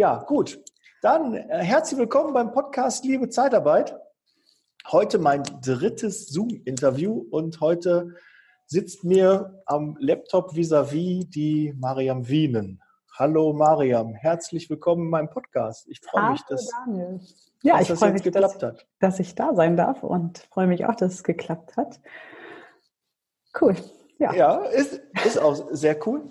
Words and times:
Ja, 0.00 0.16
gut. 0.16 0.58
Dann 1.02 1.34
äh, 1.34 1.58
herzlich 1.58 2.00
willkommen 2.00 2.32
beim 2.32 2.52
Podcast 2.52 3.04
Liebe 3.04 3.28
Zeitarbeit. 3.28 4.00
Heute 4.90 5.18
mein 5.18 5.42
drittes 5.60 6.28
Zoom-Interview 6.28 7.26
und 7.30 7.60
heute 7.60 8.14
sitzt 8.64 9.04
mir 9.04 9.62
am 9.66 9.98
Laptop 10.00 10.54
vis-à-vis 10.54 11.26
-vis 11.26 11.30
die 11.30 11.74
Mariam 11.76 12.26
Wienen. 12.26 12.80
Hallo 13.18 13.52
Mariam, 13.52 14.14
herzlich 14.14 14.70
willkommen 14.70 15.02
in 15.02 15.10
meinem 15.10 15.28
Podcast. 15.28 15.86
Ich 15.90 16.00
freue 16.00 16.30
mich, 16.30 16.40
dass, 16.44 16.70
Daniel. 16.86 17.20
Ja, 17.62 17.74
dass 17.74 17.90
ich 17.90 17.98
das 17.98 18.12
mich, 18.14 18.22
geklappt 18.22 18.62
dass, 18.62 18.72
hat. 18.72 18.86
dass 19.00 19.20
ich 19.20 19.34
da 19.34 19.54
sein 19.54 19.76
darf 19.76 20.02
und 20.02 20.38
freue 20.50 20.66
mich 20.66 20.86
auch, 20.86 20.94
dass 20.94 21.12
es 21.12 21.24
geklappt 21.24 21.76
hat. 21.76 22.00
Cool. 23.60 23.76
Ja, 24.16 24.32
ja 24.32 24.56
ist, 24.64 25.02
ist 25.26 25.38
auch 25.38 25.56
sehr 25.72 25.98
cool. 26.06 26.22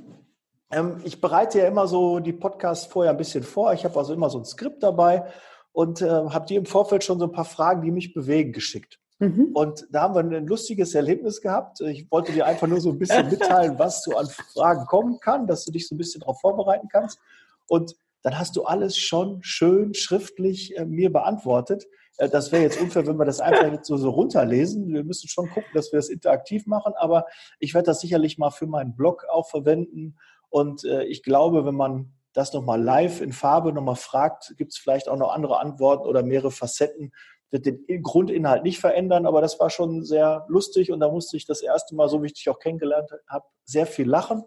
Ähm, 0.71 0.97
ich 1.03 1.21
bereite 1.21 1.59
ja 1.59 1.67
immer 1.67 1.87
so 1.87 2.19
die 2.19 2.33
Podcasts 2.33 2.85
vorher 2.85 3.11
ein 3.11 3.17
bisschen 3.17 3.43
vor. 3.43 3.73
Ich 3.73 3.85
habe 3.85 3.97
also 3.97 4.13
immer 4.13 4.29
so 4.29 4.39
ein 4.39 4.45
Skript 4.45 4.83
dabei 4.83 5.25
und 5.71 6.01
äh, 6.01 6.09
habe 6.09 6.45
dir 6.45 6.57
im 6.57 6.65
Vorfeld 6.65 7.03
schon 7.03 7.19
so 7.19 7.25
ein 7.25 7.31
paar 7.31 7.45
Fragen, 7.45 7.81
die 7.81 7.91
mich 7.91 8.13
bewegen, 8.13 8.53
geschickt. 8.53 8.99
Mhm. 9.19 9.49
Und 9.53 9.85
da 9.91 10.03
haben 10.03 10.13
wir 10.13 10.37
ein 10.37 10.47
lustiges 10.47 10.95
Erlebnis 10.95 11.41
gehabt. 11.41 11.81
Ich 11.81 12.09
wollte 12.09 12.31
dir 12.31 12.45
einfach 12.45 12.67
nur 12.67 12.79
so 12.79 12.89
ein 12.89 12.99
bisschen 12.99 13.29
mitteilen, 13.29 13.77
was 13.77 14.03
so 14.03 14.15
an 14.15 14.27
Fragen 14.27 14.85
kommen 14.85 15.19
kann, 15.19 15.47
dass 15.47 15.65
du 15.65 15.71
dich 15.71 15.87
so 15.87 15.95
ein 15.95 15.97
bisschen 15.97 16.21
darauf 16.21 16.39
vorbereiten 16.39 16.87
kannst. 16.89 17.19
Und 17.67 17.95
dann 18.23 18.37
hast 18.37 18.55
du 18.55 18.63
alles 18.63 18.97
schon 18.97 19.43
schön 19.43 19.93
schriftlich 19.93 20.77
äh, 20.77 20.85
mir 20.85 21.11
beantwortet. 21.11 21.85
Äh, 22.17 22.29
das 22.29 22.51
wäre 22.51 22.63
jetzt 22.63 22.79
unfair, 22.79 23.07
wenn 23.07 23.17
wir 23.17 23.25
das 23.25 23.41
einfach 23.41 23.71
jetzt 23.71 23.87
so, 23.87 23.97
so 23.97 24.09
runterlesen. 24.09 24.93
Wir 24.93 25.03
müssen 25.03 25.27
schon 25.27 25.49
gucken, 25.49 25.69
dass 25.73 25.91
wir 25.91 25.97
das 25.97 26.09
interaktiv 26.09 26.65
machen, 26.65 26.93
aber 26.95 27.25
ich 27.59 27.73
werde 27.73 27.87
das 27.87 28.01
sicherlich 28.01 28.37
mal 28.37 28.51
für 28.51 28.67
meinen 28.67 28.95
Blog 28.95 29.25
auch 29.29 29.49
verwenden 29.49 30.17
und 30.49 30.83
äh, 30.83 31.03
ich 31.03 31.23
glaube, 31.23 31.65
wenn 31.65 31.75
man 31.75 32.13
das 32.33 32.53
nochmal 32.53 32.81
live 32.81 33.21
in 33.21 33.33
Farbe 33.33 33.73
nochmal 33.73 33.95
fragt, 33.95 34.53
gibt 34.57 34.71
es 34.71 34.77
vielleicht 34.77 35.09
auch 35.09 35.17
noch 35.17 35.31
andere 35.33 35.59
Antworten 35.59 36.07
oder 36.07 36.23
mehrere 36.23 36.51
Facetten. 36.51 37.11
Wird 37.51 37.65
den 37.65 38.03
Grundinhalt 38.03 38.63
nicht 38.63 38.79
verändern, 38.79 39.25
aber 39.25 39.41
das 39.41 39.59
war 39.59 39.71
schon 39.71 40.05
sehr 40.05 40.45
lustig 40.47 40.91
und 40.91 40.99
da 40.99 41.09
musste 41.09 41.35
ich 41.35 41.47
das 41.47 41.61
erste 41.61 41.95
Mal, 41.95 42.07
so 42.07 42.21
wie 42.21 42.27
ich 42.27 42.33
dich 42.33 42.47
auch 42.49 42.59
kennengelernt 42.59 43.09
habe, 43.27 43.45
sehr 43.65 43.87
viel 43.87 44.07
lachen. 44.07 44.43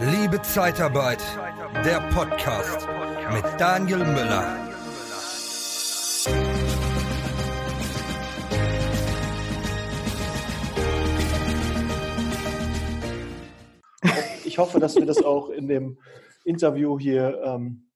Liebe 0.00 0.42
Zeitarbeit, 0.42 1.22
der 1.84 2.00
Podcast 2.12 2.86
mit 3.32 3.44
Daniel 3.58 3.98
Müller. 3.98 4.71
Ich 14.52 14.58
hoffe, 14.58 14.78
dass 14.78 14.96
wir 14.96 15.06
das 15.06 15.24
auch 15.24 15.48
in 15.48 15.66
dem 15.66 15.96
Interview 16.44 16.98
hier 16.98 17.40
ähm, 17.42 17.88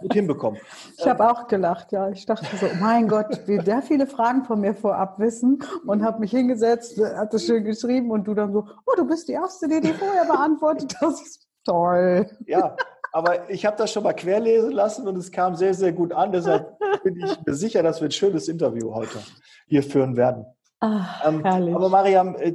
gut 0.00 0.12
hinbekommen. 0.12 0.60
Ich 0.98 1.06
habe 1.06 1.30
auch 1.30 1.46
gelacht, 1.46 1.92
ja. 1.92 2.10
Ich 2.10 2.26
dachte 2.26 2.46
so, 2.56 2.66
mein 2.80 3.06
Gott, 3.06 3.46
wie 3.46 3.58
der 3.58 3.80
viele 3.80 4.08
Fragen 4.08 4.44
von 4.44 4.60
mir 4.60 4.74
vorab 4.74 5.20
wissen 5.20 5.62
und 5.86 6.02
habe 6.02 6.18
mich 6.18 6.32
hingesetzt, 6.32 7.00
hat 7.00 7.32
das 7.32 7.44
schön 7.44 7.62
geschrieben 7.62 8.10
und 8.10 8.26
du 8.26 8.34
dann 8.34 8.52
so, 8.52 8.66
oh, 8.86 8.92
du 8.96 9.06
bist 9.06 9.28
die 9.28 9.34
Erste, 9.34 9.68
die 9.68 9.80
die 9.80 9.92
vorher 9.92 10.24
beantwortet. 10.24 10.96
Das 11.00 11.22
ist 11.22 11.46
toll. 11.64 12.28
Ja, 12.46 12.74
aber 13.12 13.48
ich 13.48 13.64
habe 13.64 13.76
das 13.76 13.92
schon 13.92 14.02
mal 14.02 14.12
querlesen 14.12 14.72
lassen 14.72 15.06
und 15.06 15.16
es 15.16 15.30
kam 15.30 15.54
sehr, 15.54 15.74
sehr 15.74 15.92
gut 15.92 16.12
an. 16.12 16.32
Deshalb 16.32 16.76
bin 17.04 17.20
ich 17.20 17.38
mir 17.46 17.54
sicher, 17.54 17.84
dass 17.84 18.00
wir 18.00 18.08
ein 18.08 18.12
schönes 18.12 18.48
Interview 18.48 18.92
heute 18.92 19.20
hier 19.68 19.84
führen 19.84 20.16
werden. 20.16 20.44
Ach, 20.80 21.24
ähm, 21.24 21.46
aber 21.46 21.88
Mariam, 21.88 22.34
äh, 22.34 22.54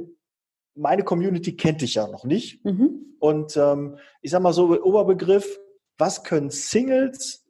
meine 0.76 1.02
Community 1.02 1.56
kennt 1.56 1.80
dich 1.80 1.94
ja 1.94 2.06
noch 2.06 2.24
nicht. 2.24 2.64
Mhm. 2.64 3.16
Und 3.18 3.56
ähm, 3.56 3.98
ich 4.20 4.30
sag 4.30 4.42
mal 4.42 4.52
so, 4.52 4.70
Oberbegriff, 4.82 5.58
was 5.98 6.22
können 6.22 6.50
Singles 6.50 7.44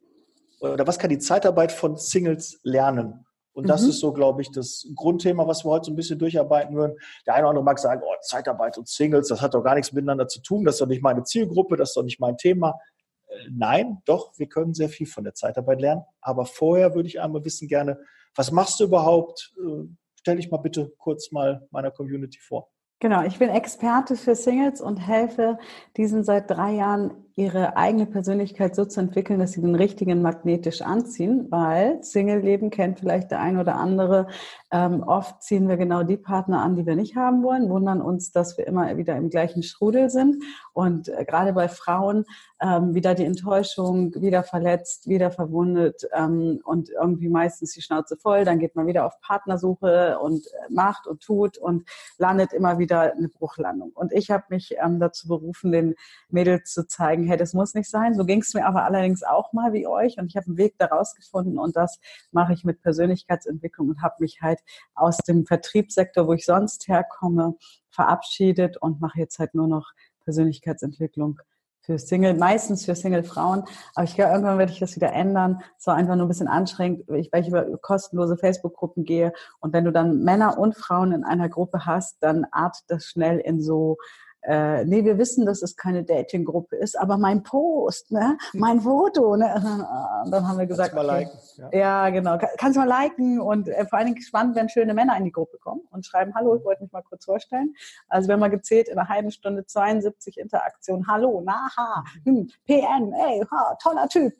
oder 0.59 0.87
was 0.87 0.97
kann 0.97 1.09
die 1.09 1.19
Zeitarbeit 1.19 1.71
von 1.71 1.97
Singles 1.97 2.59
lernen? 2.63 3.25
Und 3.53 3.67
das 3.67 3.83
mhm. 3.83 3.89
ist 3.89 3.99
so, 3.99 4.13
glaube 4.13 4.41
ich, 4.41 4.51
das 4.51 4.87
Grundthema, 4.95 5.47
was 5.47 5.65
wir 5.65 5.71
heute 5.71 5.85
so 5.85 5.91
ein 5.91 5.95
bisschen 5.95 6.19
durcharbeiten 6.19 6.75
würden. 6.75 6.95
Der 7.25 7.33
eine 7.33 7.43
oder 7.43 7.49
andere 7.49 7.65
mag 7.65 7.79
sagen, 7.79 8.01
oh, 8.05 8.13
Zeitarbeit 8.21 8.77
und 8.77 8.87
Singles, 8.87 9.27
das 9.29 9.41
hat 9.41 9.55
doch 9.55 9.63
gar 9.63 9.75
nichts 9.75 9.91
miteinander 9.91 10.27
zu 10.27 10.41
tun, 10.41 10.63
das 10.63 10.75
ist 10.75 10.81
doch 10.81 10.87
nicht 10.87 11.01
meine 11.01 11.23
Zielgruppe, 11.23 11.75
das 11.75 11.89
ist 11.89 11.97
doch 11.97 12.03
nicht 12.03 12.19
mein 12.19 12.37
Thema. 12.37 12.79
Äh, 13.27 13.35
nein, 13.51 13.97
doch, 14.05 14.37
wir 14.37 14.47
können 14.47 14.73
sehr 14.73 14.89
viel 14.89 15.07
von 15.07 15.23
der 15.23 15.33
Zeitarbeit 15.33 15.81
lernen. 15.81 16.03
Aber 16.21 16.45
vorher 16.45 16.93
würde 16.93 17.09
ich 17.09 17.19
einmal 17.19 17.43
wissen 17.45 17.67
gerne, 17.67 17.99
was 18.35 18.51
machst 18.51 18.79
du 18.79 18.85
überhaupt? 18.85 19.53
Äh, 19.57 19.87
stell 20.15 20.37
dich 20.37 20.51
mal 20.51 20.57
bitte 20.57 20.93
kurz 20.97 21.31
mal 21.31 21.67
meiner 21.71 21.89
Community 21.89 22.39
vor. 22.39 22.69
Genau, 22.99 23.21
ich 23.21 23.37
bin 23.37 23.49
Experte 23.49 24.15
für 24.15 24.33
Singles 24.33 24.81
und 24.81 24.97
helfe 24.97 25.59
diesen 25.97 26.23
seit 26.23 26.49
drei 26.49 26.71
Jahren 26.71 27.11
ihre 27.35 27.77
eigene 27.77 28.07
Persönlichkeit 28.07 28.75
so 28.75 28.85
zu 28.85 28.99
entwickeln, 28.99 29.37
dass 29.37 29.51
sie 29.51 29.61
den 29.61 29.75
richtigen 29.75 30.23
magnetisch 30.23 30.81
anziehen, 30.81 31.45
weil 31.51 32.03
Single-Leben 32.03 32.71
kennt 32.71 32.99
vielleicht 32.99 33.29
der 33.29 33.39
ein 33.39 33.59
oder 33.59 33.75
andere. 33.75 34.25
Ähm, 34.71 35.03
oft 35.03 35.43
ziehen 35.43 35.69
wir 35.69 35.77
genau 35.77 36.01
die 36.01 36.17
Partner 36.17 36.63
an, 36.63 36.75
die 36.75 36.87
wir 36.87 36.95
nicht 36.95 37.15
haben 37.15 37.43
wollen, 37.43 37.69
wundern 37.69 38.01
uns, 38.01 38.31
dass 38.31 38.57
wir 38.57 38.65
immer 38.65 38.97
wieder 38.97 39.15
im 39.15 39.29
gleichen 39.29 39.61
Strudel 39.61 40.09
sind. 40.09 40.43
Und 40.73 41.09
äh, 41.09 41.23
gerade 41.23 41.53
bei 41.53 41.67
Frauen 41.67 42.25
ähm, 42.61 42.95
wieder 42.95 43.13
die 43.13 43.25
Enttäuschung, 43.25 44.13
wieder 44.15 44.43
verletzt, 44.43 45.07
wieder 45.07 45.31
verwundet 45.31 46.07
ähm, 46.13 46.59
und 46.63 46.89
irgendwie 46.89 47.29
meistens 47.29 47.73
die 47.73 47.81
Schnauze 47.81 48.17
voll. 48.17 48.45
Dann 48.45 48.59
geht 48.59 48.75
man 48.75 48.87
wieder 48.87 49.05
auf 49.05 49.19
Partnersuche 49.21 50.17
und 50.19 50.47
äh, 50.47 50.73
macht 50.73 51.05
und 51.07 51.21
tut 51.21 51.57
und 51.57 51.87
landet 52.17 52.53
immer 52.53 52.79
wieder 52.79 53.13
eine 53.13 53.29
Bruchlandung. 53.29 53.91
Und 53.93 54.11
ich 54.11 54.31
habe 54.31 54.45
mich 54.49 54.75
ähm, 54.83 54.99
dazu 54.99 55.27
berufen, 55.27 55.71
den 55.71 55.95
Mädels 56.29 56.73
zu 56.73 56.87
zeigen, 56.87 57.25
hey, 57.25 57.37
das 57.37 57.53
muss 57.53 57.75
nicht 57.75 57.89
sein. 57.89 58.15
So 58.15 58.25
ging 58.25 58.41
es 58.41 58.53
mir 58.53 58.65
aber 58.65 58.85
allerdings 58.85 59.23
auch 59.23 59.53
mal 59.53 59.73
wie 59.73 59.85
euch 59.85 60.17
und 60.17 60.25
ich 60.25 60.35
habe 60.35 60.47
einen 60.47 60.57
Weg 60.57 60.77
daraus 60.79 61.15
gefunden 61.15 61.59
und 61.59 61.75
das 61.75 61.99
mache 62.31 62.53
ich 62.53 62.63
mit 62.63 62.81
Persönlichkeitsentwicklung 62.81 63.89
und 63.89 64.01
habe 64.01 64.15
mich 64.19 64.39
halt 64.41 64.59
aus 64.95 65.17
dem 65.17 65.45
Vertriebssektor, 65.45 66.27
wo 66.27 66.33
ich 66.33 66.45
sonst 66.45 66.87
herkomme, 66.87 67.55
verabschiedet 67.89 68.77
und 68.77 68.99
mache 68.99 69.19
jetzt 69.19 69.39
halt 69.39 69.53
nur 69.53 69.67
noch 69.67 69.91
Persönlichkeitsentwicklung 70.23 71.39
für 71.87 71.97
Single, 71.97 72.35
meistens 72.35 72.85
für 72.85 72.95
Single-Frauen. 72.95 73.63
Aber 73.95 74.03
ich 74.03 74.13
glaube, 74.13 74.33
irgendwann 74.33 74.59
werde 74.59 74.73
ich 74.73 74.79
das 74.79 74.95
wieder 74.97 75.13
ändern. 75.13 75.61
So 75.77 75.89
einfach 75.89 76.15
nur 76.15 76.25
ein 76.25 76.27
bisschen 76.27 76.49
anstrengend, 76.49 77.07
weil 77.07 77.41
ich 77.41 77.47
über 77.47 77.65
kostenlose 77.77 78.37
Facebook-Gruppen 78.37 79.05
gehe. 79.05 79.31
Und 79.59 79.73
wenn 79.73 79.85
du 79.85 79.91
dann 79.91 80.23
Männer 80.23 80.59
und 80.59 80.75
Frauen 80.75 81.13
in 81.13 81.23
einer 81.23 81.47
Gruppe 81.47 81.85
hast, 81.85 82.17
dann 82.21 82.45
artet 82.51 82.83
das 82.89 83.05
schnell 83.05 83.39
in 83.39 83.61
so 83.61 83.97
äh, 84.47 84.85
nee, 84.85 85.03
wir 85.03 85.17
wissen, 85.17 85.45
dass 85.45 85.61
es 85.61 85.75
keine 85.75 86.03
Dating-Gruppe 86.03 86.77
ist, 86.77 86.97
aber 86.97 87.17
mein 87.17 87.43
Post, 87.43 88.11
ne, 88.11 88.37
mein 88.53 88.79
Foto, 88.79 89.35
ne, 89.35 89.53
und 90.25 90.31
dann 90.31 90.47
haben 90.47 90.57
wir 90.57 90.65
gesagt, 90.65 90.93
Kannst 90.93 91.09
okay, 91.09 91.19
liken, 91.19 91.39
ja. 91.73 91.79
ja. 91.79 92.09
genau, 92.09 92.37
kannst 92.57 92.77
du 92.77 92.79
mal 92.79 92.87
liken 92.87 93.41
und 93.41 93.67
äh, 93.67 93.85
vor 93.85 93.99
allen 93.99 94.07
Dingen 94.07 94.21
spannend, 94.21 94.55
wenn 94.55 94.69
schöne 94.69 94.93
Männer 94.93 95.17
in 95.17 95.25
die 95.25 95.33
Gruppe 95.33 95.57
kommen 95.57 95.81
und 95.91 96.05
schreiben, 96.05 96.33
hallo, 96.33 96.55
ich 96.55 96.63
wollte 96.63 96.83
mich 96.83 96.93
mal 96.93 97.03
kurz 97.03 97.25
vorstellen. 97.25 97.75
Also 98.07 98.29
wir 98.29 98.33
haben 98.33 98.39
mal 98.39 98.49
gezählt, 98.49 98.87
in 98.87 98.97
einer 98.97 99.09
halben 99.09 99.31
Stunde 99.31 99.65
72 99.65 100.37
Interaktionen, 100.37 101.07
hallo, 101.07 101.41
na, 101.45 101.67
ha, 101.75 102.03
hm, 102.23 102.49
PN, 102.65 103.11
ey, 103.13 103.45
ha, 103.51 103.75
toller 103.81 104.07
Typ 104.07 104.33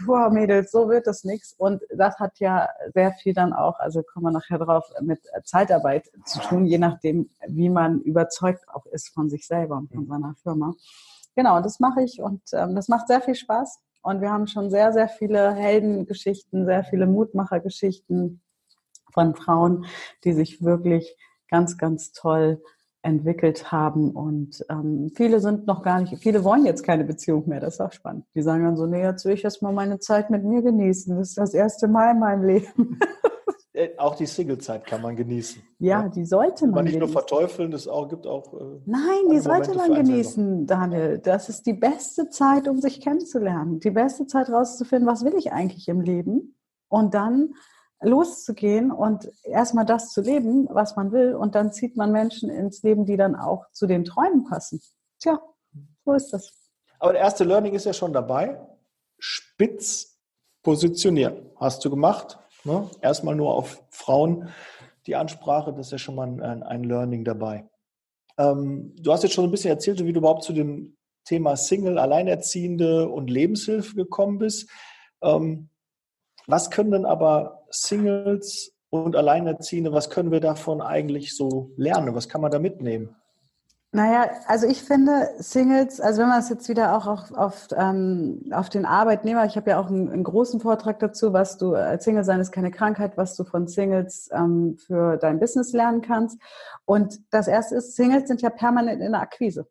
wow, 0.06 0.32
Mädels, 0.32 0.70
so 0.70 0.88
wird 0.88 1.06
das 1.06 1.24
nichts. 1.24 1.54
Und 1.56 1.82
das 1.90 2.18
hat 2.18 2.38
ja 2.38 2.68
sehr 2.94 3.12
viel 3.12 3.34
dann 3.34 3.52
auch, 3.52 3.78
also 3.78 4.02
kommen 4.02 4.26
wir 4.26 4.32
nachher 4.32 4.58
drauf, 4.58 4.90
mit 5.00 5.20
Zeitarbeit 5.44 6.10
zu 6.24 6.40
tun, 6.40 6.66
je 6.66 6.78
nachdem, 6.78 7.30
wie 7.46 7.68
man 7.68 8.00
überzeugt 8.00 8.68
auch 8.68 8.86
ist 8.86 9.12
von 9.14 9.28
sich 9.28 9.46
selber 9.46 9.76
und 9.76 9.90
von 9.90 10.04
mhm. 10.04 10.08
seiner 10.08 10.34
Firma. 10.42 10.74
Genau, 11.34 11.60
das 11.60 11.80
mache 11.80 12.02
ich 12.02 12.20
und 12.20 12.42
ähm, 12.52 12.74
das 12.74 12.88
macht 12.88 13.08
sehr 13.08 13.20
viel 13.20 13.34
Spaß. 13.34 13.80
Und 14.02 14.20
wir 14.20 14.30
haben 14.30 14.46
schon 14.46 14.70
sehr, 14.70 14.92
sehr 14.92 15.08
viele 15.08 15.52
Heldengeschichten, 15.52 16.64
sehr 16.64 16.84
viele 16.84 17.06
Mutmachergeschichten 17.06 18.40
von 19.12 19.34
Frauen, 19.34 19.86
die 20.24 20.32
sich 20.32 20.62
wirklich 20.62 21.16
ganz, 21.48 21.76
ganz 21.76 22.12
toll 22.12 22.62
entwickelt 23.06 23.70
haben. 23.72 24.10
Und 24.10 24.64
ähm, 24.68 25.10
viele 25.14 25.40
sind 25.40 25.66
noch 25.66 25.82
gar 25.82 26.00
nicht, 26.00 26.16
viele 26.18 26.44
wollen 26.44 26.66
jetzt 26.66 26.82
keine 26.82 27.04
Beziehung 27.04 27.48
mehr. 27.48 27.60
Das 27.60 27.74
ist 27.74 27.80
auch 27.80 27.92
spannend. 27.92 28.24
Die 28.34 28.42
sagen 28.42 28.64
dann 28.64 28.76
so, 28.76 28.86
nee, 28.86 29.02
jetzt 29.02 29.24
will 29.24 29.34
ich 29.34 29.44
erst 29.44 29.62
mal 29.62 29.72
meine 29.72 29.98
Zeit 29.98 30.28
mit 30.30 30.44
mir 30.44 30.62
genießen. 30.62 31.16
Das 31.16 31.28
ist 31.28 31.38
das 31.38 31.54
erste 31.54 31.88
Mal 31.88 32.12
in 32.12 32.20
meinem 32.20 32.44
Leben. 32.44 32.98
Äh, 33.76 33.90
auch 33.98 34.14
die 34.14 34.24
Single-Zeit 34.24 34.86
kann 34.86 35.02
man 35.02 35.14
genießen. 35.16 35.62
Ja, 35.80 36.04
ja, 36.04 36.08
die 36.08 36.24
sollte 36.24 36.64
man. 36.64 36.76
Man 36.76 36.84
nicht 36.84 36.94
genießen. 36.94 37.12
nur 37.12 37.20
verteufeln, 37.20 37.74
es 37.74 37.86
auch, 37.86 38.08
gibt 38.08 38.26
auch. 38.26 38.54
Äh, 38.54 38.80
Nein, 38.86 39.28
die 39.30 39.38
sollte 39.38 39.74
man 39.74 39.92
genießen, 39.92 40.66
Daniel. 40.66 41.18
Das 41.18 41.50
ist 41.50 41.66
die 41.66 41.74
beste 41.74 42.30
Zeit, 42.30 42.68
um 42.68 42.80
sich 42.80 43.02
kennenzulernen. 43.02 43.78
Die 43.80 43.90
beste 43.90 44.26
Zeit 44.26 44.48
rauszufinden, 44.48 45.06
was 45.06 45.26
will 45.26 45.34
ich 45.36 45.52
eigentlich 45.52 45.88
im 45.88 46.00
Leben? 46.00 46.56
Und 46.88 47.12
dann 47.12 47.52
loszugehen 48.00 48.90
und 48.90 49.30
erstmal 49.44 49.86
das 49.86 50.10
zu 50.10 50.20
leben, 50.20 50.68
was 50.70 50.96
man 50.96 51.12
will. 51.12 51.34
Und 51.34 51.54
dann 51.54 51.72
zieht 51.72 51.96
man 51.96 52.12
Menschen 52.12 52.50
ins 52.50 52.82
Leben, 52.82 53.06
die 53.06 53.16
dann 53.16 53.34
auch 53.34 53.70
zu 53.72 53.86
den 53.86 54.04
Träumen 54.04 54.44
passen. 54.44 54.80
Tja, 55.18 55.40
so 56.04 56.12
ist 56.12 56.32
das. 56.32 56.52
Aber 56.98 57.12
der 57.12 57.22
erste 57.22 57.44
Learning 57.44 57.74
ist 57.74 57.84
ja 57.84 57.92
schon 57.92 58.12
dabei. 58.12 58.60
Spitz 59.18 60.18
positionieren. 60.62 61.50
Hast 61.56 61.84
du 61.84 61.90
gemacht. 61.90 62.38
Ne? 62.64 62.88
Erstmal 63.00 63.34
nur 63.34 63.54
auf 63.54 63.82
Frauen 63.90 64.48
die 65.06 65.16
Ansprache. 65.16 65.72
Das 65.72 65.86
ist 65.86 65.92
ja 65.92 65.98
schon 65.98 66.16
mal 66.16 66.28
ein, 66.28 66.62
ein 66.62 66.84
Learning 66.84 67.24
dabei. 67.24 67.68
Ähm, 68.38 68.94
du 68.98 69.12
hast 69.12 69.22
jetzt 69.22 69.34
schon 69.34 69.44
ein 69.44 69.50
bisschen 69.50 69.70
erzählt, 69.70 70.04
wie 70.04 70.12
du 70.12 70.18
überhaupt 70.18 70.44
zu 70.44 70.52
dem 70.52 70.96
Thema 71.24 71.56
Single, 71.56 71.98
Alleinerziehende 71.98 73.08
und 73.08 73.30
Lebenshilfe 73.30 73.94
gekommen 73.94 74.38
bist. 74.38 74.70
Ähm, 75.22 75.70
was 76.46 76.70
können 76.70 76.92
denn 76.92 77.06
aber 77.06 77.55
Singles 77.70 78.72
und 78.90 79.16
Alleinerziehende, 79.16 79.92
was 79.92 80.10
können 80.10 80.30
wir 80.30 80.40
davon 80.40 80.80
eigentlich 80.80 81.36
so 81.36 81.70
lernen? 81.76 82.14
Was 82.14 82.28
kann 82.28 82.40
man 82.40 82.50
da 82.50 82.58
mitnehmen? 82.58 83.14
Naja, 83.92 84.28
also 84.46 84.66
ich 84.66 84.82
finde 84.82 85.30
Singles, 85.38 86.00
also 86.00 86.20
wenn 86.20 86.28
man 86.28 86.40
es 86.40 86.50
jetzt 86.50 86.68
wieder 86.68 86.96
auch 86.96 87.06
auf, 87.06 87.32
auf, 87.32 87.68
ähm, 87.74 88.42
auf 88.52 88.68
den 88.68 88.84
Arbeitnehmer, 88.84 89.46
ich 89.46 89.56
habe 89.56 89.70
ja 89.70 89.80
auch 89.80 89.86
einen, 89.86 90.10
einen, 90.10 90.24
großen 90.24 90.60
Vortrag 90.60 90.98
dazu, 90.98 91.32
was 91.32 91.56
du, 91.56 91.74
als 91.74 92.04
Single 92.04 92.24
sein 92.24 92.40
ist 92.40 92.52
keine 92.52 92.70
Krankheit, 92.70 93.16
was 93.16 93.36
du 93.36 93.44
von 93.44 93.68
Singles 93.68 94.28
ähm, 94.32 94.76
für 94.86 95.16
dein 95.16 95.40
Business 95.40 95.72
lernen 95.72 96.02
kannst. 96.02 96.38
Und 96.84 97.20
das 97.30 97.48
erste 97.48 97.76
ist, 97.76 97.96
Singles 97.96 98.28
sind 98.28 98.42
ja 98.42 98.50
permanent 98.50 99.00
in 99.00 99.12
der 99.12 99.22
Akquise. 99.22 99.66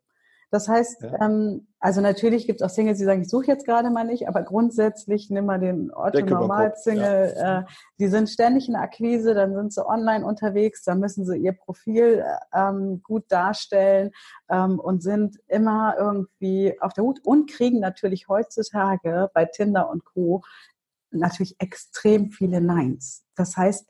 Das 0.50 0.68
heißt, 0.68 1.02
ja. 1.02 1.20
ähm, 1.20 1.66
also 1.80 2.00
natürlich 2.00 2.46
gibt 2.46 2.60
es 2.60 2.66
auch 2.66 2.72
Singles, 2.72 2.98
die 2.98 3.04
sagen, 3.04 3.22
ich 3.22 3.28
suche 3.28 3.46
jetzt 3.46 3.66
gerade 3.66 3.90
mal 3.90 4.04
nicht, 4.04 4.28
aber 4.28 4.42
grundsätzlich 4.42 5.28
nimm 5.28 5.46
mal 5.46 5.58
den 5.58 5.92
Otto 5.92 6.24
Normal 6.24 6.74
Single, 6.76 7.34
ja. 7.36 7.60
äh, 7.60 7.64
die 7.98 8.06
sind 8.08 8.28
ständig 8.28 8.68
in 8.68 8.74
der 8.74 8.82
Akquise, 8.82 9.34
dann 9.34 9.54
sind 9.54 9.72
sie 9.72 9.86
online 9.86 10.24
unterwegs, 10.24 10.84
dann 10.84 11.00
müssen 11.00 11.26
sie 11.26 11.36
ihr 11.36 11.52
Profil 11.52 12.24
ähm, 12.54 13.02
gut 13.02 13.24
darstellen 13.28 14.12
ähm, 14.48 14.78
und 14.78 15.02
sind 15.02 15.36
immer 15.48 15.96
irgendwie 15.98 16.76
auf 16.80 16.92
der 16.92 17.04
Hut 17.04 17.20
und 17.24 17.50
kriegen 17.50 17.80
natürlich 17.80 18.28
heutzutage 18.28 19.30
bei 19.34 19.46
Tinder 19.46 19.90
und 19.90 20.04
Co. 20.04 20.42
natürlich 21.10 21.56
extrem 21.58 22.30
viele 22.30 22.60
Neins. 22.60 23.24
Das 23.34 23.56
heißt, 23.56 23.88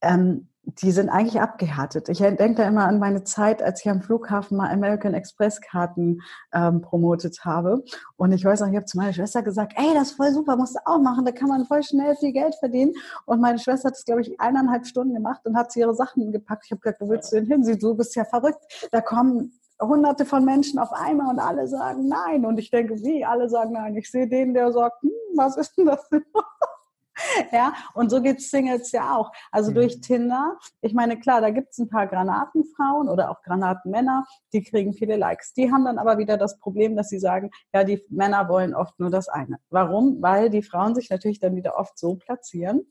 ähm, 0.00 0.48
die 0.64 0.92
sind 0.92 1.08
eigentlich 1.08 1.40
abgehärtet. 1.40 2.08
Ich 2.08 2.18
denke 2.18 2.54
da 2.54 2.68
immer 2.68 2.86
an 2.86 3.00
meine 3.00 3.24
Zeit, 3.24 3.62
als 3.62 3.84
ich 3.84 3.90
am 3.90 4.00
Flughafen 4.00 4.56
mal 4.56 4.70
American 4.70 5.12
Express 5.12 5.60
Karten 5.60 6.20
ähm, 6.52 6.80
promotet 6.82 7.44
habe. 7.44 7.84
Und 8.16 8.32
ich 8.32 8.44
weiß 8.44 8.60
noch, 8.60 8.68
ich 8.68 8.76
habe 8.76 8.84
zu 8.84 8.96
meiner 8.96 9.12
Schwester 9.12 9.42
gesagt, 9.42 9.72
ey, 9.76 9.92
das 9.94 10.10
ist 10.10 10.16
voll 10.16 10.32
super, 10.32 10.56
musst 10.56 10.76
du 10.76 10.80
auch 10.84 11.00
machen, 11.00 11.24
da 11.24 11.32
kann 11.32 11.48
man 11.48 11.66
voll 11.66 11.82
schnell 11.82 12.14
viel 12.16 12.32
Geld 12.32 12.54
verdienen. 12.54 12.92
Und 13.26 13.40
meine 13.40 13.58
Schwester 13.58 13.88
hat 13.88 13.96
es, 13.96 14.04
glaube 14.04 14.20
ich, 14.20 14.40
eineinhalb 14.40 14.86
Stunden 14.86 15.14
gemacht 15.14 15.40
und 15.44 15.56
hat 15.56 15.72
sie 15.72 15.80
ihre 15.80 15.94
Sachen 15.94 16.30
gepackt. 16.30 16.64
Ich 16.66 16.70
habe 16.70 16.80
gesagt, 16.80 17.00
wo 17.00 17.08
willst 17.08 17.32
du 17.32 17.36
denn 17.36 17.46
hin? 17.46 17.64
Sie, 17.64 17.76
du 17.76 17.96
bist 17.96 18.14
ja 18.14 18.24
verrückt. 18.24 18.88
Da 18.92 19.00
kommen 19.00 19.52
hunderte 19.80 20.24
von 20.24 20.44
Menschen 20.44 20.78
auf 20.78 20.92
einmal 20.92 21.28
und 21.30 21.40
alle 21.40 21.66
sagen 21.66 22.06
nein. 22.06 22.46
Und 22.46 22.58
ich 22.58 22.70
denke, 22.70 22.94
wie? 23.02 23.24
Alle 23.24 23.48
sagen 23.48 23.72
nein. 23.72 23.96
Ich 23.96 24.10
sehe 24.10 24.28
den, 24.28 24.54
der 24.54 24.72
sagt, 24.72 25.02
hm, 25.02 25.10
was 25.34 25.56
ist 25.56 25.76
denn 25.76 25.86
das? 25.86 26.08
ja, 27.52 27.72
und 27.94 28.10
so 28.10 28.22
geht's 28.22 28.50
Singles 28.50 28.92
ja 28.92 29.16
auch. 29.16 29.32
Also 29.50 29.70
mhm. 29.70 29.74
durch 29.76 30.00
Tinder, 30.00 30.58
ich 30.80 30.94
meine, 30.94 31.18
klar, 31.18 31.40
da 31.40 31.50
gibt's 31.50 31.78
ein 31.78 31.88
paar 31.88 32.06
Granatenfrauen 32.06 33.08
oder 33.08 33.30
auch 33.30 33.42
Granatenmänner, 33.42 34.24
die 34.52 34.62
kriegen 34.62 34.92
viele 34.92 35.16
Likes. 35.16 35.52
Die 35.54 35.70
haben 35.70 35.84
dann 35.84 35.98
aber 35.98 36.18
wieder 36.18 36.36
das 36.36 36.58
Problem, 36.58 36.96
dass 36.96 37.08
sie 37.08 37.18
sagen, 37.18 37.50
ja, 37.72 37.84
die 37.84 38.02
Männer 38.08 38.48
wollen 38.48 38.74
oft 38.74 38.98
nur 38.98 39.10
das 39.10 39.28
eine. 39.28 39.58
Warum? 39.70 40.22
Weil 40.22 40.50
die 40.50 40.62
Frauen 40.62 40.94
sich 40.94 41.10
natürlich 41.10 41.40
dann 41.40 41.56
wieder 41.56 41.78
oft 41.78 41.98
so 41.98 42.16
platzieren, 42.16 42.86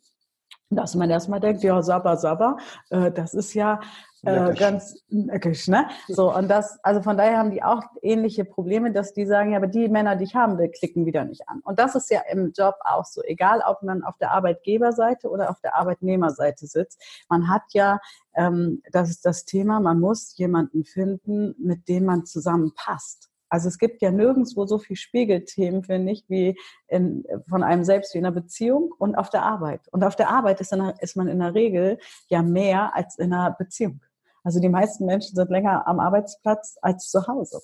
dass 0.69 0.95
man 0.95 1.09
erstmal 1.09 1.39
denkt, 1.39 1.63
ja, 1.63 1.81
Sabba, 1.81 2.17
Sabba, 2.17 2.57
äh, 2.89 3.11
das 3.11 3.33
ist 3.33 3.53
ja 3.53 3.79
äh, 4.23 4.53
ganz 4.53 5.03
neckisch, 5.09 5.68
ne? 5.68 5.88
So, 6.07 6.35
und 6.35 6.47
das, 6.47 6.79
also 6.83 7.01
von 7.01 7.18
daher 7.18 7.38
haben 7.38 7.51
die 7.51 7.63
auch 7.63 7.81
ähnliche 8.01 8.45
Probleme, 8.45 8.91
dass 8.91 9.13
die 9.13 9.25
sagen, 9.25 9.51
ja, 9.51 9.57
aber 9.57 9.68
die 9.68 9.89
Männer, 9.89 10.15
die 10.15 10.25
ich 10.25 10.35
haben 10.35 10.57
will, 10.59 10.69
klicken 10.69 11.06
wieder 11.06 11.25
nicht 11.25 11.47
an. 11.47 11.62
Und 11.63 11.79
das 11.79 11.95
ist 11.95 12.12
ja 12.12 12.21
im 12.29 12.51
Job 12.56 12.75
auch 12.81 13.06
so, 13.06 13.21
egal 13.23 13.63
ob 13.65 13.81
man 13.81 14.03
auf 14.03 14.18
der 14.18 14.31
Arbeitgeberseite 14.31 15.29
oder 15.29 15.50
auf 15.50 15.59
der 15.62 15.75
Arbeitnehmerseite 15.75 16.68
sitzt. 16.68 17.01
Man 17.29 17.50
hat 17.50 17.63
ja, 17.73 18.00
ähm, 18.35 18.83
das 18.91 19.09
ist 19.09 19.25
das 19.25 19.45
Thema, 19.45 19.79
man 19.79 20.00
muss 20.00 20.38
jemanden 20.38 20.85
finden, 20.85 21.56
mit 21.57 21.88
dem 21.88 22.06
man 22.06 22.25
zusammenpasst. 22.25 23.31
Also 23.51 23.67
es 23.67 23.77
gibt 23.77 24.01
ja 24.01 24.12
nirgendwo 24.12 24.65
so 24.65 24.77
viel 24.77 24.95
Spiegelthemen, 24.95 25.83
finde 25.83 26.13
ich, 26.13 26.24
wie 26.29 26.57
in, 26.88 27.25
von 27.50 27.63
einem 27.63 27.83
selbst 27.83 28.13
wie 28.13 28.19
in 28.19 28.25
einer 28.25 28.33
Beziehung 28.33 28.94
und 28.97 29.15
auf 29.15 29.29
der 29.29 29.44
Arbeit. 29.44 29.81
Und 29.91 30.06
auf 30.06 30.15
der 30.15 30.29
Arbeit 30.29 30.62
ist, 30.62 30.71
in, 30.71 30.81
ist 31.00 31.17
man 31.17 31.27
in 31.27 31.39
der 31.39 31.53
Regel 31.53 31.97
ja 32.29 32.44
mehr 32.44 32.95
als 32.95 33.17
in 33.17 33.33
einer 33.33 33.51
Beziehung. 33.51 34.00
Also 34.43 34.59
die 34.59 34.69
meisten 34.69 35.05
Menschen 35.05 35.35
sind 35.35 35.49
länger 35.49 35.88
am 35.88 35.99
Arbeitsplatz 35.99 36.77
als 36.81 37.09
zu 37.09 37.27
Hause. 37.27 37.61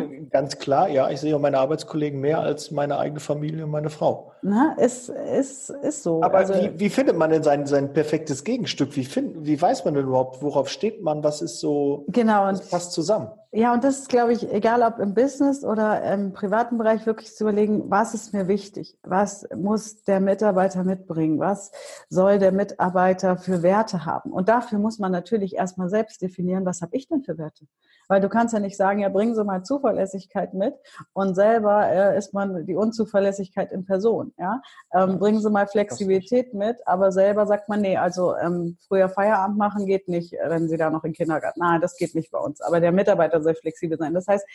Ja? 0.00 0.08
Ganz 0.30 0.58
klar, 0.58 0.88
ja. 0.88 1.10
Ich 1.10 1.20
sehe 1.20 1.34
auch 1.34 1.40
meine 1.40 1.58
Arbeitskollegen 1.58 2.20
mehr 2.20 2.40
als 2.40 2.70
meine 2.70 2.98
eigene 2.98 3.20
Familie 3.20 3.64
und 3.64 3.70
meine 3.70 3.90
Frau. 3.90 4.32
Na, 4.42 4.74
ist, 4.78 5.08
ist, 5.08 5.70
ist 5.70 6.02
so. 6.02 6.22
Aber 6.22 6.38
also, 6.38 6.54
wie, 6.54 6.80
wie 6.80 6.90
findet 6.90 7.16
man 7.16 7.30
denn 7.30 7.44
sein, 7.44 7.66
sein 7.66 7.92
perfektes 7.92 8.42
Gegenstück? 8.42 8.96
Wie, 8.96 9.04
find, 9.04 9.46
wie 9.46 9.60
weiß 9.60 9.84
man 9.84 9.94
denn 9.94 10.04
überhaupt, 10.04 10.42
worauf 10.42 10.68
steht 10.68 11.02
man? 11.02 11.22
Was 11.22 11.42
ist 11.42 11.60
so, 11.60 12.04
genau, 12.08 12.48
und, 12.48 12.68
passt 12.68 12.92
zusammen? 12.92 13.28
Ja, 13.52 13.74
und 13.74 13.84
das 13.84 14.00
ist, 14.00 14.08
glaube 14.08 14.32
ich, 14.32 14.50
egal 14.50 14.82
ob 14.82 14.98
im 14.98 15.12
Business 15.12 15.62
oder 15.62 16.02
im 16.14 16.32
privaten 16.32 16.78
Bereich, 16.78 17.04
wirklich 17.04 17.36
zu 17.36 17.44
überlegen, 17.44 17.90
was 17.90 18.14
ist 18.14 18.32
mir 18.32 18.48
wichtig? 18.48 18.96
Was 19.02 19.46
muss 19.54 20.04
der 20.04 20.20
Mitarbeiter 20.20 20.84
mitbringen? 20.84 21.38
Was 21.38 21.70
soll 22.08 22.38
der 22.38 22.50
Mitarbeiter 22.50 23.36
für 23.36 23.62
Werte 23.62 24.06
haben? 24.06 24.32
Und 24.32 24.48
dafür 24.48 24.78
muss 24.78 24.98
man 24.98 25.12
natürlich 25.12 25.54
erstmal 25.54 25.90
selbst 25.90 26.22
definieren, 26.22 26.64
was 26.64 26.80
habe 26.80 26.96
ich 26.96 27.08
denn 27.08 27.22
für 27.22 27.36
Werte? 27.36 27.66
Weil 28.08 28.20
du 28.20 28.28
kannst 28.28 28.54
ja 28.54 28.60
nicht 28.60 28.76
sagen, 28.76 29.00
ja, 29.00 29.08
bringen 29.08 29.34
Sie 29.34 29.44
mal 29.44 29.64
Zuverlässigkeit 29.64 30.54
mit 30.54 30.74
und 31.12 31.34
selber 31.34 31.88
äh, 31.88 32.18
ist 32.18 32.34
man 32.34 32.66
die 32.66 32.74
Unzuverlässigkeit 32.74 33.72
in 33.72 33.84
Person. 33.84 34.32
Ja? 34.38 34.60
Ähm, 34.92 35.18
bringen 35.18 35.40
Sie 35.40 35.50
mal 35.50 35.66
Flexibilität 35.66 36.54
mit, 36.54 36.76
aber 36.86 37.12
selber 37.12 37.46
sagt 37.46 37.68
man, 37.68 37.80
nee, 37.80 37.96
also 37.96 38.36
ähm, 38.36 38.76
früher 38.86 39.08
Feierabend 39.08 39.58
machen 39.58 39.86
geht 39.86 40.08
nicht, 40.08 40.32
wenn 40.32 40.68
Sie 40.68 40.76
da 40.76 40.90
noch 40.90 41.04
im 41.04 41.12
Kindergarten. 41.12 41.60
Nein, 41.60 41.80
das 41.80 41.96
geht 41.96 42.14
nicht 42.14 42.30
bei 42.30 42.38
uns. 42.38 42.60
Aber 42.60 42.80
der 42.80 42.92
Mitarbeiter 42.92 43.42
soll 43.42 43.54
flexibel 43.54 43.98
sein. 43.98 44.14
Das 44.14 44.26
heißt, 44.26 44.46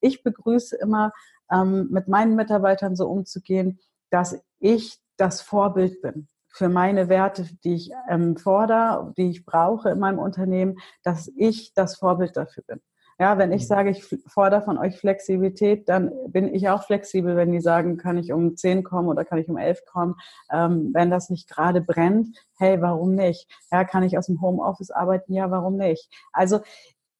ich 0.00 0.22
begrüße 0.22 0.76
immer, 0.76 1.12
ähm, 1.50 1.88
mit 1.90 2.08
meinen 2.08 2.36
Mitarbeitern 2.36 2.96
so 2.96 3.08
umzugehen, 3.08 3.78
dass 4.10 4.38
ich 4.58 5.00
das 5.16 5.40
Vorbild 5.40 6.02
bin 6.02 6.28
für 6.48 6.68
meine 6.68 7.08
Werte, 7.08 7.46
die 7.64 7.74
ich 7.74 7.90
ähm, 8.08 8.36
fordere, 8.36 9.12
die 9.16 9.30
ich 9.30 9.44
brauche 9.44 9.90
in 9.90 9.98
meinem 9.98 10.18
Unternehmen, 10.18 10.78
dass 11.02 11.30
ich 11.36 11.74
das 11.74 11.96
Vorbild 11.96 12.36
dafür 12.36 12.64
bin. 12.66 12.80
Ja, 13.18 13.38
wenn 13.38 13.50
ich 13.52 13.62
mhm. 13.62 13.66
sage, 13.66 13.90
ich 13.90 14.04
fordere 14.26 14.62
von 14.62 14.76
euch 14.76 14.98
Flexibilität, 14.98 15.88
dann 15.88 16.12
bin 16.28 16.54
ich 16.54 16.68
auch 16.68 16.84
flexibel, 16.84 17.34
wenn 17.36 17.50
die 17.50 17.60
sagen, 17.60 17.96
kann 17.96 18.18
ich 18.18 18.32
um 18.32 18.56
10 18.56 18.84
kommen 18.84 19.08
oder 19.08 19.24
kann 19.24 19.38
ich 19.38 19.48
um 19.48 19.56
11 19.56 19.86
kommen. 19.86 20.16
Ähm, 20.50 20.90
wenn 20.92 21.10
das 21.10 21.30
nicht 21.30 21.48
gerade 21.48 21.80
brennt, 21.80 22.36
hey, 22.58 22.80
warum 22.82 23.14
nicht? 23.14 23.48
Ja, 23.72 23.84
kann 23.84 24.02
ich 24.02 24.18
aus 24.18 24.26
dem 24.26 24.42
Homeoffice 24.42 24.90
arbeiten? 24.90 25.32
Ja, 25.32 25.50
warum 25.50 25.76
nicht? 25.76 26.10
Also, 26.32 26.60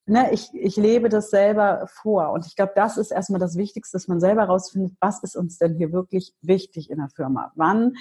ne, 0.05 0.33
ich, 0.33 0.51
ich 0.53 0.77
lebe 0.77 1.09
das 1.09 1.31
selber 1.31 1.87
vor. 1.89 2.31
Und 2.33 2.47
ich 2.47 2.57
glaube, 2.57 2.73
das 2.75 2.99
ist 2.99 3.11
erstmal 3.11 3.41
das 3.41 3.57
Wichtigste, 3.57 3.97
dass 3.97 4.07
man 4.07 4.21
selber 4.21 4.45
rausfindet, 4.45 4.93
was 5.01 5.23
ist 5.23 5.37
uns 5.37 5.57
denn 5.57 5.77
hier 5.77 5.93
wirklich 5.93 6.35
wichtig 6.43 6.91
in 6.91 6.99
der 6.99 7.09
Firma? 7.09 7.53
Wann 7.55 7.95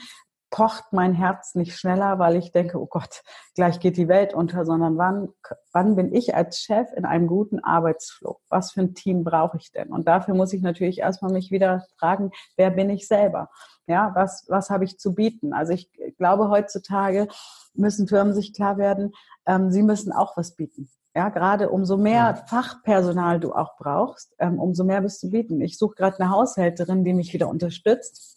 pocht 0.55 0.93
mein 0.93 1.13
Herz 1.13 1.53
nicht 1.55 1.77
schneller, 1.77 2.17
weil 2.17 2.38
ich 2.38 2.53
denke, 2.53 2.79
oh 2.79 2.85
Gott, 2.85 3.24
gleich 3.55 3.81
geht 3.81 3.97
die 3.97 4.07
Welt 4.07 4.33
unter, 4.33 4.63
sondern 4.63 4.97
wann, 4.97 5.33
wann 5.74 5.97
bin 5.97 6.15
ich 6.15 6.33
als 6.33 6.62
Chef 6.62 6.88
in 6.95 7.03
einem 7.03 7.27
guten 7.27 7.59
Arbeitsflow? 7.59 8.39
Was 8.47 8.71
für 8.71 8.79
ein 8.79 8.95
Team 8.95 9.25
brauche 9.25 9.57
ich 9.57 9.74
denn? 9.74 9.89
Und 9.89 10.07
dafür 10.07 10.33
muss 10.33 10.53
ich 10.53 10.62
natürlich 10.62 11.00
erstmal 11.00 11.33
mich 11.33 11.51
wieder 11.51 11.85
fragen, 12.00 12.31
wer 12.55 12.69
bin 12.69 12.89
ich 12.89 13.05
selber? 13.05 13.50
Ja, 13.85 14.13
was, 14.15 14.45
was 14.47 14.69
habe 14.69 14.85
ich 14.85 14.97
zu 14.97 15.13
bieten? 15.13 15.51
Also 15.51 15.74
ich 15.74 15.91
glaube, 16.17 16.47
heutzutage 16.47 17.27
müssen 17.74 18.07
Firmen 18.07 18.33
sich 18.33 18.53
klar 18.53 18.77
werden, 18.77 19.12
ähm, 19.45 19.71
sie 19.71 19.83
müssen 19.83 20.13
auch 20.13 20.38
was 20.38 20.55
bieten. 20.55 20.89
Ja, 21.13 21.27
gerade 21.27 21.69
umso 21.69 21.97
mehr 21.97 22.45
Fachpersonal 22.47 23.41
du 23.41 23.53
auch 23.53 23.75
brauchst, 23.75 24.33
ähm, 24.39 24.57
umso 24.59 24.85
mehr 24.85 25.03
wirst 25.03 25.21
du 25.21 25.31
bieten. 25.31 25.59
Ich 25.59 25.77
suche 25.77 25.95
gerade 25.95 26.17
eine 26.21 26.29
Haushälterin, 26.29 27.03
die 27.03 27.13
mich 27.13 27.33
wieder 27.33 27.50
unterstützt 27.50 28.35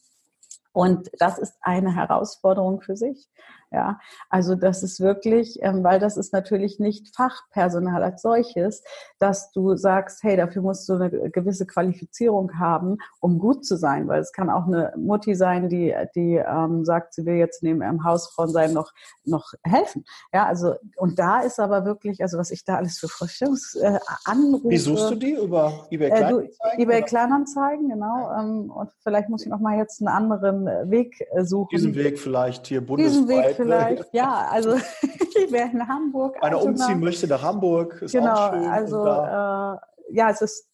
und 0.78 1.10
das 1.18 1.38
ist 1.38 1.58
eine 1.60 1.92
Herausforderung 1.92 2.82
für 2.82 2.94
sich. 2.94 3.28
Ja, 3.70 4.00
also 4.30 4.54
das 4.54 4.82
ist 4.82 4.98
wirklich, 4.98 5.58
ähm, 5.60 5.84
weil 5.84 6.00
das 6.00 6.16
ist 6.16 6.32
natürlich 6.32 6.78
nicht 6.78 7.14
Fachpersonal 7.14 8.02
als 8.02 8.22
solches, 8.22 8.82
dass 9.18 9.52
du 9.52 9.76
sagst, 9.76 10.22
hey, 10.22 10.38
dafür 10.38 10.62
musst 10.62 10.88
du 10.88 10.94
eine 10.94 11.10
gewisse 11.30 11.66
Qualifizierung 11.66 12.58
haben, 12.58 12.96
um 13.20 13.38
gut 13.38 13.66
zu 13.66 13.76
sein, 13.76 14.08
weil 14.08 14.20
es 14.20 14.32
kann 14.32 14.48
auch 14.48 14.66
eine 14.66 14.94
Mutti 14.96 15.34
sein, 15.34 15.68
die 15.68 15.94
die 16.14 16.36
ähm, 16.36 16.86
sagt, 16.86 17.12
sie 17.12 17.26
will 17.26 17.34
jetzt 17.34 17.62
neben 17.62 17.82
ihrem 17.82 18.04
Hausfrauen 18.04 18.48
sein 18.48 18.72
noch 18.72 18.92
noch 19.24 19.52
helfen. 19.62 20.06
Ja, 20.32 20.46
also 20.46 20.74
und 20.96 21.18
da 21.18 21.40
ist 21.40 21.60
aber 21.60 21.84
wirklich, 21.84 22.22
also 22.22 22.38
was 22.38 22.50
ich 22.50 22.64
da 22.64 22.76
alles 22.76 22.98
für 22.98 23.08
Vorstellungsanrufe. 23.08 24.66
Äh, 24.66 24.70
Wie 24.70 24.78
suchst 24.78 25.10
du 25.10 25.14
die 25.14 25.32
über 25.32 25.86
eBay 25.90 26.08
Kleinanzeigen? 26.08 26.50
Äh, 26.78 26.82
eBay 26.82 27.02
Kleinanzeigen, 27.02 27.88
genau. 27.90 28.30
Ähm, 28.32 28.70
und 28.70 28.90
vielleicht 29.02 29.28
muss 29.28 29.42
ich 29.42 29.48
noch 29.48 29.60
mal 29.60 29.76
jetzt 29.76 30.00
einen 30.00 30.08
anderen 30.08 30.64
Weg 30.90 31.22
äh, 31.32 31.44
suchen. 31.44 31.68
Diesen 31.72 31.94
Weg 31.94 32.18
vielleicht 32.18 32.66
hier 32.66 32.80
bundesweit 32.80 33.57
vielleicht. 33.62 34.04
Ja, 34.12 34.48
also 34.50 34.74
ich 35.02 35.52
wäre 35.52 35.70
in 35.70 35.86
Hamburg. 35.86 36.36
Einer 36.42 36.62
umziehen 36.62 37.00
möchte 37.00 37.26
nach 37.26 37.42
Hamburg. 37.42 38.00
Ist 38.02 38.12
genau, 38.12 38.32
auch 38.32 38.52
schön 38.52 38.66
also 38.66 39.04
äh, 39.04 39.76
ja, 40.10 40.30
es 40.30 40.40
ist 40.40 40.68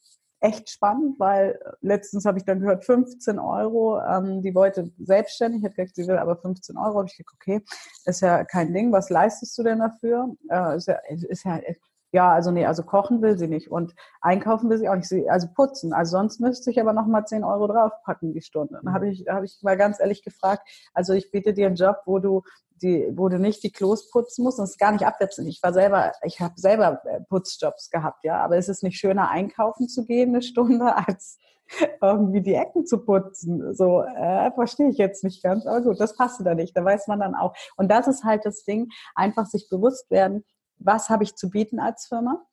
echt 0.45 0.69
spannend, 0.69 1.19
weil 1.19 1.59
letztens 1.81 2.26
habe 2.26 2.38
ich 2.38 2.45
dann 2.45 2.61
gehört, 2.61 2.85
15 2.85 3.38
Euro, 3.38 3.99
ähm, 4.00 4.43
die 4.43 4.55
wollte 4.55 4.93
selbstständig, 4.99 5.61
ich 5.61 5.64
habe 5.64 5.75
gesagt, 5.75 5.97
sie 5.97 6.07
will 6.07 6.19
aber 6.19 6.37
15 6.37 6.76
Euro, 6.76 6.99
habe 6.99 7.09
ich 7.09 7.17
gesagt, 7.17 7.35
okay, 7.35 7.64
ist 8.05 8.21
ja 8.21 8.45
kein 8.45 8.75
Ding, 8.75 8.93
was 8.93 9.09
leistest 9.09 9.57
du 9.57 9.62
denn 9.62 9.79
dafür? 9.79 10.37
Äh, 10.50 10.76
ist, 10.76 10.87
ja, 10.87 10.99
ist 11.09 11.45
ja 11.45 11.61
Ja, 12.12 12.33
also 12.33 12.50
nee, 12.50 12.67
also 12.67 12.83
kochen 12.83 13.23
will 13.23 13.38
sie 13.38 13.49
nicht 13.49 13.71
und 13.71 13.95
einkaufen 14.21 14.69
will 14.69 14.79
sie 14.79 14.88
auch 14.88 14.97
nicht. 14.97 15.09
Sie, 15.09 15.29
also 15.31 15.49
putzen. 15.53 15.95
Also 15.95 16.19
sonst 16.19 16.41
müsste 16.41 16.71
ich 16.71 16.79
aber 16.79 16.93
noch 16.93 17.07
mal 17.07 17.25
10 17.25 17.43
Euro 17.43 17.67
draufpacken 17.67 18.35
die 18.35 18.43
Stunde. 18.43 18.79
Dann 18.85 18.93
habe 18.93 19.09
ich, 19.09 19.25
hab 19.26 19.45
ich 19.45 19.59
mal 19.62 19.79
ganz 19.79 19.99
ehrlich 19.99 20.23
gefragt, 20.23 20.69
also 20.93 21.14
ich 21.14 21.31
biete 21.31 21.55
dir 21.55 21.67
einen 21.69 21.76
Job, 21.76 22.03
wo 22.05 22.19
du 22.19 22.43
die, 22.83 23.09
wo 23.12 23.28
du 23.28 23.38
nicht 23.38 23.62
die 23.62 23.73
Klos 23.73 24.11
putzen 24.11 24.45
musst. 24.45 24.59
Und 24.59 24.64
es 24.64 24.73
ist 24.73 24.78
gar 24.78 24.93
nicht 24.93 25.07
abwärtsend. 25.07 25.49
Ich 25.49 25.62
war 25.62 25.73
selber, 25.73 26.12
ich 26.23 26.40
habe 26.40 26.54
selber 26.57 27.00
äh, 27.04 27.21
Putzjobs 27.23 27.90
gehabt, 27.90 28.25
ja. 28.25 28.38
Aber 28.38 28.57
es 28.57 28.69
ist 28.69 28.83
nicht 28.83 28.99
schöner, 28.99 29.31
einkaufen 29.31 29.88
zu 29.88 30.04
gehen 30.04 30.31
eine 30.31 30.43
Stunde, 30.43 30.95
als 31.09 31.38
irgendwie 32.02 32.43
die 32.43 32.54
Ecken 32.54 32.87
zu 32.87 33.04
putzen. 33.04 33.75
So, 33.75 34.02
äh, 34.02 34.50
verstehe 34.52 34.90
ich 34.90 34.99
jetzt 34.99 35.25
nicht 35.25 35.43
ganz. 35.43 35.66
Aber 35.66 35.81
gut, 35.81 36.00
das 36.00 36.16
passt 36.16 36.45
da 36.45 36.54
nicht. 36.54 36.76
Da 36.76 36.85
weiß 36.85 37.09
man 37.09 37.21
dann 37.21 37.35
auch. 37.35 37.54
Und 37.76 37.90
das 37.90 38.07
ist 38.07 38.25
halt 38.25 38.45
das 38.45 38.64
Ding, 38.64 38.88
einfach 39.14 39.47
sich 39.47 39.69
bewusst 39.69 40.11
werden, 40.11 40.45
was 40.78 41.09
habe 41.09 41.25
ich 41.25 41.37
zu 41.37 41.50
bieten 41.50 41.78
als 41.78 42.07
Firma? 42.07 42.45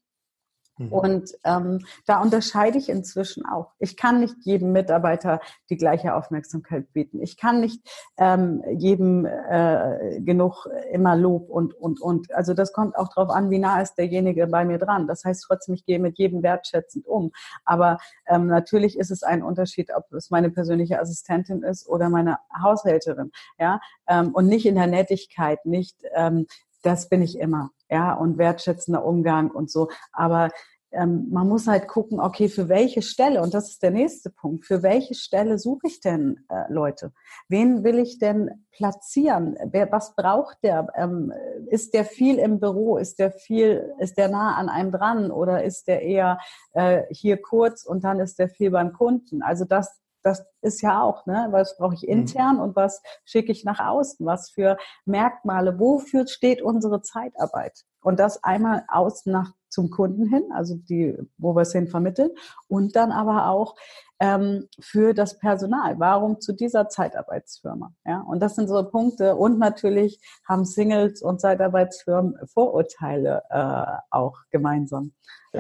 Mhm. 0.82 0.92
Und 0.92 1.32
ähm, 1.44 1.86
da 2.06 2.22
unterscheide 2.22 2.78
ich 2.78 2.90
inzwischen 2.90 3.46
auch. 3.46 3.72
Ich 3.80 3.98
kann 3.98 4.20
nicht 4.20 4.36
jedem 4.42 4.72
Mitarbeiter 4.72 5.40
die 5.70 5.78
gleiche 5.78 6.16
Aufmerksamkeit 6.16 6.92
bieten. 6.94 7.22
Ich 7.22 7.38
kann 7.38 7.60
nicht 7.60 7.82
ähm, 8.18 8.64
jedem 8.78 9.26
äh, 9.26 10.20
genug 10.22 10.68
immer 10.92 11.16
Lob 11.16 11.50
und, 11.50 11.74
und, 11.74 12.02
und. 12.02 12.34
Also 12.34 12.54
das 12.54 12.74
kommt 12.74 12.96
auch 12.96 13.10
darauf 13.14 13.30
an, 13.30 13.50
wie 13.50 13.60
nah 13.60 13.82
ist 13.82 13.96
derjenige 13.96 14.48
bei 14.48 14.66
mir 14.66 14.78
dran. 14.78 15.08
Das 15.08 15.24
heißt 15.24 15.46
trotzdem, 15.48 15.76
ich 15.76 15.86
gehe 15.86 16.00
mit 16.00 16.18
jedem 16.18 16.44
wertschätzend 16.44 17.08
um. 17.08 17.32
Aber 17.66 17.98
ähm, 18.28 18.48
natürlich 18.48 18.98
ist 18.98 19.12
es 19.12 19.24
ein 19.24 19.44
Unterschied, 19.44 19.92
ob 19.96 20.12
es 20.14 20.30
meine 20.30 20.50
persönliche 20.50 21.00
Assistentin 21.00 21.64
ist 21.64 21.88
oder 21.88 22.10
meine 22.10 22.40
Haushälterin. 22.62 23.32
Ja? 23.60 23.80
Ähm, 24.08 24.32
und 24.34 24.48
nicht 24.48 24.66
in 24.66 24.76
der 24.76 24.88
Nettigkeit, 24.88 25.66
nicht 25.66 25.98
ähm, 26.14 26.48
das 26.82 27.10
bin 27.10 27.22
ich 27.22 27.38
immer, 27.38 27.72
ja, 27.90 28.14
und 28.14 28.38
wertschätzender 28.38 29.06
Umgang 29.06 29.52
und 29.52 29.70
so. 29.70 29.90
Aber 30.12 30.50
ähm, 30.92 31.28
man 31.30 31.48
muss 31.48 31.68
halt 31.68 31.88
gucken, 31.88 32.20
okay, 32.20 32.50
für 32.50 32.68
welche 32.68 33.02
Stelle, 33.02 33.42
und 33.42 33.54
das 33.54 33.70
ist 33.70 33.84
der 33.84 33.92
nächste 33.92 34.30
Punkt, 34.30 34.66
für 34.66 34.84
welche 34.84 35.16
Stelle 35.16 35.58
suche 35.58 35.88
ich 35.88 36.02
denn 36.02 36.46
äh, 36.50 36.72
Leute? 36.72 37.14
Wen 37.48 37.84
will 37.84 38.00
ich 38.00 38.20
denn 38.20 38.66
platzieren? 38.72 39.58
Wer, 39.72 39.92
was 39.92 40.16
braucht 40.16 40.58
der? 40.64 40.88
Ähm, 40.96 41.32
ist 41.68 41.94
der 41.94 42.06
viel 42.06 42.38
im 42.38 42.60
Büro? 42.60 42.98
Ist 42.98 43.20
der 43.20 43.32
viel, 43.32 43.94
ist 44.00 44.18
der 44.18 44.28
nah 44.28 44.56
an 44.56 44.70
einem 44.70 44.92
dran 44.92 45.32
oder 45.32 45.64
ist 45.64 45.88
der 45.88 46.02
eher 46.02 46.40
äh, 46.74 47.04
hier 47.10 47.42
kurz 47.42 47.86
und 47.86 48.04
dann 48.04 48.20
ist 48.20 48.40
der 48.40 48.50
viel 48.50 48.72
beim 48.72 48.94
Kunden? 48.94 49.42
Also 49.42 49.66
das, 49.66 50.02
das 50.24 50.46
ist 50.62 50.82
ja 50.82 51.02
auch, 51.02 51.26
ne? 51.26 51.48
Was 51.52 51.78
brauche 51.78 51.96
ich 51.96 52.04
mhm. 52.04 52.10
intern 52.10 52.60
und 52.60 52.76
was 52.76 53.02
schicke 53.26 53.52
ich 53.52 53.64
nach 53.64 53.80
außen? 53.80 54.26
Was 54.26 54.50
für 54.50 54.78
Merkmale? 55.06 55.80
Wofür 55.80 56.28
steht 56.28 56.62
unsere 56.62 57.02
Zeitarbeit? 57.02 57.86
Und 58.02 58.20
das 58.20 58.44
einmal 58.44 58.84
aus 58.88 59.26
nach 59.26 59.54
zum 59.72 59.90
Kunden 59.90 60.28
hin, 60.28 60.44
also 60.54 60.76
die, 60.76 61.18
wo 61.38 61.56
wir 61.56 61.62
es 61.62 61.72
hin 61.72 61.88
vermitteln, 61.88 62.30
und 62.68 62.96
dann 62.96 63.12
aber 63.12 63.48
auch 63.48 63.76
ähm, 64.20 64.68
für 64.80 65.14
das 65.16 65.40
Personal. 65.40 66.00
Warum 66.00 66.40
zu 66.40 66.54
dieser 66.54 66.90
Zeitarbeitsfirma? 66.90 67.92
Ja, 68.06 68.22
und 68.22 68.40
das 68.40 68.56
sind 68.56 68.68
so 68.68 68.84
Punkte. 68.84 69.36
Und 69.36 69.58
natürlich 69.58 70.22
haben 70.48 70.64
Singles 70.66 71.24
und 71.24 71.42
Zeitarbeitsfirmen 71.42 72.38
Vorurteile 72.46 73.42
äh, 73.50 74.00
auch 74.12 74.38
gemeinsam. 74.52 75.14
Ja. 75.54 75.60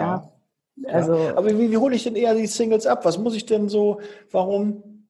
ja. 0.75 0.93
Also, 0.93 1.15
ja. 1.15 1.37
Aber 1.37 1.49
wie, 1.49 1.71
wie 1.71 1.77
hole 1.77 1.95
ich 1.95 2.03
denn 2.03 2.15
eher 2.15 2.35
die 2.35 2.47
Singles 2.47 2.85
ab? 2.85 3.03
Was 3.03 3.17
muss 3.17 3.35
ich 3.35 3.45
denn 3.45 3.67
so, 3.67 3.99
warum, 4.29 5.07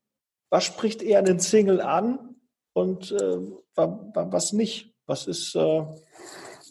was 0.49 0.63
spricht 0.63 1.01
eher 1.01 1.19
einen 1.19 1.39
Single 1.39 1.81
an 1.81 2.35
und 2.73 3.11
äh, 3.11 3.37
was 3.75 4.53
nicht? 4.53 4.95
Was 5.07 5.27
ist 5.27 5.55
äh, 5.55 5.85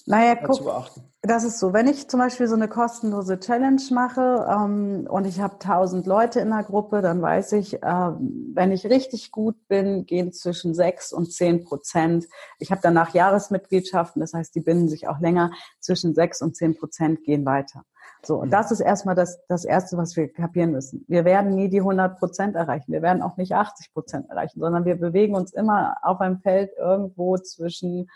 naja, 0.06 0.34
guck, 0.34 0.64
beachten? 0.64 1.02
Das 1.22 1.44
ist 1.44 1.58
so, 1.58 1.74
wenn 1.74 1.86
ich 1.86 2.08
zum 2.08 2.18
Beispiel 2.18 2.46
so 2.46 2.54
eine 2.54 2.68
kostenlose 2.68 3.38
Challenge 3.38 3.82
mache 3.90 4.46
ähm, 4.50 5.06
und 5.08 5.26
ich 5.26 5.40
habe 5.40 5.58
tausend 5.58 6.06
Leute 6.06 6.40
in 6.40 6.48
der 6.48 6.62
Gruppe, 6.62 7.02
dann 7.02 7.20
weiß 7.20 7.52
ich, 7.52 7.78
ähm, 7.82 8.52
wenn 8.54 8.72
ich 8.72 8.86
richtig 8.86 9.30
gut 9.30 9.56
bin, 9.68 10.06
gehen 10.06 10.32
zwischen 10.32 10.74
sechs 10.74 11.12
und 11.12 11.30
zehn 11.30 11.62
Prozent. 11.62 12.26
Ich 12.58 12.70
habe 12.70 12.80
danach 12.82 13.12
Jahresmitgliedschaften, 13.12 14.20
das 14.20 14.32
heißt, 14.32 14.54
die 14.54 14.60
binden 14.60 14.88
sich 14.88 15.08
auch 15.08 15.20
länger. 15.20 15.50
Zwischen 15.78 16.14
sechs 16.14 16.40
und 16.40 16.56
zehn 16.56 16.74
Prozent 16.74 17.22
gehen 17.24 17.44
weiter. 17.44 17.84
So, 18.22 18.36
und 18.36 18.48
mhm. 18.48 18.52
das 18.52 18.70
ist 18.70 18.80
erstmal 18.80 19.14
das, 19.14 19.38
das 19.48 19.64
Erste, 19.64 19.96
was 19.96 20.16
wir 20.16 20.32
kapieren 20.32 20.72
müssen. 20.72 21.04
Wir 21.08 21.24
werden 21.24 21.54
nie 21.54 21.68
die 21.68 21.80
100 21.80 22.18
Prozent 22.18 22.56
erreichen. 22.56 22.92
Wir 22.92 23.02
werden 23.02 23.22
auch 23.22 23.36
nicht 23.36 23.54
80 23.54 23.92
Prozent 23.92 24.30
erreichen, 24.30 24.60
sondern 24.60 24.84
wir 24.84 24.96
bewegen 24.96 25.34
uns 25.34 25.52
immer 25.52 25.96
auf 26.02 26.20
einem 26.20 26.38
Feld 26.40 26.70
irgendwo 26.78 27.36
zwischen 27.38 28.08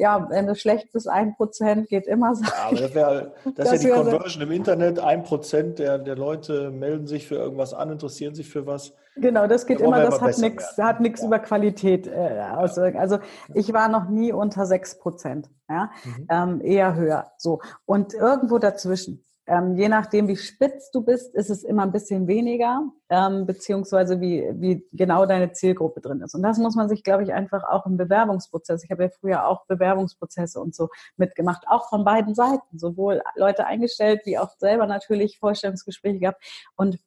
ja, 0.00 0.30
wenn 0.30 0.46
du 0.46 0.54
schlecht 0.54 0.92
bist, 0.92 1.08
ein 1.08 1.34
Prozent 1.34 1.88
geht 1.88 2.06
immer. 2.06 2.32
Ja, 2.32 2.52
aber 2.66 2.76
das, 2.76 2.94
wär, 2.94 3.32
das, 3.54 3.72
ist 3.72 3.84
ja 3.84 4.02
die 4.02 4.10
Conversion 4.10 4.42
im 4.42 4.50
Internet. 4.50 4.98
Ein 4.98 5.22
Prozent 5.24 5.78
der, 5.78 5.98
der 5.98 6.16
Leute 6.16 6.70
melden 6.70 7.06
sich 7.06 7.28
für 7.28 7.34
irgendwas 7.34 7.74
an, 7.74 7.90
interessieren 7.90 8.34
sich 8.34 8.48
für 8.48 8.66
was. 8.66 8.94
Genau, 9.16 9.46
das 9.46 9.66
geht 9.66 9.80
immer, 9.80 10.00
das 10.00 10.22
hat 10.22 10.38
nichts, 10.38 10.78
hat 10.78 11.00
nichts 11.00 11.20
ja. 11.20 11.26
über 11.26 11.38
Qualität 11.38 12.06
äh, 12.06 12.40
auswirken. 12.56 12.98
Also 12.98 13.18
ich 13.52 13.74
war 13.74 13.88
noch 13.88 14.08
nie 14.08 14.32
unter 14.32 14.64
sechs 14.64 14.98
Prozent, 14.98 15.50
ja, 15.68 15.90
mhm. 16.04 16.26
ähm, 16.30 16.60
eher 16.62 16.94
höher. 16.94 17.32
So 17.36 17.60
und 17.84 18.14
irgendwo 18.14 18.58
dazwischen. 18.58 19.24
Ähm, 19.46 19.76
je 19.76 19.88
nachdem, 19.88 20.28
wie 20.28 20.36
spitz 20.36 20.90
du 20.90 21.02
bist, 21.02 21.34
ist 21.34 21.50
es 21.50 21.64
immer 21.64 21.82
ein 21.82 21.92
bisschen 21.92 22.28
weniger, 22.28 22.82
ähm, 23.08 23.46
beziehungsweise 23.46 24.20
wie, 24.20 24.48
wie 24.54 24.86
genau 24.92 25.26
deine 25.26 25.52
Zielgruppe 25.52 26.00
drin 26.00 26.20
ist. 26.20 26.34
Und 26.34 26.42
das 26.42 26.58
muss 26.58 26.76
man 26.76 26.88
sich, 26.88 27.02
glaube 27.02 27.24
ich, 27.24 27.32
einfach 27.32 27.64
auch 27.64 27.86
im 27.86 27.96
Bewerbungsprozess. 27.96 28.84
Ich 28.84 28.90
habe 28.90 29.04
ja 29.04 29.08
früher 29.08 29.46
auch 29.46 29.66
Bewerbungsprozesse 29.66 30.60
und 30.60 30.74
so 30.74 30.88
mitgemacht, 31.16 31.64
auch 31.66 31.88
von 31.88 32.04
beiden 32.04 32.34
Seiten, 32.34 32.78
sowohl 32.78 33.22
Leute 33.34 33.66
eingestellt 33.66 34.20
wie 34.24 34.38
auch 34.38 34.50
selber 34.58 34.86
natürlich 34.86 35.38
Vorstellungsgespräche 35.38 36.20
gehabt. 36.20 36.42
Und 36.76 36.98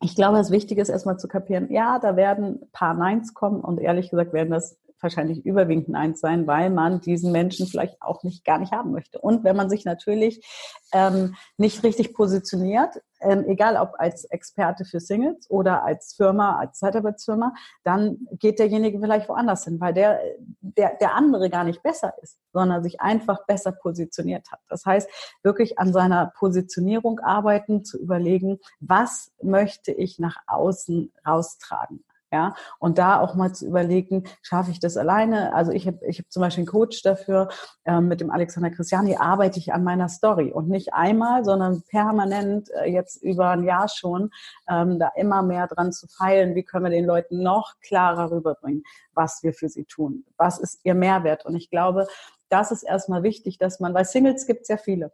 ich 0.00 0.14
glaube, 0.14 0.38
das 0.38 0.50
Wichtige 0.50 0.80
ist 0.80 0.88
erstmal 0.88 1.18
zu 1.18 1.28
kapieren, 1.28 1.72
ja, 1.72 1.98
da 1.98 2.16
werden 2.16 2.62
ein 2.62 2.70
paar 2.72 2.94
Neins 2.94 3.34
kommen 3.34 3.60
und 3.60 3.78
ehrlich 3.80 4.10
gesagt 4.10 4.32
werden 4.32 4.50
das 4.50 4.78
wahrscheinlich 5.00 5.44
überwiegend 5.44 5.94
eins 5.96 6.20
sein, 6.20 6.46
weil 6.46 6.70
man 6.70 7.00
diesen 7.00 7.32
Menschen 7.32 7.66
vielleicht 7.66 8.00
auch 8.02 8.22
nicht 8.22 8.44
gar 8.44 8.58
nicht 8.58 8.72
haben 8.72 8.92
möchte. 8.92 9.18
Und 9.18 9.44
wenn 9.44 9.56
man 9.56 9.70
sich 9.70 9.84
natürlich 9.84 10.44
ähm, 10.92 11.34
nicht 11.56 11.82
richtig 11.82 12.14
positioniert, 12.14 13.00
ähm, 13.20 13.44
egal 13.48 13.76
ob 13.76 13.94
als 13.98 14.24
Experte 14.24 14.84
für 14.84 15.00
Singles 15.00 15.50
oder 15.50 15.84
als 15.84 16.14
Firma, 16.14 16.58
als 16.58 16.78
Zeitarbeitsfirma, 16.78 17.52
dann 17.84 18.18
geht 18.32 18.58
derjenige 18.58 19.00
vielleicht 19.00 19.28
woanders 19.28 19.64
hin, 19.64 19.80
weil 19.80 19.92
der, 19.92 20.20
der, 20.60 20.96
der 21.00 21.14
andere 21.14 21.50
gar 21.50 21.64
nicht 21.64 21.82
besser 21.82 22.14
ist, 22.22 22.38
sondern 22.52 22.82
sich 22.82 23.00
einfach 23.00 23.44
besser 23.46 23.72
positioniert 23.72 24.50
hat. 24.50 24.60
Das 24.68 24.86
heißt, 24.86 25.10
wirklich 25.42 25.78
an 25.78 25.92
seiner 25.92 26.32
Positionierung 26.38 27.20
arbeiten, 27.20 27.84
zu 27.84 27.98
überlegen, 27.98 28.58
was 28.80 29.32
möchte 29.42 29.92
ich 29.92 30.18
nach 30.18 30.36
außen 30.46 31.12
raustragen? 31.26 32.04
Ja, 32.30 32.54
und 32.78 32.98
da 32.98 33.20
auch 33.20 33.34
mal 33.34 33.54
zu 33.54 33.66
überlegen, 33.66 34.24
schaffe 34.42 34.70
ich 34.70 34.80
das 34.80 34.98
alleine? 34.98 35.54
Also 35.54 35.72
ich 35.72 35.86
habe 35.86 36.04
ich 36.06 36.18
hab 36.18 36.30
zum 36.30 36.42
Beispiel 36.42 36.62
einen 36.62 36.70
Coach 36.70 37.00
dafür, 37.00 37.48
ähm, 37.86 38.08
mit 38.08 38.20
dem 38.20 38.30
Alexander 38.30 38.70
Christiani 38.70 39.16
arbeite 39.16 39.58
ich 39.58 39.72
an 39.72 39.82
meiner 39.82 40.10
Story 40.10 40.52
und 40.52 40.68
nicht 40.68 40.92
einmal, 40.92 41.42
sondern 41.46 41.82
permanent 41.88 42.68
äh, 42.82 42.90
jetzt 42.90 43.22
über 43.22 43.48
ein 43.48 43.64
Jahr 43.64 43.88
schon, 43.88 44.30
ähm, 44.68 44.98
da 44.98 45.10
immer 45.16 45.42
mehr 45.42 45.68
dran 45.68 45.90
zu 45.90 46.06
feilen, 46.06 46.54
wie 46.54 46.64
können 46.64 46.84
wir 46.84 46.90
den 46.90 47.06
Leuten 47.06 47.42
noch 47.42 47.76
klarer 47.80 48.30
rüberbringen, 48.30 48.82
was 49.14 49.42
wir 49.42 49.54
für 49.54 49.70
sie 49.70 49.86
tun, 49.86 50.26
was 50.36 50.58
ist 50.58 50.80
ihr 50.84 50.94
Mehrwert. 50.94 51.46
Und 51.46 51.56
ich 51.56 51.70
glaube, 51.70 52.06
das 52.50 52.72
ist 52.72 52.82
erstmal 52.82 53.22
wichtig, 53.22 53.56
dass 53.56 53.80
man, 53.80 53.94
weil 53.94 54.04
Singles 54.04 54.46
gibt 54.46 54.62
es 54.62 54.68
ja 54.68 54.76
viele. 54.76 55.12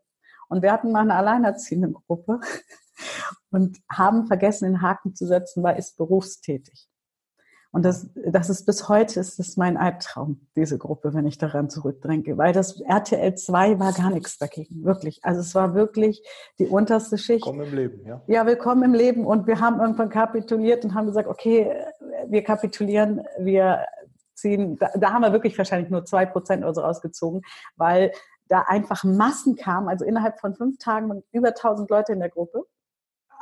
Und 0.49 0.62
wir 0.62 0.73
hatten 0.73 0.90
mal 0.90 1.02
eine 1.02 1.14
alleinerziehende 1.14 1.92
Gruppe 1.92 2.40
und 3.50 3.78
haben 3.88 4.26
vergessen, 4.26 4.64
den 4.64 4.83
Haken 4.83 5.14
zu 5.14 5.26
setzen, 5.26 5.62
weil 5.62 5.78
ist 5.78 5.97
berufstätig. 5.97 6.88
Und 7.75 7.83
das, 7.85 8.09
das 8.14 8.50
ist 8.50 8.66
bis 8.66 8.88
heute 8.88 9.19
ist 9.19 9.40
das 9.40 9.57
mein 9.57 9.76
Albtraum, 9.76 10.47
diese 10.54 10.78
Gruppe, 10.78 11.12
wenn 11.12 11.26
ich 11.26 11.38
daran 11.38 11.69
zurückdenke, 11.69 12.38
weil 12.38 12.52
das 12.52 12.81
RTL 12.81 13.35
2 13.35 13.81
war 13.81 13.93
gar 13.93 14.11
nichts 14.11 14.38
dagegen, 14.38 14.85
wirklich. 14.85 15.19
Also 15.25 15.40
es 15.40 15.57
war 15.57 15.75
wirklich 15.75 16.23
die 16.61 16.69
unterste 16.69 17.19
Schicht. 17.19 17.45
Willkommen 17.45 17.66
im 17.66 17.75
Leben, 17.75 18.07
ja. 18.07 18.23
Ja, 18.28 18.47
willkommen 18.47 18.85
im 18.85 18.95
Leben. 18.95 19.26
Und 19.26 19.49
wir 19.49 19.59
haben 19.59 19.81
irgendwann 19.81 20.09
kapituliert 20.09 20.85
und 20.85 20.95
haben 20.95 21.09
gesagt, 21.09 21.26
okay, 21.26 21.69
wir 22.28 22.45
kapitulieren, 22.45 23.23
wir 23.40 23.85
ziehen, 24.35 24.78
da, 24.78 24.90
da 24.95 25.12
haben 25.12 25.23
wir 25.23 25.33
wirklich 25.33 25.59
wahrscheinlich 25.59 25.90
nur 25.90 26.04
zwei 26.04 26.26
Prozent 26.26 26.62
oder 26.62 26.75
so 26.75 26.81
rausgezogen, 26.83 27.43
weil 27.75 28.12
da 28.47 28.61
einfach 28.69 29.02
Massen 29.02 29.57
kamen, 29.57 29.88
also 29.88 30.04
innerhalb 30.04 30.38
von 30.38 30.54
fünf 30.54 30.78
Tagen 30.78 31.25
über 31.33 31.49
1000 31.49 31.90
Leute 31.90 32.12
in 32.12 32.21
der 32.21 32.31
Gruppe. 32.31 32.66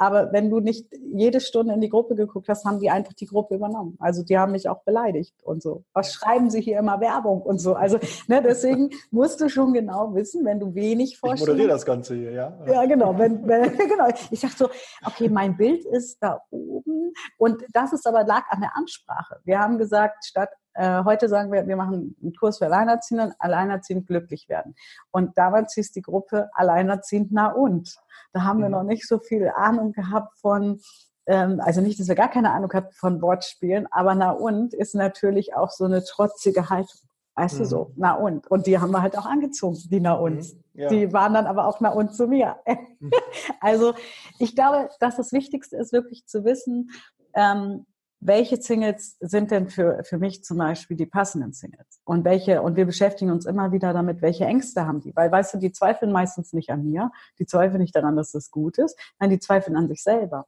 Aber 0.02 0.32
wenn 0.32 0.50
du 0.50 0.58
nicht 0.58 0.88
jede 1.14 1.40
Stunde 1.40 1.74
in 1.74 1.80
die 1.80 1.88
Gruppe 1.88 2.16
geguckt 2.16 2.48
hast, 2.48 2.64
haben 2.64 2.80
die 2.80 2.90
einfach 2.90 3.12
die 3.12 3.26
Gruppe 3.26 3.54
übernommen. 3.54 3.96
Also 4.00 4.24
die 4.24 4.36
haben 4.36 4.50
mich 4.50 4.68
auch 4.68 4.82
beleidigt 4.82 5.32
und 5.44 5.62
so. 5.62 5.84
Was 5.92 6.12
schreiben 6.12 6.50
sie 6.50 6.60
hier 6.60 6.80
immer 6.80 7.00
Werbung 7.00 7.40
und 7.40 7.60
so? 7.60 7.74
Also 7.74 8.00
ne, 8.26 8.42
deswegen 8.42 8.90
musst 9.12 9.40
du 9.40 9.48
schon 9.48 9.72
genau 9.72 10.12
wissen, 10.16 10.44
wenn 10.44 10.58
du 10.58 10.74
wenig 10.74 11.18
vorstellst. 11.18 11.44
Ich 11.44 11.48
moderiere 11.50 11.68
das 11.68 11.86
Ganze 11.86 12.16
hier, 12.16 12.32
ja? 12.32 12.58
Ja, 12.66 12.84
genau. 12.86 13.16
Wenn, 13.16 13.46
wenn, 13.46 13.78
genau. 13.88 14.08
Ich 14.32 14.40
dachte 14.40 14.56
so, 14.56 14.70
okay, 15.06 15.28
mein 15.28 15.56
Bild 15.56 15.84
ist 15.84 16.18
da 16.20 16.40
oben 16.50 17.12
und 17.38 17.62
das 17.72 17.92
ist 17.92 18.04
aber 18.04 18.24
lag 18.24 18.42
an 18.48 18.60
der 18.60 18.76
Ansprache. 18.76 19.38
Wir 19.44 19.60
haben 19.60 19.78
gesagt, 19.78 20.24
statt 20.24 20.50
äh, 20.74 21.04
heute 21.04 21.28
sagen 21.28 21.52
wir, 21.52 21.66
wir 21.66 21.76
machen 21.76 22.16
einen 22.22 22.34
Kurs 22.34 22.58
für 22.58 22.66
Alleinerziehende, 22.66 23.34
alleinerziehend 23.38 24.06
glücklich 24.06 24.48
werden. 24.48 24.74
Und 25.10 25.36
damals 25.36 25.74
hieß 25.74 25.92
die 25.92 26.02
Gruppe 26.02 26.50
Alleinerziehend 26.54 27.28
na 27.32 27.48
und. 27.52 27.96
Da 28.32 28.42
haben 28.44 28.60
wir 28.60 28.66
mhm. 28.66 28.72
noch 28.72 28.82
nicht 28.82 29.06
so 29.06 29.18
viel 29.18 29.50
Ahnung 29.54 29.92
gehabt 29.92 30.38
von, 30.38 30.80
ähm, 31.26 31.60
also 31.62 31.80
nicht, 31.80 32.00
dass 32.00 32.08
wir 32.08 32.14
gar 32.14 32.30
keine 32.30 32.52
Ahnung 32.52 32.72
hatten 32.72 32.94
von 32.94 33.20
Wortspielen, 33.20 33.86
aber 33.90 34.14
na 34.14 34.30
und 34.30 34.74
ist 34.74 34.94
natürlich 34.94 35.54
auch 35.54 35.70
so 35.70 35.84
eine 35.84 36.02
trotzige 36.04 36.70
Haltung. 36.70 37.00
Weißt 37.34 37.54
mhm. 37.54 37.58
du 37.58 37.64
so, 37.64 37.92
na 37.96 38.14
und. 38.14 38.50
Und 38.50 38.66
die 38.66 38.78
haben 38.78 38.90
wir 38.92 39.02
halt 39.02 39.16
auch 39.16 39.26
angezogen, 39.26 39.78
die 39.90 40.00
na 40.00 40.14
und. 40.14 40.36
Mhm. 40.36 40.62
Ja. 40.74 40.88
Die 40.88 41.12
waren 41.12 41.34
dann 41.34 41.46
aber 41.46 41.66
auch 41.66 41.80
na 41.80 41.90
und 41.90 42.14
zu 42.14 42.26
mir. 42.26 42.56
Mhm. 42.98 43.10
also 43.60 43.94
ich 44.38 44.54
glaube, 44.54 44.88
dass 45.00 45.16
das 45.16 45.32
Wichtigste 45.32 45.76
ist, 45.76 45.92
wirklich 45.92 46.26
zu 46.26 46.44
wissen, 46.44 46.90
ähm, 47.34 47.86
welche 48.24 48.56
Singles 48.56 49.16
sind 49.18 49.50
denn 49.50 49.68
für, 49.68 50.04
für 50.04 50.16
mich 50.16 50.44
zum 50.44 50.58
Beispiel 50.58 50.96
die 50.96 51.06
passenden 51.06 51.52
Singles? 51.52 52.00
Und 52.04 52.24
welche, 52.24 52.62
und 52.62 52.76
wir 52.76 52.86
beschäftigen 52.86 53.32
uns 53.32 53.46
immer 53.46 53.72
wieder 53.72 53.92
damit, 53.92 54.22
welche 54.22 54.44
Ängste 54.44 54.86
haben 54.86 55.00
die? 55.00 55.14
Weil, 55.16 55.32
weißt 55.32 55.54
du, 55.54 55.58
die 55.58 55.72
zweifeln 55.72 56.12
meistens 56.12 56.52
nicht 56.52 56.70
an 56.70 56.84
mir, 56.84 57.10
die 57.40 57.46
zweifeln 57.46 57.80
nicht 57.80 57.96
daran, 57.96 58.16
dass 58.16 58.30
das 58.30 58.52
gut 58.52 58.78
ist, 58.78 58.96
nein, 59.18 59.30
die 59.30 59.40
zweifeln 59.40 59.76
an 59.76 59.88
sich 59.88 60.04
selber. 60.04 60.46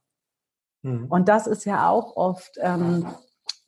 Mhm. 0.83 1.07
Und 1.09 1.27
das 1.27 1.47
ist 1.47 1.65
ja 1.65 1.89
auch 1.89 2.15
oft 2.15 2.57
ähm, 2.61 3.07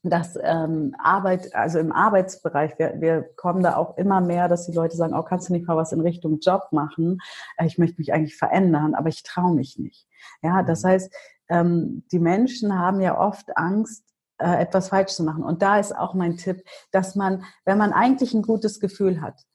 das 0.03 0.39
ähm, 0.41 0.95
Arbeit, 0.99 1.53
also 1.53 1.79
im 1.79 1.91
Arbeitsbereich, 1.91 2.79
wir, 2.79 3.01
wir 3.01 3.23
kommen 3.35 3.61
da 3.61 3.75
auch 3.75 3.97
immer 3.97 4.21
mehr, 4.21 4.47
dass 4.47 4.67
die 4.67 4.75
Leute 4.75 4.95
sagen, 4.95 5.13
oh, 5.15 5.23
kannst 5.23 5.49
du 5.49 5.53
nicht 5.53 5.67
mal 5.67 5.75
was 5.75 5.91
in 5.91 5.99
Richtung 5.99 6.39
Job 6.39 6.69
machen? 6.71 7.17
Äh, 7.57 7.65
ich 7.65 7.77
möchte 7.77 7.99
mich 7.99 8.13
eigentlich 8.13 8.37
verändern, 8.37 8.95
aber 8.95 9.09
ich 9.09 9.23
traue 9.23 9.53
mich 9.53 9.77
nicht. 9.77 10.07
Ja, 10.41 10.63
das 10.63 10.83
mhm. 10.83 10.87
heißt, 10.87 11.13
ähm, 11.49 12.03
die 12.11 12.19
Menschen 12.19 12.77
haben 12.77 13.01
ja 13.01 13.19
oft 13.19 13.55
Angst, 13.57 14.03
äh, 14.39 14.61
etwas 14.61 14.89
falsch 14.89 15.13
zu 15.13 15.23
machen. 15.23 15.43
Und 15.43 15.61
da 15.61 15.79
ist 15.79 15.95
auch 15.95 16.13
mein 16.13 16.37
Tipp, 16.37 16.63
dass 16.91 17.15
man, 17.15 17.43
wenn 17.65 17.77
man 17.77 17.93
eigentlich 17.93 18.33
ein 18.33 18.43
gutes 18.43 18.79
Gefühl 18.79 19.21
hat 19.21 19.45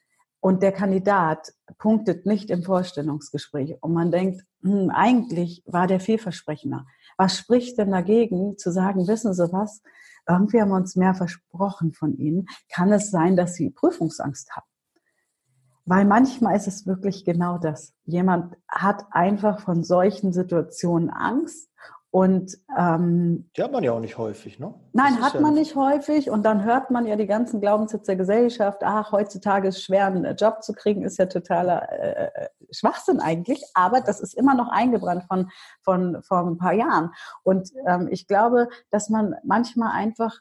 und 0.41 0.63
der 0.63 0.73
Kandidat 0.73 1.53
punktet 1.79 2.27
nicht 2.27 2.51
im 2.51 2.65
Vorstellungsgespräch 2.65 3.77
und 3.81 3.93
man 3.93 4.11
denkt, 4.11 4.43
hm, 4.63 4.91
eigentlich 4.91 5.63
war 5.67 5.87
der 5.87 6.01
vielversprechender. 6.01 6.85
Was 7.17 7.39
spricht 7.39 7.79
denn 7.79 7.93
dagegen, 7.93 8.59
zu 8.59 8.73
sagen, 8.73 9.07
wissen 9.07 9.35
Sie 9.35 9.53
was? 9.53 9.83
Irgendwie 10.29 10.61
haben 10.61 10.71
wir 10.71 10.77
uns 10.77 10.97
mehr 10.97 11.15
versprochen 11.15 11.93
von 11.93 12.17
Ihnen. 12.17 12.47
Kann 12.69 12.93
es 12.93 13.11
sein, 13.11 13.37
dass 13.37 13.55
Sie 13.55 13.71
Prüfungsangst 13.71 14.51
haben? 14.57 14.72
Weil 15.85 16.05
manchmal 16.05 16.57
ist 16.57 16.69
es 16.69 16.87
wirklich 16.87 17.25
genau 17.25 17.59
das. 17.59 17.93
Jemand 18.05 18.57
hat 18.69 19.05
einfach 19.11 19.61
von 19.61 19.83
solchen 19.83 20.33
Situationen 20.33 21.11
Angst 21.11 21.69
und 22.15 22.59
ähm, 22.77 23.49
die 23.57 23.63
hat 23.63 23.73
man 23.73 23.83
ja 23.83 23.93
auch 23.93 24.01
nicht 24.01 24.19
häufig, 24.19 24.59
ne? 24.59 24.75
Nein, 24.93 25.23
hat 25.23 25.33
ja 25.33 25.41
man 25.41 25.55
nicht 25.55 25.75
häufig. 25.77 26.29
Und 26.29 26.43
dann 26.43 26.63
hört 26.63 26.91
man 26.91 27.07
ja 27.07 27.17
die 27.17 27.27
ganzen 27.27 27.59
Glaubenssätze 27.59 28.09
der 28.09 28.17
Gesellschaft. 28.17 28.83
Ach, 28.85 29.13
heutzutage 29.13 29.69
ist 29.69 29.83
schwer, 29.83 30.09
einen 30.09 30.37
Job 30.37 30.63
zu 30.63 30.75
kriegen, 30.75 31.05
ist 31.05 31.19
ja 31.19 31.25
totaler 31.25 31.91
äh, 31.91 32.25
äh, 32.27 32.49
Schwachsinn 32.71 33.19
eigentlich. 33.19 33.65
Aber 33.73 34.03
das 34.03 34.21
ist 34.21 34.35
immer 34.35 34.55
noch 34.55 34.69
eingebrannt 34.69 35.25
von 35.25 35.51
von 35.81 36.23
vor 36.23 36.47
ein 36.47 36.59
paar 36.59 36.75
Jahren. 36.75 37.13
Und 37.45 37.71
ähm, 37.87 38.09
ich 38.11 38.27
glaube, 38.27 38.69
dass 38.91 39.09
man 39.09 39.35
manchmal 39.43 39.93
einfach 39.93 40.39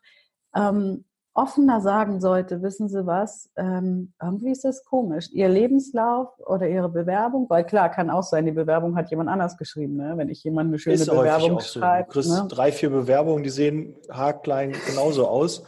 ähm, 0.54 1.06
offener 1.34 1.80
sagen 1.80 2.20
sollte, 2.20 2.62
wissen 2.62 2.90
Sie 2.90 3.06
was, 3.06 3.50
ähm, 3.56 4.14
irgendwie 4.22 4.52
ist 4.52 4.66
das 4.66 4.84
komisch. 4.84 5.30
Ihr 5.32 5.48
Lebenslauf 5.48 6.28
oder 6.46 6.68
Ihre 6.68 6.90
Bewerbung, 6.90 7.50
weil 7.50 7.64
klar, 7.64 7.90
kann 7.90 8.10
auch 8.10 8.24
sein, 8.24 8.46
die 8.46 8.52
Bewerbung 8.52 8.96
hat 8.96 9.10
jemand 9.10 9.30
anders 9.30 9.58
geschrieben, 9.58 9.96
ne? 9.96 10.14
wenn 10.18 10.30
ich 10.30 10.44
jemand 10.44 10.70
eine 10.70 10.80
schöne 10.80 10.96
ist 10.96 11.10
Bewerbung 11.10 11.60
schreibe. 11.62 12.12
So. 12.12 12.22
Du 12.22 12.28
kriegst 12.28 12.44
ne? 12.44 12.48
drei, 12.50 12.72
vier 12.72 12.90
Bewerbungen, 12.90 13.44
die 13.44 13.50
sehen 13.50 13.96
haarklein 14.10 14.74
genauso 14.88 15.28
aus. 15.28 15.64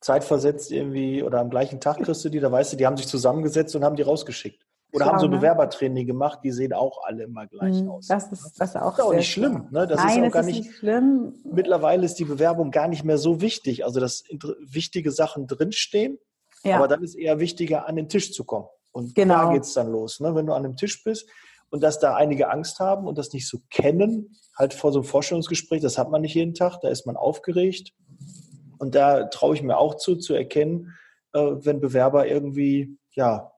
Zeitversetzt 0.00 0.70
irgendwie 0.70 1.22
oder 1.22 1.40
am 1.40 1.50
gleichen 1.50 1.80
Tag 1.80 1.98
kriegst 1.98 2.24
du 2.24 2.30
die, 2.30 2.40
da 2.40 2.50
weißt 2.50 2.72
du, 2.72 2.76
die 2.76 2.86
haben 2.86 2.96
sich 2.96 3.08
zusammengesetzt 3.08 3.76
und 3.76 3.84
haben 3.84 3.96
die 3.96 4.02
rausgeschickt. 4.02 4.64
Oder 4.92 5.04
klar, 5.04 5.14
haben 5.14 5.20
so? 5.20 5.28
Bewerbertraining 5.28 6.06
gemacht, 6.06 6.40
die 6.42 6.50
sehen 6.50 6.72
auch 6.72 7.04
alle 7.04 7.24
immer 7.24 7.46
gleich 7.46 7.80
mhm, 7.80 7.90
aus. 7.90 8.06
Das 8.06 8.32
ist, 8.32 8.58
das 8.58 8.70
ist 8.70 8.76
auch, 8.76 8.90
das 8.90 8.98
ist 8.98 9.04
auch 9.04 9.14
nicht 9.14 9.30
schlimm. 9.30 9.68
Ne? 9.70 9.86
Das 9.86 10.02
Nein, 10.02 10.24
ist 10.24 10.28
auch 10.28 10.32
gar 10.32 10.42
nicht, 10.42 10.64
nicht, 10.64 10.76
schlimm. 10.78 11.34
Mittlerweile 11.44 12.04
ist 12.04 12.14
die 12.14 12.24
Bewerbung 12.24 12.70
gar 12.70 12.88
nicht 12.88 13.04
mehr 13.04 13.18
so 13.18 13.40
wichtig. 13.40 13.84
Also, 13.84 14.00
dass 14.00 14.24
wichtige 14.60 15.12
Sachen 15.12 15.46
drinstehen, 15.46 16.18
ja. 16.64 16.76
aber 16.76 16.88
dann 16.88 17.02
ist 17.02 17.14
eher 17.14 17.38
wichtiger, 17.38 17.88
an 17.88 17.96
den 17.96 18.08
Tisch 18.08 18.32
zu 18.32 18.44
kommen. 18.44 18.66
Und 18.92 19.14
genau. 19.14 19.46
da 19.46 19.52
geht's 19.52 19.74
dann 19.74 19.90
los. 19.90 20.20
Ne? 20.20 20.34
Wenn 20.34 20.46
du 20.46 20.52
an 20.52 20.64
dem 20.64 20.76
Tisch 20.76 21.04
bist 21.04 21.28
und 21.70 21.82
dass 21.82 22.00
da 22.00 22.16
einige 22.16 22.50
Angst 22.50 22.80
haben 22.80 23.06
und 23.06 23.16
das 23.16 23.32
nicht 23.32 23.48
so 23.48 23.58
kennen, 23.70 24.36
halt 24.58 24.74
vor 24.74 24.92
so 24.92 25.00
einem 25.00 25.08
Vorstellungsgespräch, 25.08 25.80
das 25.80 25.98
hat 25.98 26.10
man 26.10 26.22
nicht 26.22 26.34
jeden 26.34 26.54
Tag, 26.54 26.80
da 26.80 26.88
ist 26.88 27.06
man 27.06 27.16
aufgeregt. 27.16 27.92
Und 28.78 28.94
da 28.94 29.24
traue 29.24 29.54
ich 29.54 29.62
mir 29.62 29.78
auch 29.78 29.96
zu, 29.96 30.16
zu 30.16 30.34
erkennen, 30.34 30.96
äh, 31.32 31.38
wenn 31.38 31.80
Bewerber 31.80 32.26
irgendwie, 32.26 32.98
ja, 33.12 33.52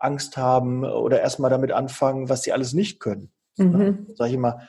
Angst 0.00 0.36
haben 0.36 0.84
oder 0.84 1.20
erstmal 1.20 1.50
damit 1.50 1.72
anfangen, 1.72 2.28
was 2.28 2.42
sie 2.42 2.52
alles 2.52 2.72
nicht 2.72 2.98
können. 2.98 3.30
Mhm. 3.56 4.06
Sage 4.16 4.30
ich 4.30 4.34
immer, 4.34 4.68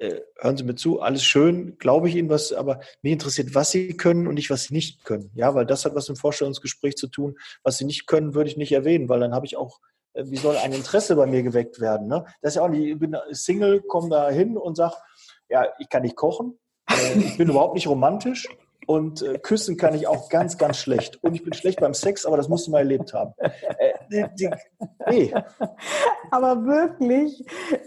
äh, 0.00 0.20
hören 0.38 0.56
Sie 0.56 0.64
mir 0.64 0.76
zu, 0.76 1.00
alles 1.00 1.22
schön, 1.24 1.76
glaube 1.76 2.08
ich 2.08 2.16
Ihnen 2.16 2.30
was, 2.30 2.54
aber 2.54 2.80
mich 3.02 3.12
interessiert, 3.12 3.54
was 3.54 3.70
Sie 3.70 3.96
können 3.96 4.26
und 4.26 4.34
nicht, 4.34 4.48
was 4.48 4.64
Sie 4.64 4.74
nicht 4.74 5.04
können. 5.04 5.30
Ja, 5.34 5.54
weil 5.54 5.66
das 5.66 5.84
hat 5.84 5.94
was 5.94 6.08
im 6.08 6.16
Vorstellungsgespräch 6.16 6.96
zu 6.96 7.08
tun. 7.08 7.36
Was 7.62 7.76
Sie 7.76 7.84
nicht 7.84 8.06
können, 8.06 8.34
würde 8.34 8.48
ich 8.48 8.56
nicht 8.56 8.72
erwähnen, 8.72 9.10
weil 9.10 9.20
dann 9.20 9.34
habe 9.34 9.44
ich 9.44 9.58
auch, 9.58 9.80
äh, 10.14 10.24
wie 10.26 10.38
soll 10.38 10.56
ein 10.56 10.72
Interesse 10.72 11.16
bei 11.16 11.26
mir 11.26 11.42
geweckt 11.42 11.80
werden? 11.80 12.06
Ne? 12.06 12.24
Das 12.40 12.52
ist 12.52 12.56
ja 12.56 12.62
auch 12.62 12.68
nicht, 12.68 12.86
ich 12.86 12.98
bin 12.98 13.14
Single, 13.30 13.82
komme 13.82 14.08
da 14.08 14.30
hin 14.30 14.56
und 14.56 14.76
sage, 14.76 14.94
ja, 15.50 15.66
ich 15.78 15.90
kann 15.90 16.02
nicht 16.02 16.16
kochen, 16.16 16.58
äh, 16.88 17.18
ich 17.18 17.36
bin 17.36 17.50
überhaupt 17.50 17.74
nicht 17.74 17.86
romantisch, 17.86 18.48
und 18.86 19.22
äh, 19.22 19.38
küssen 19.38 19.76
kann 19.76 19.94
ich 19.94 20.06
auch 20.06 20.28
ganz, 20.28 20.58
ganz 20.58 20.78
schlecht. 20.78 21.22
Und 21.22 21.34
ich 21.34 21.44
bin 21.44 21.52
schlecht 21.52 21.80
beim 21.80 21.94
Sex, 21.94 22.26
aber 22.26 22.36
das 22.36 22.48
musst 22.48 22.66
du 22.66 22.70
mal 22.70 22.78
erlebt 22.78 23.14
haben. 23.14 23.34
Äh, 23.38 24.28
die, 24.36 24.50
nee. 25.08 25.32
Aber 26.30 26.64
wirklich, 26.64 27.44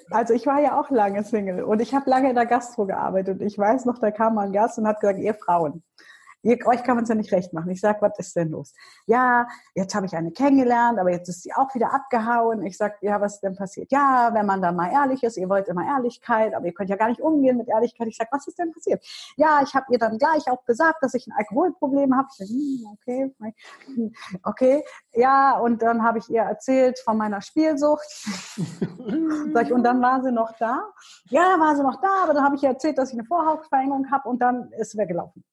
also 0.09 0.33
ich 0.33 0.45
war 0.45 0.61
ja 0.61 0.79
auch 0.79 0.89
lange 0.89 1.23
Single 1.23 1.63
und 1.63 1.81
ich 1.81 1.93
habe 1.93 2.09
lange 2.09 2.29
in 2.29 2.35
der 2.35 2.45
Gastro 2.45 2.85
gearbeitet. 2.85 3.41
Und 3.41 3.45
ich 3.45 3.57
weiß 3.57 3.85
noch, 3.85 3.99
da 3.99 4.11
kam 4.11 4.35
mal 4.35 4.45
ein 4.45 4.53
Gast 4.53 4.77
und 4.77 4.87
hat 4.87 4.99
gesagt, 4.99 5.19
ihr 5.19 5.33
Frauen, 5.33 5.83
Ihr, 6.43 6.57
euch 6.67 6.83
kann 6.83 6.95
man 6.95 7.03
es 7.03 7.09
ja 7.09 7.15
nicht 7.15 7.31
recht 7.31 7.53
machen. 7.53 7.71
Ich 7.71 7.79
sage, 7.79 8.01
was 8.01 8.19
ist 8.19 8.35
denn 8.35 8.51
los? 8.51 8.73
Ja, 9.05 9.47
jetzt 9.75 9.95
habe 9.95 10.05
ich 10.05 10.15
eine 10.15 10.31
kennengelernt, 10.31 10.99
aber 10.99 11.09
jetzt 11.11 11.29
ist 11.29 11.43
sie 11.43 11.53
auch 11.53 11.73
wieder 11.73 11.93
abgehauen. 11.93 12.63
Ich 12.63 12.77
sage, 12.77 12.95
ja, 13.01 13.19
was 13.21 13.35
ist 13.35 13.43
denn 13.43 13.55
passiert? 13.55 13.91
Ja, 13.91 14.29
wenn 14.33 14.45
man 14.45 14.61
da 14.61 14.73
mal 14.73 14.91
ehrlich 14.91 15.23
ist, 15.23 15.37
ihr 15.37 15.47
wollt 15.47 15.69
immer 15.69 15.85
Ehrlichkeit, 15.85 16.53
aber 16.53 16.65
ihr 16.65 16.73
könnt 16.73 16.89
ja 16.89 16.97
gar 16.97 17.07
nicht 17.07 17.21
umgehen 17.21 17.57
mit 17.57 17.69
Ehrlichkeit. 17.69 18.07
Ich 18.07 18.17
sage, 18.17 18.29
was 18.31 18.45
ist 18.45 18.59
denn 18.59 18.73
passiert? 18.73 19.05
Ja, 19.37 19.61
ich 19.63 19.73
habe 19.73 19.85
ihr 19.89 19.97
dann 19.97 20.17
gleich 20.17 20.49
auch 20.49 20.65
gesagt, 20.65 21.01
dass 21.01 21.13
ich 21.13 21.27
ein 21.27 21.33
Alkoholproblem 21.33 22.15
habe. 22.15 22.27
Ich 22.31 22.37
sage, 22.37 22.49
hm, 22.49 22.87
okay, 22.93 23.33
okay, 24.43 24.83
ja, 25.13 25.57
und 25.57 25.81
dann 25.81 26.03
habe 26.03 26.17
ich 26.17 26.29
ihr 26.29 26.41
erzählt 26.41 26.99
von 26.99 27.17
meiner 27.17 27.41
Spielsucht. 27.41 28.05
sag 29.53 29.67
ich, 29.67 29.73
und 29.73 29.83
dann 29.83 30.01
war 30.01 30.21
sie 30.21 30.31
noch 30.31 30.51
da. 30.57 30.89
Ja, 31.29 31.57
war 31.57 31.75
sie 31.75 31.83
noch 31.83 32.01
da, 32.01 32.23
aber 32.23 32.33
dann 32.33 32.43
habe 32.43 32.55
ich 32.57 32.63
ihr 32.63 32.69
erzählt, 32.69 32.97
dass 32.97 33.13
ich 33.13 33.17
eine 33.17 33.25
Vorhautverengung 33.25 34.11
habe 34.11 34.27
und 34.27 34.39
dann 34.41 34.71
ist 34.73 34.91
sie 34.91 34.97
weggelaufen. 34.97 35.43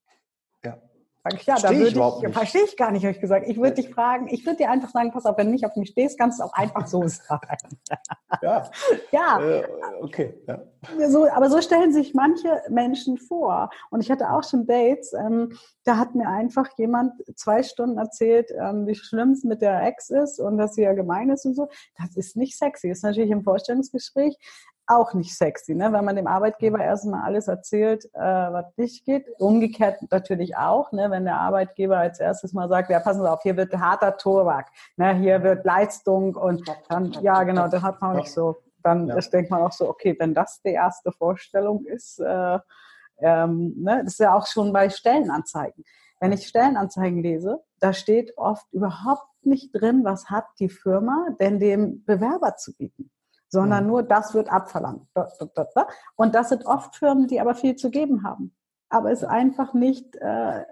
Sag 1.22 1.35
ich, 1.35 1.44
ja, 1.44 1.56
da 1.56 1.68
würde 1.68 1.88
ich, 1.88 2.28
ich 2.28 2.35
verstehe 2.35 2.64
ich 2.64 2.76
gar 2.78 2.90
nicht, 2.90 3.04
habe 3.04 3.14
ich 3.14 3.20
gesagt. 3.20 3.46
Ich 3.46 3.59
würde 3.59 3.74
dich 3.74 3.90
fragen, 3.90 4.26
ich 4.28 4.46
würde 4.46 4.56
dir 4.56 4.70
einfach 4.70 4.88
sagen, 4.88 5.11
pass 5.12 5.26
auf, 5.26 5.37
wenn 5.37 5.48
du 5.48 5.52
nicht 5.52 5.66
auf 5.66 5.76
mich 5.76 5.90
stehst, 5.90 6.18
kannst 6.18 6.40
du 6.40 6.44
auch 6.44 6.52
einfach 6.54 6.87
so 6.87 7.06
sagen. 7.06 7.78
ja. 8.42 8.70
ja. 9.12 9.40
Äh, 9.40 9.64
okay. 10.00 10.35
Ja. 10.46 10.62
So, 11.11 11.28
aber 11.28 11.50
so 11.50 11.61
stellen 11.61 11.92
sich 11.92 12.14
manche 12.14 12.62
Menschen 12.70 13.18
vor. 13.18 13.68
Und 13.90 14.00
ich 14.00 14.11
hatte 14.11 14.30
auch 14.30 14.44
schon 14.44 14.66
Dates, 14.66 15.12
ähm, 15.12 15.59
da 15.85 15.98
hat 15.98 16.14
mir 16.14 16.26
einfach 16.26 16.68
jemand 16.78 17.12
zwei 17.37 17.62
Stunden 17.62 17.98
erzählt, 17.98 18.50
ähm, 18.59 18.87
wie 18.87 18.94
schlimm 18.94 19.33
es 19.33 19.44
mit 19.44 19.61
der 19.61 19.83
Ex 19.83 20.09
ist 20.09 20.40
und 20.40 20.56
dass 20.56 20.74
sie 20.74 20.83
ja 20.83 20.94
gemein 20.94 21.28
ist 21.28 21.44
und 21.44 21.54
so. 21.54 21.68
Das 21.98 22.16
ist 22.16 22.35
nicht 22.35 22.56
sexy. 22.56 22.88
Das 22.88 22.98
ist 22.98 23.04
natürlich 23.04 23.30
im 23.30 23.42
Vorstellungsgespräch 23.42 24.38
auch 24.90 25.14
nicht 25.14 25.37
sexy, 25.37 25.74
ne? 25.74 25.92
wenn 25.92 26.05
man 26.05 26.16
dem 26.16 26.26
Arbeitgeber 26.26 26.79
mhm. 26.79 26.85
erstmal 26.85 27.22
alles 27.22 27.48
erzählt, 27.48 28.05
äh, 28.14 28.18
was 28.20 28.66
nicht 28.76 29.05
geht. 29.05 29.26
Umgekehrt 29.38 30.00
natürlich 30.11 30.57
auch, 30.57 30.92
ne? 30.92 31.11
wenn 31.11 31.24
der 31.24 31.40
Arbeitgeber 31.40 31.98
als 31.98 32.20
erstes 32.20 32.53
mal 32.53 32.68
sagt, 32.68 32.90
ja, 32.90 33.00
passen 33.00 33.22
Sie 33.22 33.31
auf, 33.31 33.42
hier 33.42 33.57
wird 33.57 33.72
harter 33.74 34.16
Tobak, 34.16 34.66
ne? 34.96 35.14
hier 35.14 35.42
wird 35.42 35.64
Leistung 35.64 36.35
und 36.35 36.62
dann, 36.88 37.12
ja 37.22 37.42
genau, 37.44 37.68
da 37.68 37.83
hat 37.83 38.00
man 38.00 38.12
auch 38.12 38.20
nicht 38.20 38.33
so, 38.33 38.57
dann 38.83 39.09
ja. 39.09 39.16
denkt 39.16 39.50
man 39.50 39.62
auch 39.62 39.72
so, 39.72 39.88
okay, 39.88 40.16
wenn 40.18 40.35
das 40.35 40.61
die 40.62 40.72
erste 40.72 41.12
Vorstellung 41.12 41.85
ist, 41.87 42.18
äh, 42.18 42.59
ähm, 43.18 43.74
ne? 43.76 44.03
das 44.05 44.14
ist 44.14 44.20
ja 44.20 44.35
auch 44.35 44.46
schon 44.46 44.72
bei 44.72 44.90
Stellenanzeigen. 44.90 45.85
Wenn 46.18 46.33
ich 46.33 46.46
Stellenanzeigen 46.46 47.22
lese, 47.22 47.62
da 47.79 47.92
steht 47.92 48.37
oft 48.37 48.70
überhaupt 48.72 49.22
nicht 49.42 49.70
drin, 49.72 50.03
was 50.05 50.29
hat 50.29 50.44
die 50.59 50.68
Firma 50.68 51.29
denn 51.40 51.59
dem 51.59 52.05
Bewerber 52.05 52.57
zu 52.57 52.74
bieten 52.74 53.11
sondern 53.51 53.85
mhm. 53.85 53.91
nur 53.91 54.03
das 54.03 54.33
wird 54.33 54.51
abverlangt. 54.51 55.07
Und 56.17 56.35
das 56.35 56.49
sind 56.49 56.65
oft 56.67 56.97
Firmen, 56.97 57.27
die 57.27 57.41
aber 57.41 57.55
viel 57.55 57.77
zu 57.77 57.91
geben 57.91 58.23
haben. 58.25 58.55
Aber 58.89 59.11
es 59.11 59.25
einfach 59.25 59.75
nicht, 59.75 60.17
äh, 60.17 60.65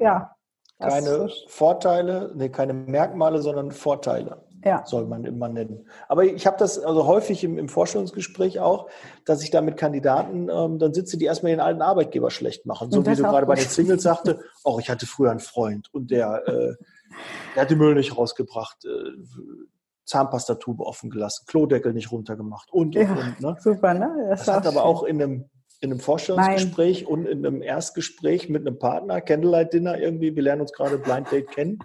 ja. 0.00 0.34
Keine 0.78 1.28
Vorteile, 1.48 2.32
nee, 2.34 2.48
keine 2.48 2.72
Merkmale, 2.72 3.40
sondern 3.42 3.70
Vorteile. 3.70 4.42
ja. 4.64 4.82
soll 4.86 5.06
man 5.06 5.24
immer 5.24 5.48
nennen. 5.48 5.86
Aber 6.08 6.24
ich 6.24 6.46
habe 6.46 6.56
das 6.58 6.78
also 6.78 7.06
häufig 7.06 7.44
im, 7.44 7.58
im, 7.58 7.68
Vorstellungsgespräch 7.68 8.60
auch, 8.60 8.88
dass 9.24 9.42
ich 9.42 9.50
da 9.50 9.60
mit 9.60 9.76
Kandidaten, 9.76 10.48
ähm, 10.48 10.78
dann 10.78 10.94
sitze, 10.94 11.18
die 11.18 11.26
erstmal 11.26 11.52
den 11.52 11.60
alten 11.60 11.82
Arbeitgeber 11.82 12.30
schlecht 12.30 12.66
machen. 12.66 12.90
So 12.90 13.04
wie 13.04 13.14
du 13.14 13.22
gerade 13.22 13.46
bei 13.46 13.56
den 13.56 13.68
Singles 13.68 14.02
sagte, 14.02 14.40
auch 14.64 14.80
ich 14.80 14.88
hatte 14.90 15.06
früher 15.06 15.30
einen 15.30 15.40
Freund 15.40 15.88
und 15.92 16.10
der, 16.10 16.46
äh, 16.48 16.74
der 17.54 17.62
hat 17.62 17.70
die 17.70 17.76
Müll 17.76 17.94
nicht 17.94 18.16
rausgebracht. 18.16 18.84
Äh, 18.84 19.12
Zahnpastatube 20.04 20.84
offen 20.84 21.10
gelassen, 21.10 21.44
Klodeckel 21.46 21.92
nicht 21.92 22.10
runtergemacht 22.10 22.72
und, 22.72 22.96
und, 22.96 23.02
ja, 23.02 23.12
und. 23.12 23.40
Ne? 23.40 23.56
Super, 23.60 23.94
ne? 23.94 24.26
Das, 24.30 24.44
das 24.44 24.56
hat 24.56 24.66
aber 24.66 24.84
auch 24.84 25.04
in 25.04 25.22
einem, 25.22 25.50
in 25.80 25.90
einem 25.90 26.00
Vorstellungsgespräch 26.00 27.02
Nein. 27.02 27.12
und 27.12 27.26
in 27.26 27.46
einem 27.46 27.62
Erstgespräch 27.62 28.48
mit 28.48 28.66
einem 28.66 28.78
Partner, 28.78 29.20
Candlelight-Dinner 29.20 29.98
irgendwie, 29.98 30.34
wir 30.34 30.42
lernen 30.42 30.62
uns 30.62 30.72
gerade 30.72 30.98
Blind 30.98 31.30
Date 31.30 31.50
kennen, 31.50 31.78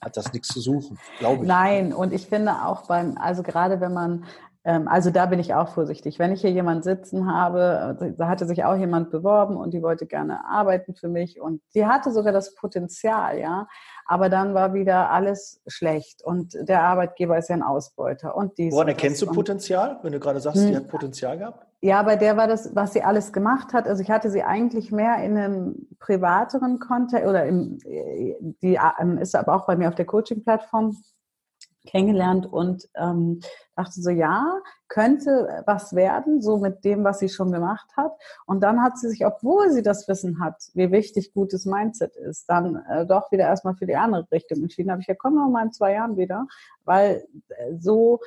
hat 0.00 0.16
das 0.16 0.32
nichts 0.32 0.48
zu 0.48 0.60
suchen, 0.60 0.98
glaube 1.18 1.42
ich. 1.42 1.48
Nein, 1.48 1.92
und 1.92 2.12
ich 2.12 2.26
finde 2.26 2.52
auch 2.64 2.86
beim, 2.86 3.16
also 3.18 3.42
gerade 3.42 3.80
wenn 3.80 3.92
man 3.92 4.24
ähm, 4.66 4.88
also 4.88 5.10
da 5.10 5.26
bin 5.26 5.38
ich 5.38 5.54
auch 5.54 5.68
vorsichtig. 5.68 6.18
Wenn 6.18 6.32
ich 6.32 6.40
hier 6.40 6.50
jemanden 6.50 6.82
sitzen 6.82 7.32
habe, 7.32 7.96
äh, 8.00 8.12
da 8.18 8.26
hatte 8.26 8.46
sich 8.46 8.64
auch 8.64 8.76
jemand 8.76 9.10
beworben 9.10 9.56
und 9.56 9.72
die 9.72 9.80
wollte 9.80 10.06
gerne 10.06 10.44
arbeiten 10.44 10.96
für 10.96 11.08
mich 11.08 11.40
und 11.40 11.62
die 11.74 11.86
hatte 11.86 12.10
sogar 12.10 12.32
das 12.32 12.54
Potenzial, 12.56 13.38
ja. 13.38 13.68
Aber 14.06 14.28
dann 14.28 14.54
war 14.54 14.72
wieder 14.72 15.10
alles 15.10 15.60
schlecht 15.66 16.22
und 16.22 16.54
der 16.60 16.82
Arbeitgeber 16.82 17.36
ist 17.38 17.48
ja 17.48 17.56
ein 17.56 17.62
Ausbeuter 17.62 18.36
und 18.36 18.56
dies. 18.56 18.72
Woran 18.72 18.88
erkennst 18.88 19.20
du 19.22 19.26
Potenzial, 19.26 19.98
wenn 20.02 20.12
du 20.12 20.20
gerade 20.20 20.40
sagst, 20.40 20.62
hm. 20.62 20.68
die 20.68 20.76
hat 20.76 20.88
Potenzial 20.88 21.38
gehabt? 21.38 21.66
Ja, 21.82 22.02
bei 22.02 22.16
der 22.16 22.36
war 22.36 22.46
das, 22.46 22.74
was 22.74 22.92
sie 22.92 23.02
alles 23.02 23.32
gemacht 23.32 23.72
hat. 23.72 23.86
Also 23.86 24.02
ich 24.02 24.10
hatte 24.10 24.30
sie 24.30 24.42
eigentlich 24.42 24.90
mehr 24.92 25.22
in 25.22 25.36
einem 25.36 25.88
privateren 25.98 26.78
Kontext 26.78 27.26
oder 27.26 27.44
im, 27.46 27.78
äh, 27.84 28.34
die 28.62 28.78
ähm, 29.00 29.18
ist 29.18 29.34
aber 29.34 29.54
auch 29.54 29.66
bei 29.66 29.76
mir 29.76 29.88
auf 29.88 29.94
der 29.94 30.06
Coaching-Plattform 30.06 30.96
kennengelernt 31.86 32.46
und 32.46 32.88
ähm, 32.94 33.40
dachte 33.74 34.00
so, 34.00 34.10
ja, 34.10 34.60
könnte 34.88 35.62
was 35.66 35.94
werden, 35.94 36.42
so 36.42 36.58
mit 36.58 36.84
dem, 36.84 37.04
was 37.04 37.18
sie 37.18 37.28
schon 37.28 37.52
gemacht 37.52 37.88
hat. 37.96 38.12
Und 38.46 38.60
dann 38.60 38.82
hat 38.82 38.98
sie 38.98 39.08
sich, 39.08 39.24
obwohl 39.24 39.70
sie 39.70 39.82
das 39.82 40.06
Wissen 40.08 40.40
hat, 40.40 40.56
wie 40.74 40.90
wichtig 40.92 41.32
gutes 41.32 41.64
Mindset 41.64 42.16
ist, 42.16 42.48
dann 42.48 42.76
äh, 42.88 43.06
doch 43.06 43.32
wieder 43.32 43.44
erstmal 43.44 43.74
für 43.74 43.86
die 43.86 43.96
andere 43.96 44.26
Richtung 44.30 44.62
entschieden. 44.62 44.90
Habe 44.90 45.00
ich 45.00 45.06
ja, 45.06 45.14
komm 45.14 45.36
noch 45.36 45.48
mal 45.48 45.64
in 45.64 45.72
zwei 45.72 45.92
Jahren 45.92 46.16
wieder, 46.16 46.46
weil 46.84 47.26
äh, 47.48 47.74
so 47.78 48.20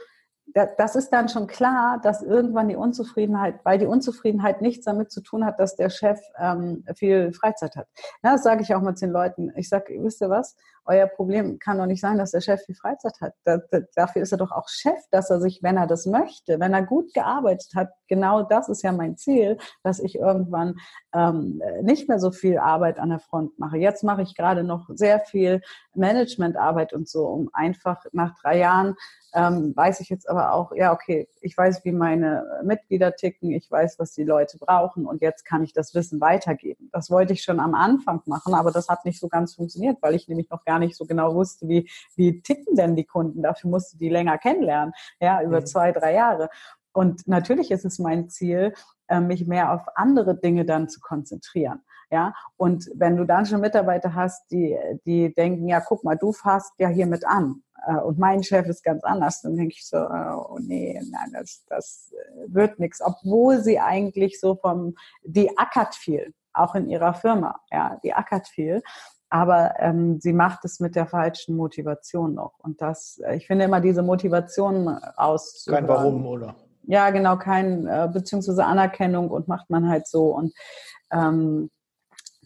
das 0.53 0.95
ist 0.95 1.09
dann 1.11 1.29
schon 1.29 1.47
klar, 1.47 1.99
dass 2.01 2.23
irgendwann 2.23 2.69
die 2.69 2.75
Unzufriedenheit, 2.75 3.59
weil 3.63 3.77
die 3.77 3.85
Unzufriedenheit 3.85 4.61
nichts 4.61 4.85
damit 4.85 5.11
zu 5.11 5.21
tun 5.21 5.45
hat, 5.45 5.59
dass 5.59 5.75
der 5.75 5.89
Chef 5.89 6.19
ähm, 6.37 6.83
viel 6.95 7.33
Freizeit 7.33 7.75
hat. 7.75 7.87
Ja, 8.23 8.33
das 8.33 8.43
sage 8.43 8.63
ich 8.63 8.73
auch 8.73 8.81
mal 8.81 8.93
den 8.93 9.11
Leuten. 9.11 9.51
Ich 9.55 9.69
sage, 9.69 9.97
wisst 10.01 10.21
ihr 10.21 10.29
was? 10.29 10.55
Euer 10.89 11.05
Problem 11.05 11.59
kann 11.59 11.77
doch 11.77 11.85
nicht 11.85 12.01
sein, 12.01 12.17
dass 12.17 12.31
der 12.31 12.41
Chef 12.41 12.61
viel 12.63 12.73
Freizeit 12.73 13.13
hat. 13.21 13.33
Da, 13.43 13.57
da, 13.69 13.81
dafür 13.95 14.23
ist 14.23 14.31
er 14.31 14.39
doch 14.39 14.51
auch 14.51 14.67
Chef, 14.67 14.97
dass 15.11 15.29
er 15.29 15.39
sich, 15.39 15.61
wenn 15.61 15.77
er 15.77 15.85
das 15.85 16.07
möchte, 16.07 16.59
wenn 16.59 16.73
er 16.73 16.81
gut 16.81 17.13
gearbeitet 17.13 17.69
hat, 17.75 17.91
genau 18.07 18.41
das 18.41 18.69
ist 18.69 18.81
ja 18.81 18.91
mein 18.91 19.15
Ziel, 19.15 19.59
dass 19.83 19.99
ich 19.99 20.15
irgendwann 20.15 20.77
ähm, 21.13 21.61
nicht 21.83 22.09
mehr 22.09 22.17
so 22.17 22.31
viel 22.31 22.57
Arbeit 22.57 22.97
an 22.97 23.09
der 23.09 23.19
Front 23.19 23.59
mache. 23.59 23.77
Jetzt 23.77 24.03
mache 24.03 24.23
ich 24.23 24.35
gerade 24.35 24.63
noch 24.63 24.89
sehr 24.89 25.19
viel 25.19 25.61
Managementarbeit 25.93 26.91
und 26.91 27.07
so, 27.07 27.27
um 27.27 27.51
einfach 27.53 28.03
nach 28.11 28.33
drei 28.41 28.57
Jahren 28.57 28.95
ähm, 29.33 29.73
weiß 29.75 29.99
ich 29.99 30.09
jetzt 30.09 30.27
aber 30.29 30.53
auch, 30.53 30.71
ja, 30.75 30.91
okay, 30.91 31.27
ich 31.41 31.55
weiß, 31.55 31.85
wie 31.85 31.91
meine 31.91 32.45
Mitglieder 32.63 33.15
ticken, 33.15 33.51
ich 33.51 33.69
weiß, 33.69 33.99
was 33.99 34.13
die 34.13 34.23
Leute 34.23 34.57
brauchen 34.57 35.05
und 35.05 35.21
jetzt 35.21 35.45
kann 35.45 35.63
ich 35.63 35.73
das 35.73 35.93
Wissen 35.93 36.19
weitergeben. 36.19 36.89
Das 36.91 37.11
wollte 37.11 37.33
ich 37.33 37.43
schon 37.43 37.59
am 37.59 37.75
Anfang 37.75 38.21
machen, 38.25 38.53
aber 38.53 38.71
das 38.71 38.89
hat 38.89 39.05
nicht 39.05 39.19
so 39.19 39.27
ganz 39.27 39.55
funktioniert, 39.55 39.97
weil 40.01 40.15
ich 40.15 40.27
nämlich 40.27 40.49
noch 40.49 40.65
gar 40.65 40.78
nicht 40.79 40.95
so 40.95 41.05
genau 41.05 41.35
wusste, 41.35 41.67
wie, 41.67 41.89
wie 42.15 42.41
ticken 42.41 42.75
denn 42.75 42.95
die 42.95 43.05
Kunden. 43.05 43.43
Dafür 43.43 43.69
musste 43.69 43.97
die 43.97 44.09
länger 44.09 44.37
kennenlernen, 44.37 44.93
ja, 45.19 45.41
über 45.41 45.61
mhm. 45.61 45.65
zwei, 45.65 45.91
drei 45.91 46.13
Jahre. 46.13 46.49
Und 46.93 47.27
natürlich 47.27 47.71
ist 47.71 47.85
es 47.85 47.99
mein 47.99 48.29
Ziel, 48.29 48.73
äh, 49.07 49.19
mich 49.19 49.47
mehr 49.47 49.73
auf 49.73 49.83
andere 49.95 50.35
Dinge 50.35 50.65
dann 50.65 50.89
zu 50.89 50.99
konzentrieren. 50.99 51.81
Ja, 52.11 52.33
und 52.57 52.89
wenn 52.95 53.17
du 53.17 53.23
dann 53.23 53.45
schon 53.45 53.61
Mitarbeiter 53.61 54.15
hast, 54.15 54.49
die, 54.49 54.75
die 55.05 55.31
denken, 55.31 55.67
ja, 55.67 55.79
guck 55.79 56.03
mal, 56.03 56.15
du 56.15 56.31
fasst 56.31 56.73
ja 56.79 56.87
hiermit 56.87 57.23
an 57.27 57.61
äh, 57.85 57.97
und 57.97 58.17
mein 58.17 58.41
Chef 58.43 58.65
ist 58.67 58.83
ganz 58.83 59.03
anders, 59.03 59.43
dann 59.43 59.55
denke 59.55 59.75
ich 59.77 59.87
so, 59.87 59.97
äh, 59.97 60.33
oh 60.33 60.57
nee, 60.59 60.99
nein, 61.11 61.31
das, 61.33 61.63
das 61.67 62.11
wird 62.47 62.79
nichts. 62.79 62.99
Obwohl 62.99 63.61
sie 63.61 63.79
eigentlich 63.79 64.39
so 64.39 64.55
vom, 64.55 64.95
die 65.23 65.55
ackert 65.55 65.93
viel, 65.93 66.33
auch 66.53 66.73
in 66.73 66.89
ihrer 66.89 67.13
Firma, 67.13 67.59
ja, 67.71 67.99
die 68.03 68.13
ackert 68.13 68.47
viel. 68.47 68.81
Aber 69.29 69.75
ähm, 69.77 70.19
sie 70.19 70.33
macht 70.33 70.65
es 70.65 70.79
mit 70.79 70.95
der 70.95 71.05
falschen 71.05 71.55
Motivation 71.55 72.33
noch. 72.33 72.53
Und 72.59 72.81
das, 72.81 73.21
ich 73.33 73.47
finde 73.47 73.65
immer 73.65 73.79
diese 73.79 74.01
Motivation 74.01 74.87
aus. 75.15 75.65
Kein 75.69 75.87
Warum, 75.87 76.25
oder? 76.25 76.55
Ja, 76.83 77.11
genau, 77.11 77.37
kein, 77.37 77.85
äh, 77.85 78.09
beziehungsweise 78.11 78.65
Anerkennung 78.65 79.29
und 79.29 79.47
macht 79.47 79.69
man 79.69 79.87
halt 79.87 80.07
so. 80.07 80.35
Und 80.35 80.53
ähm, 81.11 81.69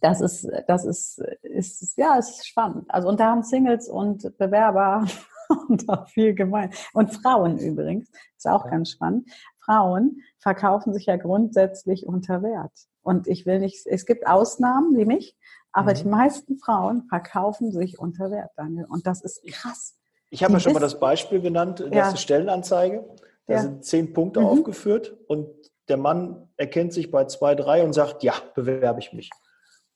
das 0.01 0.19
ist, 0.19 0.45
das 0.67 0.83
ist, 0.83 1.19
ist, 1.43 1.97
ja, 1.97 2.17
es 2.17 2.29
ist 2.31 2.47
spannend. 2.47 2.85
Also 2.89 3.07
und 3.07 3.21
da 3.21 3.31
haben 3.31 3.43
Singles 3.43 3.87
und 3.87 4.37
Bewerber 4.37 5.07
und 5.69 5.87
auch 5.87 6.09
viel 6.09 6.33
gemein. 6.33 6.71
Und 6.93 7.13
Frauen 7.13 7.57
übrigens, 7.57 8.09
ist 8.35 8.47
auch 8.47 8.65
ja. 8.65 8.71
ganz 8.71 8.91
spannend. 8.91 9.29
Frauen 9.63 10.21
verkaufen 10.39 10.93
sich 10.93 11.05
ja 11.05 11.15
grundsätzlich 11.15 12.05
unter 12.05 12.43
Wert. 12.43 12.73
Und 13.01 13.27
ich 13.27 13.45
will 13.45 13.59
nicht, 13.59 13.85
es 13.85 14.05
gibt 14.05 14.27
Ausnahmen 14.27 14.97
wie 14.97 15.05
mich, 15.05 15.37
aber 15.73 15.91
mhm. 15.91 15.95
die 15.95 16.07
meisten 16.07 16.57
Frauen 16.57 17.03
verkaufen 17.09 17.71
sich 17.71 17.99
unter 17.99 18.31
Wert, 18.31 18.51
Daniel. 18.55 18.86
Und 18.86 19.05
das 19.05 19.21
ist 19.21 19.43
krass. 19.47 19.95
Ich 20.29 20.43
habe 20.43 20.53
ja 20.53 20.59
schon 20.59 20.73
mal 20.73 20.79
das 20.79 20.99
Beispiel 20.99 21.41
genannt, 21.41 21.79
das 21.79 21.91
ja. 21.91 22.01
ist 22.03 22.07
eine 22.09 22.17
Stellenanzeige. 22.17 23.05
Da 23.45 23.53
ja. 23.55 23.62
sind 23.62 23.83
zehn 23.83 24.13
Punkte 24.13 24.39
mhm. 24.39 24.45
aufgeführt 24.45 25.17
und 25.27 25.47
der 25.89 25.97
Mann 25.97 26.47
erkennt 26.55 26.93
sich 26.93 27.12
bei 27.12 27.25
zwei, 27.25 27.55
drei 27.55 27.83
und 27.83 27.91
sagt, 27.93 28.23
ja, 28.23 28.33
bewerbe 28.55 28.99
ich 28.99 29.12
mich. 29.12 29.29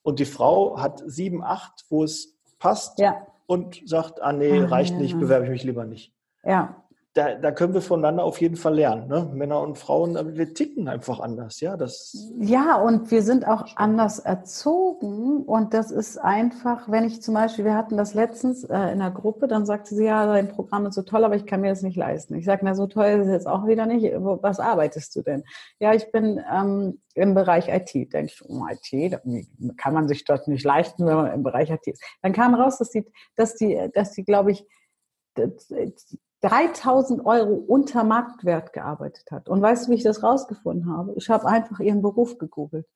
Und 0.01 0.19
die 0.19 0.25
Frau 0.25 0.81
hat 0.81 1.01
sieben, 1.05 1.43
acht, 1.43 1.85
wo 1.89 2.03
es 2.03 2.37
passt 2.59 2.99
ja. 2.99 3.25
und 3.45 3.81
sagt, 3.85 4.21
ah 4.21 4.33
nee, 4.33 4.59
ah, 4.59 4.65
reicht 4.65 4.95
nicht, 4.95 5.17
bewerbe 5.17 5.45
ich 5.45 5.51
mich 5.51 5.63
lieber 5.63 5.85
nicht. 5.85 6.13
Ja 6.43 6.83
da, 7.17 7.33
da 7.33 7.51
können 7.51 7.73
wir 7.73 7.81
voneinander 7.81 8.23
auf 8.23 8.39
jeden 8.39 8.57
Fall 8.57 8.75
lernen. 8.75 9.07
Ne? 9.07 9.27
Männer 9.33 9.61
und 9.61 9.79
Frauen, 9.79 10.37
wir 10.37 10.53
ticken 10.53 10.87
einfach 10.87 11.19
anders. 11.19 11.59
Ja, 11.61 11.75
das 11.75 12.15
ja, 12.39 12.75
und 12.75 13.09
wir 13.09 13.23
sind 13.23 13.47
auch 13.47 13.65
anders 13.75 14.19
erzogen. 14.19 15.43
Und 15.43 15.73
das 15.73 15.89
ist 15.89 16.19
einfach, 16.19 16.91
wenn 16.91 17.05
ich 17.05 17.23
zum 17.23 17.33
Beispiel, 17.33 17.65
wir 17.65 17.73
hatten 17.73 17.97
das 17.97 18.13
letztens 18.13 18.63
äh, 18.65 18.91
in 18.91 18.99
der 18.99 19.09
Gruppe, 19.09 19.47
dann 19.47 19.65
sagte 19.65 19.95
sie, 19.95 20.05
ja, 20.05 20.27
dein 20.27 20.49
Programm 20.49 20.85
ist 20.85 20.93
so 20.93 21.01
toll, 21.01 21.23
aber 21.23 21.35
ich 21.35 21.47
kann 21.47 21.61
mir 21.61 21.69
das 21.69 21.81
nicht 21.81 21.97
leisten. 21.97 22.35
Ich 22.35 22.45
sage, 22.45 22.61
na, 22.63 22.75
so 22.75 22.85
toll 22.85 23.05
ist 23.05 23.25
es 23.25 23.31
jetzt 23.31 23.47
auch 23.47 23.65
wieder 23.65 23.87
nicht. 23.87 24.13
Was 24.15 24.59
arbeitest 24.59 25.15
du 25.15 25.23
denn? 25.23 25.43
Ja, 25.79 25.93
ich 25.93 26.11
bin 26.11 26.39
ähm, 26.53 27.01
im 27.15 27.33
Bereich 27.33 27.67
IT. 27.67 28.13
Denke 28.13 28.31
ich, 28.31 28.43
oh, 28.47 28.63
IT, 28.69 29.19
kann 29.77 29.93
man 29.95 30.07
sich 30.07 30.23
dort 30.23 30.47
nicht 30.47 30.63
leisten, 30.63 31.07
wenn 31.07 31.15
man 31.15 31.33
im 31.33 31.41
Bereich 31.41 31.71
IT 31.71 31.87
ist. 31.87 32.03
Dann 32.21 32.33
kam 32.33 32.53
raus, 32.53 32.77
dass 32.77 32.91
die, 32.91 33.05
dass 33.35 33.55
die, 33.55 33.89
dass 33.95 34.11
die, 34.11 34.23
glaube 34.23 34.51
ich, 34.51 34.67
3000 36.41 37.25
Euro 37.25 37.53
unter 37.53 38.03
Marktwert 38.03 38.73
gearbeitet 38.73 39.31
hat. 39.31 39.49
Und 39.49 39.61
weißt 39.61 39.87
du, 39.87 39.91
wie 39.91 39.95
ich 39.95 40.03
das 40.03 40.23
rausgefunden 40.23 40.95
habe? 40.95 41.13
Ich 41.15 41.29
habe 41.29 41.47
einfach 41.47 41.79
ihren 41.79 42.01
Beruf 42.01 42.37
gegoogelt. 42.37 42.87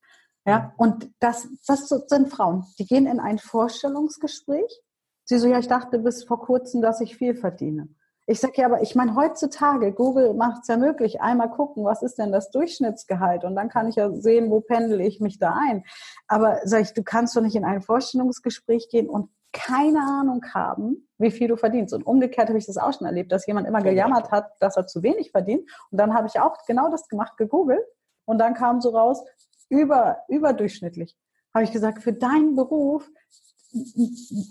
Ja, 0.46 0.74
und 0.78 1.12
das, 1.20 1.48
das 1.68 1.88
sind 1.88 2.30
Frauen, 2.30 2.66
die 2.80 2.86
gehen 2.86 3.06
in 3.06 3.20
ein 3.20 3.38
Vorstellungsgespräch. 3.38 4.82
Sie 5.24 5.38
so, 5.38 5.48
ja, 5.48 5.60
ich 5.60 5.68
dachte 5.68 6.00
bis 6.00 6.24
vor 6.24 6.40
kurzem, 6.40 6.82
dass 6.82 7.00
ich 7.00 7.16
viel 7.16 7.36
verdiene. 7.36 7.90
Ich 8.28 8.40
sage 8.40 8.54
ja, 8.58 8.66
aber 8.66 8.82
ich 8.82 8.96
meine, 8.96 9.16
heutzutage, 9.16 9.94
Google 9.94 10.34
macht 10.34 10.62
es 10.62 10.68
ja 10.68 10.78
möglich, 10.78 11.22
einmal 11.22 11.50
gucken, 11.50 11.84
was 11.84 12.02
ist 12.02 12.18
denn 12.18 12.32
das 12.32 12.50
Durchschnittsgehalt 12.52 13.44
und 13.44 13.56
dann 13.56 13.70
kann 13.70 13.88
ich 13.88 13.96
ja 13.96 14.12
sehen, 14.14 14.50
wo 14.50 14.62
pendel 14.62 15.02
ich 15.02 15.20
mich 15.20 15.38
da 15.38 15.58
ein. 15.70 15.84
Aber 16.28 16.60
sag 16.64 16.82
ich, 16.82 16.94
du 16.94 17.04
kannst 17.04 17.36
doch 17.36 17.42
nicht 17.42 17.56
in 17.56 17.66
ein 17.66 17.82
Vorstellungsgespräch 17.82 18.90
gehen 18.90 19.10
und 19.10 19.30
keine 19.54 20.00
Ahnung 20.00 20.42
haben, 20.54 21.08
wie 21.18 21.32
viel 21.32 21.48
du 21.48 21.58
verdienst. 21.58 21.94
Und 21.94 22.04
umgekehrt 22.04 22.48
habe 22.50 22.58
ich 22.58 22.66
das 22.66 22.78
auch 22.78 22.94
schon 22.94 23.08
erlebt, 23.08 23.32
dass 23.32 23.46
jemand 23.48 23.68
immer 23.68 23.82
gejammert 23.82 24.32
hat, 24.32 24.52
dass 24.60 24.78
er 24.78 24.88
zu 24.88 25.04
wenig 25.04 25.32
verdient. 25.32 25.70
Und 25.92 25.98
dann 25.98 26.14
habe 26.14 26.28
ich 26.28 26.40
auch 26.40 26.58
genau 26.66 26.90
das 26.90 27.08
gemacht, 27.08 27.38
gegoogelt. 27.38 27.86
Und 28.26 28.38
dann 28.38 28.54
kam 28.54 28.82
so 28.82 28.90
raus, 28.90 29.24
über, 29.70 30.18
überdurchschnittlich. 30.28 31.18
Habe 31.54 31.66
ich 31.66 31.72
gesagt, 31.72 32.02
für 32.02 32.14
deinen 32.14 32.56
Beruf 32.56 33.10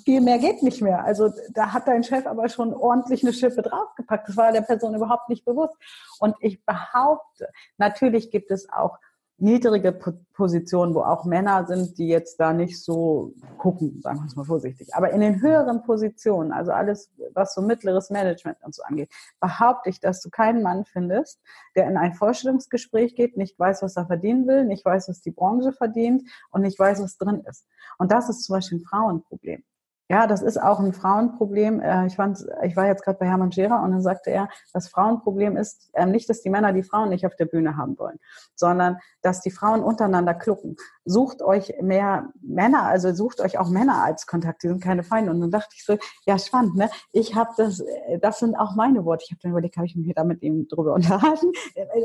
viel 0.04 0.20
mehr 0.22 0.38
geht 0.38 0.62
nicht 0.62 0.80
mehr. 0.80 1.04
Also 1.04 1.30
da 1.50 1.72
hat 1.72 1.86
dein 1.86 2.02
Chef 2.02 2.26
aber 2.26 2.48
schon 2.48 2.72
ordentlich 2.72 3.22
eine 3.22 3.34
Schippe 3.34 3.62
draufgepackt. 3.62 4.28
Das 4.28 4.36
war 4.36 4.50
der 4.50 4.62
Person 4.62 4.94
überhaupt 4.94 5.28
nicht 5.28 5.44
bewusst. 5.44 5.76
Und 6.18 6.34
ich 6.40 6.64
behaupte, 6.64 7.48
natürlich 7.76 8.30
gibt 8.30 8.50
es 8.50 8.70
auch 8.70 8.98
niedrige 9.40 9.92
Positionen, 10.32 10.94
wo 10.94 11.00
auch 11.00 11.24
Männer 11.24 11.66
sind, 11.66 11.98
die 11.98 12.08
jetzt 12.08 12.38
da 12.38 12.52
nicht 12.52 12.82
so 12.82 13.34
gucken, 13.58 14.00
sagen 14.02 14.20
wir 14.20 14.26
es 14.26 14.36
mal 14.36 14.44
vorsichtig. 14.44 14.94
Aber 14.94 15.10
in 15.10 15.20
den 15.20 15.40
höheren 15.40 15.82
Positionen, 15.82 16.52
also 16.52 16.72
alles, 16.72 17.10
was 17.34 17.54
so 17.54 17.62
mittleres 17.62 18.10
Management 18.10 18.58
und 18.62 18.74
so 18.74 18.82
angeht, 18.82 19.10
behaupte 19.40 19.90
ich, 19.90 20.00
dass 20.00 20.20
du 20.20 20.30
keinen 20.30 20.62
Mann 20.62 20.84
findest, 20.84 21.40
der 21.76 21.86
in 21.88 21.96
ein 21.96 22.14
Vorstellungsgespräch 22.14 23.14
geht, 23.14 23.36
nicht 23.36 23.58
weiß, 23.58 23.82
was 23.82 23.96
er 23.96 24.06
verdienen 24.06 24.46
will, 24.46 24.64
nicht 24.64 24.84
weiß, 24.84 25.08
was 25.08 25.20
die 25.20 25.30
Branche 25.30 25.72
verdient 25.72 26.22
und 26.50 26.62
nicht 26.62 26.78
weiß, 26.78 27.02
was 27.02 27.16
drin 27.16 27.42
ist. 27.48 27.66
Und 27.98 28.12
das 28.12 28.28
ist 28.28 28.44
zum 28.44 28.54
Beispiel 28.54 28.78
ein 28.78 28.84
Frauenproblem. 28.84 29.62
Ja, 30.10 30.26
das 30.26 30.42
ist 30.42 30.60
auch 30.60 30.80
ein 30.80 30.92
Frauenproblem. 30.92 31.78
Äh, 31.78 32.08
ich, 32.08 32.16
fand, 32.16 32.44
ich 32.64 32.74
war 32.74 32.88
jetzt 32.88 33.04
gerade 33.04 33.16
bei 33.20 33.26
Hermann 33.26 33.52
Scherer 33.52 33.80
und 33.80 33.92
dann 33.92 34.02
sagte 34.02 34.30
er, 34.30 34.48
das 34.72 34.88
Frauenproblem 34.88 35.56
ist 35.56 35.88
ähm, 35.94 36.10
nicht, 36.10 36.28
dass 36.28 36.40
die 36.42 36.50
Männer 36.50 36.72
die 36.72 36.82
Frauen 36.82 37.10
nicht 37.10 37.24
auf 37.26 37.36
der 37.36 37.44
Bühne 37.44 37.76
haben 37.76 37.96
wollen, 37.96 38.18
sondern 38.56 38.98
dass 39.22 39.40
die 39.40 39.52
Frauen 39.52 39.84
untereinander 39.84 40.34
klucken. 40.34 40.74
Sucht 41.04 41.42
euch 41.42 41.74
mehr 41.80 42.28
Männer, 42.42 42.88
also 42.88 43.14
sucht 43.14 43.40
euch 43.40 43.56
auch 43.58 43.68
Männer 43.68 44.02
als 44.02 44.26
Kontakt, 44.26 44.64
die 44.64 44.68
sind 44.68 44.82
keine 44.82 45.04
Feinde. 45.04 45.30
Und 45.30 45.42
dann 45.42 45.52
dachte 45.52 45.76
ich 45.76 45.84
so, 45.84 45.96
ja, 46.26 46.40
spannend, 46.40 46.74
ne? 46.74 46.90
Ich 47.12 47.36
habe 47.36 47.50
das, 47.56 47.78
äh, 47.78 48.18
das 48.18 48.40
sind 48.40 48.56
auch 48.56 48.74
meine 48.74 49.04
Worte. 49.04 49.22
Ich 49.26 49.30
habe 49.30 49.38
dann 49.42 49.52
überlegt, 49.52 49.76
habe 49.76 49.86
ich 49.86 49.94
mich 49.94 50.12
da 50.12 50.24
mit 50.24 50.42
ihm 50.42 50.66
drüber 50.66 50.92
unterhalten? 50.94 51.52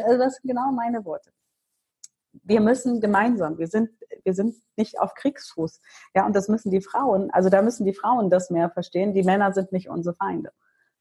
Also 0.05 0.19
das 0.19 0.35
sind 0.35 0.51
genau 0.51 0.71
meine 0.71 1.03
Worte 1.05 1.31
wir 2.43 2.61
müssen 2.61 3.01
gemeinsam, 3.01 3.57
wir 3.57 3.67
sind, 3.67 3.89
wir 4.23 4.33
sind 4.33 4.55
nicht 4.75 4.99
auf 4.99 5.13
Kriegsfuß. 5.13 5.81
Ja, 6.15 6.25
und 6.25 6.35
das 6.35 6.47
müssen 6.47 6.71
die 6.71 6.81
Frauen, 6.81 7.31
also 7.31 7.49
da 7.49 7.61
müssen 7.61 7.85
die 7.85 7.93
Frauen 7.93 8.29
das 8.29 8.49
mehr 8.49 8.69
verstehen. 8.69 9.13
Die 9.13 9.23
Männer 9.23 9.53
sind 9.53 9.71
nicht 9.71 9.89
unsere 9.89 10.15
Feinde. 10.15 10.51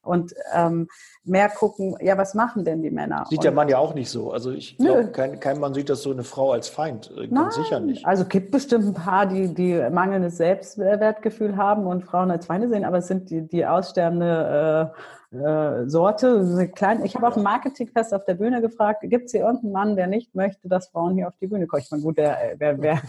Und 0.04 0.34
ähm, 0.52 0.88
mehr 1.24 1.48
gucken, 1.48 1.96
ja, 2.00 2.16
was 2.18 2.34
machen 2.34 2.64
denn 2.64 2.82
die 2.82 2.90
Männer? 2.90 3.24
Sieht 3.28 3.38
und, 3.38 3.44
der 3.44 3.52
Mann 3.52 3.68
ja 3.68 3.78
auch 3.78 3.94
nicht 3.94 4.10
so. 4.10 4.32
Also 4.32 4.50
ich 4.50 4.76
glaube, 4.76 5.08
kein, 5.08 5.40
kein 5.40 5.58
Mann 5.58 5.74
sieht 5.74 5.88
das 5.88 6.02
so 6.02 6.12
eine 6.12 6.24
Frau 6.24 6.52
als 6.52 6.68
Feind. 6.68 7.10
Äh, 7.16 7.28
ganz 7.28 7.56
Nein, 7.56 7.64
sicher 7.64 7.80
nicht. 7.80 8.06
Also 8.06 8.24
gibt 8.24 8.50
bestimmt 8.50 8.84
ein 8.84 8.94
paar, 8.94 9.26
die, 9.26 9.54
die 9.54 9.74
mangelndes 9.90 10.36
Selbstwertgefühl 10.36 11.56
haben 11.56 11.86
und 11.86 12.04
Frauen 12.04 12.30
als 12.30 12.46
Feinde 12.46 12.68
sehen, 12.68 12.84
aber 12.84 12.98
es 12.98 13.08
sind 13.08 13.30
die, 13.30 13.42
die 13.46 13.66
aussterbende 13.66 14.92
äh, 14.92 15.00
äh, 15.34 15.88
Sorte. 15.88 16.70
Klein, 16.74 17.04
ich 17.04 17.16
habe 17.16 17.26
auf 17.26 17.34
dem 17.34 17.42
Marketingfest 17.42 18.14
auf 18.14 18.24
der 18.24 18.34
Bühne 18.34 18.60
gefragt, 18.60 19.00
gibt 19.02 19.26
es 19.26 19.32
hier 19.32 19.40
irgendeinen 19.42 19.72
Mann, 19.72 19.96
der 19.96 20.06
nicht 20.06 20.34
möchte, 20.34 20.68
dass 20.68 20.88
Frauen 20.88 21.14
hier 21.14 21.26
auf 21.28 21.34
die 21.40 21.48
Bühne 21.48 21.66
kommen? 21.66 21.82
Ich 21.82 21.90
meine, 21.90 22.02
gut, 22.02 22.18
der 22.18 22.54
wäre 22.58 22.80
wär, 22.80 23.00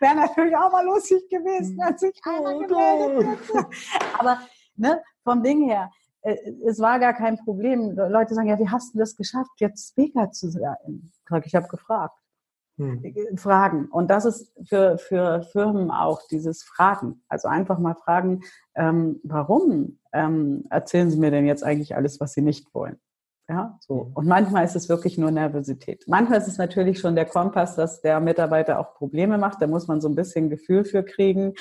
wär 0.00 0.14
natürlich 0.14 0.56
auch 0.56 0.70
mal 0.70 0.84
lustig 0.84 1.28
gewesen, 1.28 1.78
wenn 1.78 1.98
sich 1.98 2.20
einer 2.24 2.56
oh 2.56 2.58
gemeldet 2.60 3.38
hätte. 3.48 3.66
Aber 4.18 4.38
ne, 4.78 5.02
vom 5.24 5.42
Ding 5.42 5.68
her, 5.68 5.90
äh, 6.22 6.36
es 6.66 6.80
war 6.80 6.98
gar 6.98 7.14
kein 7.14 7.38
Problem. 7.38 7.96
Leute 7.96 8.34
sagen, 8.34 8.48
ja, 8.48 8.58
wie 8.58 8.68
hast 8.68 8.94
du 8.94 8.98
das 8.98 9.16
geschafft, 9.16 9.52
jetzt 9.58 9.90
Speaker 9.90 10.30
zu 10.30 10.50
sein? 10.50 11.10
Ich 11.44 11.54
habe 11.54 11.68
gefragt 11.68 12.18
hm. 12.78 13.02
Fragen. 13.36 13.86
Und 13.86 14.10
das 14.10 14.24
ist 14.26 14.52
für, 14.68 14.98
für 14.98 15.42
Firmen 15.42 15.90
auch 15.90 16.20
dieses 16.30 16.62
Fragen. 16.62 17.22
Also 17.28 17.48
einfach 17.48 17.78
mal 17.78 17.94
fragen, 17.94 18.42
ähm, 18.74 19.20
warum 19.24 19.98
ähm, 20.12 20.64
erzählen 20.70 21.10
Sie 21.10 21.18
mir 21.18 21.30
denn 21.30 21.46
jetzt 21.46 21.64
eigentlich 21.64 21.96
alles, 21.96 22.20
was 22.20 22.34
Sie 22.34 22.42
nicht 22.42 22.74
wollen? 22.74 22.98
Ja, 23.48 23.78
so. 23.80 24.06
Hm. 24.06 24.12
Und 24.12 24.26
manchmal 24.26 24.64
ist 24.64 24.76
es 24.76 24.88
wirklich 24.88 25.16
nur 25.16 25.30
Nervosität. 25.30 26.04
Manchmal 26.06 26.38
ist 26.38 26.48
es 26.48 26.58
natürlich 26.58 26.98
schon 26.98 27.14
der 27.14 27.26
Kompass, 27.26 27.76
dass 27.76 28.02
der 28.02 28.20
Mitarbeiter 28.20 28.78
auch 28.78 28.94
Probleme 28.94 29.38
macht. 29.38 29.62
Da 29.62 29.66
muss 29.66 29.88
man 29.88 30.00
so 30.00 30.08
ein 30.08 30.14
bisschen 30.14 30.50
Gefühl 30.50 30.84
für 30.84 31.02
kriegen. 31.02 31.54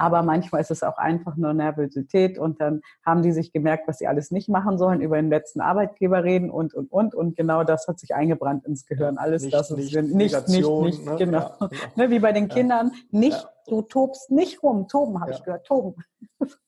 Aber 0.00 0.22
manchmal 0.22 0.62
ist 0.62 0.70
es 0.70 0.82
auch 0.82 0.96
einfach 0.96 1.36
nur 1.36 1.52
Nervosität 1.52 2.38
und 2.38 2.58
dann 2.58 2.80
haben 3.04 3.20
die 3.20 3.32
sich 3.32 3.52
gemerkt, 3.52 3.86
was 3.86 3.98
sie 3.98 4.06
alles 4.06 4.30
nicht 4.30 4.48
machen 4.48 4.78
sollen, 4.78 5.02
über 5.02 5.16
den 5.16 5.28
letzten 5.28 5.60
Arbeitgeber 5.60 6.24
reden 6.24 6.50
und, 6.50 6.72
und, 6.72 6.90
und. 6.90 7.14
Und 7.14 7.36
genau 7.36 7.64
das 7.64 7.86
hat 7.86 7.98
sich 7.98 8.14
eingebrannt 8.14 8.64
ins 8.64 8.86
Gehirn. 8.86 9.18
Alles 9.18 9.42
nicht, 9.42 9.52
das 9.52 9.70
ist 9.70 9.76
nicht, 9.76 9.94
nicht, 9.94 10.48
nicht, 10.48 10.66
nicht, 10.66 11.04
ne? 11.04 11.16
genau. 11.18 11.38
Ja, 11.38 11.56
genau. 11.58 11.70
Ne, 11.96 12.10
wie 12.10 12.18
bei 12.18 12.32
den 12.32 12.48
Kindern, 12.48 12.92
nicht, 13.10 13.42
ja. 13.42 13.50
du 13.68 13.82
tobst 13.82 14.30
nicht 14.30 14.62
rum. 14.62 14.88
Toben 14.88 15.20
habe 15.20 15.32
ja. 15.32 15.36
ich 15.36 15.44
gehört, 15.44 15.66
toben. 15.66 15.94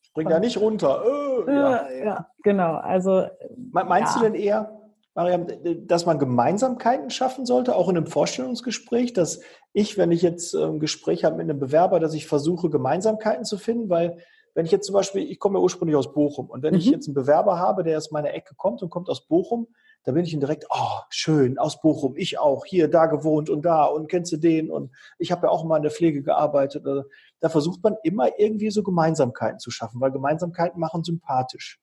Spring 0.03 0.29
da 0.29 0.39
nicht 0.39 0.61
runter. 0.61 1.03
Ja. 1.47 1.91
ja. 1.91 2.27
genau. 2.43 2.75
Also, 2.75 3.29
Meinst 3.73 4.15
du 4.17 4.21
denn 4.21 4.35
eher, 4.35 4.79
Mariam, 5.15 5.47
dass 5.87 6.07
man 6.07 6.19
Gemeinsamkeiten 6.19 7.11
schaffen 7.11 7.45
sollte, 7.45 7.77
auch 7.77 7.89
in 7.89 7.97
einem 7.97 8.07
Vorstellungsgespräch, 8.07 9.13
dass 9.13 9.41
ich, 9.73 9.99
wenn 9.99 10.11
ich 10.11 10.23
jetzt 10.23 10.55
ein 10.55 10.81
Gespräch 10.81 11.25
habe 11.25 11.37
mit 11.37 11.51
einem 11.51 11.59
Bewerber, 11.59 12.01
dass 12.01 12.15
ich 12.15 12.27
versuche, 12.27 12.71
Gemeinsamkeiten 12.71 13.45
zu 13.45 13.59
finden, 13.59 13.91
weil 13.91 14.19
wenn 14.55 14.67
ich 14.67 14.73
jetzt 14.73 14.87
zum 14.87 14.95
Beispiel, 14.95 15.31
ich 15.31 15.39
komme 15.39 15.59
ja 15.59 15.63
ursprünglich 15.63 15.97
aus 15.97 16.13
Bochum 16.13 16.49
und 16.49 16.63
wenn 16.63 16.75
mhm. 16.75 16.81
ich 16.81 16.87
jetzt 16.87 17.09
einen 17.09 17.15
Bewerber 17.15 17.59
habe, 17.59 17.85
der 17.85 17.99
aus 17.99 18.11
meiner 18.11 18.33
Ecke 18.33 18.55
kommt 18.55 18.83
und 18.83 18.91
kommt 18.91 19.09
aus 19.09 19.27
Bochum, 19.27 19.69
da 20.05 20.13
bin 20.13 20.25
ich 20.25 20.33
ihm 20.33 20.41
direkt, 20.41 20.67
oh, 20.71 20.99
schön, 21.11 21.59
aus 21.59 21.81
Bochum, 21.81 22.17
ich 22.17 22.39
auch, 22.39 22.65
hier, 22.65 22.89
da 22.89 23.07
gewohnt 23.07 23.51
und 23.51 23.63
da 23.65 23.85
und 23.85 24.09
kennst 24.09 24.33
du 24.33 24.37
den 24.37 24.71
und 24.71 24.91
ich 25.19 25.31
habe 25.31 25.47
ja 25.47 25.51
auch 25.51 25.65
mal 25.65 25.77
in 25.77 25.83
der 25.83 25.93
Pflege 25.93 26.23
gearbeitet. 26.23 26.85
Da 27.41 27.49
versucht 27.49 27.83
man 27.83 27.97
immer 28.03 28.39
irgendwie 28.39 28.71
so 28.71 28.83
Gemeinsamkeiten 28.83 29.59
zu 29.59 29.71
schaffen, 29.71 30.01
weil 30.01 30.11
Gemeinsamkeiten 30.11 30.81
machen 30.81 31.05
sympathisch. 31.05 31.82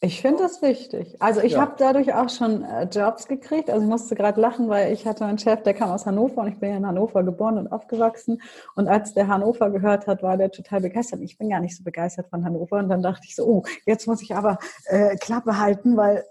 Ich 0.00 0.20
finde 0.20 0.44
das 0.44 0.62
wichtig. 0.62 1.16
Also 1.20 1.40
ich 1.40 1.54
ja. 1.54 1.60
habe 1.60 1.74
dadurch 1.76 2.14
auch 2.14 2.28
schon 2.28 2.62
äh, 2.62 2.84
Jobs 2.84 3.26
gekriegt. 3.26 3.68
Also 3.68 3.82
ich 3.82 3.90
musste 3.90 4.14
gerade 4.14 4.40
lachen, 4.40 4.68
weil 4.68 4.92
ich 4.92 5.06
hatte 5.06 5.24
einen 5.24 5.38
Chef, 5.38 5.64
der 5.64 5.74
kam 5.74 5.90
aus 5.90 6.06
Hannover 6.06 6.42
und 6.42 6.48
ich 6.48 6.60
bin 6.60 6.70
ja 6.70 6.76
in 6.76 6.86
Hannover 6.86 7.24
geboren 7.24 7.58
und 7.58 7.66
aufgewachsen. 7.72 8.40
Und 8.76 8.86
als 8.86 9.14
der 9.14 9.26
Hannover 9.26 9.70
gehört 9.70 10.06
hat, 10.06 10.22
war 10.22 10.36
der 10.36 10.52
total 10.52 10.82
begeistert. 10.82 11.20
Ich 11.22 11.36
bin 11.36 11.50
gar 11.50 11.58
nicht 11.58 11.76
so 11.76 11.82
begeistert 11.82 12.28
von 12.30 12.44
Hannover. 12.44 12.76
Und 12.76 12.88
dann 12.90 13.02
dachte 13.02 13.22
ich 13.24 13.34
so, 13.34 13.44
oh, 13.44 13.62
jetzt 13.86 14.06
muss 14.06 14.22
ich 14.22 14.36
aber 14.36 14.58
äh, 14.84 15.16
Klappe 15.16 15.58
halten, 15.58 15.96
weil 15.96 16.24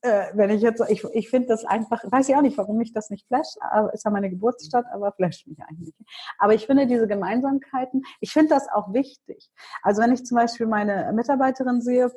äh, 0.00 0.24
wenn 0.32 0.48
ich 0.48 0.62
jetzt, 0.62 0.82
ich, 0.88 1.04
ich 1.12 1.28
finde 1.28 1.48
das 1.48 1.66
einfach, 1.66 2.02
weiß 2.10 2.30
ich 2.30 2.34
auch 2.34 2.40
nicht, 2.40 2.56
warum 2.56 2.78
mich 2.78 2.94
das 2.94 3.10
nicht 3.10 3.26
flasht, 3.26 3.58
aber 3.60 3.92
ist 3.92 4.06
ja 4.06 4.10
meine 4.10 4.30
Geburtsstadt, 4.30 4.86
aber 4.90 5.12
flasht 5.12 5.46
mich 5.46 5.58
eigentlich. 5.68 5.94
Aber 6.38 6.54
ich 6.54 6.66
finde 6.66 6.86
diese 6.86 7.06
Gemeinsamkeiten, 7.06 8.04
ich 8.20 8.32
finde 8.32 8.54
das 8.54 8.68
auch 8.72 8.94
wichtig. 8.94 9.50
Also 9.82 10.00
wenn 10.00 10.12
ich 10.12 10.24
zum 10.24 10.38
Beispiel 10.38 10.66
meine 10.66 11.12
Mitarbeiterin 11.12 11.82
sehe, 11.82 12.10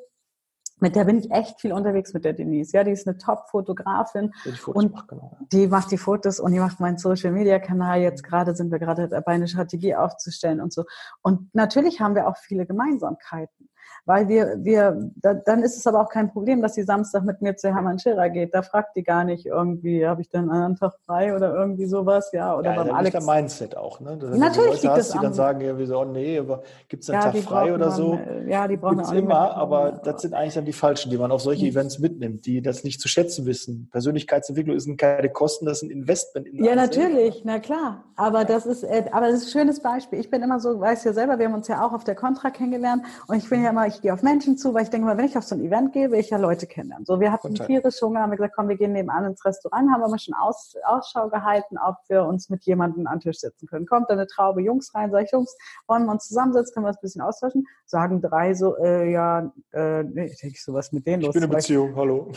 mit 0.79 0.95
der 0.95 1.05
bin 1.05 1.17
ich 1.17 1.31
echt 1.31 1.61
viel 1.61 1.71
unterwegs 1.71 2.13
mit 2.13 2.25
der 2.25 2.33
Denise. 2.33 2.73
Ja, 2.73 2.83
die 2.83 2.91
ist 2.91 3.07
eine 3.07 3.17
Top-Fotografin 3.17 4.33
und 4.67 4.93
macht, 4.93 5.07
genau. 5.07 5.37
die 5.51 5.67
macht 5.67 5.91
die 5.91 5.97
Fotos 5.97 6.39
und 6.39 6.51
die 6.51 6.59
macht 6.59 6.79
meinen 6.79 6.97
Social-Media-Kanal. 6.97 8.01
Jetzt 8.01 8.23
gerade 8.23 8.55
sind 8.55 8.71
wir 8.71 8.79
gerade 8.79 9.07
dabei, 9.07 9.33
eine 9.33 9.47
Strategie 9.47 9.95
aufzustellen 9.95 10.59
und 10.59 10.73
so. 10.73 10.83
Und 11.21 11.53
natürlich 11.53 12.01
haben 12.01 12.15
wir 12.15 12.27
auch 12.27 12.37
viele 12.37 12.65
Gemeinsamkeiten 12.65 13.69
weil 14.05 14.27
wir, 14.27 14.57
wir, 14.59 15.11
da, 15.15 15.33
dann 15.33 15.63
ist 15.63 15.77
es 15.77 15.87
aber 15.87 16.01
auch 16.01 16.09
kein 16.09 16.31
Problem, 16.31 16.61
dass 16.61 16.75
sie 16.75 16.83
Samstag 16.83 17.23
mit 17.23 17.41
mir 17.41 17.55
zu 17.57 17.73
Hermann 17.73 17.97
Scherer 17.97 18.29
geht. 18.29 18.53
Da 18.53 18.61
fragt 18.61 18.95
die 18.95 19.03
gar 19.03 19.23
nicht 19.23 19.45
irgendwie, 19.45 20.05
habe 20.05 20.21
ich 20.21 20.29
denn 20.29 20.41
einen 20.41 20.51
anderen 20.51 20.75
Tag 20.75 20.93
frei 21.05 21.35
oder 21.35 21.53
irgendwie 21.53 21.85
sowas, 21.85 22.31
ja. 22.31 22.55
Oder 22.55 22.75
ja, 22.75 22.83
beim 22.83 22.95
Alex. 22.95 23.13
Das 23.13 23.25
Mindset 23.25 23.75
auch, 23.77 23.99
ne? 23.99 24.17
Dass 24.17 24.37
Natürlich 24.37 24.83
Leute 24.83 24.91
hast, 24.91 25.13
die 25.13 25.19
dann 25.19 25.33
sagen, 25.33 25.61
ja, 25.61 25.77
wieso, 25.77 25.99
oh 25.99 26.05
nee, 26.05 26.37
aber 26.37 26.61
gibt 26.87 27.03
es 27.03 27.09
einen 27.09 27.21
ja, 27.21 27.31
Tag 27.31 27.41
frei 27.41 27.73
oder 27.73 27.91
so? 27.91 28.13
Man, 28.13 28.47
ja, 28.47 28.67
die 28.67 28.77
brauchen 28.77 28.97
gibt's 28.97 29.11
auch 29.11 29.15
immer, 29.15 29.55
aber 29.55 29.99
das 30.03 30.21
sind 30.21 30.33
eigentlich 30.33 30.53
dann 30.53 30.65
die 30.65 30.73
Falschen, 30.73 31.09
die 31.09 31.17
man 31.17 31.31
auf 31.31 31.41
solche 31.41 31.63
hm. 31.63 31.71
Events 31.71 31.99
mitnimmt, 31.99 32.45
die 32.45 32.61
das 32.61 32.83
nicht 32.83 33.01
zu 33.01 33.07
schätzen 33.07 33.45
wissen. 33.45 33.89
Persönlichkeitsentwicklung 33.91 34.79
sind 34.79 34.97
keine 34.97 35.29
Kosten, 35.29 35.65
das 35.65 35.79
sind 35.79 35.91
Investment. 35.91 36.47
In 36.47 36.63
ja, 36.63 36.75
natürlich, 36.75 37.41
na 37.43 37.59
klar. 37.59 38.03
Aber 38.15 38.45
das 38.45 38.65
ist, 38.65 38.83
äh, 38.83 39.05
aber 39.11 39.27
das 39.27 39.41
ist 39.41 39.47
ein 39.47 39.59
schönes 39.59 39.81
Beispiel. 39.81 40.19
Ich 40.19 40.29
bin 40.29 40.41
immer 40.41 40.59
so, 40.59 40.79
weiß 40.79 41.03
ja 41.03 41.13
selber, 41.13 41.37
wir 41.37 41.47
haben 41.47 41.53
uns 41.53 41.67
ja 41.67 41.85
auch 41.85 41.91
auf 41.91 42.03
der 42.03 42.15
Contra 42.15 42.49
kennengelernt 42.49 43.03
und 43.27 43.37
ich 43.37 43.49
bin 43.49 43.63
ja 43.63 43.71
immer, 43.71 43.87
ich 43.87 43.94
gehe 44.01 44.13
auf 44.13 44.23
Menschen 44.23 44.57
zu, 44.57 44.73
weil 44.73 44.83
ich 44.83 44.89
denke 44.89 45.05
mal, 45.07 45.17
wenn 45.17 45.25
ich 45.25 45.37
auf 45.37 45.43
so 45.43 45.55
ein 45.55 45.63
Event 45.63 45.93
gehe, 45.93 46.11
will 46.11 46.19
ich 46.19 46.29
ja 46.29 46.37
Leute 46.37 46.67
kennenlernen. 46.67 47.05
So, 47.05 47.19
wir 47.19 47.31
hatten 47.31 47.53
tierisch 47.55 48.01
Hunger, 48.01 48.21
haben 48.21 48.31
wir 48.31 48.37
gesagt, 48.37 48.55
komm, 48.55 48.69
wir 48.69 48.77
gehen 48.77 48.93
nebenan 48.93 49.25
ins 49.25 49.43
Restaurant, 49.45 49.91
haben 49.91 50.03
aber 50.03 50.17
schon 50.17 50.33
Aus, 50.33 50.75
Ausschau 50.83 51.29
gehalten, 51.29 51.77
ob 51.77 51.95
wir 52.07 52.23
uns 52.25 52.49
mit 52.49 52.63
jemandem 52.65 53.07
an 53.07 53.19
den 53.19 53.21
Tisch 53.21 53.39
setzen 53.39 53.67
können. 53.67 53.85
Kommt 53.85 54.09
da 54.09 54.13
eine 54.13 54.27
Traube 54.27 54.61
Jungs 54.61 54.93
rein, 54.95 55.11
sag 55.11 55.25
ich, 55.25 55.31
Jungs, 55.31 55.55
wollen 55.87 56.05
wir 56.05 56.11
uns 56.11 56.27
zusammensetzen, 56.27 56.73
können 56.73 56.85
wir 56.85 56.89
uns 56.89 56.97
ein 56.97 57.01
bisschen 57.01 57.21
austauschen? 57.21 57.65
Sagen 57.85 58.21
drei 58.21 58.53
so, 58.53 58.77
äh, 58.77 59.11
ja, 59.11 59.51
äh, 59.73 60.03
nee, 60.03 60.25
ich 60.25 60.39
denke 60.39 60.57
so, 60.59 60.73
was 60.73 60.91
mit 60.91 61.05
denen 61.05 61.21
ich 61.21 61.27
los? 61.27 61.35
Ich 61.35 61.41
bin 61.41 61.49
in 61.49 61.55
Beziehung, 61.55 61.95
hallo. 61.95 62.31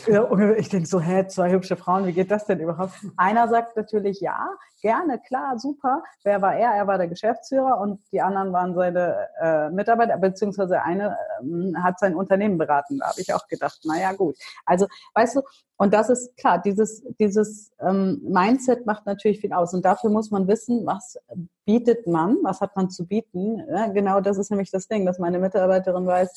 ich 0.57 0.69
denke 0.69 0.87
so, 0.87 1.01
hä, 1.01 1.27
zwei 1.27 1.51
hübsche 1.51 1.77
Frauen, 1.77 2.07
wie 2.07 2.13
geht 2.13 2.31
das 2.31 2.47
denn 2.47 2.61
überhaupt? 2.61 2.93
Einer 3.17 3.49
sagt 3.49 3.77
natürlich 3.77 4.21
ja, 4.21 4.49
gerne, 4.81 5.19
klar, 5.19 5.59
super. 5.59 6.03
Wer 6.25 6.43
war 6.43 6.55
er? 6.55 6.71
Er 6.73 6.87
war 6.87 6.99
der 6.99 7.09
Geschäftsführer 7.09 7.81
und 7.81 8.01
die 8.13 8.21
anderen 8.21 8.53
waren 8.53 8.75
seine 8.75 9.29
äh, 9.41 9.71
Mitarbeiter, 9.71 10.17
beziehungsweise 10.19 10.83
eine 10.83 11.17
ähm, 11.41 11.48
hat 11.83 11.99
sein 11.99 12.15
Unternehmen 12.15 12.59
beraten. 12.59 12.99
Da 12.99 13.09
habe 13.09 13.21
ich 13.21 13.33
auch 13.33 13.47
gedacht, 13.49 13.81
naja, 13.85 14.13
gut. 14.13 14.37
Also, 14.65 14.87
weißt 15.15 15.37
du, 15.37 15.43
und 15.77 15.95
das 15.95 16.11
ist 16.11 16.37
klar, 16.37 16.61
dieses, 16.61 17.05
dieses 17.21 17.71
ähm, 17.81 18.21
Mindset 18.25 18.85
macht 18.87 19.07
natürlich 19.07 19.41
viel 19.41 19.53
aus. 19.53 19.75
Und 19.75 19.85
dafür 19.85 20.11
muss 20.11 20.31
man 20.31 20.49
wissen, 20.49 20.85
was 20.85 21.19
bietet 21.65 22.07
man, 22.07 22.39
was 22.43 22.61
hat 22.61 22.75
man 22.75 22.91
zu 22.91 23.07
bieten. 23.07 23.63
Ja, 23.71 23.87
genau 23.89 24.21
das 24.21 24.39
ist 24.39 24.51
nämlich 24.51 24.71
das 24.71 24.89
Ding, 24.89 25.07
dass 25.07 25.19
meine 25.19 25.39
Mitarbeiterin 25.39 26.07
weiß, 26.07 26.31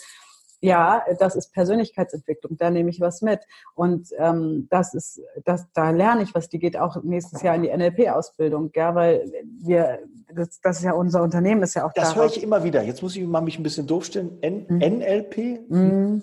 ja, 0.62 1.04
das 1.20 1.36
ist 1.36 1.54
Persönlichkeitsentwicklung, 1.54 2.56
da 2.56 2.70
nehme 2.70 2.92
ich 2.92 3.02
was 3.02 3.22
mit. 3.24 3.40
Und 3.74 4.10
ähm, 4.18 4.68
das 4.70 4.94
ist, 4.94 5.22
das, 5.44 5.66
da 5.74 5.90
lerne 5.90 6.22
ich 6.22 6.36
was, 6.36 6.50
die 6.50 6.60
geht 6.60 6.78
auch 6.78 7.02
nächstes 7.04 7.42
Jahr 7.42 7.56
in 7.56 7.64
die 7.64 7.76
NLP-Ausbildung, 7.76 8.70
ja, 8.76 8.94
weil 8.94 9.32
wir, 9.60 10.00
das, 10.34 10.62
das 10.62 10.78
ist 10.78 10.84
ja 10.84 10.94
unser 10.94 11.24
Unternehmen, 11.24 11.64
ist 11.64 11.74
ja 11.74 11.86
auch 11.86 11.94
Das 11.94 12.16
höre 12.16 12.28
ich 12.28 12.44
immer 12.44 12.64
wieder. 12.64 12.84
Jetzt 12.84 13.02
muss 13.02 13.16
ich 13.16 13.26
mal 13.26 13.42
mich 13.42 13.58
ein 13.58 13.64
bisschen 13.64 13.88
doof 13.88 14.06
stellen. 14.06 14.38
N, 14.42 14.66
mhm. 14.70 14.78
NLP? 14.78 15.70
Mhm. 15.70 16.22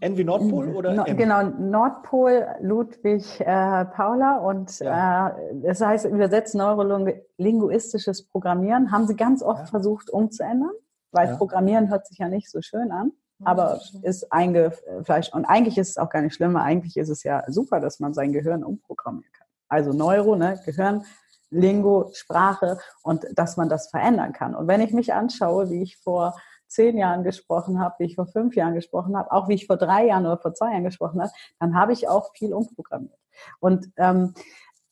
N 0.00 0.16
wie 0.16 0.24
Nordpol 0.24 0.66
mhm. 0.66 0.76
oder? 0.76 0.92
No, 0.92 1.04
genau, 1.04 1.42
Nordpol, 1.44 2.46
Ludwig 2.60 3.40
äh, 3.40 3.84
Paula 3.84 4.38
und 4.38 4.80
ja. 4.80 5.28
äh, 5.28 5.32
das 5.62 5.80
heißt 5.80 6.06
übersetzt 6.06 6.56
neurolinguistisches 6.56 8.24
Programmieren, 8.24 8.90
haben 8.90 9.06
sie 9.06 9.14
ganz 9.14 9.42
oft 9.44 9.60
ja. 9.60 9.66
versucht 9.66 10.10
umzuändern 10.10 10.72
weil 11.12 11.28
ja. 11.28 11.36
Programmieren 11.36 11.90
hört 11.90 12.06
sich 12.06 12.18
ja 12.18 12.28
nicht 12.28 12.50
so 12.50 12.60
schön 12.62 12.90
an 12.90 13.12
aber 13.44 13.80
ist 14.02 14.32
eingefleischt. 14.32 15.34
Und 15.34 15.44
eigentlich 15.44 15.78
ist 15.78 15.90
es 15.90 15.98
auch 15.98 16.10
gar 16.10 16.22
nicht 16.22 16.34
schlimm, 16.34 16.56
eigentlich 16.56 16.96
ist 16.96 17.08
es 17.08 17.22
ja 17.22 17.42
super, 17.48 17.80
dass 17.80 18.00
man 18.00 18.14
sein 18.14 18.32
Gehirn 18.32 18.64
umprogrammieren 18.64 19.32
kann. 19.32 19.46
Also 19.68 19.92
Neuro, 19.92 20.36
ne, 20.36 20.60
Gehirn, 20.64 21.04
Lingo, 21.50 22.10
Sprache 22.12 22.78
und 23.02 23.26
dass 23.34 23.56
man 23.56 23.68
das 23.68 23.90
verändern 23.90 24.32
kann. 24.32 24.54
Und 24.54 24.68
wenn 24.68 24.80
ich 24.80 24.92
mich 24.92 25.12
anschaue, 25.12 25.70
wie 25.70 25.82
ich 25.82 25.96
vor 25.96 26.36
zehn 26.66 26.96
Jahren 26.96 27.24
gesprochen 27.24 27.80
habe, 27.80 27.96
wie 27.98 28.04
ich 28.04 28.14
vor 28.14 28.26
fünf 28.26 28.54
Jahren 28.54 28.74
gesprochen 28.74 29.16
habe, 29.16 29.32
auch 29.32 29.48
wie 29.48 29.54
ich 29.54 29.66
vor 29.66 29.76
drei 29.76 30.06
Jahren 30.06 30.24
oder 30.26 30.38
vor 30.38 30.54
zwei 30.54 30.70
Jahren 30.70 30.84
gesprochen 30.84 31.20
habe, 31.20 31.32
dann 31.58 31.74
habe 31.74 31.92
ich 31.92 32.08
auch 32.08 32.32
viel 32.34 32.54
umprogrammiert. 32.54 33.18
Und 33.58 33.90
ähm, 33.96 34.34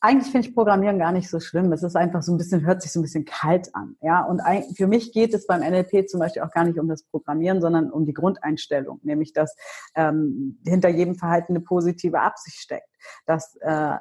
eigentlich 0.00 0.30
finde 0.30 0.48
ich 0.48 0.54
Programmieren 0.54 0.98
gar 0.98 1.12
nicht 1.12 1.28
so 1.28 1.40
schlimm. 1.40 1.72
Es 1.72 1.82
ist 1.82 1.96
einfach 1.96 2.22
so 2.22 2.32
ein 2.32 2.38
bisschen, 2.38 2.64
hört 2.64 2.82
sich 2.82 2.92
so 2.92 3.00
ein 3.00 3.02
bisschen 3.02 3.24
kalt 3.24 3.74
an. 3.74 3.96
Ja, 4.00 4.22
und 4.24 4.40
für 4.76 4.86
mich 4.86 5.12
geht 5.12 5.34
es 5.34 5.46
beim 5.46 5.60
NLP 5.60 6.08
zum 6.08 6.20
Beispiel 6.20 6.42
auch 6.42 6.52
gar 6.52 6.64
nicht 6.64 6.78
um 6.78 6.88
das 6.88 7.02
Programmieren, 7.02 7.60
sondern 7.60 7.90
um 7.90 8.06
die 8.06 8.12
Grundeinstellung, 8.12 9.00
nämlich 9.02 9.32
dass 9.32 9.56
ähm, 9.96 10.60
hinter 10.64 10.88
jedem 10.88 11.16
Verhalten 11.16 11.52
eine 11.52 11.60
positive 11.60 12.20
Absicht 12.20 12.58
steckt, 12.58 12.88
dass 13.26 13.56
äh, 13.60 13.96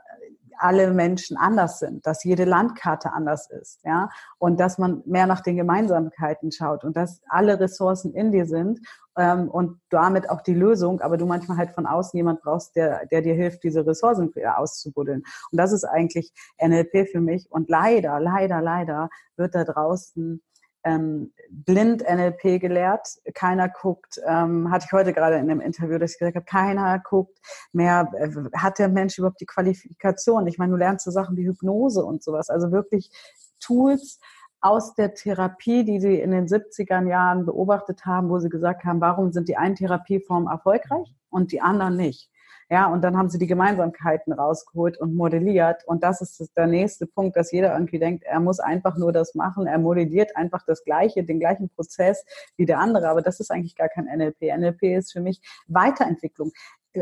alle 0.60 0.92
Menschen 0.94 1.38
anders 1.38 1.80
sind, 1.80 2.06
dass 2.06 2.24
jede 2.24 2.46
Landkarte 2.46 3.14
anders 3.14 3.50
ist, 3.50 3.80
ja, 3.84 4.10
und 4.38 4.60
dass 4.60 4.78
man 4.78 5.04
mehr 5.06 5.28
nach 5.28 5.42
den 5.42 5.58
Gemeinsamkeiten 5.58 6.52
schaut 6.52 6.84
und 6.84 6.96
dass 6.98 7.22
alle 7.30 7.60
Ressourcen 7.60 8.14
in 8.14 8.32
dir 8.32 8.46
sind 8.46 8.80
ähm, 9.18 9.50
und 9.50 9.80
damit 9.90 10.30
auch 10.30 10.42
die 10.42 10.54
Lösung, 10.54 11.02
aber 11.02 11.18
du 11.18 11.26
manchmal 11.26 11.58
halt 11.58 11.72
von 11.72 11.86
außen 11.86 12.16
jemand 12.16 12.42
brauchst, 12.42 12.76
der, 12.76 13.06
der 13.08 13.22
dir 13.22 13.34
hilft, 13.34 13.64
diese 13.64 13.86
Ressourcen 13.86 14.32
auszubuddeln. 14.56 15.24
Und 15.52 15.58
das 15.58 15.72
ist 15.72 15.84
eigentlich 15.84 16.32
NLP 16.62 17.10
für 17.12 17.22
mich. 17.22 17.52
Und 17.52 17.70
leider, 17.70 18.20
leider, 18.20 18.62
leider 18.62 19.10
wird 19.36 19.56
da 19.56 19.64
draußen 19.64 20.42
ähm, 20.88 21.34
blind 21.50 22.02
NLP 22.02 22.60
gelehrt. 22.60 23.08
Keiner 23.34 23.70
guckt, 23.70 24.20
ähm, 24.26 24.72
hatte 24.72 24.86
ich 24.88 24.92
heute 24.92 25.14
gerade 25.14 25.36
in 25.36 25.50
einem 25.50 25.62
Interview, 25.62 25.98
dass 25.98 26.14
ich 26.14 26.20
gesagt 26.20 26.36
habe, 26.36 26.46
keiner 26.46 27.00
guckt 27.00 27.38
mehr, 27.74 28.10
äh, 28.18 28.30
hat 28.58 28.80
der 28.80 28.90
Mensch 28.90 29.18
überhaupt 29.18 29.42
die 29.42 29.46
Qualifikation? 29.46 30.48
Ich 30.48 30.58
meine, 30.58 30.72
du 30.72 30.78
lernst 30.78 31.06
so 31.06 31.12
Sachen 31.12 31.36
wie 31.38 31.48
Hypnose 31.48 32.04
und 32.04 32.24
sowas, 32.24 32.50
also 32.50 32.72
wirklich 32.72 33.12
Tools 33.60 34.20
aus 34.60 34.96
der 34.96 35.14
Therapie, 35.14 35.84
die 35.84 36.00
sie 36.00 36.20
in 36.20 36.32
den 36.32 36.48
70er 36.48 37.08
Jahren 37.08 37.46
beobachtet 37.46 38.06
haben, 38.06 38.30
wo 38.30 38.40
sie 38.40 38.50
gesagt 38.50 38.84
haben, 38.86 39.02
warum 39.02 39.32
sind 39.32 39.48
die 39.50 39.58
einen 39.58 39.76
Therapieformen 39.76 40.50
erfolgreich 40.50 41.14
und 41.30 41.52
die 41.52 41.62
anderen 41.62 41.96
nicht? 41.96 42.30
Ja, 42.70 42.88
und 42.88 43.02
dann 43.02 43.16
haben 43.16 43.30
sie 43.30 43.38
die 43.38 43.48
Gemeinsamkeiten 43.48 44.34
rausgeholt 44.34 44.98
und 45.00 45.16
modelliert. 45.16 45.86
Und 45.86 46.04
das 46.04 46.20
ist 46.20 46.52
der 46.58 46.68
nächste 46.68 47.08
Punkt, 47.08 47.38
dass 47.38 47.52
jeder 47.54 47.74
irgendwie 47.74 47.98
denkt, 47.98 48.26
er 48.26 48.42
muss 48.42 48.60
einfach 48.60 48.98
nur 48.98 49.14
das 49.14 49.36
machen. 49.36 49.68
Er 49.68 49.78
modelliert 49.78 50.36
einfach 50.36 50.64
das 50.68 50.84
Gleiche, 50.84 51.24
den 51.24 51.40
gleichen 51.40 51.70
Prozess 51.70 52.26
wie 52.58 52.66
der 52.66 52.80
andere. 52.80 53.08
Aber 53.08 53.22
das 53.22 53.40
ist 53.40 53.52
eigentlich 53.52 53.78
gar 53.78 53.88
kein 53.88 54.06
NLP. 54.06 54.42
NLP 54.58 54.84
ist 54.98 55.14
für 55.14 55.22
mich 55.22 55.40
Weiterentwicklung 55.68 56.52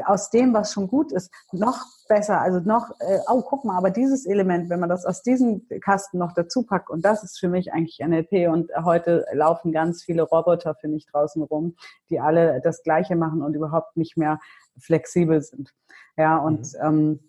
aus 0.06 0.30
dem, 0.30 0.54
was 0.54 0.74
schon 0.74 0.88
gut 0.88 1.12
ist, 1.12 1.32
noch 1.52 1.86
besser, 2.08 2.42
also 2.42 2.60
noch, 2.60 2.92
äh, 3.00 3.20
oh, 3.28 3.42
guck 3.42 3.66
mal, 3.66 3.78
aber 3.78 3.90
dieses 3.90 4.26
Element, 4.26 4.70
wenn 4.70 4.80
man 4.80 4.90
das 4.90 5.06
aus 5.06 5.24
diesem 5.24 5.68
Kasten 5.82 6.18
noch 6.18 6.34
dazu 6.34 6.64
packt, 6.64 6.90
und 6.90 7.04
das 7.04 7.24
ist 7.24 7.40
für 7.40 7.50
mich 7.50 7.74
eigentlich 7.74 8.00
NLP 8.00 8.50
und 8.52 8.72
heute 8.84 9.26
laufen 9.34 9.72
ganz 9.72 10.04
viele 10.04 10.24
Roboter, 10.24 10.76
finde 10.76 10.98
ich, 10.98 11.06
draußen 11.08 11.42
rum, 11.44 11.76
die 12.10 12.20
alle 12.20 12.62
das 12.62 12.84
Gleiche 12.84 13.16
machen 13.16 13.42
und 13.42 13.56
überhaupt 13.56 13.98
nicht 13.98 14.18
mehr 14.18 14.40
flexibel 14.78 15.42
sind. 15.42 15.72
Ja, 16.18 16.38
und 16.38 16.74
mhm. 16.74 16.80
ähm, 16.82 17.20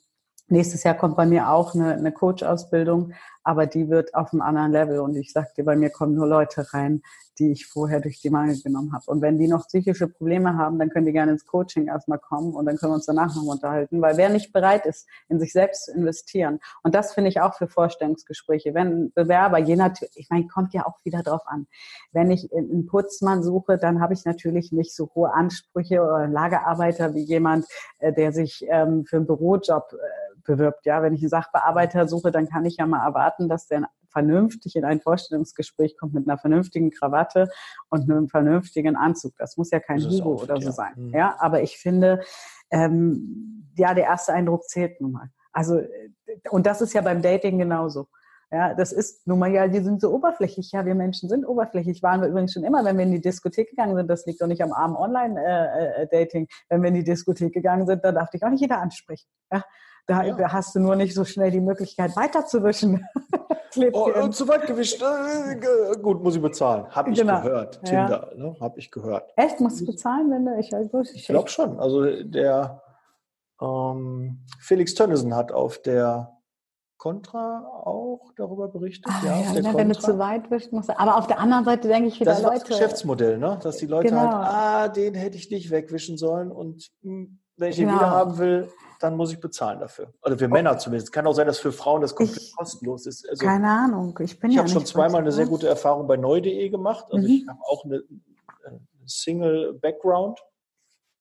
nächstes 0.49 0.85
Jahr 0.85 0.95
kommt 0.95 1.17
bei 1.17 1.27
mir 1.27 1.51
auch 1.51 1.75
eine, 1.75 1.95
eine 1.95 2.13
Coach-Ausbildung, 2.13 3.13
aber 3.47 3.67
die 3.67 3.89
wird 3.89 4.13
auf 4.15 4.33
einem 4.33 4.43
anderen 4.43 4.73
Level. 4.73 4.99
Und 4.99 5.15
ich 5.15 5.33
sagte, 5.33 5.63
bei 5.63 5.77
mir 5.77 5.91
kommen 5.91 6.15
nur 6.15 6.27
Leute 6.27 6.67
rein, 6.75 7.03
die 7.39 7.53
ich 7.53 7.67
vorher 7.67 8.01
durch 8.01 8.21
die 8.21 8.31
Mangel 8.31 8.61
genommen 8.61 8.93
habe. 8.93 9.05
Und 9.07 9.23
wenn 9.23 9.39
die 9.39 9.47
noch 9.47 9.69
psychische 9.69 10.09
Probleme 10.09 10.57
haben, 10.57 10.81
dann 10.81 10.91
können 10.91 11.07
die 11.07 11.13
gerne 11.13 11.31
ins 11.31 11.47
Coaching 11.47 11.87
erstmal 11.87 12.19
kommen 12.19 12.55
und 12.55 12.67
dann 12.67 12.77
können 12.77 12.91
wir 12.91 12.97
uns 12.97 13.07
danach 13.07 13.37
noch 13.37 13.45
unterhalten. 13.45 14.03
Weil 14.03 14.17
wer 14.17 14.31
nicht 14.31 14.53
bereit 14.53 14.85
ist, 14.85 15.07
in 15.29 15.39
sich 15.39 15.53
selbst 15.53 15.85
zu 15.85 15.93
investieren, 15.93 16.59
und 16.83 16.97
das 16.97 17.15
finde 17.15 17.31
ich 17.31 17.41
auch 17.41 17.55
für 17.55 17.69
Vorstellungsgespräche, 17.69 18.75
wenn 18.75 19.13
Bewerber, 19.13 19.59
je 19.59 19.77
natürlich, 19.77 20.17
ich 20.17 20.29
meine, 20.29 20.49
kommt 20.49 20.75
ja 20.75 20.85
auch 20.85 20.99
wieder 21.05 21.23
drauf 21.23 21.43
an. 21.47 21.69
Wenn 22.11 22.33
ich 22.33 22.53
einen 22.53 22.87
Putzmann 22.87 23.45
suche, 23.45 23.79
dann 23.79 24.01
habe 24.01 24.15
ich 24.15 24.25
natürlich 24.25 24.73
nicht 24.73 24.93
so 24.93 25.09
hohe 25.15 25.33
Ansprüche 25.33 26.03
oder 26.03 26.27
Lagerarbeiter 26.27 27.15
wie 27.15 27.23
jemand, 27.23 27.67
äh, 28.01 28.13
der 28.13 28.33
sich 28.33 28.67
ähm, 28.69 29.05
für 29.05 29.19
einen 29.19 29.27
Bürojob 29.27 29.93
äh, 29.93 30.27
bewirbt. 30.47 30.87
Ja, 30.87 31.03
wenn 31.03 31.13
ich 31.13 31.21
einen 31.21 31.29
Sachbearbeiter 31.29 32.09
suche, 32.09 32.31
dann 32.31 32.49
kann 32.49 32.65
ich 32.65 32.77
ja 32.77 32.87
mal 32.87 33.05
erwarten, 33.05 33.36
dass 33.49 33.66
der 33.66 33.88
vernünftig 34.11 34.77
in 34.77 34.85
ein 34.85 35.01
Vorstellungsgespräch 35.01 35.96
kommt 35.99 36.14
mit 36.14 36.27
einer 36.27 36.38
vernünftigen 36.38 36.90
Krawatte 36.90 37.49
und 37.90 38.11
einem 38.11 38.29
vernünftigen 38.29 38.96
Anzug. 38.96 39.35
Das 39.37 39.57
muss 39.59 39.70
ja 39.70 39.81
kein 39.81 40.01
Hugo 40.01 40.42
oder 40.42 40.57
so 40.57 40.68
ja. 40.68 40.72
sein. 40.72 40.92
Mhm. 40.96 41.14
Ja, 41.14 41.37
aber 41.38 41.62
ich 41.62 41.77
finde, 41.77 42.22
ähm, 42.70 43.68
ja, 43.77 43.92
der 43.92 44.05
erste 44.05 44.33
Eindruck 44.33 44.64
zählt 44.64 45.01
nun 45.01 45.12
mal. 45.12 45.29
Also, 45.53 45.81
und 46.51 46.66
das 46.66 46.81
ist 46.81 46.94
ja 46.94 47.03
beim 47.03 47.20
Dating 47.20 47.59
genauso. 47.59 48.09
Ja, 48.53 48.75
das 48.75 48.92
ist 48.92 49.27
nun 49.27 49.40
mal 49.40 49.51
ja, 49.51 49.66
die 49.66 49.81
sind 49.81 50.01
so 50.01 50.12
oberflächlich. 50.12 50.70
Ja, 50.70 50.87
wir 50.87 50.94
Menschen 50.94 51.29
sind 51.29 51.44
oberflächlich. 51.44 52.03
Waren 52.03 52.20
wir 52.20 52.29
übrigens 52.29 52.53
schon 52.53 52.62
immer, 52.62 52.85
wenn 52.85 52.96
wir 52.96 53.05
in 53.05 53.11
die 53.11 53.20
Diskothek 53.20 53.70
gegangen 53.70 53.96
sind. 53.96 54.09
Das 54.09 54.25
liegt 54.25 54.40
doch 54.40 54.46
nicht 54.46 54.62
am 54.62 54.72
armen 54.72 54.96
Online-Dating. 54.96 56.42
Äh, 56.42 56.46
äh, 56.46 56.64
wenn 56.68 56.83
wir 56.83 56.88
in 56.88 56.94
die 56.94 57.05
Diskothek 57.05 57.53
gegangen 57.53 57.87
sind, 57.87 58.05
dann 58.05 58.14
darf 58.14 58.31
dich 58.31 58.44
auch 58.44 58.51
nicht 58.51 58.61
jeder 58.61 58.81
ansprechen. 58.81 59.29
Ja, 59.53 59.64
da, 60.07 60.25
ja. 60.25 60.53
hast 60.53 60.75
du 60.75 60.81
nur 60.81 60.97
nicht 60.97 61.14
so 61.14 61.25
schnell 61.25 61.51
die 61.51 61.61
Möglichkeit 61.61 62.16
weiterzuwischen. 62.16 63.05
oh, 63.92 64.11
und 64.23 64.35
zu 64.35 64.47
weit 64.49 64.66
gewischt. 64.66 65.03
Äh, 65.03 65.97
gut, 66.01 66.23
muss 66.23 66.37
ich 66.37 66.42
bezahlen. 66.42 66.87
Habe 66.90 67.11
ich 67.11 67.19
genau. 67.19 67.42
gehört. 67.42 67.85
Tinder, 67.85 68.31
ja. 68.33 68.38
ne? 68.38 68.57
habe 68.61 68.79
ich 68.79 68.90
gehört. 68.90 69.33
Echt? 69.37 69.61
Musst 69.61 69.81
du 69.81 69.87
bezahlen, 69.87 70.31
wenn 70.31 70.47
du? 70.47 70.59
Ich, 70.59 70.73
ich, 70.73 71.16
ich 71.16 71.27
glaube 71.27 71.49
schon. 71.49 71.81
Also 71.81 72.05
der 72.23 72.83
ähm, 73.61 74.45
Felix 74.61 74.95
Tönnissen 74.95 75.35
hat 75.35 75.51
auf 75.53 75.79
der 75.83 76.33
Contra 76.99 77.66
auch 77.85 78.33
darüber 78.37 78.69
berichtet. 78.69 79.12
Ah, 79.12 79.27
ja, 79.27 79.61
ja 79.61 79.75
wenn 79.75 79.88
du 79.88 79.99
zu 79.99 80.19
weit 80.19 80.51
wischst, 80.51 80.73
musst 80.73 80.88
du. 80.88 80.99
Aber 80.99 81.16
auf 81.16 81.27
der 81.27 81.38
anderen 81.38 81.64
Seite 81.64 81.88
denke 81.88 82.09
ich 82.09 82.21
wieder 82.21 82.33
das 82.33 82.42
Leute. 82.42 82.61
Das 82.61 82.64
Geschäftsmodell, 82.69 83.38
ne? 83.38 83.59
Dass 83.62 83.77
die 83.77 83.87
Leute 83.87 84.09
genau. 84.09 84.23
halt, 84.23 84.33
ah, 84.33 84.88
den 84.88 85.14
hätte 85.14 85.37
ich 85.37 85.51
nicht 85.51 85.71
wegwischen 85.71 86.16
sollen 86.16 86.51
und 86.51 86.90
mh, 87.03 87.12
hm, 87.12 87.38
wenn 87.57 87.71
ich 87.71 87.79
ihn 87.79 87.88
wieder 87.88 88.11
haben 88.11 88.38
will, 88.38 88.69
dann 89.01 89.16
muss 89.16 89.33
ich 89.33 89.40
bezahlen 89.40 89.81
dafür. 89.81 90.12
Oder 90.23 90.38
für 90.38 90.49
Männer 90.49 90.79
zumindest. 90.79 91.12
Kann 91.12 91.27
auch 91.27 91.33
sein, 91.33 91.47
dass 91.47 91.59
für 91.59 91.73
Frauen 91.73 92.01
das 92.01 92.14
komplett 92.14 92.42
ich, 92.42 92.57
kostenlos 92.57 93.07
ist. 93.07 93.29
Also, 93.29 93.45
keine 93.45 93.69
Ahnung. 93.69 94.19
Ich 94.23 94.38
bin 94.38 94.51
ich 94.51 94.57
ja 94.57 94.62
habe 94.62 94.71
schon 94.71 94.87
zweimal 94.87 95.21
eine 95.21 95.33
sehr 95.33 95.47
gute 95.47 95.69
Erfahrung 95.69 96.07
bei 96.07 96.16
neu.de 96.16 96.69
gemacht. 96.69 97.07
Also 97.11 97.27
mhm. 97.27 97.35
ich 97.35 97.49
habe 97.49 97.61
auch 97.66 97.85
eine, 97.85 98.03
eine 98.64 98.81
Single-Background 99.05 100.40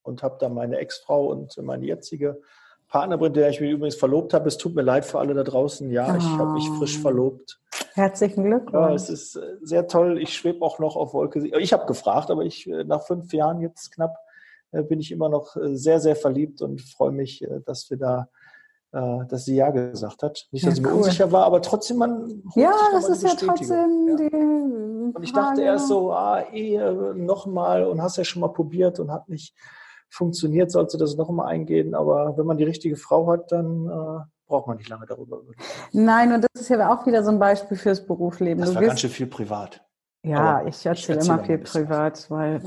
und 0.02 0.22
habe 0.22 0.36
da 0.40 0.48
meine 0.48 0.78
Ex-Frau 0.78 1.26
und 1.26 1.56
meine 1.62 1.84
jetzige 1.84 2.40
Partnerin, 2.88 3.32
der 3.34 3.50
ich 3.50 3.60
mich 3.60 3.70
übrigens 3.70 3.96
verlobt 3.96 4.32
habe. 4.32 4.48
Es 4.48 4.56
tut 4.56 4.74
mir 4.74 4.82
leid 4.82 5.04
für 5.04 5.18
alle 5.18 5.34
da 5.34 5.42
draußen. 5.42 5.90
Ja, 5.90 6.12
oh. 6.12 6.16
ich 6.16 6.24
habe 6.24 6.52
mich 6.52 6.68
frisch 6.78 6.98
ah. 6.98 7.02
verlobt. 7.02 7.60
Herzlichen 7.94 8.44
Glückwunsch. 8.44 8.72
Ja, 8.74 8.94
es 8.94 9.10
ist 9.10 9.36
äh, 9.36 9.56
sehr 9.62 9.86
toll. 9.86 10.20
Ich 10.20 10.34
schwebe 10.34 10.64
auch 10.64 10.78
noch 10.78 10.96
auf 10.96 11.12
Wolke. 11.14 11.46
Ich 11.58 11.72
habe 11.72 11.86
gefragt, 11.86 12.30
aber 12.30 12.42
ich 12.42 12.66
äh, 12.68 12.84
nach 12.84 13.02
fünf 13.02 13.32
Jahren 13.32 13.60
jetzt 13.60 13.92
knapp 13.92 14.14
äh, 14.14 14.25
bin 14.70 15.00
ich 15.00 15.12
immer 15.12 15.28
noch 15.28 15.56
äh, 15.56 15.76
sehr, 15.76 16.00
sehr 16.00 16.16
verliebt 16.16 16.62
und 16.62 16.80
freue 16.80 17.12
mich, 17.12 17.42
äh, 17.42 17.60
dass 17.64 17.90
wir 17.90 17.96
da 17.96 18.28
dass 18.92 19.44
sie 19.44 19.56
ja 19.56 19.68
gesagt 19.70 20.22
hat. 20.22 20.46
Nicht, 20.52 20.64
dass 20.64 20.70
ja, 20.70 20.76
sie 20.76 20.80
mir 20.80 20.88
cool. 20.88 21.02
unsicher 21.02 21.30
war, 21.30 21.44
aber 21.44 21.60
trotzdem 21.60 21.98
man. 21.98 22.42
Ja, 22.54 22.72
das 22.92 23.10
ist 23.10 23.22
ja 23.24 23.34
trotzdem 23.36 24.08
ja. 24.08 24.16
die. 24.16 24.34
Und 25.14 25.22
ich 25.22 25.34
dachte 25.34 25.60
erst 25.60 25.88
so, 25.88 26.12
ah, 26.12 26.42
Ehe 26.50 27.14
nochmal 27.14 27.84
und 27.84 28.00
hast 28.00 28.16
ja 28.16 28.24
schon 28.24 28.40
mal 28.40 28.48
probiert 28.48 28.98
und 28.98 29.10
hat 29.10 29.28
nicht 29.28 29.54
funktioniert, 30.08 30.70
sollst 30.70 30.94
du 30.94 30.98
das 30.98 31.16
nochmal 31.16 31.48
eingehen. 31.48 31.94
Aber 31.94 32.38
wenn 32.38 32.46
man 32.46 32.56
die 32.56 32.64
richtige 32.64 32.96
Frau 32.96 33.26
hat, 33.26 33.52
dann 33.52 33.86
äh, 33.86 34.24
braucht 34.46 34.66
man 34.66 34.76
nicht 34.76 34.88
lange 34.88 35.06
darüber. 35.06 35.40
Nein, 35.92 36.32
und 36.32 36.42
das 36.42 36.62
ist 36.62 36.68
ja 36.68 36.94
auch 36.94 37.06
wieder 37.06 37.22
so 37.22 37.30
ein 37.30 37.38
Beispiel 37.38 37.76
fürs 37.76 38.06
Berufsleben. 38.06 38.60
Das 38.60 38.70
du 38.70 38.76
war 38.76 38.82
ganz 38.82 39.00
schön 39.00 39.10
viel 39.10 39.26
privat. 39.26 39.82
Ja, 40.22 40.58
aber 40.58 40.68
ich 40.68 40.84
erzähle 40.84 41.20
immer 41.20 41.44
viel 41.44 41.58
privat, 41.58 42.30
weil 42.30 42.60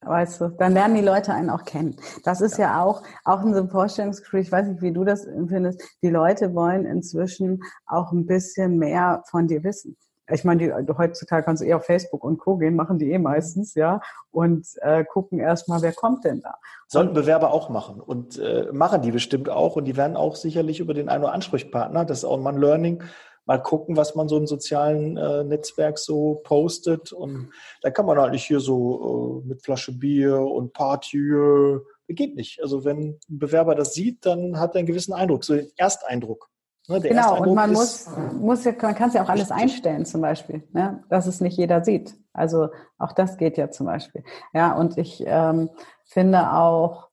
Weißt 0.00 0.40
du, 0.40 0.48
dann 0.48 0.74
lernen 0.74 0.94
die 0.94 1.02
Leute 1.02 1.32
einen 1.34 1.50
auch 1.50 1.64
kennen. 1.64 1.96
Das 2.24 2.40
ist 2.40 2.56
ja, 2.56 2.66
ja 2.66 2.84
auch, 2.84 3.02
auch 3.24 3.42
in 3.42 3.52
so 3.52 3.60
einem 3.60 3.68
Vorstellungsgespräch, 3.70 4.46
ich 4.46 4.52
weiß 4.52 4.68
nicht, 4.68 4.82
wie 4.82 4.92
du 4.92 5.04
das 5.04 5.24
empfindest, 5.24 5.82
die 6.02 6.10
Leute 6.10 6.54
wollen 6.54 6.86
inzwischen 6.86 7.62
auch 7.86 8.12
ein 8.12 8.26
bisschen 8.26 8.78
mehr 8.78 9.22
von 9.26 9.48
dir 9.48 9.64
wissen. 9.64 9.96
Ich 10.30 10.44
meine, 10.44 10.84
die, 10.84 10.92
heutzutage 10.92 11.42
kannst 11.42 11.62
du 11.62 11.66
eher 11.66 11.78
auf 11.78 11.86
Facebook 11.86 12.22
und 12.22 12.38
Co. 12.38 12.58
gehen, 12.58 12.76
machen 12.76 12.98
die 12.98 13.10
eh 13.10 13.18
meistens, 13.18 13.74
ja, 13.74 14.00
und 14.30 14.66
äh, 14.82 15.04
gucken 15.04 15.38
erstmal, 15.38 15.80
wer 15.82 15.92
kommt 15.92 16.24
denn 16.24 16.42
da. 16.42 16.54
Sollten 16.86 17.14
Bewerber 17.14 17.50
auch 17.52 17.70
machen 17.70 18.00
und 18.00 18.38
äh, 18.38 18.68
machen 18.72 19.02
die 19.02 19.10
bestimmt 19.10 19.48
auch 19.48 19.76
und 19.76 19.86
die 19.86 19.96
werden 19.96 20.16
auch 20.16 20.36
sicherlich 20.36 20.80
über 20.80 20.94
den 20.94 21.08
einen 21.08 21.24
oder 21.24 21.32
Ansprechpartner, 21.32 22.04
das 22.04 22.18
ist 22.18 22.24
auch 22.24 22.38
mal 22.38 22.54
ein 22.54 22.60
Learning, 22.60 23.02
mal 23.48 23.62
gucken, 23.62 23.96
was 23.96 24.14
man 24.14 24.28
so 24.28 24.36
im 24.36 24.46
sozialen 24.46 25.16
äh, 25.16 25.42
Netzwerk 25.42 25.98
so 25.98 26.42
postet. 26.44 27.12
Und 27.12 27.50
da 27.80 27.90
kann 27.90 28.04
man 28.04 28.18
halt 28.18 28.32
nicht 28.32 28.44
hier 28.44 28.60
so 28.60 29.42
äh, 29.42 29.48
mit 29.48 29.62
Flasche 29.62 29.92
Bier 29.92 30.38
und 30.38 30.74
Party, 30.74 31.18
äh, 31.18 31.80
geht 32.08 32.36
nicht. 32.36 32.62
Also 32.62 32.84
wenn 32.84 33.18
ein 33.28 33.38
Bewerber 33.38 33.74
das 33.74 33.94
sieht, 33.94 34.26
dann 34.26 34.60
hat 34.60 34.74
er 34.74 34.80
einen 34.80 34.86
gewissen 34.86 35.14
Eindruck, 35.14 35.44
so 35.44 35.54
den 35.54 35.70
Ersteindruck. 35.76 36.50
Ne? 36.88 37.00
genau, 37.00 37.42
und 37.42 37.54
man 37.54 37.72
muss, 37.72 38.06
muss 38.38 38.64
ja, 38.64 38.72
man 38.80 38.94
kann 38.94 39.08
es 39.08 39.14
ja 39.14 39.22
auch 39.22 39.28
alles 39.28 39.50
einstellen 39.50 40.06
zum 40.06 40.22
Beispiel, 40.22 40.62
ne? 40.72 41.04
dass 41.10 41.26
es 41.26 41.40
nicht 41.40 41.58
jeder 41.58 41.84
sieht. 41.84 42.14
Also 42.32 42.68
auch 42.98 43.12
das 43.12 43.38
geht 43.38 43.56
ja 43.56 43.70
zum 43.70 43.86
Beispiel. 43.86 44.24
Ja, 44.54 44.72
und 44.72 44.96
ich 44.96 45.22
ähm, 45.26 45.70
finde 46.04 46.52
auch, 46.52 47.08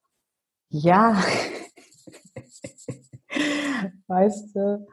ja, 0.70 1.18
weißt 4.08 4.56
du, 4.56 4.88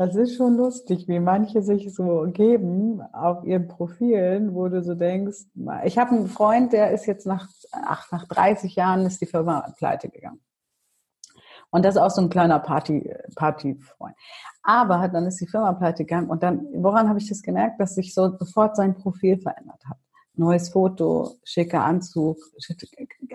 Das 0.00 0.16
ist 0.16 0.36
schon 0.36 0.56
lustig, 0.56 1.08
wie 1.08 1.20
manche 1.20 1.60
sich 1.60 1.94
so 1.94 2.26
geben 2.32 3.02
auf 3.12 3.44
ihren 3.44 3.68
Profilen, 3.68 4.54
wo 4.54 4.66
du 4.66 4.82
so 4.82 4.94
denkst, 4.94 5.40
ich 5.84 5.98
habe 5.98 6.12
einen 6.12 6.26
Freund, 6.26 6.72
der 6.72 6.92
ist 6.92 7.04
jetzt 7.04 7.26
nach, 7.26 7.46
ach, 7.70 8.10
nach 8.10 8.26
30 8.26 8.76
Jahren 8.76 9.04
ist 9.04 9.20
die 9.20 9.26
Firma 9.26 9.60
pleite 9.76 10.08
gegangen. 10.08 10.40
Und 11.68 11.84
das 11.84 11.96
ist 11.96 12.00
auch 12.00 12.10
so 12.10 12.22
ein 12.22 12.30
kleiner 12.30 12.60
Party, 12.60 13.14
Partyfreund. 13.36 14.14
Aber 14.62 15.06
dann 15.08 15.26
ist 15.26 15.38
die 15.38 15.46
Firma 15.46 15.74
pleite 15.74 16.06
gegangen 16.06 16.30
und 16.30 16.42
dann, 16.42 16.66
woran 16.72 17.10
habe 17.10 17.18
ich 17.18 17.28
das 17.28 17.42
gemerkt, 17.42 17.78
dass 17.78 17.94
sich 17.94 18.14
so 18.14 18.34
sofort 18.38 18.76
sein 18.76 18.94
Profil 18.94 19.36
verändert 19.38 19.84
hat 19.86 19.98
neues 20.40 20.70
Foto, 20.70 21.36
schicker 21.44 21.84
Anzug. 21.84 22.38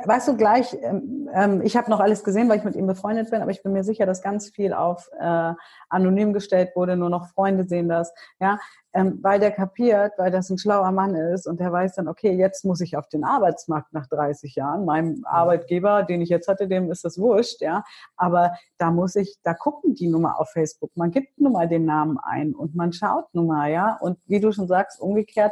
Weißt 0.06 0.28
du 0.28 0.36
gleich, 0.36 0.76
ähm, 0.82 1.30
ähm, 1.34 1.62
ich 1.62 1.78
habe 1.78 1.90
noch 1.90 2.00
alles 2.00 2.24
gesehen, 2.24 2.50
weil 2.50 2.58
ich 2.58 2.66
mit 2.66 2.76
ihm 2.76 2.88
befreundet 2.88 3.30
bin, 3.30 3.42
aber 3.42 3.52
ich 3.52 3.64
bin 3.64 3.74
mir 3.74 3.84
sicher, 3.84 4.06
dass 4.06 4.22
ganz 4.22 4.50
viel 4.50 4.74
auf 4.74 5.10
äh, 5.20 5.54
anonym 5.88 6.34
gestellt 6.34 6.72
wurde, 6.76 6.98
nur 6.98 7.10
noch 7.10 7.28
Freunde 7.28 7.66
sehen 7.66 7.88
das, 7.88 8.12
ja, 8.40 8.60
ähm, 8.94 9.20
weil 9.22 9.40
der 9.40 9.52
kapiert, 9.52 10.14
weil 10.18 10.32
das 10.32 10.50
ein 10.50 10.58
schlauer 10.58 10.92
Mann 10.92 11.16
ist 11.16 11.48
und 11.48 11.60
der 11.60 11.72
weiß 11.72 11.96
dann, 11.96 12.08
okay, 12.08 12.32
jetzt 12.32 12.66
muss 12.66 12.82
ich 12.82 12.98
auf 12.98 13.08
den 13.08 13.24
Arbeitsmarkt 13.24 13.94
nach 13.94 14.08
30 14.08 14.56
Jahren. 14.56 14.86
Meinem 14.86 15.24
Arbeitgeber, 15.26 16.04
den 16.04 16.22
ich 16.22 16.30
jetzt 16.30 16.48
hatte, 16.48 16.68
dem 16.68 16.92
ist 16.92 17.06
das 17.06 17.20
wurscht, 17.20 17.62
ja, 17.62 17.84
aber 18.18 18.56
da 18.80 18.90
muss 18.90 19.16
ich, 19.16 19.38
da 19.44 19.54
gucken 19.54 19.94
die 19.94 20.08
Nummer 20.08 20.40
auf 20.40 20.50
Facebook. 20.50 20.92
Man 20.96 21.12
gibt 21.12 21.40
nun 21.40 21.54
mal 21.54 21.68
den 21.68 21.86
Namen 21.86 22.18
ein 22.18 22.56
und 22.56 22.76
man 22.76 22.94
schaut 22.94 23.26
nun 23.34 23.48
mal, 23.48 23.72
ja, 23.72 23.96
und 24.02 24.18
wie 24.26 24.40
du 24.40 24.52
schon 24.52 24.68
sagst, 24.68 25.00
umgekehrt, 25.00 25.52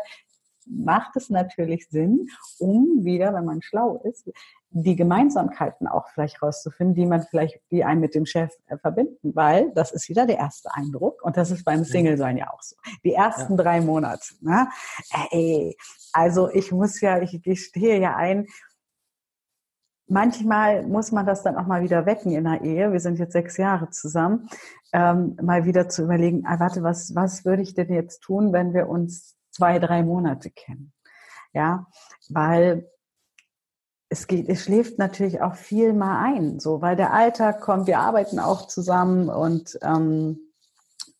macht 0.68 1.16
es 1.16 1.30
natürlich 1.30 1.88
Sinn, 1.90 2.28
um 2.60 3.04
wieder, 3.04 3.34
wenn 3.34 3.46
man 3.46 3.62
schlau 3.62 4.02
ist, 4.04 4.30
die 4.70 4.96
Gemeinsamkeiten 4.96 5.88
auch 5.88 6.08
vielleicht 6.10 6.42
rauszufinden, 6.42 6.96
die 6.96 7.06
man 7.06 7.22
vielleicht, 7.22 7.62
die 7.70 7.84
einen 7.84 8.02
mit 8.02 8.16
dem 8.16 8.26
Chef 8.26 8.52
äh, 8.68 8.78
verbinden, 8.78 9.36
weil 9.36 9.72
das 9.74 9.92
ist 9.92 10.10
wieder 10.10 10.26
der 10.26 10.38
erste 10.38 10.74
Eindruck 10.74 11.24
und 11.24 11.38
das 11.38 11.52
ist 11.52 11.64
beim 11.64 11.84
Single-Sein 11.84 12.38
ja 12.38 12.52
auch 12.52 12.62
so. 12.62 12.76
Die 13.04 13.14
ersten 13.14 13.56
ja. 13.56 13.64
drei 13.64 13.82
Monate. 13.82 14.34
Ne? 14.42 14.68
Ey, 15.32 15.78
also 16.12 16.50
ich 16.50 16.72
muss 16.72 17.00
ja, 17.02 17.22
ich 17.22 17.40
gestehe 17.44 18.00
ja 18.00 18.16
ein, 18.16 18.48
manchmal 20.08 20.84
muss 20.88 21.12
man 21.12 21.26
das 21.26 21.44
dann 21.44 21.56
auch 21.56 21.68
mal 21.68 21.84
wieder 21.84 22.06
wecken 22.06 22.32
in 22.32 22.44
der 22.46 22.62
Ehe. 22.62 22.92
Wir 22.92 23.00
sind 23.00 23.20
jetzt 23.20 23.34
sechs 23.34 23.58
Jahre 23.58 23.90
zusammen, 23.92 24.50
ähm, 24.92 25.38
mal 25.42 25.66
wieder 25.66 25.88
zu 25.88 26.04
überlegen, 26.04 26.46
ah, 26.46 26.60
warte, 26.60 26.82
was, 26.84 27.14
was 27.16 27.46
würde 27.46 27.62
ich 27.62 27.76
denn 27.76 27.94
jetzt 27.94 28.22
tun, 28.22 28.54
wenn 28.54 28.74
wir 28.74 28.90
uns 28.90 29.38
zwei, 29.54 29.80
drei 29.80 30.04
Monate 30.04 30.50
kennen. 30.50 30.94
Ja, 31.54 31.88
weil 32.30 32.90
es 34.10 34.28
geht, 34.28 34.50
es 34.50 34.64
schläft 34.64 35.00
natürlich 35.00 35.42
auch 35.42 35.56
viel 35.56 35.94
mal 35.94 36.24
ein, 36.24 36.60
so, 36.60 36.82
weil 36.82 36.96
der 36.96 37.14
Alltag 37.14 37.62
kommt, 37.62 37.88
wir 37.88 38.00
arbeiten 38.00 38.40
auch 38.40 38.68
zusammen 38.68 39.30
und 39.30 39.78
ähm, 39.82 40.40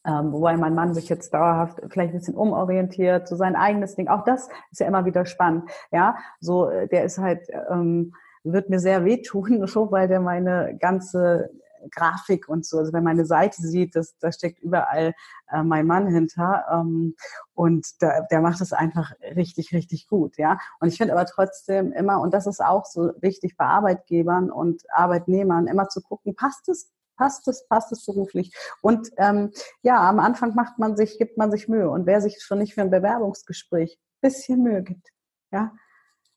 ähm, 0.06 0.34
wobei 0.34 0.58
mein 0.58 0.76
Mann 0.76 0.94
sich 0.94 1.08
jetzt 1.10 1.34
dauerhaft 1.34 1.80
vielleicht 1.90 2.14
ein 2.14 2.20
bisschen 2.20 2.36
umorientiert, 2.36 3.28
so 3.28 3.36
sein 3.36 3.56
eigenes 3.56 3.96
Ding. 3.96 4.10
Auch 4.10 4.26
das 4.26 4.50
ist 4.72 4.80
ja 4.80 4.88
immer 4.88 5.06
wieder 5.06 5.26
spannend. 5.26 5.70
Ja, 5.92 6.18
so 6.40 6.70
äh, 6.70 6.88
der 6.88 7.06
ist 7.06 7.18
halt 7.20 7.48
ähm, 7.72 8.14
wird 8.44 8.70
mir 8.70 8.80
sehr 8.80 9.06
wehtun, 9.06 9.66
so 9.68 9.92
weil 9.92 10.08
der 10.08 10.20
meine 10.20 10.78
ganze 10.78 11.50
Grafik 11.92 12.50
und 12.50 12.66
so. 12.66 12.80
Also 12.80 12.94
wenn 12.94 13.04
man 13.04 13.12
eine 13.12 13.26
Seite 13.26 13.62
sieht, 13.62 13.96
das, 13.96 14.18
da 14.20 14.32
steckt 14.32 14.60
überall 14.60 15.14
äh, 15.52 15.64
mein 15.64 15.88
Mann 15.88 16.08
hinter. 16.08 16.66
Ähm, 16.72 17.16
und 17.54 17.86
da, 18.00 18.22
der 18.32 18.42
macht 18.42 18.62
es 18.62 18.74
einfach 18.74 19.12
richtig, 19.36 19.74
richtig 19.74 20.08
gut, 20.08 20.38
ja. 20.38 20.58
Und 20.80 20.90
ich 20.90 20.98
finde 20.98 21.14
aber 21.14 21.26
trotzdem 21.26 21.92
immer, 21.92 22.22
und 22.22 22.34
das 22.34 22.48
ist 22.48 22.64
auch 22.64 22.86
so 22.86 23.12
wichtig 23.22 23.58
bei 23.58 23.66
Arbeitgebern 23.66 24.52
und 24.52 24.84
Arbeitnehmern, 24.92 25.68
immer 25.68 25.90
zu 25.90 26.02
gucken, 26.02 26.36
passt 26.36 26.70
es 26.70 26.92
passt 27.16 27.48
es, 27.48 27.68
passt 27.68 27.92
es 27.92 28.06
beruflich. 28.06 28.56
Und 28.82 29.10
ähm, 29.18 29.52
ja, 29.82 30.10
am 30.10 30.20
Anfang 30.20 30.56
macht 30.56 30.80
man 30.80 30.98
sich, 30.98 31.18
gibt 31.18 31.38
man 31.38 31.52
sich 31.52 31.68
Mühe. 31.68 31.90
Und 31.90 32.06
wer 32.06 32.22
sich 32.22 32.42
schon 32.42 32.60
nicht 32.60 32.74
für 32.74 32.82
ein 32.82 32.90
Bewerbungsgespräch 32.90 34.00
bisschen 34.22 34.64
Mühe 34.64 34.84
gibt, 34.84 35.10
ja, 35.52 35.74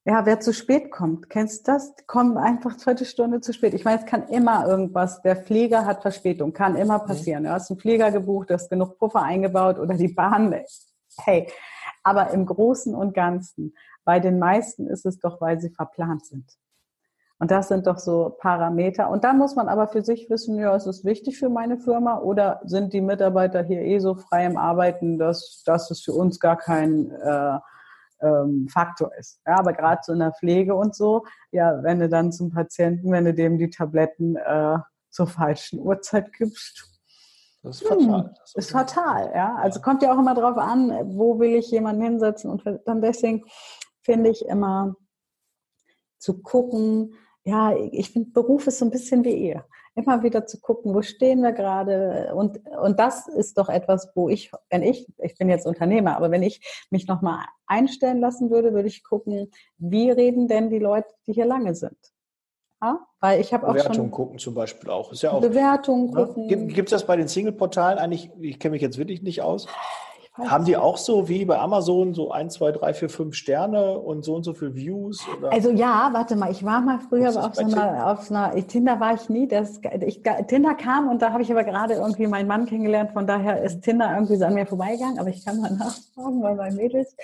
ja, 0.07 0.24
wer 0.24 0.38
zu 0.38 0.54
spät 0.54 0.92
kommt, 0.92 1.28
kennst 1.30 1.66
du 1.66 1.72
das? 1.72 1.92
Kommen 2.07 2.38
einfach 2.38 2.76
zweite 2.76 3.04
Stunde 3.04 3.40
zu 3.40 3.52
spät. 3.52 3.74
Ich 3.74 3.84
meine, 3.84 3.98
es 3.98 4.07
kann 4.07 4.28
immer 4.28 4.64
irgendwas, 4.64 5.20
der 5.22 5.34
Flieger 5.34 5.84
hat 5.84 6.02
Verspätung, 6.02 6.52
kann 6.52 6.76
immer 6.76 7.02
mhm. 7.02 7.07
passieren. 7.09 7.42
Du 7.42 7.50
hast 7.50 7.70
einen 7.70 7.80
Flieger 7.80 8.12
gebucht, 8.12 8.50
du 8.50 8.54
hast 8.54 8.70
genug 8.70 8.98
Puffer 8.98 9.22
eingebaut 9.22 9.78
oder 9.78 9.94
die 9.94 10.09
Bahn. 10.09 10.54
Hey, 11.24 11.50
aber 12.02 12.32
im 12.32 12.44
Großen 12.44 12.94
und 12.94 13.14
Ganzen, 13.14 13.74
bei 14.04 14.20
den 14.20 14.38
meisten 14.38 14.86
ist 14.86 15.07
es 15.07 15.18
doch, 15.18 15.40
weil 15.40 15.59
sie 15.59 15.70
verplant 15.70 16.26
sind. 16.26 16.44
Und 17.38 17.50
das 17.50 17.68
sind 17.68 17.86
doch 17.86 17.98
so 17.98 18.36
Parameter. 18.38 19.09
Und 19.09 19.24
dann 19.24 19.38
muss 19.38 19.57
man 19.57 19.66
aber 19.68 19.88
für 19.88 20.04
sich 20.04 20.28
wissen, 20.28 20.59
ja, 20.59 20.76
ist 20.76 20.84
es 20.84 21.07
wichtig 21.07 21.38
für 21.38 21.48
meine 21.48 21.78
Firma 21.78 22.18
oder 22.18 22.61
sind 22.64 22.92
die 22.92 23.00
Mitarbeiter 23.00 23.62
hier 23.62 23.80
eh 23.80 23.98
so 23.98 24.14
frei 24.14 24.44
im 24.44 24.59
Arbeiten, 24.59 25.18
dass 25.18 25.62
das 25.64 25.90
ist 25.90 26.04
für 26.04 26.12
uns 26.12 26.38
gar 26.38 26.59
kein 26.59 27.11
äh, 27.12 27.59
ähm, 28.20 28.68
Faktor 28.68 29.14
ist. 29.18 29.40
Ja, 29.46 29.58
aber 29.58 29.72
gerade 29.72 30.00
so 30.04 30.12
in 30.12 30.20
der 30.20 30.32
Pflege 30.32 30.74
und 30.74 30.94
so, 30.94 31.24
ja, 31.52 31.82
wenn 31.82 32.00
du 32.00 32.08
dann 32.08 32.32
zum 32.32 32.50
Patienten, 32.50 33.12
wenn 33.12 33.24
du 33.24 33.34
dem 33.34 33.58
die 33.58 33.70
Tabletten 33.70 34.36
äh, 34.36 34.78
zur 35.10 35.26
falschen 35.26 35.80
Uhrzeit 35.80 36.32
gibst, 36.32 36.92
das 37.62 37.82
ist 37.82 37.88
fatal. 37.88 38.24
Hm, 38.24 38.30
das 38.38 38.50
ist, 38.50 38.56
ist 38.56 38.70
fatal, 38.70 39.32
ja. 39.34 39.56
Also 39.56 39.80
ja. 39.80 39.84
kommt 39.84 40.02
ja 40.02 40.14
auch 40.14 40.18
immer 40.18 40.34
drauf 40.34 40.56
an, 40.56 40.90
wo 41.16 41.40
will 41.40 41.56
ich 41.56 41.70
jemanden 41.70 42.02
hinsetzen 42.02 42.50
und 42.50 42.62
dann 42.84 43.02
deswegen 43.02 43.44
finde 44.02 44.30
ich 44.30 44.46
immer 44.46 44.94
zu 46.18 46.40
gucken, 46.42 47.14
ja, 47.47 47.74
ich 47.76 48.11
finde 48.11 48.30
Beruf 48.30 48.66
ist 48.66 48.78
so 48.78 48.84
ein 48.84 48.90
bisschen 48.90 49.24
wie 49.24 49.30
Ehe 49.30 49.64
immer 49.97 50.22
wieder 50.22 50.47
zu 50.47 50.61
gucken, 50.61 50.94
wo 50.94 51.03
stehen 51.03 51.42
wir 51.42 51.53
gerade. 51.53 52.32
Und, 52.34 52.61
und 52.82 53.01
das 53.01 53.26
ist 53.28 53.59
doch 53.59 53.68
etwas, 53.68 54.11
wo 54.14 54.28
ich, 54.28 54.53
wenn 54.68 54.82
ich, 54.82 55.09
ich 55.18 55.36
bin 55.36 55.49
jetzt 55.49 55.66
Unternehmer, 55.66 56.16
aber 56.16 56.30
wenn 56.30 56.42
ich 56.42 56.86
mich 56.90 57.09
nochmal 57.09 57.47
einstellen 57.66 58.20
lassen 58.20 58.51
würde, 58.51 58.74
würde 58.74 58.88
ich 58.88 59.03
gucken, 59.03 59.51
wie 59.78 60.11
reden 60.11 60.49
denn 60.49 60.68
die 60.68 60.78
Leute, 60.78 61.09
die 61.26 61.32
hier 61.32 61.47
lange 61.47 61.74
sind. 61.74 61.97
Ja? 62.82 63.07
Weil 63.20 63.40
ich 63.40 63.55
habe 63.55 63.66
auch 63.66 63.72
Bewertung 63.72 64.11
gucken 64.11 64.38
zum 64.38 64.55
Beispiel 64.55 64.90
auch. 64.90 65.12
Ist 65.12 65.22
ja 65.22 65.32
auch 65.32 65.40
Bewertung 65.40 66.11
ne? 66.11 66.26
gucken. 66.26 66.68
Gibt 66.68 66.88
es 66.88 66.90
das 66.90 67.07
bei 67.07 67.16
den 67.16 67.26
Single-Portalen 67.26 67.99
eigentlich? 67.99 68.30
Ich 68.38 68.61
kenne 68.61 68.72
mich 68.72 68.82
jetzt 68.82 68.99
wirklich 68.99 69.22
nicht 69.22 69.40
aus. 69.40 69.66
Haben 70.39 70.64
die 70.66 70.76
auch 70.76 70.99
so 70.99 71.28
wie 71.28 71.45
bei 71.45 71.59
Amazon 71.59 72.12
so 72.12 72.30
ein, 72.30 72.51
zwei, 72.51 72.70
drei, 72.70 72.93
vier, 72.93 73.09
fünf 73.09 73.34
Sterne 73.34 73.99
und 73.99 74.24
so 74.24 74.34
und 74.34 74.45
so 74.45 74.53
viele 74.53 74.74
Views? 74.74 75.26
Oder? 75.39 75.51
Also 75.51 75.70
ja, 75.70 76.11
warte 76.12 76.37
mal, 76.37 76.51
ich 76.51 76.64
war 76.64 76.80
mal 76.82 76.99
früher 76.99 77.28
auf 77.28 77.55
so, 77.55 77.62
einer, 77.62 78.11
auf 78.11 78.30
einer, 78.30 78.55
Tinder 78.66 79.01
war 79.01 79.14
ich 79.14 79.28
nie. 79.30 79.49
Das, 79.49 79.80
ich, 80.05 80.22
Tinder 80.47 80.74
kam 80.74 81.09
und 81.09 81.22
da 81.22 81.32
habe 81.32 81.43
ich 81.43 81.51
aber 81.51 81.64
gerade 81.64 81.95
irgendwie 81.95 82.26
meinen 82.26 82.49
Mann 82.49 82.66
kennengelernt, 82.66 83.12
von 83.12 83.26
daher 83.26 83.62
ist 83.62 83.82
Tinder 83.82 84.12
irgendwie 84.14 84.37
so 84.37 84.45
an 84.45 84.55
mir 84.55 84.66
vorbeigegangen, 84.66 85.18
aber 85.18 85.30
ich 85.30 85.45
kann 85.45 85.61
mal 85.61 85.70
nachfragen 85.76 86.41
bei 86.43 86.55
meinen 86.55 86.76
Mädels. 86.76 87.16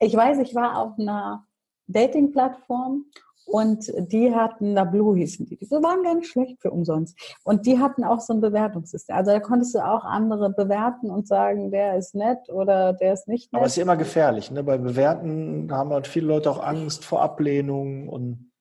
Ich 0.00 0.16
weiß, 0.16 0.38
ich 0.38 0.54
war 0.54 0.78
auf 0.78 0.98
einer 0.98 1.46
Dating-Plattform 1.86 3.04
und 3.46 3.92
die 4.12 4.34
hatten, 4.34 4.74
da 4.74 4.84
Blue 4.84 5.16
hießen 5.16 5.46
die, 5.46 5.56
die 5.56 5.70
waren 5.70 6.02
ganz 6.02 6.26
schlecht 6.26 6.60
für 6.60 6.70
umsonst. 6.70 7.18
Und 7.44 7.66
die 7.66 7.78
hatten 7.78 8.04
auch 8.04 8.20
so 8.20 8.32
ein 8.32 8.40
Bewertungssystem. 8.40 9.16
Also 9.16 9.32
da 9.32 9.40
konntest 9.40 9.74
du 9.74 9.80
auch 9.80 10.04
andere 10.04 10.50
bewerten 10.50 11.10
und 11.10 11.26
sagen, 11.26 11.70
der 11.70 11.96
ist 11.96 12.14
nett 12.14 12.48
oder 12.48 12.92
der 12.92 13.14
ist 13.14 13.28
nicht 13.28 13.52
nett. 13.52 13.58
Aber 13.58 13.66
es 13.66 13.76
ist 13.76 13.82
immer 13.82 13.96
gefährlich, 13.96 14.50
ne? 14.50 14.62
Bei 14.62 14.78
Bewerten 14.78 15.68
haben 15.72 15.90
halt 15.90 16.06
viele 16.06 16.26
Leute 16.26 16.50
auch 16.50 16.62
Angst 16.62 17.04
vor 17.04 17.22
Ablehnung 17.22 18.08
und 18.08 18.51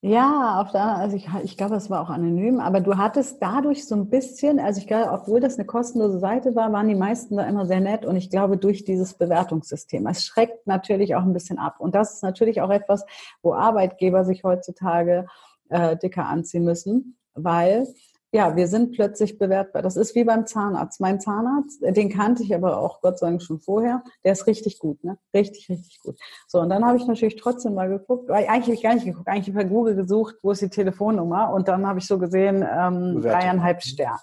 ja, 0.00 0.60
auf 0.60 0.70
der 0.70 0.96
also 0.96 1.16
ich, 1.16 1.28
ich 1.42 1.56
glaube, 1.56 1.74
es 1.74 1.90
war 1.90 2.00
auch 2.00 2.10
anonym, 2.10 2.60
aber 2.60 2.80
du 2.80 2.96
hattest 2.96 3.42
dadurch 3.42 3.84
so 3.86 3.96
ein 3.96 4.08
bisschen, 4.08 4.60
also 4.60 4.80
ich 4.80 4.86
glaube, 4.86 5.10
obwohl 5.10 5.40
das 5.40 5.56
eine 5.56 5.66
kostenlose 5.66 6.20
Seite 6.20 6.54
war, 6.54 6.72
waren 6.72 6.86
die 6.86 6.94
meisten 6.94 7.36
da 7.36 7.44
immer 7.44 7.66
sehr 7.66 7.80
nett 7.80 8.06
und 8.06 8.14
ich 8.14 8.30
glaube, 8.30 8.58
durch 8.58 8.84
dieses 8.84 9.14
Bewertungssystem. 9.14 10.06
Es 10.06 10.24
schreckt 10.24 10.68
natürlich 10.68 11.16
auch 11.16 11.22
ein 11.22 11.32
bisschen 11.32 11.58
ab. 11.58 11.80
Und 11.80 11.96
das 11.96 12.14
ist 12.14 12.22
natürlich 12.22 12.60
auch 12.60 12.70
etwas, 12.70 13.04
wo 13.42 13.54
Arbeitgeber 13.54 14.24
sich 14.24 14.44
heutzutage 14.44 15.26
äh, 15.68 15.96
dicker 15.96 16.26
anziehen 16.26 16.64
müssen, 16.64 17.18
weil 17.34 17.88
ja, 18.30 18.56
wir 18.56 18.68
sind 18.68 18.92
plötzlich 18.92 19.38
bewertbar. 19.38 19.80
Das 19.80 19.96
ist 19.96 20.14
wie 20.14 20.24
beim 20.24 20.46
Zahnarzt. 20.46 21.00
Mein 21.00 21.20
Zahnarzt, 21.20 21.82
den 21.82 22.10
kannte 22.10 22.42
ich 22.42 22.54
aber 22.54 22.78
auch 22.78 23.00
Gott 23.00 23.18
sei 23.18 23.28
Dank 23.28 23.42
schon 23.42 23.58
vorher, 23.58 24.02
der 24.22 24.32
ist 24.32 24.46
richtig 24.46 24.78
gut, 24.78 25.02
ne? 25.02 25.18
Richtig, 25.34 25.68
richtig 25.70 26.00
gut. 26.00 26.18
So, 26.46 26.60
und 26.60 26.68
dann 26.68 26.84
habe 26.84 26.98
ich 26.98 27.06
natürlich 27.06 27.36
trotzdem 27.36 27.74
mal 27.74 27.88
geguckt, 27.88 28.28
weil 28.28 28.46
eigentlich 28.46 28.66
habe 28.66 28.74
ich 28.74 28.82
gar 28.82 28.94
nicht 28.94 29.06
geguckt, 29.06 29.28
eigentlich 29.28 29.54
bei 29.54 29.64
Google 29.64 29.94
gesucht, 29.94 30.36
wo 30.42 30.50
ist 30.50 30.60
die 30.60 30.68
Telefonnummer 30.68 31.52
und 31.54 31.68
dann 31.68 31.86
habe 31.86 31.98
ich 32.00 32.06
so 32.06 32.18
gesehen, 32.18 32.66
ähm, 32.70 33.22
dreieinhalb 33.22 33.82
Sterne. 33.82 34.18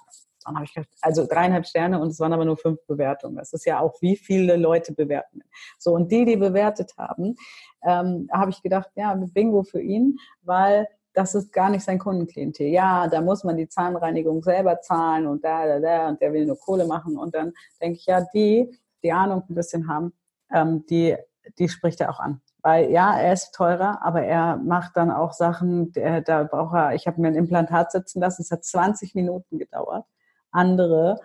Dann 0.46 0.56
habe 0.56 0.66
ich 0.66 0.74
gedacht, 0.76 0.90
also 1.02 1.26
dreieinhalb 1.26 1.66
Sterne 1.66 2.00
und 2.00 2.10
es 2.10 2.20
waren 2.20 2.32
aber 2.32 2.46
nur 2.46 2.58
fünf 2.58 2.80
Bewertungen. 2.86 3.38
Das 3.38 3.54
ist 3.54 3.66
ja 3.66 3.80
auch, 3.80 4.00
wie 4.02 4.16
viele 4.16 4.58
Leute 4.58 4.94
bewerten. 4.94 5.42
So, 5.80 5.94
und 5.94 6.12
die, 6.12 6.26
die 6.26 6.38
bewertet 6.38 6.94
haben, 6.98 7.36
ähm, 7.84 8.30
habe 8.32 8.52
ich 8.52 8.62
gedacht, 8.62 8.92
ja, 8.96 9.16
Bingo 9.16 9.64
für 9.64 9.82
ihn, 9.82 10.20
weil 10.44 10.88
das 11.16 11.34
ist 11.34 11.52
gar 11.54 11.70
nicht 11.70 11.84
sein 11.84 11.98
Kundenklientel. 11.98 12.68
Ja, 12.68 13.08
da 13.08 13.22
muss 13.22 13.44
man 13.44 13.58
die 13.58 13.70
Zahnreinigung 13.70 14.44
selber 14.44 14.82
zahlen 14.82 15.28
und 15.28 15.44
da, 15.44 15.66
da, 15.66 15.80
da 15.80 16.10
und 16.10 16.22
der 16.22 16.34
will 16.34 16.46
nur 16.46 16.60
Kohle 16.60 16.86
machen. 16.86 17.18
Und 17.18 17.34
dann 17.34 17.54
denke 17.82 17.98
ich, 17.98 18.06
ja, 18.06 18.26
die, 18.34 18.78
die 19.02 19.12
Ahnung 19.12 19.44
ein 19.50 19.56
bisschen 19.56 19.88
haben, 19.88 20.14
ähm, 20.54 20.86
die, 20.90 21.16
die 21.58 21.70
spricht 21.70 22.02
er 22.02 22.12
auch 22.12 22.20
an. 22.20 22.42
Weil 22.62 22.92
ja, 22.92 23.18
er 23.18 23.34
ist 23.34 23.54
teurer, 23.54 24.00
aber 24.04 24.24
er 24.24 24.58
macht 24.58 24.98
dann 24.98 25.12
auch 25.12 25.34
Sachen, 25.34 25.92
der, 25.94 26.22
da 26.22 26.44
braucht 26.44 26.76
er, 26.76 26.96
ich 26.96 27.08
habe 27.08 27.22
mir 27.22 27.28
ein 27.28 27.36
Implantat 27.36 27.92
setzen 27.92 28.20
lassen, 28.20 28.42
es 28.42 28.52
hat 28.52 28.66
20 28.66 29.16
Minuten 29.16 29.58
gedauert. 29.58 30.06
Andere 30.52 31.20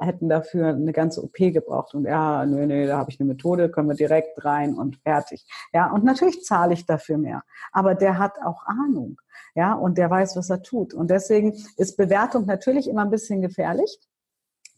hätten 0.00 0.28
dafür 0.28 0.68
eine 0.68 0.92
ganze 0.92 1.22
OP 1.22 1.34
gebraucht. 1.34 1.94
Und 1.94 2.04
ja, 2.04 2.46
nö, 2.46 2.66
nö, 2.66 2.86
da 2.86 2.98
habe 2.98 3.10
ich 3.10 3.20
eine 3.20 3.28
Methode, 3.28 3.70
können 3.70 3.88
wir 3.88 3.96
direkt 3.96 4.42
rein 4.44 4.74
und 4.74 4.96
fertig. 4.96 5.44
Ja, 5.72 5.90
und 5.90 6.04
natürlich 6.04 6.44
zahle 6.44 6.72
ich 6.72 6.86
dafür 6.86 7.18
mehr. 7.18 7.42
Aber 7.72 7.94
der 7.94 8.18
hat 8.18 8.38
auch 8.42 8.64
Ahnung. 8.64 9.20
Ja, 9.56 9.72
und 9.74 9.98
der 9.98 10.08
weiß, 10.08 10.36
was 10.36 10.50
er 10.50 10.62
tut. 10.62 10.94
Und 10.94 11.10
deswegen 11.10 11.54
ist 11.76 11.96
Bewertung 11.96 12.46
natürlich 12.46 12.88
immer 12.88 13.02
ein 13.02 13.10
bisschen 13.10 13.42
gefährlich 13.42 13.98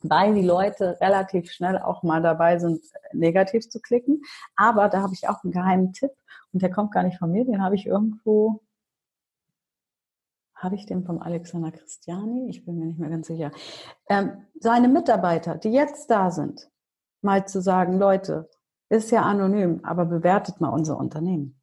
weil 0.03 0.35
die 0.35 0.47
Leute 0.47 0.97
relativ 1.01 1.51
schnell 1.51 1.79
auch 1.79 2.03
mal 2.03 2.23
dabei 2.23 2.59
sind, 2.59 2.85
negativ 3.13 3.69
zu 3.69 3.81
klicken. 3.81 4.23
Aber 4.57 4.89
da 4.89 5.03
habe 5.03 5.15
ich 5.15 5.29
auch 5.29 5.43
einen 5.43 5.53
geheimen 5.53 5.93
Tipp 5.93 6.13
und 6.53 6.63
der 6.63 6.71
kommt 6.71 6.93
gar 6.93 7.03
nicht 7.03 7.19
von 7.19 7.33
mir, 7.33 7.45
den 7.45 7.63
habe 7.63 7.75
ich 7.75 7.87
irgendwo 7.87 8.61
habe 10.55 10.75
ich 10.75 10.87
den 10.87 11.05
vom 11.05 11.23
Alexander 11.23 11.71
Christiani? 11.71 12.49
Ich 12.49 12.65
bin 12.65 12.81
mir 12.81 12.87
nicht 12.87 12.99
mehr 12.99 13.11
ganz 13.11 13.29
sicher. 13.29 13.53
Ähm, 14.09 14.45
seine 14.59 14.89
Mitarbeiter, 14.89 15.55
die 15.55 15.71
jetzt 15.71 16.11
da 16.11 16.33
sind, 16.33 16.69
mal 17.23 17.47
zu 17.47 17.63
sagen, 17.63 17.97
Leute, 17.97 18.51
ist 18.89 19.13
ja 19.13 19.23
anonym, 19.23 19.85
aber 19.85 20.05
bewertet 20.05 20.61
mal 20.61 20.71
unser 20.71 20.99
Unternehmen. 20.99 21.61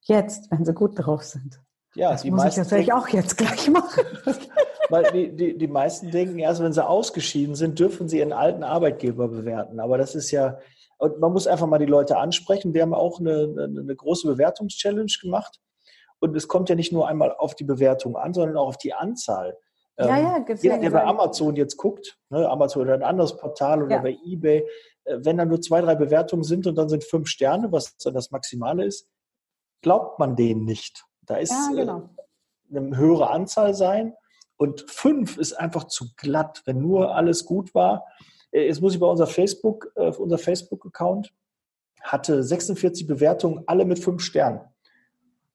Jetzt, 0.00 0.50
wenn 0.50 0.64
sie 0.64 0.72
gut 0.72 0.92
drauf 0.94 1.24
sind. 1.24 1.60
Ja, 1.96 2.12
das 2.12 2.22
die 2.22 2.30
muss 2.30 2.44
meisten 2.44 2.60
ich 2.60 2.66
natürlich 2.66 2.92
auch 2.92 3.08
jetzt 3.08 3.36
gleich 3.36 3.68
machen. 3.70 4.04
Weil 4.88 5.10
die, 5.12 5.34
die, 5.34 5.58
die 5.58 5.66
meisten 5.66 6.10
denken, 6.10 6.38
erst 6.38 6.62
wenn 6.62 6.72
sie 6.72 6.86
ausgeschieden 6.86 7.54
sind, 7.54 7.78
dürfen 7.78 8.08
sie 8.08 8.18
ihren 8.18 8.32
alten 8.32 8.62
Arbeitgeber 8.62 9.28
bewerten. 9.28 9.80
Aber 9.80 9.98
das 9.98 10.14
ist 10.14 10.30
ja, 10.30 10.58
und 10.98 11.18
man 11.18 11.32
muss 11.32 11.46
einfach 11.46 11.66
mal 11.66 11.78
die 11.78 11.86
Leute 11.86 12.18
ansprechen. 12.18 12.74
Wir 12.74 12.82
haben 12.82 12.94
auch 12.94 13.18
eine, 13.18 13.54
eine, 13.58 13.96
große 13.96 14.28
Bewertungschallenge 14.28 15.12
gemacht. 15.20 15.60
Und 16.20 16.36
es 16.36 16.48
kommt 16.48 16.68
ja 16.68 16.74
nicht 16.74 16.92
nur 16.92 17.08
einmal 17.08 17.34
auf 17.34 17.54
die 17.54 17.64
Bewertung 17.64 18.16
an, 18.16 18.32
sondern 18.32 18.56
auch 18.56 18.68
auf 18.68 18.78
die 18.78 18.94
Anzahl. 18.94 19.56
Ja, 19.98 20.18
ja, 20.18 20.36
ähm, 20.36 20.56
jeder, 20.60 20.78
der 20.78 20.90
bei 20.90 21.04
Amazon 21.04 21.56
jetzt 21.56 21.76
guckt, 21.78 22.18
ne, 22.28 22.48
Amazon 22.48 22.82
oder 22.82 22.94
ein 22.94 23.02
anderes 23.02 23.36
Portal 23.36 23.82
oder 23.82 23.96
ja. 23.96 24.02
bei 24.02 24.16
eBay, 24.24 24.66
äh, 25.04 25.18
wenn 25.20 25.38
da 25.38 25.44
nur 25.46 25.60
zwei, 25.60 25.80
drei 25.80 25.94
Bewertungen 25.94 26.42
sind 26.42 26.66
und 26.66 26.76
dann 26.76 26.90
sind 26.90 27.04
fünf 27.04 27.28
Sterne, 27.28 27.72
was 27.72 27.96
dann 27.96 28.12
das 28.12 28.30
Maximale 28.30 28.84
ist, 28.84 29.08
glaubt 29.80 30.18
man 30.18 30.36
denen 30.36 30.64
nicht. 30.64 31.05
Da 31.26 31.36
ist 31.36 31.50
ja, 31.50 31.70
genau. 31.74 32.10
äh, 32.70 32.78
eine 32.78 32.96
höhere 32.96 33.30
Anzahl 33.30 33.74
sein 33.74 34.14
und 34.56 34.90
fünf 34.90 35.36
ist 35.36 35.52
einfach 35.52 35.84
zu 35.84 36.06
glatt, 36.16 36.62
wenn 36.64 36.80
nur 36.80 37.14
alles 37.14 37.44
gut 37.44 37.74
war. 37.74 38.06
Äh, 38.50 38.66
jetzt 38.66 38.80
muss 38.80 38.94
ich 38.94 39.00
bei 39.00 39.06
unser 39.06 39.26
Facebook, 39.26 39.92
äh, 39.96 40.10
unser 40.10 40.38
Facebook-Account 40.38 41.32
hatte 42.02 42.42
46 42.42 43.06
Bewertungen, 43.06 43.64
alle 43.66 43.84
mit 43.84 43.98
fünf 43.98 44.22
Sternen. 44.22 44.60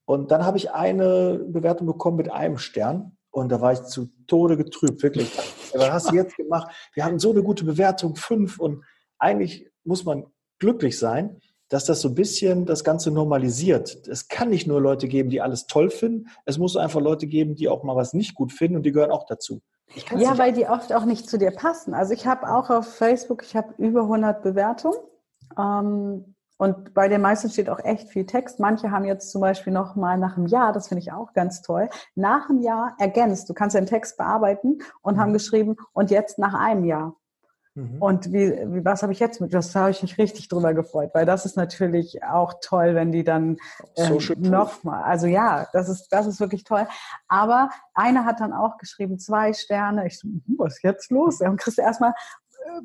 Und 0.05 0.31
dann 0.31 0.45
habe 0.45 0.57
ich 0.57 0.71
eine 0.71 1.39
Bewertung 1.47 1.87
bekommen 1.87 2.17
mit 2.17 2.29
einem 2.29 2.57
Stern. 2.57 3.17
Und 3.29 3.49
da 3.49 3.61
war 3.61 3.71
ich 3.71 3.83
zu 3.83 4.09
Tode 4.27 4.57
getrübt, 4.57 5.01
wirklich. 5.03 5.31
Was 5.73 5.89
hast 5.91 6.11
du 6.11 6.15
jetzt 6.15 6.35
gemacht? 6.35 6.69
Wir 6.93 7.05
haben 7.05 7.17
so 7.17 7.31
eine 7.31 7.43
gute 7.43 7.63
Bewertung, 7.63 8.17
fünf. 8.17 8.59
Und 8.59 8.83
eigentlich 9.17 9.71
muss 9.85 10.03
man 10.03 10.25
glücklich 10.59 10.99
sein, 10.99 11.39
dass 11.71 11.85
das 11.85 12.01
so 12.01 12.09
ein 12.09 12.15
bisschen 12.15 12.65
das 12.65 12.83
Ganze 12.83 13.11
normalisiert. 13.11 14.05
Es 14.07 14.27
kann 14.27 14.49
nicht 14.49 14.67
nur 14.67 14.81
Leute 14.81 15.07
geben, 15.07 15.29
die 15.29 15.39
alles 15.39 15.67
toll 15.67 15.89
finden. 15.89 16.27
Es 16.45 16.57
muss 16.57 16.75
einfach 16.75 16.99
Leute 16.99 17.27
geben, 17.27 17.55
die 17.55 17.69
auch 17.69 17.83
mal 17.83 17.95
was 17.95 18.13
nicht 18.13 18.35
gut 18.35 18.51
finden 18.51 18.75
und 18.75 18.83
die 18.83 18.91
gehören 18.91 19.11
auch 19.11 19.25
dazu. 19.25 19.61
Ja, 20.17 20.37
weil 20.37 20.51
die 20.51 20.67
oft 20.67 20.93
auch 20.93 21.05
nicht 21.05 21.29
zu 21.29 21.37
dir 21.37 21.51
passen. 21.51 21.93
Also 21.93 22.13
ich 22.13 22.27
habe 22.27 22.53
auch 22.53 22.69
auf 22.69 22.93
Facebook, 22.93 23.43
ich 23.43 23.55
habe 23.55 23.73
über 23.77 24.01
100 24.01 24.43
Bewertungen. 24.43 24.97
Ähm, 25.57 26.35
und 26.57 26.93
bei 26.93 27.07
den 27.07 27.21
meisten 27.21 27.49
steht 27.49 27.69
auch 27.69 27.79
echt 27.79 28.09
viel 28.09 28.25
Text. 28.25 28.59
Manche 28.59 28.91
haben 28.91 29.05
jetzt 29.05 29.31
zum 29.31 29.39
Beispiel 29.39 29.71
noch 29.71 29.95
mal 29.95 30.17
nach 30.17 30.37
einem 30.37 30.47
Jahr, 30.47 30.73
das 30.73 30.89
finde 30.89 31.01
ich 31.01 31.13
auch 31.13 31.33
ganz 31.33 31.61
toll, 31.61 31.89
nach 32.15 32.49
einem 32.49 32.61
Jahr 32.61 32.95
ergänzt. 32.99 33.49
Du 33.49 33.53
kannst 33.53 33.75
den 33.75 33.85
Text 33.85 34.17
bearbeiten 34.17 34.79
und 35.01 35.15
mhm. 35.15 35.19
haben 35.19 35.33
geschrieben, 35.33 35.77
und 35.93 36.11
jetzt 36.11 36.37
nach 36.37 36.53
einem 36.53 36.83
Jahr. 36.83 37.15
Mhm. 37.73 38.01
Und 38.01 38.33
wie, 38.33 38.51
wie, 38.51 38.83
was 38.83 39.01
habe 39.01 39.13
ich 39.13 39.19
jetzt 39.19 39.39
mit? 39.39 39.53
Das 39.53 39.73
habe 39.75 39.91
ich 39.91 40.01
mich 40.01 40.17
richtig 40.17 40.49
drüber 40.49 40.73
gefreut, 40.73 41.11
weil 41.13 41.25
das 41.25 41.45
ist 41.45 41.55
natürlich 41.55 42.21
auch 42.23 42.55
toll, 42.61 42.95
wenn 42.95 43.11
die 43.11 43.23
dann 43.23 43.57
ähm, 43.95 44.17
nochmal, 44.37 45.03
also 45.03 45.27
ja, 45.27 45.67
das 45.71 45.87
ist, 45.87 46.09
das 46.09 46.27
ist 46.27 46.41
wirklich 46.41 46.65
toll. 46.65 46.85
Aber 47.27 47.69
einer 47.93 48.25
hat 48.25 48.41
dann 48.41 48.51
auch 48.51 48.77
geschrieben, 48.77 49.19
zwei 49.19 49.53
Sterne. 49.53 50.05
Ich 50.07 50.19
so, 50.19 50.27
hm, 50.27 50.43
was 50.57 50.75
ist 50.75 50.83
jetzt 50.83 51.11
los? 51.11 51.39
Und 51.39 51.57
kriegst 51.57 51.77
du 51.77 51.81
erstmal, 51.81 52.13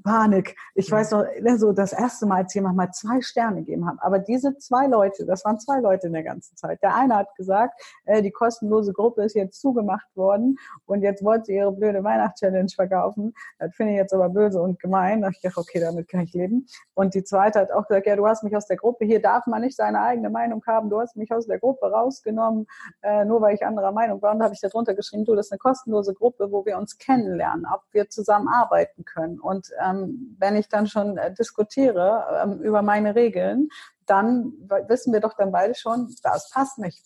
Panik. 0.02 0.56
Ich 0.74 0.90
weiß 0.90 1.12
noch, 1.12 1.24
ne, 1.40 1.58
so 1.58 1.72
das 1.72 1.92
erste 1.92 2.26
Mal, 2.26 2.42
als 2.42 2.54
jemand 2.54 2.76
mal 2.76 2.90
zwei 2.92 3.20
Sterne 3.20 3.60
gegeben 3.60 3.86
hat. 3.86 3.96
Aber 4.00 4.18
diese 4.18 4.56
zwei 4.58 4.86
Leute, 4.86 5.26
das 5.26 5.44
waren 5.44 5.58
zwei 5.58 5.80
Leute 5.80 6.06
in 6.08 6.12
der 6.12 6.22
ganzen 6.22 6.56
Zeit. 6.56 6.82
Der 6.82 6.94
eine 6.94 7.16
hat 7.16 7.34
gesagt, 7.36 7.80
äh, 8.04 8.22
die 8.22 8.30
kostenlose 8.30 8.92
Gruppe 8.92 9.22
ist 9.24 9.34
jetzt 9.34 9.60
zugemacht 9.60 10.08
worden 10.16 10.58
und 10.86 11.02
jetzt 11.02 11.24
wollte 11.24 11.46
sie 11.46 11.56
ihre 11.56 11.72
blöde 11.72 12.02
Weihnachtschallenge 12.02 12.68
verkaufen. 12.74 13.34
Das 13.58 13.74
finde 13.74 13.92
ich 13.92 13.98
jetzt 13.98 14.12
aber 14.12 14.28
böse 14.28 14.60
und 14.60 14.78
gemein. 14.80 15.22
Da 15.22 15.28
ich 15.28 15.40
dachte, 15.40 15.60
okay, 15.60 15.80
damit 15.80 16.08
kann 16.08 16.20
ich 16.20 16.32
leben. 16.32 16.66
Und 16.94 17.14
die 17.14 17.24
zweite 17.24 17.60
hat 17.60 17.72
auch 17.72 17.86
gesagt, 17.86 18.06
ja, 18.06 18.16
du 18.16 18.26
hast 18.26 18.42
mich 18.42 18.56
aus 18.56 18.66
der 18.66 18.76
Gruppe, 18.76 19.04
hier 19.04 19.20
darf 19.20 19.46
man 19.46 19.62
nicht 19.62 19.76
seine 19.76 20.00
eigene 20.00 20.30
Meinung 20.30 20.62
haben, 20.66 20.90
du 20.90 21.00
hast 21.00 21.16
mich 21.16 21.32
aus 21.32 21.46
der 21.46 21.58
Gruppe 21.58 21.90
rausgenommen, 21.90 22.66
äh, 23.02 23.24
nur 23.24 23.40
weil 23.40 23.54
ich 23.54 23.64
anderer 23.64 23.92
Meinung 23.92 24.20
war. 24.22 24.32
Und 24.32 24.38
da 24.38 24.44
habe 24.46 24.54
ich 24.54 24.60
darunter 24.60 24.94
geschrieben, 24.94 25.24
du, 25.24 25.34
das 25.34 25.46
ist 25.46 25.52
eine 25.52 25.58
kostenlose 25.58 26.14
Gruppe, 26.14 26.50
wo 26.50 26.64
wir 26.64 26.78
uns 26.78 26.98
kennenlernen, 26.98 27.66
ob 27.72 27.82
wir 27.92 28.08
zusammen 28.08 28.48
arbeiten 28.48 29.04
können. 29.04 29.40
Und 29.40 29.65
ähm, 29.82 30.36
wenn 30.38 30.56
ich 30.56 30.68
dann 30.68 30.86
schon 30.86 31.18
äh, 31.18 31.32
diskutiere 31.32 32.42
ähm, 32.42 32.60
über 32.60 32.82
meine 32.82 33.14
Regeln, 33.14 33.68
dann 34.06 34.52
wissen 34.88 35.12
wir 35.12 35.20
doch 35.20 35.34
dann 35.34 35.52
beide 35.52 35.74
schon, 35.74 36.14
das 36.22 36.50
passt 36.50 36.78
nicht. 36.78 37.04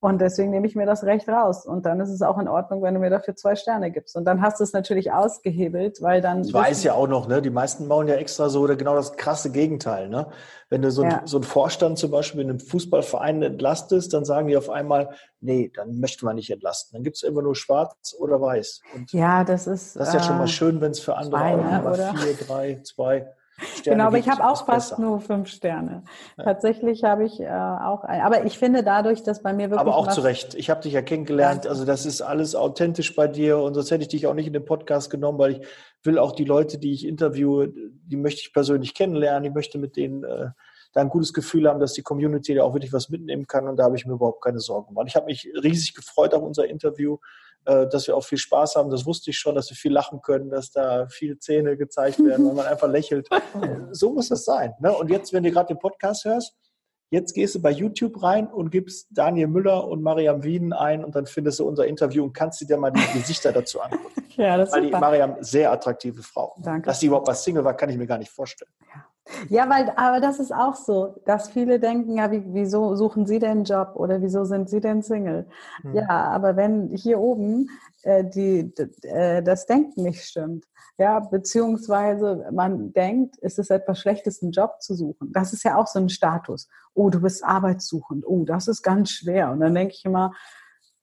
Und 0.00 0.20
deswegen 0.20 0.50
nehme 0.50 0.64
ich 0.68 0.76
mir 0.76 0.86
das 0.86 1.02
Recht 1.02 1.28
raus. 1.28 1.66
Und 1.66 1.84
dann 1.84 1.98
ist 1.98 2.10
es 2.10 2.22
auch 2.22 2.38
in 2.38 2.46
Ordnung, 2.46 2.82
wenn 2.82 2.94
du 2.94 3.00
mir 3.00 3.10
dafür 3.10 3.34
zwei 3.34 3.56
Sterne 3.56 3.90
gibst. 3.90 4.14
Und 4.14 4.24
dann 4.26 4.40
hast 4.40 4.60
du 4.60 4.64
es 4.64 4.72
natürlich 4.72 5.10
ausgehebelt, 5.10 6.00
weil 6.00 6.20
dann. 6.20 6.42
Ich 6.42 6.54
weiß 6.54 6.84
ja 6.84 6.94
auch 6.94 7.08
noch, 7.08 7.26
ne? 7.26 7.42
Die 7.42 7.50
meisten 7.50 7.88
bauen 7.88 8.06
ja 8.06 8.14
extra 8.14 8.48
so 8.48 8.60
oder 8.60 8.76
genau 8.76 8.94
das 8.94 9.16
krasse 9.16 9.50
Gegenteil, 9.50 10.08
ne? 10.08 10.28
Wenn 10.68 10.82
du 10.82 10.92
so, 10.92 11.02
ja. 11.02 11.20
ein, 11.20 11.26
so 11.26 11.38
einen 11.38 11.44
Vorstand 11.44 11.98
zum 11.98 12.12
Beispiel 12.12 12.42
in 12.42 12.50
einem 12.50 12.60
Fußballverein 12.60 13.42
entlastest, 13.42 14.14
dann 14.14 14.24
sagen 14.24 14.46
die 14.46 14.56
auf 14.56 14.70
einmal, 14.70 15.10
nee, 15.40 15.72
dann 15.74 15.98
möchte 15.98 16.24
man 16.24 16.36
nicht 16.36 16.50
entlasten. 16.50 16.96
Dann 16.96 17.02
gibt 17.02 17.16
es 17.16 17.24
immer 17.24 17.42
nur 17.42 17.56
schwarz 17.56 18.14
oder 18.20 18.40
weiß. 18.40 18.82
Und 18.94 19.12
ja, 19.12 19.42
das 19.42 19.66
ist. 19.66 19.96
Das 19.96 20.08
ist 20.08 20.14
ja 20.14 20.22
schon 20.22 20.38
mal 20.38 20.44
äh, 20.44 20.48
schön, 20.48 20.80
wenn 20.80 20.92
es 20.92 21.00
für 21.00 21.16
andere 21.16 21.40
zwei, 21.40 21.54
auch 21.54 21.64
ne, 21.64 21.90
oder? 21.90 22.14
vier, 22.14 22.34
drei, 22.46 22.80
zwei. 22.84 23.34
Sterne 23.58 23.96
genau, 23.96 24.04
aber 24.08 24.18
ich 24.18 24.28
habe 24.28 24.44
auch 24.44 24.64
fast 24.64 24.90
besser. 24.90 25.02
nur 25.02 25.20
fünf 25.20 25.48
Sterne. 25.48 26.04
Ja. 26.36 26.44
Tatsächlich 26.44 27.04
habe 27.04 27.24
ich 27.24 27.40
äh, 27.40 27.48
auch 27.48 28.04
ein. 28.04 28.20
Aber 28.20 28.44
ich 28.44 28.58
finde 28.58 28.82
dadurch, 28.82 29.22
dass 29.22 29.42
bei 29.42 29.52
mir 29.52 29.70
wirklich. 29.70 29.80
Aber 29.80 29.96
auch 29.96 30.08
zu 30.08 30.20
Recht. 30.20 30.54
Ich 30.54 30.70
habe 30.70 30.80
dich 30.82 30.92
ja 30.92 31.02
kennengelernt. 31.02 31.66
Also 31.66 31.84
das 31.84 32.06
ist 32.06 32.22
alles 32.22 32.54
authentisch 32.54 33.14
bei 33.14 33.26
dir 33.26 33.58
und 33.58 33.74
sonst 33.74 33.90
hätte 33.90 34.02
ich 34.02 34.08
dich 34.08 34.26
auch 34.26 34.34
nicht 34.34 34.46
in 34.46 34.52
den 34.52 34.64
Podcast 34.64 35.10
genommen, 35.10 35.38
weil 35.38 35.52
ich 35.52 35.66
will 36.04 36.18
auch 36.18 36.32
die 36.32 36.44
Leute, 36.44 36.78
die 36.78 36.92
ich 36.92 37.06
interviewe, 37.06 37.72
die 37.72 38.16
möchte 38.16 38.40
ich 38.42 38.52
persönlich 38.52 38.94
kennenlernen. 38.94 39.44
Ich 39.44 39.54
möchte 39.54 39.78
mit 39.78 39.96
denen 39.96 40.24
äh, 40.24 40.50
da 40.92 41.00
ein 41.00 41.08
gutes 41.08 41.32
Gefühl 41.32 41.68
haben, 41.68 41.80
dass 41.80 41.92
die 41.92 42.02
Community 42.02 42.54
da 42.54 42.62
auch 42.62 42.74
wirklich 42.74 42.92
was 42.92 43.08
mitnehmen 43.08 43.46
kann 43.46 43.68
und 43.68 43.76
da 43.76 43.84
habe 43.84 43.96
ich 43.96 44.06
mir 44.06 44.14
überhaupt 44.14 44.42
keine 44.42 44.60
Sorgen 44.60 44.88
gemacht. 44.88 45.06
Ich 45.08 45.16
habe 45.16 45.26
mich 45.26 45.48
riesig 45.62 45.94
gefreut 45.94 46.34
auf 46.34 46.42
unser 46.42 46.66
Interview 46.66 47.18
dass 47.68 48.06
wir 48.06 48.16
auch 48.16 48.24
viel 48.24 48.38
Spaß 48.38 48.76
haben. 48.76 48.90
Das 48.90 49.04
wusste 49.04 49.30
ich 49.30 49.38
schon, 49.38 49.54
dass 49.54 49.70
wir 49.70 49.76
viel 49.76 49.92
lachen 49.92 50.22
können, 50.22 50.50
dass 50.50 50.70
da 50.70 51.06
viele 51.08 51.38
Zähne 51.38 51.76
gezeigt 51.76 52.18
werden, 52.24 52.46
weil 52.46 52.54
man 52.54 52.66
einfach 52.66 52.88
lächelt. 52.88 53.28
So 53.90 54.12
muss 54.12 54.28
das 54.28 54.44
sein. 54.44 54.74
Ne? 54.80 54.92
Und 54.92 55.10
jetzt, 55.10 55.32
wenn 55.32 55.42
du 55.42 55.50
gerade 55.50 55.74
den 55.74 55.78
Podcast 55.78 56.24
hörst, 56.24 56.56
jetzt 57.10 57.34
gehst 57.34 57.54
du 57.54 57.62
bei 57.62 57.70
YouTube 57.70 58.22
rein 58.22 58.48
und 58.48 58.70
gibst 58.70 59.08
Daniel 59.10 59.48
Müller 59.48 59.86
und 59.86 60.02
Mariam 60.02 60.42
Wieden 60.42 60.72
ein 60.72 61.04
und 61.04 61.14
dann 61.14 61.26
findest 61.26 61.58
du 61.58 61.66
unser 61.66 61.86
Interview 61.86 62.24
und 62.24 62.32
kannst 62.32 62.60
dir 62.60 62.76
mal 62.76 62.90
die 62.90 63.18
Gesichter 63.18 63.52
dazu 63.52 63.80
angucken. 63.80 64.24
ja, 64.36 64.56
das 64.56 64.70
ist 64.70 64.74
Weil 64.74 64.82
die 64.82 64.90
Mariam 64.90 65.36
sehr 65.40 65.72
attraktive 65.72 66.22
Frau. 66.22 66.54
Danke. 66.62 66.86
Dass 66.86 67.00
die 67.00 67.06
überhaupt 67.06 67.28
was 67.28 67.44
Single 67.44 67.64
war, 67.64 67.74
kann 67.74 67.90
ich 67.90 67.96
mir 67.96 68.06
gar 68.06 68.18
nicht 68.18 68.30
vorstellen. 68.30 68.70
Ja. 68.94 69.04
Ja, 69.48 69.68
weil, 69.68 69.92
aber 69.96 70.20
das 70.20 70.38
ist 70.38 70.52
auch 70.52 70.74
so, 70.74 71.16
dass 71.24 71.50
viele 71.50 71.78
denken, 71.80 72.16
ja, 72.16 72.30
wie, 72.30 72.42
wieso 72.48 72.94
suchen 72.96 73.26
Sie 73.26 73.38
denn 73.38 73.50
einen 73.50 73.64
Job 73.64 73.92
oder 73.94 74.22
wieso 74.22 74.44
sind 74.44 74.68
Sie 74.68 74.80
denn 74.80 75.02
Single? 75.02 75.46
Mhm. 75.82 75.94
Ja, 75.94 76.08
aber 76.08 76.56
wenn 76.56 76.88
hier 76.94 77.18
oben 77.18 77.70
äh, 78.02 78.24
die, 78.24 78.72
äh, 79.02 79.42
das 79.42 79.66
Denken 79.66 80.02
nicht 80.02 80.24
stimmt, 80.24 80.64
ja, 80.98 81.20
beziehungsweise 81.20 82.48
man 82.52 82.92
denkt, 82.92 83.36
es 83.40 83.56
ist 83.58 83.70
etwas 83.70 84.00
Schlechtes, 84.00 84.42
einen 84.42 84.50
Job 84.50 84.82
zu 84.82 84.94
suchen. 84.94 85.32
Das 85.32 85.52
ist 85.52 85.62
ja 85.62 85.76
auch 85.76 85.86
so 85.86 86.00
ein 86.00 86.08
Status. 86.08 86.68
Oh, 86.92 87.08
du 87.08 87.20
bist 87.20 87.44
arbeitssuchend. 87.44 88.26
Oh, 88.26 88.44
das 88.44 88.66
ist 88.66 88.82
ganz 88.82 89.10
schwer. 89.10 89.52
Und 89.52 89.60
dann 89.60 89.74
denke 89.74 89.94
ich 89.94 90.04
immer, 90.04 90.32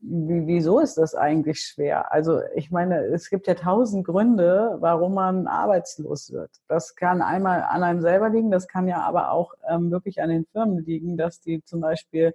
wieso 0.07 0.79
ist 0.79 0.97
das 0.97 1.15
eigentlich 1.15 1.61
schwer? 1.61 2.11
Also 2.11 2.41
ich 2.55 2.71
meine, 2.71 3.05
es 3.05 3.29
gibt 3.29 3.47
ja 3.47 3.55
tausend 3.55 4.05
Gründe, 4.05 4.77
warum 4.79 5.15
man 5.15 5.47
arbeitslos 5.47 6.31
wird. 6.31 6.51
Das 6.67 6.95
kann 6.95 7.21
einmal 7.21 7.63
an 7.63 7.83
einem 7.83 8.01
selber 8.01 8.29
liegen, 8.29 8.51
das 8.51 8.67
kann 8.67 8.87
ja 8.87 9.01
aber 9.01 9.31
auch 9.31 9.53
ähm, 9.69 9.91
wirklich 9.91 10.21
an 10.21 10.29
den 10.29 10.45
Firmen 10.45 10.85
liegen, 10.85 11.17
dass 11.17 11.41
die 11.41 11.63
zum 11.63 11.81
Beispiel 11.81 12.33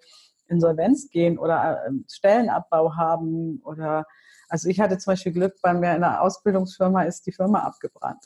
Insolvenz 0.49 1.11
gehen 1.11 1.39
oder 1.39 1.87
äh, 1.87 1.91
Stellenabbau 2.09 2.97
haben 2.97 3.61
oder 3.65 4.07
also 4.49 4.69
ich 4.69 4.81
hatte 4.81 4.99
zum 4.99 5.13
Beispiel 5.13 5.33
Glück, 5.33 5.55
bei 5.63 5.73
mir 5.73 5.95
in 5.95 6.03
einer 6.03 6.23
Ausbildungsfirma 6.23 7.05
ist 7.05 7.25
die 7.27 7.33
Firma 7.33 7.61
abgebrannt. 7.61 8.25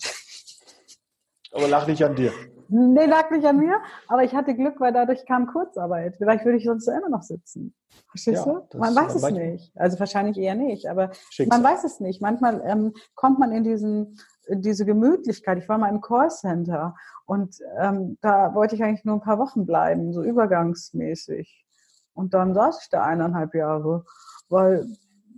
Aber 1.53 1.68
lach 1.68 1.86
nicht 1.86 2.03
an 2.03 2.16
dir. 2.16 2.32
Nee, 2.69 3.07
lag 3.07 3.31
nicht 3.31 3.47
an 3.47 3.59
mir. 3.59 3.79
Aber 4.09 4.25
ich 4.25 4.35
hatte 4.35 4.55
Glück, 4.55 4.81
weil 4.81 4.93
dadurch 4.93 5.25
kam 5.27 5.47
Kurzarbeit. 5.47 6.17
Vielleicht 6.17 6.45
würde 6.45 6.59
ich 6.59 6.65
sonst 6.65 6.89
immer 6.89 7.09
noch 7.09 7.23
sitzen. 7.23 7.75
Verstehst 8.09 8.47
ja, 8.47 8.62
du? 8.71 8.79
Man 8.79 8.95
weiß 8.95 9.15
es 9.15 9.31
nicht. 9.31 9.73
Also 9.77 9.99
wahrscheinlich 9.99 10.39
eher 10.39 10.55
nicht. 10.55 10.89
Aber 10.89 11.11
Schicksal. 11.31 11.61
man 11.61 11.73
weiß 11.73 11.85
es 11.85 12.01
nicht. 12.01 12.21
Manchmal 12.21 12.62
ähm, 12.67 12.93
kommt 13.15 13.39
man 13.39 13.53
in 13.53 13.65
diesen 13.65 14.19
diese 14.49 14.85
Gemütlichkeit. 14.85 15.59
Ich 15.59 15.69
war 15.69 15.79
mal 15.79 15.89
im 15.89 16.01
Callcenter 16.01 16.95
und 17.27 17.57
ähm, 17.79 18.19
da 18.21 18.55
wollte 18.55 18.75
ich 18.75 18.83
eigentlich 18.83 19.05
nur 19.05 19.17
ein 19.17 19.23
paar 19.23 19.39
Wochen 19.39 19.67
bleiben, 19.67 20.12
so 20.12 20.23
übergangsmäßig. 20.23 21.65
Und 22.12 22.35
dann 22.35 22.55
saß 22.55 22.83
ich 22.83 22.91
da 22.91 23.05
eineinhalb 23.05 23.55
Jahre, 23.55 24.05
weil 24.49 24.87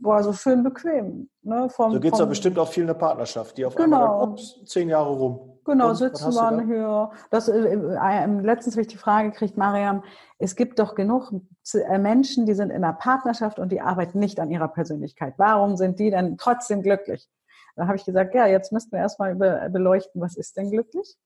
war 0.02 0.22
so 0.22 0.32
schön 0.34 0.62
bequem. 0.62 1.30
Ne, 1.42 1.70
vom, 1.70 1.92
so 1.92 2.00
geht 2.00 2.12
es 2.12 2.18
ja 2.18 2.26
bestimmt 2.26 2.58
auch 2.58 2.68
viel 2.68 2.82
in 2.82 2.88
der 2.88 2.94
Partnerschaft, 2.94 3.56
die 3.56 3.64
auf 3.64 3.74
genau. 3.74 3.96
einmal 3.96 4.28
ups, 4.28 4.62
zehn 4.66 4.88
Jahre 4.88 5.10
rum. 5.10 5.55
Genau, 5.66 5.88
Und, 5.88 6.66
hier. 6.66 7.10
Das, 7.30 7.48
äh, 7.48 7.58
äh, 7.58 8.26
letztens 8.26 8.76
habe 8.76 8.82
ich 8.82 8.86
die 8.86 8.96
Frage 8.96 9.30
gekriegt, 9.30 9.56
Mariam, 9.56 10.04
es 10.38 10.54
gibt 10.54 10.78
doch 10.78 10.94
genug 10.94 11.32
äh, 11.74 11.98
Menschen, 11.98 12.46
die 12.46 12.54
sind 12.54 12.70
in 12.70 12.84
einer 12.84 12.92
Partnerschaft 12.92 13.58
und 13.58 13.72
die 13.72 13.80
arbeiten 13.80 14.20
nicht 14.20 14.38
an 14.38 14.50
ihrer 14.50 14.68
Persönlichkeit. 14.68 15.34
Warum 15.38 15.76
sind 15.76 15.98
die 15.98 16.10
denn 16.10 16.38
trotzdem 16.38 16.82
glücklich? 16.82 17.28
Da 17.74 17.88
habe 17.88 17.96
ich 17.96 18.04
gesagt, 18.04 18.34
ja, 18.34 18.46
jetzt 18.46 18.72
müssten 18.72 18.92
wir 18.92 19.00
erstmal 19.00 19.34
beleuchten, 19.34 20.20
was 20.20 20.36
ist 20.36 20.56
denn 20.56 20.70
glücklich? 20.70 21.16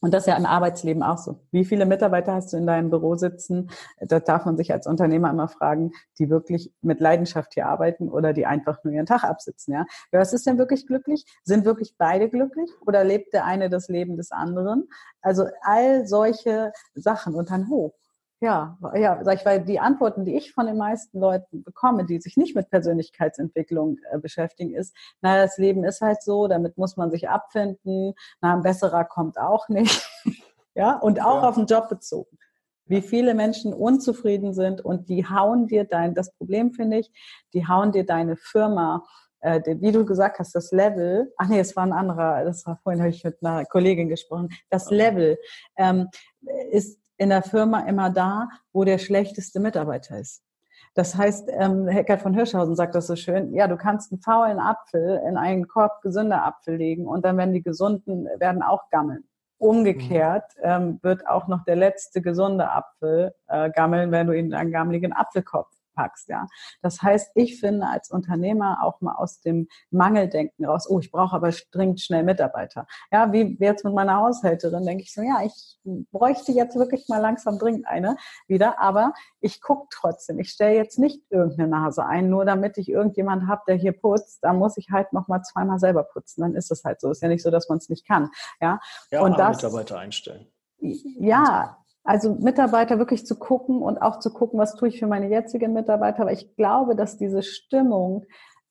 Und 0.00 0.12
das 0.12 0.24
ist 0.24 0.26
ja 0.28 0.36
im 0.36 0.46
Arbeitsleben 0.46 1.02
auch 1.02 1.16
so. 1.16 1.40
Wie 1.50 1.64
viele 1.64 1.86
Mitarbeiter 1.86 2.34
hast 2.34 2.52
du 2.52 2.58
in 2.58 2.66
deinem 2.66 2.90
Büro 2.90 3.16
sitzen? 3.16 3.70
Da 3.98 4.20
darf 4.20 4.44
man 4.44 4.56
sich 4.56 4.72
als 4.72 4.86
Unternehmer 4.86 5.30
immer 5.30 5.48
fragen, 5.48 5.92
die 6.18 6.28
wirklich 6.28 6.72
mit 6.82 7.00
Leidenschaft 7.00 7.54
hier 7.54 7.66
arbeiten 7.66 8.10
oder 8.10 8.32
die 8.32 8.46
einfach 8.46 8.84
nur 8.84 8.92
ihren 8.92 9.06
Tag 9.06 9.24
absitzen. 9.24 9.72
Ja? 9.72 9.86
Was 10.12 10.34
ist 10.34 10.46
denn 10.46 10.58
wirklich 10.58 10.86
glücklich? 10.86 11.24
Sind 11.44 11.64
wirklich 11.64 11.94
beide 11.96 12.28
glücklich 12.28 12.70
oder 12.86 13.04
lebt 13.04 13.32
der 13.32 13.46
eine 13.46 13.70
das 13.70 13.88
Leben 13.88 14.16
des 14.16 14.32
anderen? 14.32 14.88
Also 15.22 15.46
all 15.62 16.06
solche 16.06 16.72
Sachen 16.94 17.34
und 17.34 17.50
dann 17.50 17.70
hoch. 17.70 17.94
Ja, 18.40 18.76
ja, 18.94 19.24
sag 19.24 19.38
ich, 19.38 19.46
weil 19.46 19.64
die 19.64 19.80
Antworten, 19.80 20.26
die 20.26 20.36
ich 20.36 20.52
von 20.52 20.66
den 20.66 20.76
meisten 20.76 21.18
Leuten 21.18 21.64
bekomme, 21.64 22.04
die 22.04 22.20
sich 22.20 22.36
nicht 22.36 22.54
mit 22.54 22.68
Persönlichkeitsentwicklung 22.68 23.96
äh, 24.10 24.18
beschäftigen, 24.18 24.74
ist, 24.74 24.94
naja, 25.22 25.42
das 25.42 25.56
Leben 25.56 25.84
ist 25.84 26.02
halt 26.02 26.22
so, 26.22 26.46
damit 26.46 26.76
muss 26.76 26.98
man 26.98 27.10
sich 27.10 27.30
abfinden, 27.30 28.12
na, 28.42 28.52
ein 28.52 28.62
besserer 28.62 29.06
kommt 29.06 29.38
auch 29.38 29.70
nicht. 29.70 30.06
ja, 30.74 30.98
und 30.98 31.22
auch 31.22 31.42
ja. 31.42 31.48
auf 31.48 31.54
den 31.54 31.64
Job 31.64 31.88
bezogen. 31.88 32.36
Wie 32.84 33.00
viele 33.00 33.32
Menschen 33.32 33.72
unzufrieden 33.72 34.52
sind 34.52 34.82
und 34.84 35.08
die 35.08 35.26
hauen 35.26 35.66
dir 35.66 35.84
dein, 35.84 36.14
das 36.14 36.30
Problem 36.36 36.72
finde 36.72 36.98
ich, 36.98 37.10
die 37.54 37.66
hauen 37.66 37.90
dir 37.90 38.04
deine 38.04 38.36
Firma, 38.36 39.02
äh, 39.40 39.62
wie 39.80 39.92
du 39.92 40.04
gesagt 40.04 40.40
hast, 40.40 40.54
das 40.54 40.72
Level, 40.72 41.32
ach 41.38 41.48
nee, 41.48 41.58
es 41.58 41.74
war 41.74 41.84
ein 41.84 41.94
anderer, 41.94 42.44
das 42.44 42.66
war 42.66 42.78
vorhin, 42.82 43.00
habe 43.00 43.10
ich 43.10 43.24
mit 43.24 43.42
einer 43.42 43.64
Kollegin 43.64 44.10
gesprochen, 44.10 44.50
das 44.68 44.90
Level 44.90 45.38
ähm, 45.78 46.08
ist 46.70 47.00
in 47.16 47.30
der 47.30 47.42
Firma 47.42 47.80
immer 47.80 48.10
da, 48.10 48.48
wo 48.72 48.84
der 48.84 48.98
schlechteste 48.98 49.60
Mitarbeiter 49.60 50.18
ist. 50.18 50.42
Das 50.94 51.14
heißt, 51.14 51.50
ähm, 51.52 51.88
Heckert 51.88 52.22
von 52.22 52.34
Hirschhausen 52.34 52.74
sagt 52.74 52.94
das 52.94 53.06
so 53.06 53.16
schön, 53.16 53.52
ja, 53.52 53.68
du 53.68 53.76
kannst 53.76 54.12
einen 54.12 54.20
faulen 54.22 54.58
Apfel 54.58 55.20
in 55.28 55.36
einen 55.36 55.68
Korb 55.68 56.00
gesunder 56.00 56.44
Apfel 56.44 56.76
legen 56.76 57.06
und 57.06 57.24
dann 57.24 57.36
werden 57.36 57.52
die 57.52 57.62
gesunden, 57.62 58.26
werden 58.38 58.62
auch 58.62 58.88
gammeln. 58.90 59.24
Umgekehrt 59.58 60.52
mhm. 60.56 60.62
ähm, 60.64 60.98
wird 61.02 61.26
auch 61.26 61.48
noch 61.48 61.64
der 61.64 61.76
letzte 61.76 62.22
gesunde 62.22 62.70
Apfel 62.70 63.34
äh, 63.48 63.70
gammeln, 63.70 64.10
wenn 64.10 64.26
du 64.26 64.32
ihn 64.32 64.46
in 64.46 64.54
einen 64.54 64.72
gammeligen 64.72 65.12
Apfelkorb 65.12 65.68
packst, 65.96 66.28
ja. 66.28 66.46
Das 66.82 67.02
heißt, 67.02 67.32
ich 67.34 67.58
finde 67.58 67.88
als 67.88 68.10
Unternehmer 68.10 68.84
auch 68.84 69.00
mal 69.00 69.14
aus 69.14 69.40
dem 69.40 69.66
Mangeldenken 69.90 70.64
raus, 70.64 70.88
oh, 70.88 71.00
ich 71.00 71.10
brauche 71.10 71.34
aber 71.34 71.50
dringend 71.72 72.00
schnell 72.00 72.22
Mitarbeiter. 72.22 72.86
Ja, 73.10 73.32
wie 73.32 73.56
jetzt 73.58 73.84
mit 73.84 73.94
meiner 73.94 74.18
Haushälterin, 74.18 74.84
denke 74.84 75.02
ich 75.02 75.12
so, 75.12 75.22
ja, 75.22 75.42
ich 75.44 75.78
bräuchte 76.12 76.52
jetzt 76.52 76.76
wirklich 76.76 77.08
mal 77.08 77.20
langsam 77.20 77.58
dringend 77.58 77.86
eine 77.88 78.16
wieder, 78.46 78.78
aber 78.78 79.12
ich 79.40 79.60
gucke 79.60 79.86
trotzdem. 79.90 80.38
Ich 80.38 80.50
stelle 80.50 80.76
jetzt 80.76 80.98
nicht 80.98 81.22
irgendeine 81.30 81.68
Nase 81.68 82.04
ein, 82.04 82.28
nur 82.28 82.44
damit 82.44 82.78
ich 82.78 82.88
irgendjemand 82.88 83.48
habe, 83.48 83.62
der 83.66 83.76
hier 83.76 83.92
putzt, 83.92 84.38
da 84.42 84.52
muss 84.52 84.76
ich 84.76 84.90
halt 84.90 85.12
noch 85.12 85.28
mal 85.28 85.42
zweimal 85.42 85.78
selber 85.78 86.04
putzen. 86.04 86.42
Dann 86.42 86.54
ist 86.54 86.70
es 86.70 86.84
halt 86.84 87.00
so. 87.00 87.10
Ist 87.10 87.22
ja 87.22 87.28
nicht 87.28 87.42
so, 87.42 87.50
dass 87.50 87.68
man 87.68 87.78
es 87.78 87.88
nicht 87.88 88.06
kann. 88.06 88.30
Ja, 88.60 88.80
ja 89.10 89.22
und 89.22 89.38
das, 89.38 89.56
Mitarbeiter 89.56 89.98
einstellen. 89.98 90.46
Ja, 90.78 91.78
also 92.06 92.34
Mitarbeiter 92.34 92.98
wirklich 92.98 93.26
zu 93.26 93.36
gucken 93.36 93.82
und 93.82 93.98
auch 93.98 94.20
zu 94.20 94.32
gucken, 94.32 94.58
was 94.58 94.76
tue 94.76 94.88
ich 94.88 94.98
für 94.98 95.06
meine 95.06 95.28
jetzigen 95.28 95.72
Mitarbeiter. 95.72 96.22
Aber 96.22 96.32
ich 96.32 96.54
glaube, 96.56 96.94
dass 96.94 97.18
diese 97.18 97.42
Stimmung 97.42 98.24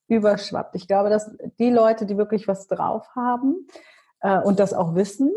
überschwappt. 0.08 0.76
Ich 0.76 0.88
glaube, 0.88 1.10
dass 1.10 1.36
die 1.60 1.70
Leute, 1.70 2.06
die 2.06 2.18
wirklich 2.18 2.48
was 2.48 2.68
drauf 2.68 3.08
haben 3.16 3.68
äh, 4.22 4.40
und 4.40 4.60
das 4.60 4.74
auch 4.74 4.96
wissen, 4.96 5.32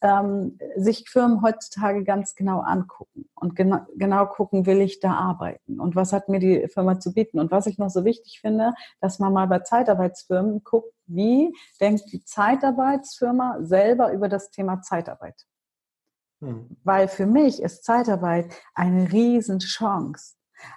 ähm, 0.00 0.58
sich 0.76 1.08
Firmen 1.08 1.42
heutzutage 1.42 2.04
ganz 2.04 2.34
genau 2.34 2.60
angucken 2.60 3.28
und 3.34 3.56
genau, 3.56 3.80
genau 3.96 4.26
gucken, 4.26 4.66
will 4.66 4.80
ich 4.80 5.00
da 5.00 5.12
arbeiten 5.12 5.80
und 5.80 5.96
was 5.96 6.12
hat 6.12 6.28
mir 6.28 6.38
die 6.38 6.68
Firma 6.68 7.00
zu 7.00 7.12
bieten. 7.12 7.40
Und 7.40 7.50
was 7.50 7.66
ich 7.66 7.78
noch 7.78 7.90
so 7.90 8.04
wichtig 8.04 8.40
finde, 8.40 8.74
dass 9.00 9.18
man 9.18 9.32
mal 9.32 9.46
bei 9.46 9.60
Zeitarbeitsfirmen 9.60 10.62
guckt, 10.62 10.92
wie 11.06 11.54
denkt 11.80 12.12
die 12.12 12.22
Zeitarbeitsfirma 12.22 13.58
selber 13.62 14.12
über 14.12 14.28
das 14.28 14.50
Thema 14.50 14.82
Zeitarbeit. 14.82 15.46
Hm. 16.40 16.76
Weil 16.84 17.08
für 17.08 17.26
mich 17.26 17.62
ist 17.62 17.84
Zeitarbeit 17.84 18.54
eine 18.74 19.10
Riesenchance. 19.12 20.34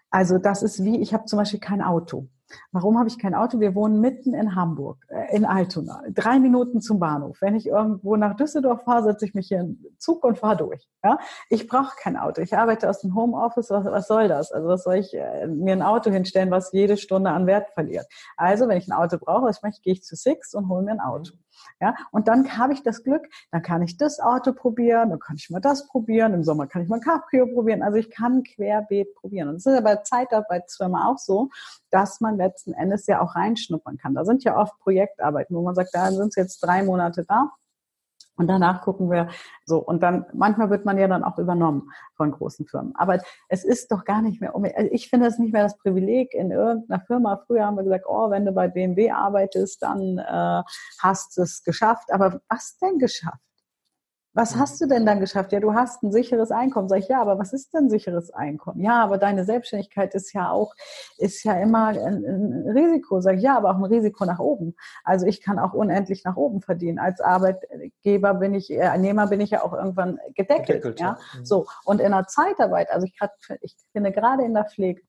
Also 0.09 0.37
das 0.37 0.63
ist 0.63 0.83
wie, 0.83 1.01
ich 1.01 1.13
habe 1.13 1.25
zum 1.25 1.37
Beispiel 1.37 1.59
kein 1.59 1.81
Auto. 1.81 2.27
Warum 2.71 2.97
habe 2.97 3.07
ich 3.07 3.17
kein 3.17 3.33
Auto? 3.33 3.59
Wir 3.59 3.75
wohnen 3.75 4.01
mitten 4.01 4.33
in 4.33 4.55
Hamburg, 4.55 5.05
äh, 5.09 5.35
in 5.35 5.45
Altona, 5.45 6.03
drei 6.09 6.39
Minuten 6.39 6.81
zum 6.81 6.99
Bahnhof. 6.99 7.37
Wenn 7.41 7.55
ich 7.55 7.67
irgendwo 7.67 8.15
nach 8.15 8.35
Düsseldorf 8.35 8.83
fahre, 8.83 9.03
setze 9.03 9.25
ich 9.25 9.33
mich 9.33 9.47
hier 9.47 9.61
in 9.61 9.81
den 9.81 9.97
Zug 9.97 10.23
und 10.23 10.37
fahre 10.37 10.57
durch. 10.57 10.87
Ja? 11.03 11.17
Ich 11.49 11.67
brauche 11.67 11.95
kein 11.97 12.17
Auto. 12.17 12.41
Ich 12.41 12.57
arbeite 12.57 12.89
aus 12.89 13.01
dem 13.01 13.15
Homeoffice. 13.15 13.69
Was, 13.69 13.85
was 13.85 14.07
soll 14.07 14.27
das? 14.27 14.51
Also 14.51 14.67
was 14.67 14.83
soll 14.83 14.95
ich 14.95 15.13
äh, 15.13 15.47
mir 15.47 15.73
ein 15.73 15.81
Auto 15.81 16.11
hinstellen, 16.11 16.51
was 16.51 16.71
jede 16.71 16.97
Stunde 16.97 17.31
an 17.31 17.47
Wert 17.47 17.69
verliert? 17.73 18.05
Also 18.37 18.67
wenn 18.67 18.77
ich 18.77 18.87
ein 18.87 18.93
Auto 18.93 19.17
brauche, 19.17 19.49
ich 19.49 19.61
möchte, 19.61 19.81
gehe 19.81 19.93
ich 19.93 20.03
zu 20.03 20.15
Six 20.15 20.53
und 20.53 20.67
hole 20.69 20.83
mir 20.83 20.91
ein 20.91 20.99
Auto. 20.99 21.33
Ja, 21.79 21.95
und 22.11 22.27
dann 22.27 22.57
habe 22.57 22.73
ich 22.73 22.83
das 22.83 23.03
Glück, 23.03 23.27
dann 23.51 23.61
kann 23.61 23.81
ich 23.81 23.97
das 23.97 24.19
Auto 24.19 24.53
probieren, 24.53 25.09
dann 25.09 25.19
kann 25.19 25.35
ich 25.37 25.49
mal 25.49 25.59
das 25.59 25.87
probieren, 25.87 26.33
im 26.33 26.43
Sommer 26.43 26.67
kann 26.67 26.83
ich 26.83 26.89
mal 26.89 26.99
Cabrio 26.99 27.47
probieren. 27.47 27.81
Also 27.81 27.97
ich 27.97 28.09
kann 28.09 28.43
querbeet 28.43 29.15
probieren. 29.15 29.49
Und 29.49 29.55
das 29.55 29.65
ist 29.65 29.75
ja 29.75 29.81
bei 29.81 29.97
Zeitarbeitsfirma 29.97 31.07
auch 31.07 31.17
so, 31.17 31.49
dass 31.89 32.21
man 32.21 32.37
letzten 32.37 32.73
Endes 32.73 33.07
ja 33.07 33.21
auch 33.21 33.35
reinschnuppern 33.35 33.97
kann. 33.97 34.13
Da 34.13 34.25
sind 34.25 34.43
ja 34.43 34.57
oft 34.57 34.77
Projektarbeiten, 34.79 35.55
wo 35.55 35.61
man 35.61 35.75
sagt, 35.75 35.89
da 35.93 36.11
sind 36.11 36.29
es 36.29 36.35
jetzt 36.35 36.59
drei 36.59 36.83
Monate 36.83 37.25
da 37.27 37.51
und 38.41 38.47
danach 38.47 38.81
gucken 38.81 39.11
wir 39.11 39.29
so. 39.65 39.77
Und 39.77 40.01
dann, 40.01 40.25
manchmal 40.33 40.71
wird 40.71 40.83
man 40.83 40.97
ja 40.97 41.07
dann 41.07 41.23
auch 41.23 41.37
übernommen 41.37 41.91
von 42.15 42.31
großen 42.31 42.65
Firmen. 42.65 42.93
Aber 42.95 43.19
es 43.49 43.63
ist 43.63 43.91
doch 43.91 44.03
gar 44.03 44.21
nicht 44.21 44.41
mehr, 44.41 44.55
also 44.55 44.89
ich 44.91 45.09
finde 45.09 45.27
es 45.27 45.37
nicht 45.37 45.53
mehr 45.53 45.63
das 45.63 45.77
Privileg 45.77 46.33
in 46.33 46.49
irgendeiner 46.49 47.01
Firma. 47.01 47.41
Früher 47.45 47.65
haben 47.65 47.77
wir 47.77 47.83
gesagt, 47.83 48.05
oh, 48.07 48.31
wenn 48.31 48.45
du 48.45 48.51
bei 48.51 48.67
BMW 48.67 49.11
arbeitest, 49.11 49.83
dann 49.83 50.17
äh, 50.17 50.63
hast 50.99 51.37
du 51.37 51.43
es 51.43 51.63
geschafft. 51.63 52.11
Aber 52.11 52.41
was 52.49 52.77
denn 52.79 52.97
geschafft? 52.97 53.50
Was 54.33 54.55
hast 54.55 54.79
du 54.79 54.87
denn 54.87 55.05
dann 55.05 55.19
geschafft? 55.19 55.51
Ja, 55.51 55.59
du 55.59 55.73
hast 55.73 56.03
ein 56.03 56.11
sicheres 56.11 56.51
Einkommen. 56.51 56.87
Sag 56.87 56.99
ich, 56.99 57.09
ja, 57.09 57.21
aber 57.21 57.37
was 57.37 57.51
ist 57.51 57.73
denn 57.73 57.89
sicheres 57.89 58.31
Einkommen? 58.31 58.81
Ja, 58.81 59.03
aber 59.03 59.17
deine 59.17 59.43
Selbstständigkeit 59.43 60.15
ist 60.15 60.31
ja 60.33 60.49
auch, 60.49 60.73
ist 61.17 61.43
ja 61.43 61.53
immer 61.59 61.87
ein, 61.87 61.97
ein 61.97 62.69
Risiko. 62.69 63.19
Sag 63.19 63.37
ich, 63.37 63.43
ja, 63.43 63.57
aber 63.57 63.71
auch 63.71 63.77
ein 63.77 63.83
Risiko 63.83 64.25
nach 64.25 64.39
oben. 64.39 64.75
Also 65.03 65.25
ich 65.25 65.41
kann 65.41 65.59
auch 65.59 65.73
unendlich 65.73 66.23
nach 66.23 66.37
oben 66.37 66.61
verdienen. 66.61 66.97
Als 66.97 67.19
Arbeitgeber 67.19 68.35
bin 68.35 68.53
ich, 68.53 68.71
Ernehmer 68.71 69.27
bin 69.27 69.41
ich 69.41 69.49
ja 69.49 69.63
auch 69.63 69.73
irgendwann 69.73 70.17
gedeckelt. 70.33 70.81
gedeckelt 70.81 70.99
ja? 71.01 71.17
ja. 71.33 71.39
Mhm. 71.39 71.45
So. 71.45 71.65
Und 71.83 71.99
in 71.99 72.11
der 72.11 72.27
Zeitarbeit, 72.27 72.89
also 72.89 73.05
ich, 73.05 73.17
grad, 73.17 73.31
ich 73.59 73.75
finde 73.91 74.13
gerade 74.13 74.45
in 74.45 74.53
der 74.53 74.65
Pflege, 74.65 75.01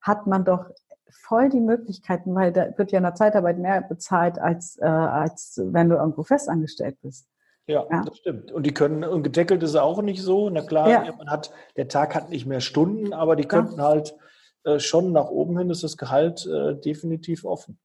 hat 0.00 0.26
man 0.26 0.44
doch 0.44 0.64
voll 1.10 1.50
die 1.50 1.60
Möglichkeiten, 1.60 2.34
weil 2.34 2.52
da 2.52 2.76
wird 2.78 2.92
ja 2.92 2.98
in 2.98 3.04
der 3.04 3.14
Zeitarbeit 3.14 3.58
mehr 3.58 3.82
bezahlt, 3.82 4.38
als, 4.38 4.78
äh, 4.78 4.86
als 4.86 5.60
wenn 5.62 5.90
du 5.90 5.96
irgendwo 5.96 6.22
festangestellt 6.22 6.96
bist. 7.02 7.28
Ja, 7.66 7.84
ja, 7.90 8.04
das 8.04 8.18
stimmt. 8.18 8.52
Und 8.52 8.64
die 8.64 8.72
können, 8.72 9.02
und 9.02 9.22
gedeckelt 9.22 9.62
ist 9.62 9.74
auch 9.74 10.00
nicht 10.00 10.22
so. 10.22 10.48
Na 10.50 10.62
klar, 10.62 10.88
ja. 10.88 11.12
man 11.16 11.30
hat, 11.30 11.50
der 11.76 11.88
Tag 11.88 12.14
hat 12.14 12.30
nicht 12.30 12.46
mehr 12.46 12.60
Stunden, 12.60 13.12
aber 13.12 13.34
die 13.34 13.44
könnten 13.44 13.78
ja. 13.78 13.84
halt 13.84 14.14
äh, 14.64 14.78
schon 14.78 15.12
nach 15.12 15.30
oben 15.30 15.58
hin 15.58 15.70
ist 15.70 15.82
das 15.82 15.96
Gehalt 15.96 16.46
äh, 16.46 16.74
definitiv 16.74 17.44
offen. 17.44 17.78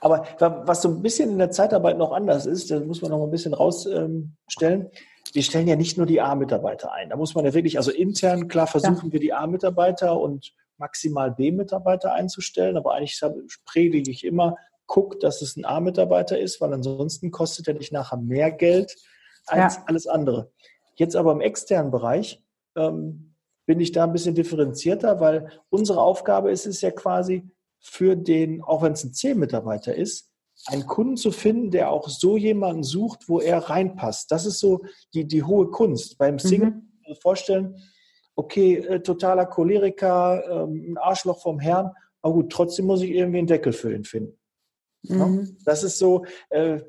Aber 0.00 0.24
was 0.38 0.82
so 0.82 0.88
ein 0.88 1.02
bisschen 1.02 1.30
in 1.30 1.38
der 1.38 1.50
Zeitarbeit 1.50 1.98
noch 1.98 2.12
anders 2.12 2.46
ist, 2.46 2.70
da 2.70 2.78
muss 2.78 3.02
man 3.02 3.10
noch 3.10 3.18
mal 3.18 3.24
ein 3.24 3.30
bisschen 3.30 3.54
rausstellen. 3.54 4.36
Ähm, 4.52 4.90
wir 5.32 5.42
stellen 5.42 5.66
ja 5.66 5.74
nicht 5.74 5.96
nur 5.96 6.06
die 6.06 6.20
A-Mitarbeiter 6.20 6.92
ein. 6.92 7.10
Da 7.10 7.16
muss 7.16 7.34
man 7.34 7.44
ja 7.44 7.54
wirklich, 7.54 7.78
also 7.78 7.90
intern, 7.90 8.46
klar 8.46 8.68
versuchen 8.68 9.12
wir 9.12 9.18
die 9.18 9.32
A-Mitarbeiter 9.32 10.18
und 10.20 10.52
maximal 10.78 11.32
B-Mitarbeiter 11.32 12.12
einzustellen, 12.12 12.76
aber 12.76 12.94
eigentlich 12.94 13.20
predige 13.64 14.10
ich 14.10 14.24
immer, 14.24 14.56
guckt, 14.86 15.22
dass 15.22 15.42
es 15.42 15.56
ein 15.56 15.64
A-Mitarbeiter 15.64 16.38
ist, 16.38 16.60
weil 16.60 16.72
ansonsten 16.72 17.30
kostet 17.30 17.68
er 17.68 17.74
dich 17.74 17.92
nachher 17.92 18.18
mehr 18.18 18.50
Geld 18.50 18.96
als 19.46 19.76
ja. 19.76 19.82
alles 19.86 20.06
andere. 20.06 20.52
Jetzt 20.94 21.16
aber 21.16 21.32
im 21.32 21.40
externen 21.40 21.90
Bereich 21.90 22.42
ähm, 22.76 23.34
bin 23.66 23.80
ich 23.80 23.92
da 23.92 24.04
ein 24.04 24.12
bisschen 24.12 24.34
differenzierter, 24.34 25.20
weil 25.20 25.50
unsere 25.68 26.00
Aufgabe 26.00 26.50
ist 26.50 26.66
es 26.66 26.80
ja 26.80 26.90
quasi 26.90 27.48
für 27.80 28.16
den, 28.16 28.62
auch 28.62 28.82
wenn 28.82 28.92
es 28.92 29.04
ein 29.04 29.12
C-Mitarbeiter 29.12 29.94
ist, 29.94 30.30
einen 30.66 30.86
Kunden 30.86 31.16
zu 31.16 31.32
finden, 31.32 31.70
der 31.70 31.90
auch 31.90 32.08
so 32.08 32.36
jemanden 32.36 32.82
sucht, 32.82 33.28
wo 33.28 33.40
er 33.40 33.58
reinpasst. 33.58 34.30
Das 34.30 34.46
ist 34.46 34.58
so 34.58 34.84
die, 35.12 35.26
die 35.26 35.42
hohe 35.42 35.70
Kunst. 35.70 36.16
Beim 36.18 36.38
Single 36.38 36.70
mhm. 36.70 37.14
vorstellen, 37.20 37.76
okay, 38.34 38.76
äh, 38.76 39.00
totaler 39.00 39.46
Choleriker, 39.46 40.64
ähm, 40.64 40.92
ein 40.92 40.98
Arschloch 40.98 41.40
vom 41.42 41.60
Herrn, 41.60 41.92
aber 42.22 42.34
gut, 42.34 42.52
trotzdem 42.52 42.86
muss 42.86 43.02
ich 43.02 43.10
irgendwie 43.10 43.38
einen 43.38 43.46
Deckel 43.46 43.72
für 43.72 43.94
ihn 43.94 44.04
finden. 44.04 44.38
Mhm. 45.08 45.56
Das 45.64 45.82
ist 45.84 45.98
so, 45.98 46.24
äh, 46.50 46.80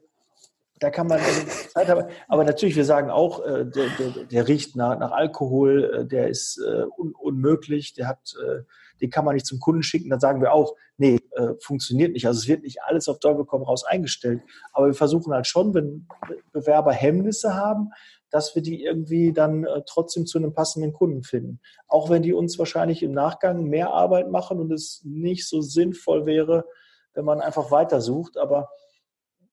Da 0.80 0.91
kann 0.91 1.07
man 1.07 1.20
also 1.20 1.41
Zeit 1.74 1.88
haben. 1.88 2.07
Aber 2.28 2.43
natürlich, 2.43 2.76
wir 2.76 2.86
sagen 2.86 3.09
auch, 3.09 3.43
äh, 3.43 3.65
der, 3.65 3.88
der, 3.97 4.26
der 4.26 4.47
riecht 4.47 4.76
nach, 4.76 4.99
nach 4.99 5.11
Alkohol, 5.11 5.91
äh, 5.91 6.05
der 6.05 6.28
ist 6.28 6.59
äh, 6.59 6.84
un, 6.97 7.15
unmöglich, 7.15 7.93
der 7.93 8.07
hat, 8.07 8.36
äh, 8.45 8.61
den 9.01 9.09
kann 9.09 9.26
man 9.26 9.34
nicht 9.34 9.47
zum 9.47 9.59
Kunden 9.59 9.82
schicken. 9.82 10.09
Dann 10.09 10.20
sagen 10.20 10.41
wir 10.41 10.53
auch, 10.53 10.76
nee, 10.97 11.20
funktioniert 11.59 12.13
nicht. 12.13 12.26
Also 12.26 12.39
es 12.39 12.47
wird 12.47 12.63
nicht 12.63 12.82
alles 12.82 13.07
auf 13.07 13.20
Teufel 13.20 13.45
komm 13.45 13.61
raus 13.61 13.84
eingestellt. 13.86 14.41
Aber 14.74 14.88
wir 14.88 14.95
versuchen 14.95 15.34
halt 15.34 15.45
schon, 15.45 15.74
wenn 15.76 16.07
Bewerber 16.51 16.91
Hemmnisse 16.91 17.53
haben, 17.53 17.91
dass 18.32 18.55
wir 18.55 18.61
die 18.61 18.84
irgendwie 18.84 19.34
dann 19.34 19.63
äh, 19.63 19.84
trotzdem 19.86 20.26
zu 20.26 20.38
einem 20.38 20.53
passenden 20.53 20.93
Kunden 20.93 21.24
finden. 21.24 21.59
Auch 21.88 22.09
wenn 22.09 22.24
die 22.24 22.34
uns 22.34 22.57
wahrscheinlich 22.59 23.03
im 23.03 23.13
Nachgang 23.13 23.65
mehr 23.65 23.91
Arbeit 23.93 24.32
machen 24.32 24.59
und 24.59 24.72
es 24.72 25.01
nicht 25.05 25.47
so 25.47 25.61
sinnvoll 25.61 26.26
wäre, 26.26 26.65
wenn 27.18 27.26
man 27.26 27.41
einfach 27.41 27.72
weitersucht. 27.72 28.38
Aber 28.38 28.70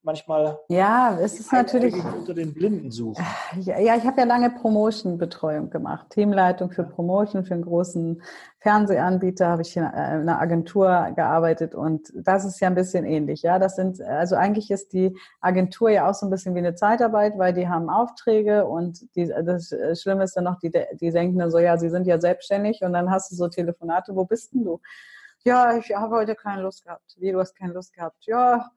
manchmal 0.05 0.59
ja, 0.69 1.19
es 1.19 1.41
ist 1.41 1.53
natürlich 1.53 1.95
unter 1.95 2.35
den 2.35 2.53
Blinden 2.53 2.91
sucht. 2.91 3.21
Ja, 3.59 3.79
ja 3.79 3.97
ich 3.97 4.05
habe 4.05 4.21
ja 4.21 4.27
lange 4.27 4.51
Promotion-Betreuung 4.51 5.71
gemacht, 5.71 6.11
Teamleitung 6.11 6.71
für 6.71 6.85
Promotion 6.85 7.45
für 7.45 7.55
einen 7.55 7.65
großen 7.65 8.23
Fernsehanbieter 8.61 9.49
habe 9.49 9.63
ich 9.63 9.77
in 9.77 9.85
einer 9.85 10.41
Agentur 10.41 11.13
gearbeitet 11.17 11.75
und 11.75 12.13
das 12.15 12.45
ist 12.45 12.61
ja 12.61 12.69
ein 12.69 12.75
bisschen 12.75 13.05
ähnlich. 13.05 13.43
Ja, 13.43 13.59
das 13.59 13.77
sind 13.77 14.01
also 14.01 14.37
eigentlich 14.37 14.71
ist 14.71 14.93
die 14.93 15.17
Agentur 15.41 15.91
ja 15.91 16.09
auch 16.09 16.15
so 16.15 16.27
ein 16.27 16.31
bisschen 16.31 16.55
wie 16.55 16.61
eine 16.61 16.75
Zeitarbeit, 16.75 17.39
weil 17.39 17.53
die 17.53 17.69
haben 17.69 17.91
Aufträge 17.91 18.67
und 18.67 19.15
die, 19.17 19.27
das 19.27 19.75
Schlimme 19.95 20.25
ist 20.25 20.37
dann 20.37 20.45
noch, 20.45 20.59
die, 20.59 20.71
die 20.71 21.11
denken 21.11 21.39
dann 21.39 21.51
so, 21.51 21.59
ja, 21.59 21.77
sie 21.77 21.91
sind 21.91 22.07
ja 22.07 22.21
selbstständig 22.21 22.83
und 22.83 22.93
dann 22.93 23.11
hast 23.11 23.31
du 23.31 23.37
so 23.37 23.49
Telefonate, 23.49 24.15
wo 24.15 24.25
bist 24.25 24.53
denn 24.53 24.65
du? 24.65 24.81
Ja, 25.45 25.77
ich 25.77 25.95
habe 25.95 26.17
heute 26.17 26.35
keine 26.35 26.63
Lust 26.63 26.85
gehabt. 26.85 27.15
Wie, 27.19 27.31
du 27.31 27.39
hast 27.39 27.55
keine 27.55 27.75
Lust 27.75 27.93
gehabt? 27.93 28.25
Ja, 28.27 28.71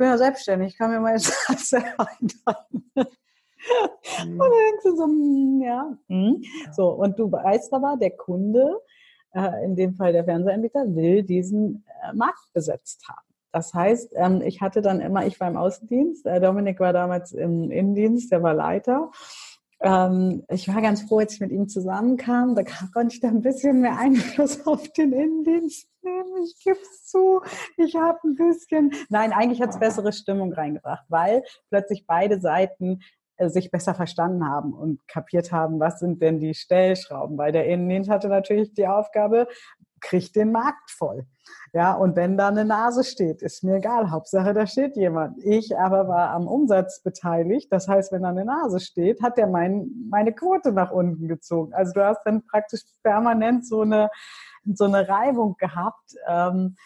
bin 0.00 0.08
ja 0.08 0.18
selbstständig, 0.18 0.72
ich 0.72 0.78
kann 0.78 0.90
mir 0.90 0.98
meine 0.98 1.18
Sachen 1.20 1.58
selber 1.58 2.08
einteilen. 2.08 2.90
Und 2.94 4.38
dann 4.38 4.50
denkst 4.50 4.84
du 4.84 4.96
so, 4.96 5.04
hm, 5.04 5.62
ja. 5.62 5.98
Hm. 6.08 6.42
So, 6.72 6.88
und 6.88 7.18
du 7.18 7.30
weißt 7.30 7.72
aber, 7.74 7.98
der 8.00 8.16
Kunde, 8.16 8.80
äh, 9.34 9.64
in 9.64 9.76
dem 9.76 9.94
Fall 9.96 10.14
der 10.14 10.24
Fernsehanbieter, 10.24 10.94
will 10.94 11.22
diesen 11.22 11.84
äh, 12.02 12.14
Markt 12.14 12.50
besetzt 12.54 13.06
haben. 13.08 13.26
Das 13.52 13.74
heißt, 13.74 14.14
ähm, 14.16 14.40
ich 14.40 14.62
hatte 14.62 14.80
dann 14.80 15.00
immer, 15.00 15.26
ich 15.26 15.38
war 15.38 15.48
im 15.48 15.58
Außendienst, 15.58 16.24
äh, 16.24 16.40
Dominik 16.40 16.80
war 16.80 16.94
damals 16.94 17.32
im 17.32 17.70
Innendienst, 17.70 18.32
der 18.32 18.42
war 18.42 18.54
Leiter. 18.54 19.10
Ähm, 19.82 20.44
ich 20.48 20.68
war 20.68 20.82
ganz 20.82 21.02
froh, 21.02 21.18
als 21.18 21.34
ich 21.34 21.40
mit 21.40 21.52
ihm 21.52 21.68
zusammenkam. 21.68 22.54
Da 22.54 22.62
konnte 22.92 23.14
ich 23.14 23.20
da 23.20 23.28
ein 23.28 23.42
bisschen 23.42 23.80
mehr 23.80 23.98
Einfluss 23.98 24.64
auf 24.66 24.88
den 24.92 25.12
Innendienst 25.12 25.88
nehmen. 26.02 26.44
Ich 26.44 26.62
gebe 26.62 26.78
es 26.78 27.06
zu. 27.06 27.40
Ich 27.76 27.96
habe 27.96 28.18
ein 28.24 28.36
bisschen. 28.36 28.92
Nein, 29.08 29.32
eigentlich 29.32 29.62
hat 29.62 29.70
es 29.70 29.78
bessere 29.78 30.12
Stimmung 30.12 30.52
reingebracht, 30.52 31.04
weil 31.08 31.42
plötzlich 31.70 32.04
beide 32.06 32.40
Seiten 32.40 33.00
äh, 33.36 33.48
sich 33.48 33.70
besser 33.70 33.94
verstanden 33.94 34.46
haben 34.46 34.74
und 34.74 35.06
kapiert 35.08 35.50
haben, 35.50 35.80
was 35.80 35.98
sind 35.98 36.20
denn 36.20 36.40
die 36.40 36.54
Stellschrauben. 36.54 37.38
Weil 37.38 37.52
der 37.52 37.66
Innendienst 37.66 38.10
hatte 38.10 38.28
natürlich 38.28 38.74
die 38.74 38.86
Aufgabe, 38.86 39.48
kriegt 40.00 40.36
den 40.36 40.52
Markt 40.52 40.90
voll. 40.90 41.26
Ja, 41.72 41.94
und 41.94 42.16
wenn 42.16 42.36
da 42.36 42.48
eine 42.48 42.64
Nase 42.64 43.04
steht, 43.04 43.42
ist 43.42 43.62
mir 43.62 43.76
egal. 43.76 44.10
Hauptsache, 44.10 44.54
da 44.54 44.66
steht 44.66 44.96
jemand. 44.96 45.38
Ich 45.44 45.78
aber 45.78 46.08
war 46.08 46.30
am 46.30 46.48
Umsatz 46.48 47.00
beteiligt. 47.02 47.72
Das 47.72 47.86
heißt, 47.86 48.12
wenn 48.12 48.22
da 48.22 48.30
eine 48.30 48.44
Nase 48.44 48.80
steht, 48.80 49.22
hat 49.22 49.36
der 49.36 49.46
mein, 49.46 49.90
meine 50.10 50.32
Quote 50.32 50.72
nach 50.72 50.90
unten 50.90 51.28
gezogen. 51.28 51.72
Also 51.72 51.92
du 51.92 52.04
hast 52.04 52.22
dann 52.24 52.44
praktisch 52.44 52.82
permanent 53.02 53.66
so 53.66 53.82
eine, 53.82 54.10
so 54.64 54.84
eine 54.84 55.08
Reibung 55.08 55.56
gehabt. 55.58 56.14
Ähm, 56.26 56.76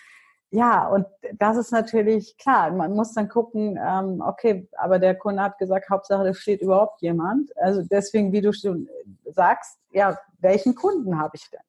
ja, 0.51 0.87
und 0.87 1.07
das 1.33 1.57
ist 1.57 1.73
natürlich 1.73 2.37
klar. 2.37 2.71
Man 2.71 2.95
muss 2.95 3.13
dann 3.13 3.29
gucken, 3.29 3.77
ähm, 3.83 4.23
okay, 4.25 4.69
aber 4.77 5.01
der 5.01 5.17
Kunde 5.17 5.43
hat 5.43 5.59
gesagt, 5.59 5.91
Hauptsache, 5.91 6.25
da 6.25 6.33
steht 6.35 6.61
überhaupt 6.63 7.03
jemand. 7.03 7.51
Also 7.57 7.83
deswegen, 7.83 8.33
wie 8.33 8.41
du 8.41 8.53
schon 8.53 8.89
sagst, 9.25 9.81
ja, 9.91 10.17
welchen 10.39 10.75
Kunden 10.77 11.19
habe 11.19 11.33
ich 11.35 11.51
denn? 11.51 11.61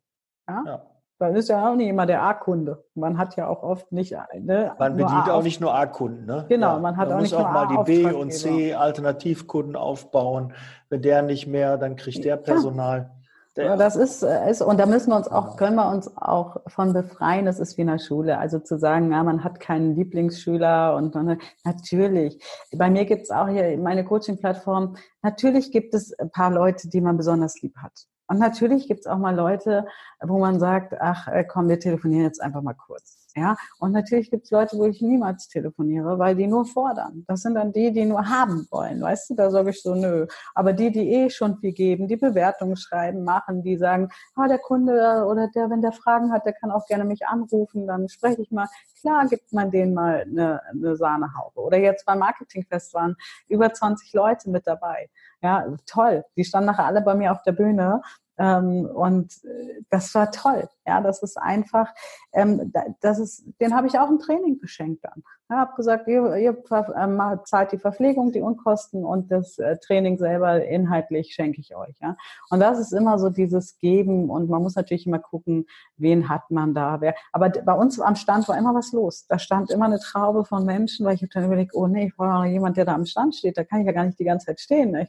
Ja? 0.47 0.63
ja. 0.65 0.94
Dann 1.17 1.33
ist 1.35 1.47
ja 1.47 1.71
auch 1.71 1.75
nicht 1.75 1.87
immer 1.87 2.05
der 2.05 2.23
A-Kunde. 2.23 2.83
Man 2.93 3.17
hat 3.17 3.37
ja 3.37 3.47
auch 3.47 3.63
oft 3.63 3.91
nicht. 3.91 4.13
Ne, 4.37 4.73
man 4.77 4.97
bedient 4.97 5.29
auch 5.29 5.43
nicht 5.43 5.61
nur 5.61 5.73
A-Kunden. 5.73 6.25
Ne? 6.25 6.45
Genau, 6.49 6.73
ja, 6.73 6.79
man 6.79 6.97
hat 6.97 7.07
man 7.07 7.17
auch 7.17 7.21
nicht 7.21 7.31
nur 7.31 7.47
auch 7.47 7.53
mal 7.53 7.67
die 7.67 7.83
B- 7.83 8.11
und 8.11 8.31
C-Alternativkunden 8.31 9.77
aufbauen. 9.77 10.53
Wenn 10.89 11.01
der 11.01 11.21
nicht 11.21 11.47
mehr, 11.47 11.77
dann 11.77 11.95
kriegt 11.95 12.25
der 12.25 12.35
Personal. 12.35 13.11
Ja, 13.57 13.77
das 13.77 13.95
ist, 13.95 14.21
äh, 14.21 14.51
ist, 14.51 14.61
und 14.61 14.77
da 14.77 14.85
müssen 14.85 15.11
wir 15.11 15.15
uns 15.15 15.29
auch, 15.29 15.55
können 15.55 15.77
wir 15.77 15.89
uns 15.89 16.11
auch 16.17 16.57
von 16.67 16.91
befreien. 16.91 17.45
Das 17.45 17.59
ist 17.59 17.77
wie 17.77 17.83
in 17.83 17.87
der 17.87 17.99
Schule. 17.99 18.37
Also 18.37 18.59
zu 18.59 18.77
sagen, 18.77 19.11
ja, 19.11 19.23
man 19.23 19.45
hat 19.45 19.61
keinen 19.61 19.95
Lieblingsschüler 19.95 20.97
und 20.97 21.15
man, 21.15 21.39
natürlich. 21.63 22.43
Bei 22.75 22.89
mir 22.89 23.05
gibt 23.05 23.23
es 23.23 23.31
auch 23.31 23.47
hier 23.47 23.77
meine 23.77 24.03
Coaching-Plattform. 24.03 24.97
Natürlich 25.21 25.71
gibt 25.71 25.93
es 25.93 26.11
ein 26.19 26.31
paar 26.31 26.51
Leute, 26.51 26.89
die 26.89 26.99
man 26.99 27.15
besonders 27.15 27.61
lieb 27.61 27.77
hat. 27.77 27.93
Und 28.27 28.39
natürlich 28.39 28.87
gibt 28.87 29.01
es 29.01 29.07
auch 29.07 29.17
mal 29.17 29.35
Leute, 29.35 29.87
wo 30.21 30.39
man 30.39 30.59
sagt, 30.59 30.95
ach 30.99 31.27
äh, 31.27 31.43
komm, 31.43 31.69
wir 31.69 31.79
telefonieren 31.79 32.23
jetzt 32.23 32.41
einfach 32.41 32.61
mal 32.61 32.73
kurz. 32.73 33.24
Ja, 33.37 33.57
und 33.79 33.91
natürlich 33.91 34.31
gibt 34.31 34.45
es 34.45 34.51
Leute, 34.51 34.77
wo 34.77 34.85
ich 34.85 35.01
niemals 35.01 35.49
telefoniere, 35.49 36.17
weil 36.17 36.37
die 36.37 36.47
nur 36.47 36.65
fordern. 36.65 37.25
Das 37.27 37.41
sind 37.41 37.55
dann 37.55 37.73
die, 37.73 37.91
die 37.91 38.05
nur 38.05 38.29
haben 38.29 38.65
wollen, 38.71 39.01
weißt 39.01 39.31
du? 39.31 39.35
Da 39.35 39.51
sage 39.51 39.71
ich 39.71 39.81
so, 39.81 39.93
nö. 39.93 40.25
Aber 40.53 40.71
die, 40.71 40.89
die 40.89 41.11
eh 41.11 41.29
schon 41.29 41.57
viel 41.57 41.73
geben, 41.73 42.07
die 42.07 42.15
Bewertungen 42.15 42.77
schreiben, 42.77 43.25
machen, 43.25 43.61
die 43.61 43.75
sagen, 43.75 44.07
ah, 44.35 44.47
der 44.47 44.59
Kunde 44.59 45.25
oder 45.29 45.49
der, 45.53 45.69
wenn 45.69 45.81
der 45.81 45.91
Fragen 45.91 46.31
hat, 46.31 46.45
der 46.45 46.53
kann 46.53 46.71
auch 46.71 46.87
gerne 46.87 47.03
mich 47.03 47.27
anrufen, 47.27 47.87
dann 47.87 48.07
spreche 48.07 48.41
ich 48.41 48.51
mal. 48.51 48.67
Klar 49.01 49.27
gibt 49.27 49.51
man 49.51 49.69
denen 49.69 49.93
mal 49.93 50.21
eine, 50.21 50.61
eine 50.69 50.95
Sahnehaube. 50.95 51.59
Oder 51.59 51.77
jetzt 51.77 52.05
beim 52.05 52.19
Marketingfest 52.19 52.93
waren 52.93 53.17
über 53.49 53.73
20 53.73 54.13
Leute 54.13 54.49
mit 54.49 54.65
dabei. 54.65 55.09
Ja, 55.41 55.67
toll. 55.85 56.23
Die 56.37 56.45
standen 56.45 56.67
nachher 56.67 56.85
alle 56.85 57.01
bei 57.01 57.15
mir 57.15 57.33
auf 57.33 57.43
der 57.43 57.51
Bühne 57.51 58.01
und 58.37 59.31
äh, 59.45 59.81
das 59.89 60.13
war 60.15 60.31
toll. 60.31 60.67
Ja, 60.85 61.01
das 61.01 61.23
ist 61.23 61.37
einfach, 61.37 61.93
ähm, 62.33 62.73
das 63.01 63.19
ist, 63.19 63.45
den 63.61 63.75
habe 63.75 63.87
ich 63.87 63.97
auch 63.97 64.09
ein 64.09 64.19
Training 64.19 64.59
geschenkt 64.59 65.03
dann. 65.05 65.23
Ich 65.47 65.55
habe 65.55 65.75
gesagt, 65.75 66.07
ihr, 66.07 66.35
ihr 66.37 66.57
ähm, 66.95 67.21
zahlt 67.43 67.71
die 67.71 67.77
Verpflegung, 67.77 68.31
die 68.31 68.41
Unkosten 68.41 69.05
und 69.05 69.31
das 69.31 69.59
äh, 69.59 69.77
Training 69.77 70.17
selber 70.17 70.65
inhaltlich 70.65 71.35
schenke 71.35 71.61
ich 71.61 71.75
euch. 71.75 71.95
Ja? 72.01 72.17
Und 72.49 72.61
das 72.61 72.79
ist 72.79 72.93
immer 72.93 73.19
so 73.19 73.29
dieses 73.29 73.77
Geben 73.77 74.31
und 74.31 74.49
man 74.49 74.63
muss 74.63 74.75
natürlich 74.75 75.05
immer 75.05 75.19
gucken, 75.19 75.67
wen 75.97 76.29
hat 76.29 76.49
man 76.49 76.73
da. 76.73 76.99
Wer. 76.99 77.13
Aber 77.31 77.49
bei 77.49 77.73
uns 77.73 77.99
am 77.99 78.15
Stand 78.15 78.47
war 78.47 78.57
immer 78.57 78.73
was 78.73 78.91
los. 78.91 79.27
Da 79.27 79.37
stand 79.37 79.69
immer 79.69 79.85
eine 79.85 79.99
Traube 79.99 80.45
von 80.45 80.65
Menschen, 80.65 81.05
weil 81.05 81.13
ich 81.13 81.21
habe 81.21 81.29
dann 81.31 81.45
überlegt, 81.45 81.75
oh 81.75 81.85
nee, 81.85 82.07
ich 82.07 82.15
brauche 82.15 82.47
jemand, 82.47 82.77
der 82.77 82.85
da 82.85 82.95
am 82.95 83.05
Stand 83.05 83.35
steht. 83.35 83.55
Da 83.55 83.63
kann 83.63 83.81
ich 83.81 83.85
ja 83.85 83.91
gar 83.91 84.05
nicht 84.05 84.19
die 84.19 84.25
ganze 84.25 84.47
Zeit 84.47 84.59
stehen. 84.59 84.91
Ne? 84.91 85.07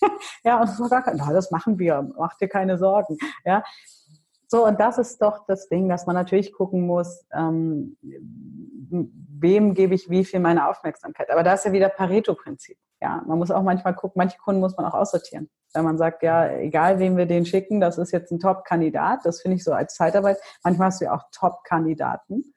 ja, 0.44 0.62
und 0.62 0.80
war 0.80 0.88
gar 0.88 1.02
kein, 1.02 1.18
das 1.18 1.50
machen 1.50 1.78
wir, 1.78 2.10
mach 2.16 2.38
dir 2.38 2.48
keine 2.48 2.78
Sorgen. 2.78 3.18
Ja, 3.44 3.62
so, 4.48 4.66
und 4.66 4.80
das 4.80 4.98
ist 4.98 5.20
doch 5.22 5.46
das 5.46 5.68
Ding, 5.68 5.88
dass 5.88 6.06
man 6.06 6.14
natürlich 6.14 6.52
gucken 6.52 6.86
muss, 6.86 7.26
ähm, 7.32 7.96
wem 8.00 9.74
gebe 9.74 9.94
ich 9.94 10.10
wie 10.10 10.24
viel 10.24 10.40
meine 10.40 10.68
Aufmerksamkeit. 10.68 11.30
Aber 11.30 11.42
da 11.42 11.54
ist 11.54 11.64
ja 11.64 11.72
wieder 11.72 11.88
Pareto-Prinzip. 11.88 12.76
Ja, 13.00 13.22
man 13.26 13.38
muss 13.38 13.50
auch 13.50 13.62
manchmal 13.62 13.94
gucken, 13.94 14.18
manche 14.18 14.38
Kunden 14.38 14.60
muss 14.60 14.76
man 14.76 14.86
auch 14.86 14.94
aussortieren. 14.94 15.50
Wenn 15.74 15.84
man 15.84 15.98
sagt, 15.98 16.22
ja, 16.22 16.48
egal 16.50 16.98
wem 16.98 17.16
wir 17.16 17.26
den 17.26 17.44
schicken, 17.44 17.80
das 17.80 17.98
ist 17.98 18.12
jetzt 18.12 18.30
ein 18.30 18.38
Top-Kandidat, 18.38 19.20
das 19.24 19.42
finde 19.42 19.56
ich 19.56 19.64
so 19.64 19.72
als 19.72 19.94
Zeitarbeit. 19.94 20.38
Manchmal 20.62 20.86
hast 20.86 21.00
du 21.00 21.06
ja 21.06 21.14
auch 21.14 21.24
Top-Kandidaten. 21.32 22.54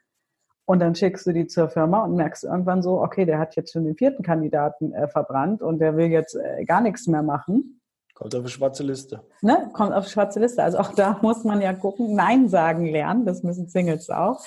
Und 0.66 0.80
dann 0.80 0.96
schickst 0.96 1.26
du 1.26 1.32
die 1.32 1.48
zur 1.48 1.70
Firma 1.70 2.04
und 2.04 2.16
merkst 2.16 2.44
irgendwann 2.44 2.84
so, 2.84 3.02
okay, 3.02 3.26
der 3.26 3.40
hat 3.40 3.56
jetzt 3.56 3.72
schon 3.72 3.86
den 3.86 3.96
vierten 3.96 4.22
Kandidaten 4.22 4.94
äh, 4.94 5.08
verbrannt 5.08 5.62
und 5.62 5.80
der 5.80 5.96
will 5.96 6.08
jetzt 6.08 6.36
äh, 6.36 6.66
gar 6.66 6.82
nichts 6.82 7.08
mehr 7.08 7.24
machen. 7.24 7.80
Kommt 8.18 8.34
auf 8.34 8.43
die 8.45 8.49
schwarze 8.49 8.82
Liste. 8.82 9.22
Ne? 9.41 9.70
Kommt 9.74 9.93
auf 9.93 10.05
die 10.05 10.11
schwarze 10.11 10.39
Liste. 10.39 10.63
Also 10.63 10.80
auch 10.80 10.91
da 10.95 11.20
muss 11.22 11.43
man 11.43 11.61
ja 11.61 11.72
gucken, 11.72 12.15
Nein 12.15 12.49
sagen 12.49 12.88
lernen. 12.88 13.28
Das 13.28 13.43
müssen 13.43 13.68
Singles 13.68 14.09
auch. 14.09 14.43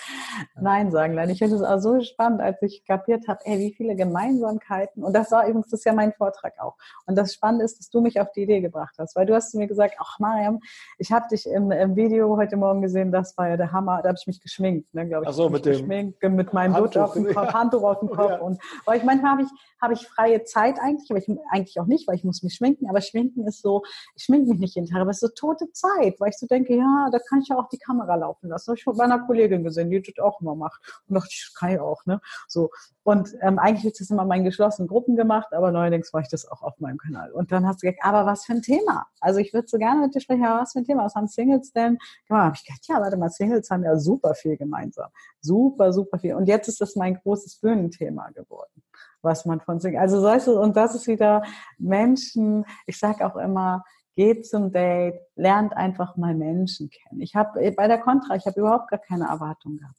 Nein 0.61 0.91
sagen 0.91 1.15
lernen. 1.15 1.31
Ich 1.31 1.39
finde 1.39 1.55
es 1.55 1.63
auch 1.63 1.79
so 1.79 2.01
spannend, 2.01 2.41
als 2.41 2.61
ich 2.63 2.85
kapiert 2.85 3.29
habe, 3.29 3.39
ey, 3.45 3.61
wie 3.61 3.73
viele 3.73 3.95
Gemeinsamkeiten. 3.95 5.05
Und 5.05 5.13
das 5.13 5.31
war 5.31 5.47
übrigens, 5.47 5.71
das 5.71 5.81
ist 5.81 5.85
ja 5.85 5.93
mein 5.93 6.13
Vortrag 6.13 6.55
auch. 6.59 6.75
Und 7.07 7.15
das 7.15 7.33
Spannende 7.33 7.65
ist, 7.65 7.79
dass 7.79 7.91
du 7.91 8.01
mich 8.01 8.21
auf 8.21 8.33
die 8.33 8.43
Idee 8.43 8.61
gebracht 8.61 8.97
hast. 8.99 9.15
Weil 9.15 9.27
du 9.27 9.37
hast 9.37 9.53
zu 9.53 9.59
mir 9.59 9.69
gesagt, 9.69 9.95
ach 10.01 10.19
Mariam, 10.19 10.59
ich 10.99 11.13
habe 11.13 11.29
dich 11.29 11.47
im, 11.47 11.71
im, 11.71 11.95
Video 11.95 12.37
heute 12.37 12.57
Morgen 12.57 12.83
gesehen, 12.83 13.13
das 13.13 13.39
war 13.39 13.51
ja 13.51 13.57
der 13.57 13.71
Hammer. 13.71 14.01
Da 14.03 14.09
habe 14.09 14.19
ich 14.21 14.27
mich 14.27 14.41
geschminkt, 14.41 14.93
ne, 14.95 15.07
glaube 15.07 15.27
ich. 15.27 15.29
Ach 15.29 15.35
so, 15.35 15.49
mit 15.49 15.65
dem 15.65 15.75
geschminkt, 15.75 16.21
mit 16.25 16.53
meinem 16.53 16.75
Dutt 16.75 16.97
auf 16.97 17.13
dem 17.13 17.27
Kopf, 17.27 17.47
ja. 17.47 17.55
Handtuch 17.55 17.85
auf 17.85 18.01
dem 18.01 18.09
Kopf. 18.09 18.21
Ja. 18.31 18.39
Und 18.39 18.61
weil 18.85 18.99
ich 18.99 19.05
manchmal 19.05 19.33
habe 19.33 19.43
ich, 19.43 19.49
habe 19.81 19.95
ich 19.95 20.07
freie 20.07 20.45
Zeit 20.45 20.79
eigentlich, 20.81 21.11
aber 21.11 21.19
ich 21.19 21.29
eigentlich 21.51 21.81
auch 21.81 21.87
nicht, 21.87 22.07
weil 22.07 22.17
ich 22.17 22.23
muss 22.23 22.43
mich 22.43 22.55
schminken. 22.55 22.89
Aber 22.89 23.01
schminken 23.01 23.47
ist 23.47 23.60
so, 23.61 23.83
ich 24.15 24.25
schminke 24.25 24.51
mich 24.51 24.59
nicht 24.59 24.75
jeden 24.75 24.87
Tag, 24.87 25.01
aber 25.01 25.11
es 25.11 25.23
ist 25.23 25.37
so 25.37 25.49
tote 25.49 25.71
Zeit, 25.73 26.19
weil 26.21 26.31
ich 26.31 26.39
so 26.39 26.47
denke, 26.47 26.77
ja, 26.77 27.09
da 27.13 27.19
kann 27.19 27.41
ich 27.41 27.49
ja 27.49 27.57
auch 27.57 27.69
die 27.69 27.79
Kamera 27.79 28.15
laufen 28.17 28.49
lassen. 28.49 28.65
Das 28.65 28.69
habe 28.69 28.79
ich 28.79 28.85
von 28.85 28.97
meiner 28.97 29.21
Kollegin 29.27 29.65
gesehen, 29.65 29.91
die 29.91 30.03
das 30.03 30.25
auch 30.25 30.41
immer 30.41 30.55
macht. 30.55 30.81
Und 31.09 31.15
dachte 31.15 31.29
ich, 31.31 31.53
kann 31.55 31.71
ich 31.71 31.81
auch, 31.81 32.05
ne? 32.07 32.21
So. 32.49 32.71
Und 33.03 33.35
ähm, 33.41 33.59
eigentlich 33.59 33.85
wird 33.85 34.01
das 34.01 34.11
immer 34.11 34.23
in 34.23 34.29
meinen 34.29 34.45
geschlossenen 34.45 34.87
Gruppen 34.89 35.17
gemacht, 35.17 35.53
aber 35.53 35.73
neuerdings 35.73 36.13
mache 36.13 36.25
ich 36.25 36.29
das 36.29 36.47
auch 36.47 36.63
auf 36.63 36.79
meinem 36.81 36.99
Kanal. 36.99 37.33
Und 37.33 37.51
dann 37.51 37.67
hast 37.67 37.83
du 37.83 37.87
gesagt, 37.87 38.05
aber 38.05 38.27
was 38.27 38.45
für 38.45 38.53
ein 38.53 38.63
Thema? 38.63 39.07
Also 39.21 39.41
ich 39.41 39.53
würde 39.53 39.69
so 39.69 39.79
gerne 39.79 40.03
mit 40.03 40.15
dir 40.15 40.21
sprechen, 40.21 40.45
aber 40.45 40.61
was 40.61 40.73
für 40.73 40.81
ein 40.81 40.85
Thema? 40.85 41.05
Was 41.05 41.15
haben 41.15 41.27
Singles 41.27 41.73
denn? 41.73 41.99
Genau, 42.29 42.41
habe 42.41 42.57
ich 42.57 42.65
gedacht, 42.65 42.87
ja, 42.89 43.01
warte 43.01 43.17
mal, 43.17 43.31
Singles 43.31 43.71
haben 43.71 43.85
ja 43.85 43.97
super 43.99 44.35
viel 44.35 44.57
gemeinsam. 44.57 45.11
Super, 45.41 45.93
super 45.93 46.19
viel. 46.19 46.35
Und 46.35 46.47
jetzt 46.47 46.69
ist 46.69 46.81
das 46.81 46.95
mein 46.97 47.15
großes 47.15 47.57
Bühnenthema 47.57 48.31
geworden. 48.31 48.83
Was 49.23 49.45
man 49.47 49.61
von 49.61 49.81
Single, 49.81 50.01
also 50.01 50.21
solches, 50.21 50.49
und 50.49 50.77
das 50.77 50.95
ist 50.95 51.07
wieder 51.07 51.43
Menschen, 51.79 52.65
ich 52.87 52.99
sage 52.99 53.27
auch 53.27 53.37
immer, 53.37 53.85
geht 54.17 54.47
zum 54.47 54.73
Date, 54.73 55.21
lernt 55.37 55.77
einfach 55.77 56.17
mal 56.17 56.35
Menschen 56.35 56.91
kennen. 56.91 57.21
Ich 57.21 57.35
habe 57.35 57.73
bei 57.73 57.89
der 57.89 57.99
Contra, 57.99 58.37
ich 58.37 58.47
habe 58.47 58.61
überhaupt 58.61 58.91
gar 58.91 58.99
keine 58.99 59.29
Erwartungen 59.29 59.79
gehabt. 59.79 59.97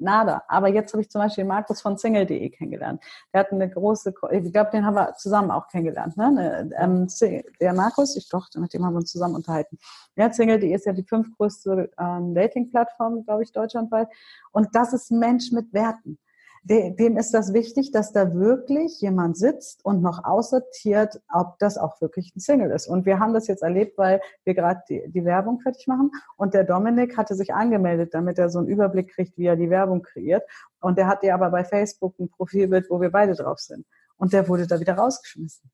Nada. 0.00 0.42
Aber 0.48 0.68
jetzt 0.68 0.92
habe 0.92 1.02
ich 1.02 1.10
zum 1.10 1.20
Beispiel 1.20 1.44
Markus 1.44 1.82
von 1.82 1.98
Single.de 1.98 2.48
kennengelernt. 2.50 3.02
Der 3.32 3.40
hat 3.40 3.52
eine 3.52 3.68
große, 3.68 4.14
ich 4.30 4.52
glaube, 4.52 4.70
den 4.70 4.86
haben 4.86 4.94
wir 4.94 5.14
zusammen 5.14 5.50
auch 5.50 5.68
kennengelernt. 5.68 6.16
Ne? 6.16 6.70
Ähm, 6.78 7.06
der 7.60 7.74
Markus, 7.74 8.16
ich 8.16 8.28
doch, 8.28 8.48
mit 8.56 8.72
dem 8.72 8.84
haben 8.84 8.94
wir 8.94 9.00
uns 9.00 9.12
zusammen 9.12 9.34
unterhalten. 9.34 9.78
Ja, 10.16 10.32
Single.de 10.32 10.72
ist 10.72 10.86
ja 10.86 10.92
die 10.92 11.04
fünftgrößte 11.04 11.90
ähm, 11.98 12.34
Dating-Plattform, 12.34 13.24
glaube 13.24 13.42
ich, 13.42 13.52
deutschlandweit. 13.52 14.08
Und 14.52 14.74
das 14.74 14.92
ist 14.92 15.10
ein 15.10 15.18
Mensch 15.18 15.52
mit 15.52 15.72
Werten 15.72 16.18
dem 16.68 17.16
ist 17.16 17.32
das 17.32 17.52
wichtig, 17.52 17.92
dass 17.92 18.12
da 18.12 18.34
wirklich 18.34 19.00
jemand 19.00 19.36
sitzt 19.36 19.84
und 19.84 20.02
noch 20.02 20.24
aussortiert, 20.24 21.20
ob 21.32 21.58
das 21.60 21.78
auch 21.78 22.00
wirklich 22.00 22.34
ein 22.34 22.40
Single 22.40 22.72
ist. 22.72 22.88
Und 22.88 23.06
wir 23.06 23.20
haben 23.20 23.34
das 23.34 23.46
jetzt 23.46 23.62
erlebt, 23.62 23.96
weil 23.98 24.20
wir 24.44 24.54
gerade 24.54 24.82
die, 24.88 25.04
die, 25.06 25.24
Werbung 25.24 25.60
fertig 25.60 25.86
machen. 25.86 26.10
Und 26.36 26.54
der 26.54 26.64
Dominik 26.64 27.16
hatte 27.16 27.36
sich 27.36 27.54
angemeldet, 27.54 28.14
damit 28.14 28.38
er 28.38 28.48
so 28.48 28.58
einen 28.58 28.68
Überblick 28.68 29.12
kriegt, 29.12 29.38
wie 29.38 29.46
er 29.46 29.54
die 29.54 29.70
Werbung 29.70 30.02
kreiert. 30.02 30.42
Und 30.80 30.98
der 30.98 31.06
hatte 31.06 31.32
aber 31.32 31.50
bei 31.50 31.62
Facebook 31.62 32.18
ein 32.18 32.28
Profilbild, 32.28 32.90
wo 32.90 33.00
wir 33.00 33.10
beide 33.10 33.34
drauf 33.34 33.60
sind. 33.60 33.86
Und 34.16 34.32
der 34.32 34.48
wurde 34.48 34.66
da 34.66 34.80
wieder 34.80 34.94
rausgeschmissen 34.94 35.70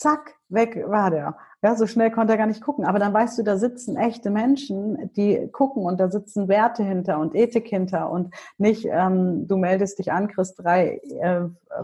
zack, 0.00 0.34
weg 0.48 0.82
war 0.88 1.10
der. 1.10 1.36
Ja, 1.62 1.76
so 1.76 1.86
schnell 1.86 2.10
konnte 2.10 2.32
er 2.32 2.38
gar 2.38 2.46
nicht 2.46 2.62
gucken. 2.62 2.86
Aber 2.86 2.98
dann 2.98 3.12
weißt 3.12 3.38
du, 3.38 3.42
da 3.42 3.58
sitzen 3.58 3.96
echte 3.96 4.30
Menschen, 4.30 5.12
die 5.14 5.46
gucken 5.52 5.84
und 5.84 6.00
da 6.00 6.10
sitzen 6.10 6.48
Werte 6.48 6.82
hinter 6.82 7.18
und 7.18 7.34
Ethik 7.34 7.68
hinter 7.68 8.10
und 8.10 8.34
nicht, 8.56 8.86
ähm, 8.90 9.46
du 9.46 9.58
meldest 9.58 9.98
dich 9.98 10.10
an, 10.10 10.28
kriegst 10.28 10.58
drei 10.58 11.00
äh, 11.20 11.42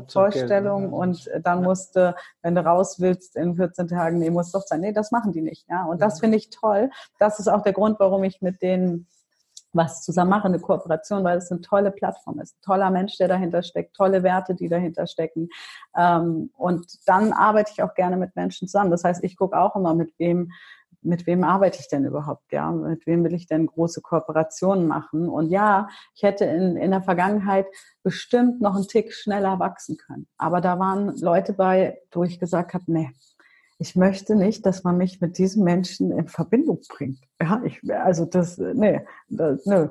Vorstellungen 0.08 0.94
und 0.94 1.30
dann 1.42 1.62
musst 1.62 1.94
du, 1.94 2.14
wenn 2.40 2.54
du 2.54 2.64
raus 2.64 3.00
willst, 3.00 3.36
in 3.36 3.54
14 3.54 3.88
Tagen, 3.88 4.18
nee, 4.18 4.30
muss 4.30 4.50
doch 4.50 4.62
sein. 4.62 4.80
Nee, 4.80 4.92
das 4.92 5.12
machen 5.12 5.32
die 5.32 5.42
nicht. 5.42 5.68
Ja, 5.68 5.84
und 5.84 6.00
das 6.00 6.20
finde 6.20 6.38
ich 6.38 6.48
toll. 6.48 6.90
Das 7.18 7.38
ist 7.38 7.48
auch 7.48 7.62
der 7.62 7.74
Grund, 7.74 8.00
warum 8.00 8.24
ich 8.24 8.40
mit 8.40 8.62
denen 8.62 9.06
was 9.76 10.02
zusammen 10.02 10.30
machen, 10.30 10.48
eine 10.48 10.60
Kooperation, 10.60 11.24
weil 11.24 11.38
es 11.38 11.50
eine 11.50 11.60
tolle 11.60 11.90
Plattform 11.90 12.40
ist. 12.40 12.56
Ein 12.56 12.62
toller 12.62 12.90
Mensch, 12.90 13.16
der 13.18 13.28
dahinter 13.28 13.62
steckt, 13.62 13.94
tolle 13.94 14.22
Werte, 14.22 14.54
die 14.54 14.68
dahinter 14.68 15.06
stecken. 15.06 15.48
Ähm, 15.96 16.50
und 16.56 16.86
dann 17.06 17.32
arbeite 17.32 17.72
ich 17.72 17.82
auch 17.82 17.94
gerne 17.94 18.16
mit 18.16 18.34
Menschen 18.36 18.68
zusammen. 18.68 18.90
Das 18.90 19.04
heißt, 19.04 19.22
ich 19.24 19.36
gucke 19.36 19.58
auch 19.58 19.76
immer, 19.76 19.94
mit 19.94 20.12
wem, 20.18 20.50
mit 21.02 21.26
wem 21.26 21.44
arbeite 21.44 21.78
ich 21.80 21.88
denn 21.88 22.04
überhaupt, 22.04 22.52
ja? 22.52 22.70
Mit 22.70 23.06
wem 23.06 23.24
will 23.24 23.34
ich 23.34 23.46
denn 23.46 23.66
große 23.66 24.00
Kooperationen 24.00 24.86
machen? 24.86 25.28
Und 25.28 25.50
ja, 25.50 25.88
ich 26.14 26.22
hätte 26.22 26.44
in, 26.44 26.76
in 26.76 26.90
der 26.90 27.02
Vergangenheit 27.02 27.66
bestimmt 28.02 28.60
noch 28.60 28.74
einen 28.74 28.88
Tick 28.88 29.12
schneller 29.12 29.58
wachsen 29.58 29.96
können. 29.96 30.26
Aber 30.36 30.60
da 30.60 30.78
waren 30.78 31.16
Leute 31.18 31.52
bei, 31.52 32.00
wo 32.12 32.24
ich 32.24 32.40
gesagt 32.40 32.74
habe, 32.74 32.84
nee, 32.88 33.10
ich 33.78 33.96
möchte 33.96 34.36
nicht, 34.36 34.64
dass 34.64 34.84
man 34.84 34.96
mich 34.96 35.20
mit 35.20 35.38
diesem 35.38 35.64
Menschen 35.64 36.10
in 36.10 36.28
Verbindung 36.28 36.80
bringt. 36.88 37.20
Ja, 37.40 37.62
ich, 37.64 37.80
also 37.92 38.24
das, 38.24 38.58
nee, 38.58 39.04
das, 39.28 39.66
nö. 39.66 39.88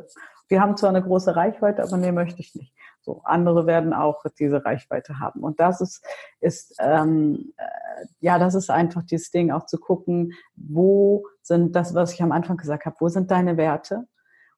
Wir 0.47 0.61
haben 0.61 0.77
zwar 0.77 0.89
eine 0.89 1.03
große 1.03 1.35
Reichweite, 1.35 1.83
aber 1.83 1.97
nee, 1.97 2.11
möchte 2.11 2.39
ich 2.39 2.53
nicht. 2.55 2.73
So, 3.01 3.21
andere 3.23 3.67
werden 3.67 3.93
auch 3.93 4.23
diese 4.39 4.65
Reichweite 4.65 5.19
haben. 5.19 5.41
Und 5.41 5.59
das 5.59 5.79
ist, 5.79 6.03
ist 6.39 6.75
ähm, 6.79 7.53
äh, 7.57 8.05
ja, 8.19 8.39
das 8.39 8.55
ist 8.55 8.71
einfach 8.71 9.03
dieses 9.03 9.29
Ding, 9.29 9.51
auch 9.51 9.67
zu 9.67 9.77
gucken, 9.77 10.33
wo 10.55 11.27
sind 11.43 11.75
das, 11.75 11.93
was 11.93 12.13
ich 12.13 12.23
am 12.23 12.31
Anfang 12.31 12.57
gesagt 12.57 12.85
habe, 12.85 12.95
wo 12.99 13.07
sind 13.07 13.29
deine 13.29 13.57
Werte? 13.57 14.07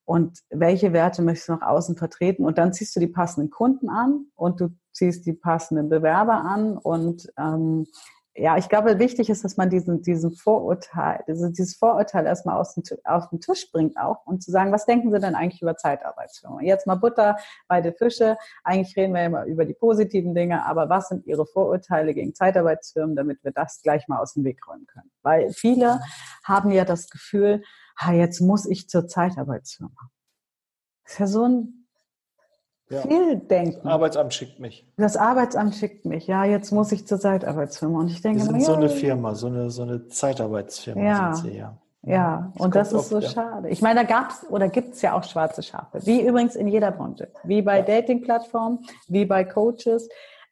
Und 0.05 0.39
welche 0.49 0.93
Werte 0.93 1.21
möchtest 1.21 1.49
du 1.49 1.53
nach 1.53 1.67
außen 1.67 1.97
vertreten? 1.97 2.45
Und 2.45 2.57
dann 2.57 2.71
ziehst 2.71 2.95
du 2.95 3.01
die 3.01 3.07
passenden 3.07 3.49
Kunden 3.49 3.89
an 3.89 4.27
und 4.35 4.61
du 4.61 4.69
ziehst 4.93 5.25
die 5.25 5.33
passenden 5.33 5.89
Bewerber 5.89 6.45
an 6.45 6.77
und 6.77 7.29
ähm, 7.37 7.85
ja, 8.39 8.55
ich 8.55 8.69
glaube, 8.69 8.99
wichtig 8.99 9.29
ist, 9.29 9.43
dass 9.43 9.57
man 9.57 9.69
diesen, 9.69 10.03
diesen 10.03 10.31
Vorurteil, 10.31 11.23
also 11.27 11.49
dieses 11.49 11.75
Vorurteil 11.75 12.27
erstmal 12.27 12.57
aus 12.57 12.75
dem, 12.75 12.83
auf 13.03 13.29
den 13.29 13.39
Tisch 13.39 13.71
bringt 13.71 13.97
auch 13.97 14.25
und 14.27 14.43
zu 14.43 14.51
sagen, 14.51 14.71
was 14.71 14.85
denken 14.85 15.11
Sie 15.11 15.19
denn 15.19 15.33
eigentlich 15.33 15.61
über 15.61 15.75
Zeitarbeitsfirmen? 15.75 16.63
Jetzt 16.63 16.85
mal 16.85 16.95
Butter 16.95 17.37
bei 17.67 17.81
den 17.81 17.95
Fische. 17.95 18.37
Eigentlich 18.63 18.95
reden 18.95 19.15
wir 19.15 19.25
immer 19.25 19.45
über 19.45 19.65
die 19.65 19.73
positiven 19.73 20.35
Dinge, 20.35 20.65
aber 20.65 20.87
was 20.87 21.07
sind 21.09 21.25
Ihre 21.25 21.47
Vorurteile 21.47 22.13
gegen 22.13 22.35
Zeitarbeitsfirmen, 22.35 23.15
damit 23.15 23.43
wir 23.43 23.51
das 23.51 23.81
gleich 23.81 24.07
mal 24.07 24.19
aus 24.19 24.33
dem 24.33 24.43
Weg 24.43 24.67
räumen 24.67 24.85
können? 24.85 25.09
Weil 25.23 25.51
viele 25.51 25.99
haben 26.43 26.69
ja 26.71 26.85
das 26.85 27.09
Gefühl, 27.09 27.63
ha, 27.99 28.13
jetzt 28.13 28.39
muss 28.39 28.67
ich 28.67 28.87
zur 28.87 29.07
Zeitarbeitsfirma. 29.07 30.11
Das 31.03 31.13
ist 31.13 31.19
ja 31.19 31.27
so 31.27 31.47
ein 31.47 31.86
ja. 32.89 33.01
viel 33.01 33.37
denken. 33.37 33.81
Das 33.83 33.91
Arbeitsamt 33.91 34.33
schickt 34.33 34.59
mich. 34.59 34.85
Das 34.97 35.17
Arbeitsamt 35.17 35.75
schickt 35.75 36.05
mich. 36.05 36.27
Ja, 36.27 36.45
jetzt 36.45 36.71
muss 36.71 36.91
ich 36.91 37.07
zur 37.07 37.19
Zeitarbeitsfirma. 37.19 37.99
Und 37.99 38.09
ich 38.09 38.21
denke, 38.21 38.39
Wir 38.39 38.45
sind 38.45 38.63
so 38.63 38.73
eine 38.73 38.89
Firma, 38.89 39.35
so 39.35 39.47
eine, 39.47 39.69
so 39.69 39.83
eine 39.83 40.07
Zeitarbeitsfirma 40.07 41.01
ja. 41.01 41.33
sind 41.33 41.51
sie, 41.51 41.57
ja. 41.57 41.77
Ja, 42.03 42.51
das 42.53 42.65
und 42.65 42.75
das 42.75 42.87
ist 42.89 42.93
oft, 42.93 43.07
so 43.07 43.19
ja. 43.19 43.29
schade. 43.29 43.69
Ich 43.69 43.81
meine, 43.81 44.01
da 44.01 44.05
gab 44.05 44.29
es 44.29 44.49
oder 44.49 44.69
gibt 44.69 44.93
es 44.93 45.01
ja 45.01 45.13
auch 45.13 45.23
schwarze 45.25 45.61
Schafe, 45.61 46.05
wie 46.05 46.25
übrigens 46.25 46.55
in 46.55 46.67
jeder 46.67 46.91
Branche, 46.91 47.29
wie 47.43 47.61
bei 47.61 47.79
ja. 47.79 47.83
Dating-Plattformen, 47.83 48.85
wie 49.09 49.25
bei 49.25 49.43
Coaches, 49.43 50.07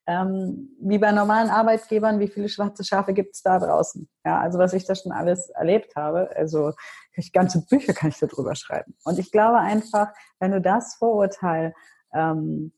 ähm, 0.05 0.75
wie 0.81 0.97
bei 0.97 1.13
normalen 1.13 1.49
Arbeitgebern, 1.49 2.19
wie 2.19 2.27
viele 2.27 2.49
schwarze 2.49 2.83
Schafe 2.83 3.13
gibt 3.13 3.36
es 3.36 3.41
da 3.41 3.57
draußen? 3.59 4.09
Ja, 4.25 4.39
also 4.39 4.59
was 4.59 4.73
ich 4.73 4.86
da 4.86 4.95
schon 4.95 5.13
alles 5.13 5.49
erlebt 5.49 5.95
habe, 5.95 6.29
also 6.36 6.73
ganze 7.31 7.65
Bücher 7.65 7.93
kann 7.93 8.09
ich 8.09 8.19
darüber 8.19 8.55
schreiben. 8.55 8.93
Und 9.05 9.19
ich 9.19 9.31
glaube 9.31 9.59
einfach, 9.59 10.09
wenn 10.39 10.51
du 10.51 10.61
das 10.61 10.95
Vorurteil 10.95 11.73
ähm, 12.14 12.72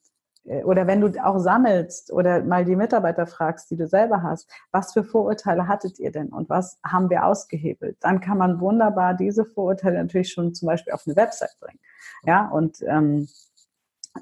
äh, 0.48 0.64
oder 0.64 0.88
wenn 0.88 1.02
du 1.02 1.12
auch 1.24 1.40
sammelst 1.40 2.12
oder 2.12 2.44
mal 2.44 2.66
die 2.66 2.76
Mitarbeiter 2.76 3.28
fragst, 3.28 3.70
die 3.70 3.78
du 3.78 3.88
selber 3.88 4.24
hast, 4.24 4.50
was 4.72 4.94
für 4.94 5.04
Vorurteile 5.04 5.68
hattet 5.68 6.00
ihr 6.00 6.12
denn 6.12 6.30
und 6.30 6.50
was 6.50 6.80
haben 6.84 7.10
wir 7.10 7.26
ausgehebelt? 7.26 7.98
Dann 8.02 8.22
kann 8.22 8.38
man 8.38 8.60
wunderbar 8.60 9.14
diese 9.14 9.46
Vorurteile 9.46 9.98
natürlich 9.98 10.32
schon 10.32 10.54
zum 10.54 10.68
Beispiel 10.68 10.94
auf 10.94 11.04
eine 11.06 11.16
Website 11.16 11.58
bringen. 11.60 11.80
Ja, 12.24 12.48
und 12.48 12.82
ähm, 12.88 13.28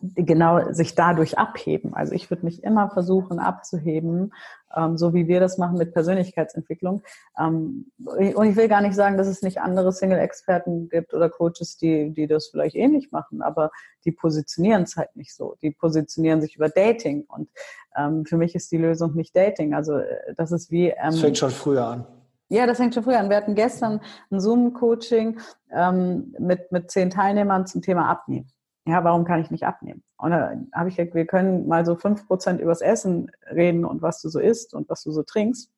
genau 0.01 0.71
sich 0.71 0.95
dadurch 0.95 1.37
abheben. 1.37 1.93
Also 1.93 2.13
ich 2.13 2.29
würde 2.29 2.45
mich 2.45 2.63
immer 2.63 2.89
versuchen 2.89 3.39
abzuheben, 3.39 4.33
ähm, 4.75 4.97
so 4.97 5.13
wie 5.13 5.27
wir 5.27 5.39
das 5.39 5.57
machen 5.57 5.77
mit 5.77 5.93
Persönlichkeitsentwicklung. 5.93 7.01
Ähm, 7.39 7.91
und 8.03 8.45
ich 8.45 8.55
will 8.55 8.67
gar 8.67 8.81
nicht 8.81 8.95
sagen, 8.95 9.17
dass 9.17 9.27
es 9.27 9.41
nicht 9.41 9.61
andere 9.61 9.91
Single-Experten 9.91 10.89
gibt 10.89 11.13
oder 11.13 11.29
Coaches, 11.29 11.77
die, 11.77 12.11
die 12.11 12.27
das 12.27 12.47
vielleicht 12.47 12.75
ähnlich 12.75 13.11
machen, 13.11 13.41
aber 13.41 13.71
die 14.05 14.11
positionieren 14.11 14.83
es 14.83 14.95
halt 14.95 15.15
nicht 15.15 15.35
so. 15.35 15.55
Die 15.61 15.71
positionieren 15.71 16.41
sich 16.41 16.55
über 16.55 16.69
Dating 16.69 17.25
und 17.27 17.49
ähm, 17.95 18.25
für 18.25 18.37
mich 18.37 18.55
ist 18.55 18.71
die 18.71 18.77
Lösung 18.77 19.15
nicht 19.15 19.35
Dating. 19.35 19.73
Also 19.73 19.97
äh, 19.97 20.33
das 20.35 20.51
ist 20.51 20.71
wie... 20.71 20.87
Ähm, 20.89 21.11
das 21.11 21.19
fängt 21.19 21.37
schon 21.37 21.51
früher 21.51 21.85
an. 21.85 22.07
Ja, 22.49 22.67
das 22.67 22.77
fängt 22.77 22.93
schon 22.93 23.03
früher 23.03 23.19
an. 23.19 23.29
Wir 23.29 23.37
hatten 23.37 23.55
gestern 23.55 24.01
ein 24.29 24.39
Zoom-Coaching 24.39 25.39
ähm, 25.71 26.35
mit, 26.37 26.71
mit 26.71 26.91
zehn 26.91 27.09
Teilnehmern 27.09 27.65
zum 27.65 27.81
Thema 27.81 28.07
Abnehmen 28.07 28.51
ja, 28.87 29.03
warum 29.03 29.25
kann 29.25 29.41
ich 29.41 29.49
nicht 29.49 29.65
abnehmen? 29.65 30.03
Und 30.17 30.31
da 30.31 30.55
habe 30.73 30.89
ich 30.89 30.95
gesagt, 30.95 31.15
wir 31.15 31.25
können 31.25 31.67
mal 31.67 31.85
so 31.85 31.95
fünf 31.95 32.27
Prozent 32.27 32.61
übers 32.61 32.81
Essen 32.81 33.31
reden 33.51 33.83
und 33.83 34.01
was 34.01 34.21
du 34.21 34.29
so 34.29 34.39
isst 34.39 34.73
und 34.73 34.89
was 34.89 35.03
du 35.03 35.11
so 35.11 35.23
trinkst. 35.23 35.71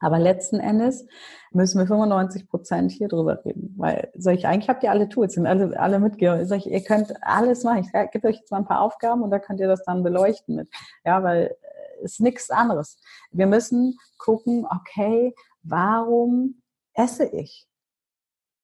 Aber 0.00 0.18
letzten 0.18 0.60
Endes 0.60 1.06
müssen 1.52 1.78
wir 1.78 1.86
95 1.86 2.48
Prozent 2.48 2.90
hier 2.90 3.08
drüber 3.08 3.44
reden. 3.44 3.74
Weil, 3.76 4.10
sag 4.14 4.34
ich, 4.34 4.46
eigentlich 4.46 4.68
habt 4.68 4.82
ihr 4.82 4.90
alle 4.90 5.08
Tools, 5.08 5.34
sind 5.34 5.46
alle, 5.46 5.78
alle 5.78 5.98
mitgehört. 5.98 6.48
Sag 6.48 6.58
ich, 6.58 6.70
ihr 6.70 6.82
könnt 6.82 7.12
alles 7.22 7.64
machen. 7.64 7.84
Ich 7.84 8.10
gebe 8.12 8.28
euch 8.28 8.38
jetzt 8.38 8.50
mal 8.50 8.58
ein 8.58 8.66
paar 8.66 8.80
Aufgaben 8.80 9.22
und 9.22 9.30
da 9.30 9.38
könnt 9.38 9.60
ihr 9.60 9.68
das 9.68 9.84
dann 9.84 10.02
beleuchten 10.02 10.56
mit. 10.56 10.68
Ja, 11.04 11.22
weil 11.22 11.54
es 12.02 12.12
ist 12.12 12.20
nichts 12.20 12.50
anderes. 12.50 12.98
Wir 13.30 13.46
müssen 13.46 13.98
gucken, 14.18 14.66
okay, 14.70 15.34
warum 15.62 16.62
esse 16.94 17.26
ich? 17.26 17.69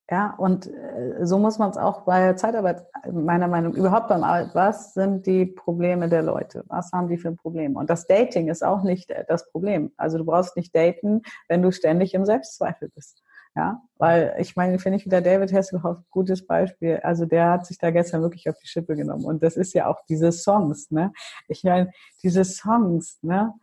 Ja, 0.09 0.35
und 0.37 0.67
äh, 0.67 1.25
so 1.25 1.37
muss 1.37 1.59
man 1.59 1.69
es 1.69 1.77
auch 1.77 2.01
bei 2.01 2.31
Zeitarbeit, 2.33 2.85
meiner 3.11 3.49
Meinung 3.49 3.73
nach, 3.73 3.77
überhaupt 3.77 4.07
beim 4.07 4.23
Arbeit, 4.23 4.55
was 4.55 4.93
sind 4.93 5.25
die 5.25 5.45
Probleme 5.45 6.07
der 6.07 6.21
Leute? 6.21 6.63
Was 6.67 6.93
haben 6.93 7.09
die 7.09 7.17
für 7.17 7.33
Probleme? 7.33 7.77
Und 7.77 7.89
das 7.89 8.07
Dating 8.07 8.47
ist 8.47 8.63
auch 8.63 8.83
nicht 8.83 9.09
äh, 9.09 9.25
das 9.27 9.51
Problem. 9.51 9.91
Also 9.97 10.17
du 10.17 10.23
brauchst 10.23 10.55
nicht 10.55 10.73
daten, 10.73 11.23
wenn 11.49 11.61
du 11.61 11.71
ständig 11.71 12.13
im 12.13 12.25
Selbstzweifel 12.25 12.89
bist. 12.95 13.21
Ja, 13.53 13.81
weil 13.97 14.35
ich 14.39 14.55
meine, 14.55 14.77
finde 14.77 14.99
ich 14.99 15.05
wieder 15.05 15.19
David 15.19 15.51
Hasselhoff 15.51 15.97
gutes 16.11 16.45
Beispiel. 16.45 16.99
Also 17.03 17.25
der 17.25 17.49
hat 17.49 17.65
sich 17.65 17.79
da 17.79 17.89
gestern 17.89 18.21
wirklich 18.21 18.47
auf 18.47 18.57
die 18.59 18.67
Schippe 18.67 18.95
genommen. 18.95 19.25
Und 19.25 19.41
das 19.41 19.57
ist 19.57 19.73
ja 19.73 19.87
auch 19.87 19.99
diese 20.07 20.31
Songs, 20.31 20.91
ne? 20.91 21.11
Ich 21.47 21.63
meine, 21.63 21.91
diese 22.21 22.45
Songs, 22.45 23.17
ne? 23.23 23.55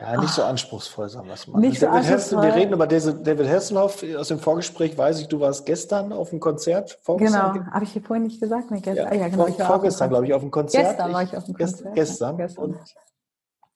Ja, 0.00 0.18
nicht 0.18 0.32
so 0.32 0.42
anspruchsvoll, 0.42 1.10
sagen 1.10 1.26
wir 1.26 1.34
es 1.34 1.46
mal. 1.46 1.58
Nicht 1.60 1.78
so 1.78 1.86
David 1.86 1.98
anspruchsvoll. 1.98 2.42
wir 2.42 2.54
reden 2.54 2.72
über 2.72 2.86
David 2.86 3.48
Hasselhoff 3.48 4.02
aus 4.16 4.28
dem 4.28 4.38
Vorgespräch, 4.38 4.96
weiß 4.96 5.20
ich, 5.20 5.28
du 5.28 5.40
warst 5.40 5.66
gestern 5.66 6.12
auf 6.12 6.30
dem 6.30 6.40
Konzert. 6.40 6.98
Genau, 7.06 7.54
habe 7.70 7.84
ich 7.84 7.92
hier 7.92 8.02
vorhin 8.02 8.24
nicht 8.24 8.40
gesagt. 8.40 8.70
Nee, 8.70 8.80
gestern, 8.80 9.12
ja, 9.12 9.14
ja, 9.14 9.28
genau, 9.28 9.46
vor, 9.46 9.66
vorgestern, 9.66 10.08
glaube 10.08 10.26
ich, 10.26 10.32
auf 10.32 10.40
dem 10.40 10.50
Konzert. 10.50 10.86
Gestern 10.86 11.12
war 11.12 11.22
ich 11.22 11.36
auf 11.36 11.44
dem 11.44 11.54
Konzert. 11.54 11.94
Gestern. 11.94 12.36
gestern. 12.38 12.64
Und 12.64 12.78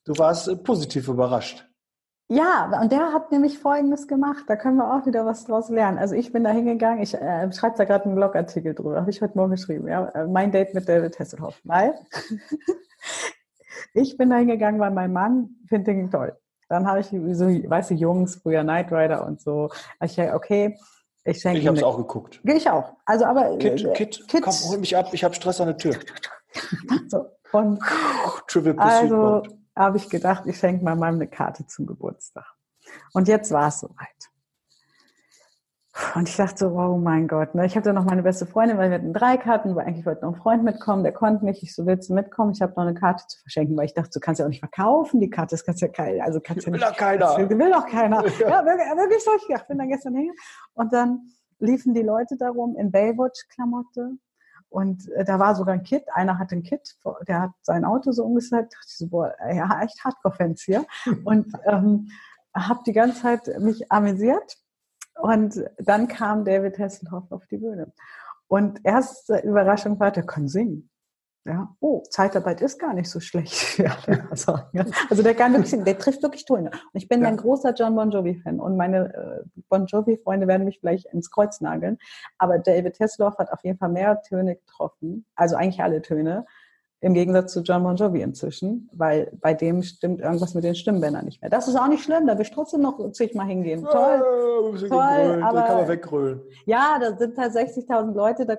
du 0.05 0.17
warst 0.17 0.47
äh, 0.47 0.55
positiv 0.55 1.07
überrascht. 1.07 1.63
Ja, 2.27 2.79
und 2.81 2.91
der 2.91 3.13
hat 3.13 3.31
nämlich 3.31 3.59
Folgendes 3.59 4.07
gemacht. 4.07 4.45
Da 4.47 4.55
können 4.55 4.77
wir 4.77 4.95
auch 4.95 5.05
wieder 5.05 5.27
was 5.27 5.45
draus 5.45 5.69
lernen. 5.69 5.99
Also 5.99 6.15
ich 6.15 6.33
bin 6.33 6.43
da 6.43 6.49
hingegangen, 6.49 7.03
ich 7.03 7.13
äh, 7.13 7.53
schreibe 7.53 7.77
da 7.77 7.83
gerade 7.85 8.05
einen 8.05 8.15
Blogartikel 8.15 8.73
drüber, 8.73 8.99
habe 8.99 9.11
ich 9.11 9.21
heute 9.21 9.37
Morgen 9.37 9.51
geschrieben. 9.51 9.87
Ja, 9.87 10.07
äh, 10.07 10.25
mein 10.25 10.51
Date 10.51 10.73
mit 10.73 10.89
David 10.89 11.19
Hasselhoff. 11.19 11.59
Weil 11.63 11.93
ich 13.93 14.17
bin 14.17 14.29
da 14.29 14.37
hingegangen, 14.37 14.79
weil 14.79 14.91
mein 14.91 15.13
Mann 15.13 15.49
findet 15.67 15.87
den 15.87 16.11
toll. 16.11 16.37
Dann 16.69 16.87
habe 16.87 16.99
ich 16.99 17.07
so, 17.07 17.45
weißt 17.47 17.91
du, 17.91 17.93
Jungs, 17.93 18.37
früher 18.37 18.63
Knight 18.63 18.91
Rider 18.91 19.25
und 19.25 19.39
so. 19.39 19.69
Ich 20.01 20.19
okay, 20.19 20.77
ich 21.23 21.39
schenke 21.39 21.59
Ich 21.59 21.67
habe 21.67 21.77
es 21.77 21.83
auch 21.83 21.97
geguckt. 21.97 22.39
Ich 22.43 22.69
auch. 22.69 22.93
Also 23.05 23.25
aber 23.25 23.57
Kit, 23.57 23.83
äh, 23.83 23.93
Kit, 23.93 24.27
Kit, 24.27 24.43
komm, 24.43 24.53
hol 24.53 24.77
mich 24.77 24.95
ab, 24.95 25.09
ich 25.11 25.23
habe 25.23 25.33
Stress 25.33 25.61
an 25.61 25.67
der 25.67 25.77
Tür. 25.77 25.95
so, 27.07 27.25
und 27.51 27.79
Triple 28.47 28.77
also 28.77 29.43
habe 29.75 29.97
ich 29.97 30.09
gedacht, 30.09 30.43
ich 30.45 30.57
schenke 30.57 30.83
mal 30.83 30.95
Mann 30.95 31.15
eine 31.15 31.27
Karte 31.27 31.65
zum 31.67 31.85
Geburtstag. 31.85 32.45
Und 33.13 33.27
jetzt 33.27 33.51
war 33.51 33.67
es 33.67 33.79
soweit. 33.79 34.29
Und 36.13 36.27
ich 36.27 36.35
dachte 36.35 36.57
so, 36.57 36.67
oh 36.77 36.97
mein 36.97 37.29
Gott, 37.29 37.55
ne? 37.55 37.65
ich 37.65 37.77
habe 37.77 37.85
da 37.85 37.93
noch 37.93 38.03
meine 38.03 38.21
beste 38.21 38.45
Freundin, 38.45 38.77
weil 38.77 38.89
wir 38.89 38.97
hatten 38.97 39.13
drei 39.13 39.37
Karten, 39.37 39.75
weil 39.75 39.85
eigentlich 39.85 40.05
wollte 40.05 40.25
noch 40.25 40.33
ein 40.33 40.41
Freund 40.41 40.63
mitkommen, 40.63 41.03
der 41.03 41.13
konnte 41.13 41.45
nicht. 41.45 41.63
Ich 41.63 41.73
so, 41.73 41.85
willst 41.85 42.09
du 42.09 42.13
mitkommen? 42.13 42.51
Ich 42.51 42.61
habe 42.61 42.73
noch 42.75 42.83
eine 42.83 42.93
Karte 42.93 43.25
zu 43.27 43.39
verschenken, 43.39 43.77
weil 43.77 43.85
ich 43.85 43.93
dachte, 43.93 44.09
du 44.13 44.19
kannst 44.19 44.39
ja 44.39 44.45
auch 44.45 44.49
nicht 44.49 44.59
verkaufen, 44.59 45.21
die 45.21 45.29
Karte, 45.29 45.51
das 45.55 45.63
kannst 45.63 45.81
ja 45.81 45.87
kein, 45.87 46.19
also 46.19 46.41
kannst 46.41 46.65
ja 46.65 46.73
will 46.73 46.79
nicht. 46.79 46.91
doch 46.91 46.97
keiner. 46.97 47.19
Das 47.19 47.37
will, 47.37 47.49
will 47.49 47.71
doch 47.71 47.87
keiner. 47.87 48.25
Ja, 48.39 48.49
ja 48.49 48.65
wirklich, 48.65 49.23
so. 49.23 49.31
Ich 49.35 49.67
bin 49.67 49.77
dann 49.77 49.87
gestern 49.87 50.15
hin 50.15 50.31
und 50.73 50.91
dann 50.91 51.29
liefen 51.59 51.93
die 51.93 52.03
Leute 52.03 52.35
darum 52.37 52.75
in 52.75 52.91
Baywatch-Klamotte 52.91 54.17
und 54.67 55.09
äh, 55.13 55.23
da 55.23 55.39
war 55.39 55.55
sogar 55.55 55.75
ein 55.75 55.83
Kit, 55.83 56.03
einer 56.13 56.37
hatte 56.37 56.57
ein 56.57 56.63
Kit, 56.63 56.97
der 57.25 57.41
hat 57.43 57.51
sein 57.61 57.85
Auto 57.85 58.11
so 58.11 58.25
umgesetzt, 58.25 58.73
dachte 58.73 58.87
ich 58.87 58.97
so, 58.97 59.07
boah, 59.07 59.33
ja, 59.49 59.81
echt 59.81 60.03
Hardcore-Fans 60.03 60.61
hier. 60.63 60.85
und 61.23 61.53
ähm, 61.65 62.09
habe 62.53 62.81
die 62.85 62.93
ganze 62.93 63.21
Zeit 63.21 63.59
mich 63.59 63.89
amüsiert 63.89 64.57
und 65.15 65.63
dann 65.77 66.07
kam 66.07 66.45
David 66.45 66.77
Hasselhoff 66.79 67.31
auf 67.31 67.45
die 67.47 67.57
Bühne. 67.57 67.91
Und 68.47 68.79
erste 68.83 69.39
Überraschung 69.39 69.99
war, 69.99 70.11
der 70.11 70.25
kann 70.25 70.47
singen. 70.47 70.89
Ja, 71.47 71.75
oh, 71.79 72.01
Zeitarbeit 72.09 72.59
ist 72.61 72.79
gar 72.79 72.95
nicht 72.95 73.09
so 73.09 73.19
schlecht. 73.19 73.77
Ja, 73.85 73.95
also, 74.31 75.21
der 75.21 75.35
kann 75.35 75.53
wirklich, 75.53 75.83
der 75.83 75.97
trifft 75.97 76.23
wirklich 76.23 76.45
Töne. 76.45 76.71
Und 76.71 76.91
ich 76.93 77.07
bin 77.07 77.21
ja. 77.21 77.27
ein 77.27 77.37
großer 77.37 77.73
John 77.75 77.95
Bon 77.95 78.09
Jovi 78.09 78.35
Fan 78.35 78.59
und 78.59 78.77
meine 78.77 79.13
äh, 79.13 79.61
Bon 79.69 79.85
Jovi 79.85 80.17
Freunde 80.17 80.47
werden 80.47 80.65
mich 80.65 80.79
vielleicht 80.79 81.05
ins 81.07 81.29
Kreuz 81.29 81.61
nageln. 81.61 81.99
Aber 82.39 82.57
David 82.57 82.99
Hasselhoff 82.99 83.37
hat 83.37 83.51
auf 83.51 83.63
jeden 83.63 83.77
Fall 83.77 83.89
mehr 83.89 84.21
Töne 84.23 84.55
getroffen, 84.55 85.25
also 85.35 85.55
eigentlich 85.55 85.83
alle 85.83 86.01
Töne. 86.01 86.45
Im 87.05 87.13
Gegensatz 87.13 87.53
zu 87.53 87.61
John 87.61 87.83
Bon 87.83 87.95
Jovi 87.95 88.21
inzwischen, 88.21 88.89
weil 88.91 89.31
bei 89.39 89.53
dem 89.53 89.83
stimmt 89.83 90.21
irgendwas 90.21 90.55
mit 90.55 90.63
den 90.63 90.73
Stimmbändern 90.73 91.25
nicht 91.25 91.39
mehr. 91.39 91.51
Das 91.51 91.67
ist 91.67 91.75
auch 91.75 91.87
nicht 91.87 92.03
schlimm, 92.03 92.25
da 92.25 92.33
will 92.33 92.41
ich 92.41 92.51
trotzdem 92.51 92.81
noch 92.81 93.11
zigmal 93.11 93.45
hingehen. 93.45 93.83
Ja, 93.83 93.91
toll, 93.91 94.87
toll, 94.89 95.43
aber 95.43 95.59
da 95.59 95.67
kann 95.67 95.77
man 95.77 95.87
weggrölen. 95.87 96.41
Ja, 96.65 96.97
da 96.99 97.15
sind 97.15 97.37
halt 97.37 97.53
60.000 97.53 98.11
Leute, 98.11 98.47
da 98.47 98.57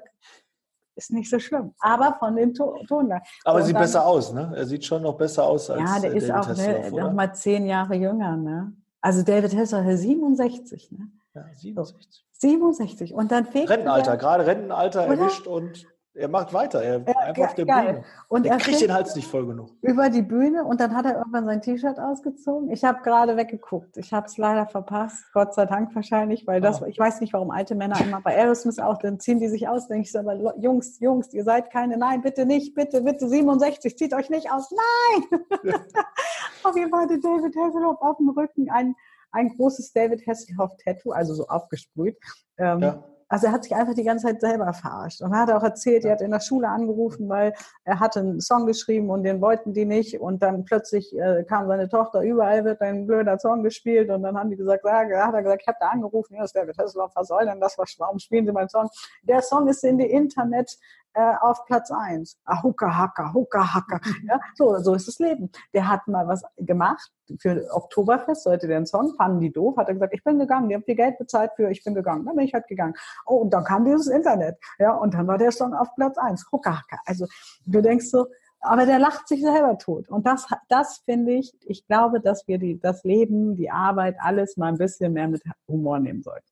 ist 0.94 1.10
nicht 1.10 1.28
so 1.28 1.40
schlimm. 1.40 1.74
Aber 1.80 2.14
von 2.20 2.36
den 2.36 2.54
to 2.54 2.76
Ton 2.86 3.12
Aber 3.44 3.60
so, 3.60 3.66
sieht 3.66 3.74
dann, 3.74 3.82
besser 3.82 4.06
aus, 4.06 4.32
ne? 4.32 4.52
Er 4.54 4.64
sieht 4.64 4.84
schon 4.84 5.02
noch 5.02 5.18
besser 5.18 5.42
aus 5.42 5.68
als 5.68 5.80
Ja, 5.80 5.98
der 5.98 6.12
äh, 6.12 6.16
ist 6.16 6.30
auch 6.30 6.46
ne, 6.46 6.90
noch 6.92 7.12
mal 7.12 7.34
zehn 7.34 7.66
Jahre 7.66 7.96
jünger, 7.96 8.36
ne? 8.36 8.72
Also 9.00 9.24
David 9.24 9.56
Hasselhoff 9.56 9.90
ist 9.90 10.02
67, 10.02 10.92
ne? 10.92 11.10
Ja, 11.34 11.46
67. 11.52 12.24
67. 12.30 13.12
Und 13.12 13.32
dann 13.32 13.44
fehlt 13.44 13.68
Rentenalter, 13.68 14.16
gerade 14.16 14.46
Rentenalter 14.46 15.02
erwischt 15.02 15.48
und 15.48 15.84
er 16.16 16.28
macht 16.28 16.52
weiter. 16.52 16.82
Er 16.82 16.98
ja, 17.06 17.14
einfach 17.18 17.44
auf 17.44 17.54
der 17.54 17.66
geil. 17.66 17.86
Bühne. 17.86 18.04
Und 18.28 18.46
er, 18.46 18.52
er 18.52 18.58
kriegt 18.58 18.80
den 18.80 18.92
Hals 18.92 19.14
nicht 19.14 19.28
voll 19.28 19.46
genug. 19.46 19.70
Über 19.82 20.08
die 20.08 20.22
Bühne 20.22 20.64
und 20.64 20.80
dann 20.80 20.94
hat 20.96 21.04
er 21.04 21.18
irgendwann 21.18 21.44
sein 21.44 21.60
T-Shirt 21.60 21.98
ausgezogen. 21.98 22.70
Ich 22.70 22.84
habe 22.84 23.02
gerade 23.02 23.36
weggeguckt. 23.36 23.96
Ich 23.96 24.12
habe 24.12 24.26
es 24.26 24.38
leider 24.38 24.66
verpasst. 24.66 25.24
Gott 25.32 25.54
sei 25.54 25.66
Dank 25.66 25.94
wahrscheinlich, 25.94 26.46
weil 26.46 26.60
das, 26.60 26.82
oh. 26.82 26.86
ich 26.86 26.98
weiß 26.98 27.20
nicht, 27.20 27.32
warum 27.32 27.50
alte 27.50 27.74
Männer 27.74 28.00
immer 28.00 28.20
bei 28.20 28.36
Aerosmith 28.36 28.78
auch, 28.78 28.98
dann 28.98 29.20
ziehen 29.20 29.38
die 29.38 29.48
sich 29.48 29.68
aus. 29.68 29.88
Denke 29.88 30.04
ich 30.04 30.12
so, 30.12 30.18
aber 30.18 30.56
Jungs, 30.58 30.98
Jungs, 31.00 31.32
ihr 31.34 31.44
seid 31.44 31.70
keine, 31.70 31.98
nein, 31.98 32.22
bitte 32.22 32.46
nicht, 32.46 32.74
bitte, 32.74 33.02
bitte, 33.02 33.28
67, 33.28 33.96
zieht 33.96 34.14
euch 34.14 34.30
nicht 34.30 34.50
aus. 34.50 34.70
Nein! 34.70 35.40
Ja. 35.64 35.74
auf 36.64 36.76
jeden 36.76 36.90
Fall 36.90 37.02
hatte 37.02 37.20
David 37.20 37.54
Hasselhoff 37.56 38.00
auf 38.00 38.16
dem 38.16 38.30
Rücken 38.30 38.70
ein, 38.70 38.94
ein 39.32 39.50
großes 39.50 39.92
David 39.92 40.26
Hasselhoff-Tattoo, 40.26 41.12
also 41.12 41.34
so 41.34 41.46
aufgesprüht. 41.46 42.16
Ähm, 42.58 42.80
ja 42.80 43.04
also 43.28 43.46
er 43.46 43.52
hat 43.52 43.64
sich 43.64 43.74
einfach 43.74 43.94
die 43.94 44.04
ganze 44.04 44.26
Zeit 44.26 44.40
selber 44.40 44.72
verarscht. 44.72 45.20
Und 45.20 45.32
er 45.32 45.40
hat 45.40 45.50
auch 45.50 45.62
erzählt, 45.62 46.04
er 46.04 46.12
hat 46.12 46.20
in 46.20 46.30
der 46.30 46.40
Schule 46.40 46.68
angerufen, 46.68 47.28
weil 47.28 47.52
er 47.84 47.98
hatte 47.98 48.20
einen 48.20 48.40
Song 48.40 48.66
geschrieben 48.66 49.10
und 49.10 49.24
den 49.24 49.40
wollten 49.40 49.72
die 49.72 49.84
nicht. 49.84 50.20
Und 50.20 50.42
dann 50.42 50.64
plötzlich 50.64 51.16
äh, 51.18 51.44
kam 51.44 51.66
seine 51.66 51.88
Tochter, 51.88 52.20
überall 52.20 52.64
wird 52.64 52.80
ein 52.80 53.06
blöder 53.06 53.38
Song 53.38 53.62
gespielt. 53.62 54.10
Und 54.10 54.22
dann 54.22 54.38
haben 54.38 54.50
die 54.50 54.56
gesagt, 54.56 54.84
ja, 54.84 55.26
hat 55.26 55.34
er 55.34 55.42
gesagt, 55.42 55.62
ich 55.62 55.68
habe 55.68 55.78
da 55.80 55.88
angerufen, 55.88 56.34
ja, 56.34 56.42
das 56.42 56.50
ist 56.50 56.56
David 56.56 56.78
Hasselhoff, 56.78 57.12
was 57.14 57.28
soll 57.28 57.46
denn 57.46 57.60
das? 57.60 57.76
Warum 57.98 58.18
spielen 58.18 58.46
Sie 58.46 58.52
meinen 58.52 58.68
Song? 58.68 58.88
Der 59.22 59.42
Song 59.42 59.66
ist 59.68 59.82
in 59.82 59.98
die 59.98 60.10
Internet 60.10 60.76
äh, 61.16 61.34
auf 61.40 61.64
Platz 61.64 61.90
eins. 61.90 62.38
Ahuka 62.44 62.94
Haka, 62.94 63.32
Huka 63.32 63.74
Haka. 63.74 64.00
Ja, 64.28 64.38
so, 64.54 64.76
so 64.78 64.94
ist 64.94 65.08
das 65.08 65.18
Leben. 65.18 65.50
Der 65.72 65.88
hat 65.88 66.06
mal 66.08 66.28
was 66.28 66.42
gemacht 66.58 67.10
für 67.38 67.66
Oktoberfest, 67.72 68.42
sollte 68.42 68.66
der 68.66 68.76
einen 68.76 68.86
Song, 68.86 69.14
fanden 69.16 69.40
die 69.40 69.50
doof, 69.50 69.76
hat 69.78 69.88
er 69.88 69.94
gesagt, 69.94 70.12
ich 70.14 70.22
bin 70.22 70.38
gegangen, 70.38 70.68
die 70.68 70.74
haben 70.74 70.82
viel 70.82 70.94
Geld 70.94 71.16
bezahlt 71.18 71.52
für, 71.56 71.70
ich 71.70 71.82
bin 71.82 71.94
gegangen. 71.94 72.26
Dann 72.26 72.36
bin 72.36 72.44
ich 72.44 72.52
halt 72.52 72.66
gegangen. 72.66 72.94
Oh, 73.24 73.36
und 73.36 73.50
dann 73.50 73.64
kam 73.64 73.84
dieses 73.86 74.08
Internet. 74.08 74.58
Ja, 74.78 74.92
und 74.92 75.14
dann 75.14 75.26
war 75.26 75.38
der 75.38 75.52
Song 75.52 75.72
auf 75.74 75.94
Platz 75.94 76.18
eins. 76.18 76.46
Huka 76.52 76.78
Haka. 76.80 76.98
Also 77.06 77.26
du 77.64 77.80
denkst 77.80 78.06
so, 78.10 78.26
aber 78.60 78.84
der 78.84 78.98
lacht 78.98 79.26
sich 79.26 79.40
selber 79.40 79.78
tot. 79.78 80.08
Und 80.10 80.26
das, 80.26 80.46
das 80.68 80.98
finde 81.06 81.32
ich, 81.32 81.54
ich 81.64 81.86
glaube, 81.86 82.20
dass 82.20 82.46
wir 82.46 82.58
die, 82.58 82.78
das 82.78 83.04
Leben, 83.04 83.56
die 83.56 83.70
Arbeit, 83.70 84.16
alles 84.18 84.56
mal 84.56 84.68
ein 84.68 84.78
bisschen 84.78 85.14
mehr 85.14 85.28
mit 85.28 85.42
Humor 85.66 85.98
nehmen 85.98 86.22
sollten. 86.22 86.46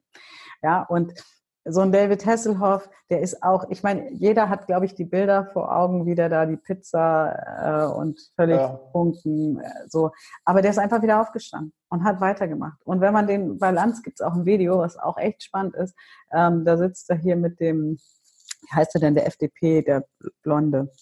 Ja, 0.63 0.83
und 0.85 1.13
so 1.65 1.81
ein 1.81 1.93
David 1.93 2.25
Hasselhoff, 2.27 2.89
der 3.11 3.21
ist 3.21 3.43
auch, 3.43 3.69
ich 3.71 3.83
meine, 3.83 4.11
jeder 4.13 4.49
hat, 4.49 4.67
glaube 4.67 4.87
ich, 4.87 4.95
die 4.95 5.05
Bilder 5.05 5.47
vor 5.53 5.75
Augen, 5.75 6.07
wie 6.07 6.15
der 6.15 6.29
da 6.29 6.45
die 6.45 6.57
Pizza 6.57 7.91
äh, 7.91 7.99
und 7.99 8.21
völlig 8.37 8.59
ja. 8.59 8.81
äh, 8.95 9.89
so. 9.89 10.11
Aber 10.45 10.61
der 10.61 10.71
ist 10.71 10.79
einfach 10.79 11.03
wieder 11.03 11.21
aufgestanden 11.21 11.73
und 11.89 12.05
hat 12.05 12.21
weitergemacht. 12.21 12.79
Und 12.85 13.01
wenn 13.01 13.13
man 13.13 13.27
den, 13.27 13.59
bei 13.59 13.71
Lanz 13.71 14.03
gibt 14.03 14.21
es 14.21 14.27
auch 14.27 14.35
ein 14.35 14.45
Video, 14.45 14.79
was 14.79 14.99
auch 14.99 15.17
echt 15.17 15.43
spannend 15.43 15.75
ist, 15.75 15.95
ähm, 16.33 16.65
da 16.65 16.77
sitzt 16.77 17.09
er 17.09 17.17
hier 17.17 17.37
mit 17.37 17.61
dem, 17.61 17.99
wie 18.61 18.77
heißt 18.77 18.95
er 18.95 19.01
denn, 19.01 19.15
der 19.15 19.27
FDP, 19.27 19.83
der 19.83 20.05
Blonde. 20.43 20.93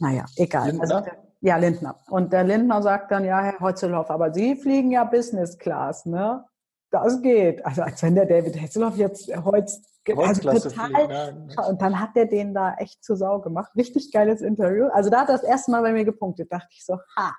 Naja, 0.00 0.24
egal. 0.36 0.70
Lindner? 0.70 0.96
Also 0.96 1.10
ja, 1.40 1.56
Lindner. 1.56 1.96
Und 2.08 2.32
der 2.32 2.44
Lindner 2.44 2.82
sagt 2.82 3.10
dann, 3.10 3.24
ja, 3.24 3.42
Herr 3.42 3.60
Hotzelhoff, 3.60 4.10
aber 4.10 4.32
Sie 4.32 4.56
fliegen 4.56 4.92
ja 4.92 5.04
Business 5.04 5.58
Class, 5.58 6.06
ne? 6.06 6.44
Das 6.92 7.22
geht. 7.22 7.64
Also 7.64 7.82
als 7.82 8.02
wenn 8.02 8.14
der 8.14 8.26
David 8.26 8.60
Hasselhoff 8.60 8.96
jetzt 8.96 9.34
heute 9.44 9.72
also 10.16 10.68
total. 10.68 11.48
Und 11.68 11.80
dann 11.80 11.98
hat 11.98 12.10
er 12.16 12.26
den 12.26 12.54
da 12.54 12.74
echt 12.74 13.02
zu 13.02 13.16
Sau 13.16 13.40
gemacht. 13.40 13.70
Richtig 13.76 14.12
geiles 14.12 14.42
Interview. 14.42 14.86
Also 14.92 15.10
da 15.10 15.20
hat 15.20 15.28
er 15.28 15.38
das 15.38 15.44
erste 15.44 15.70
Mal 15.70 15.82
bei 15.82 15.92
mir 15.92 16.04
gepunktet. 16.04 16.52
Dachte 16.52 16.68
ich 16.70 16.84
so, 16.84 16.98
ha. 17.16 17.34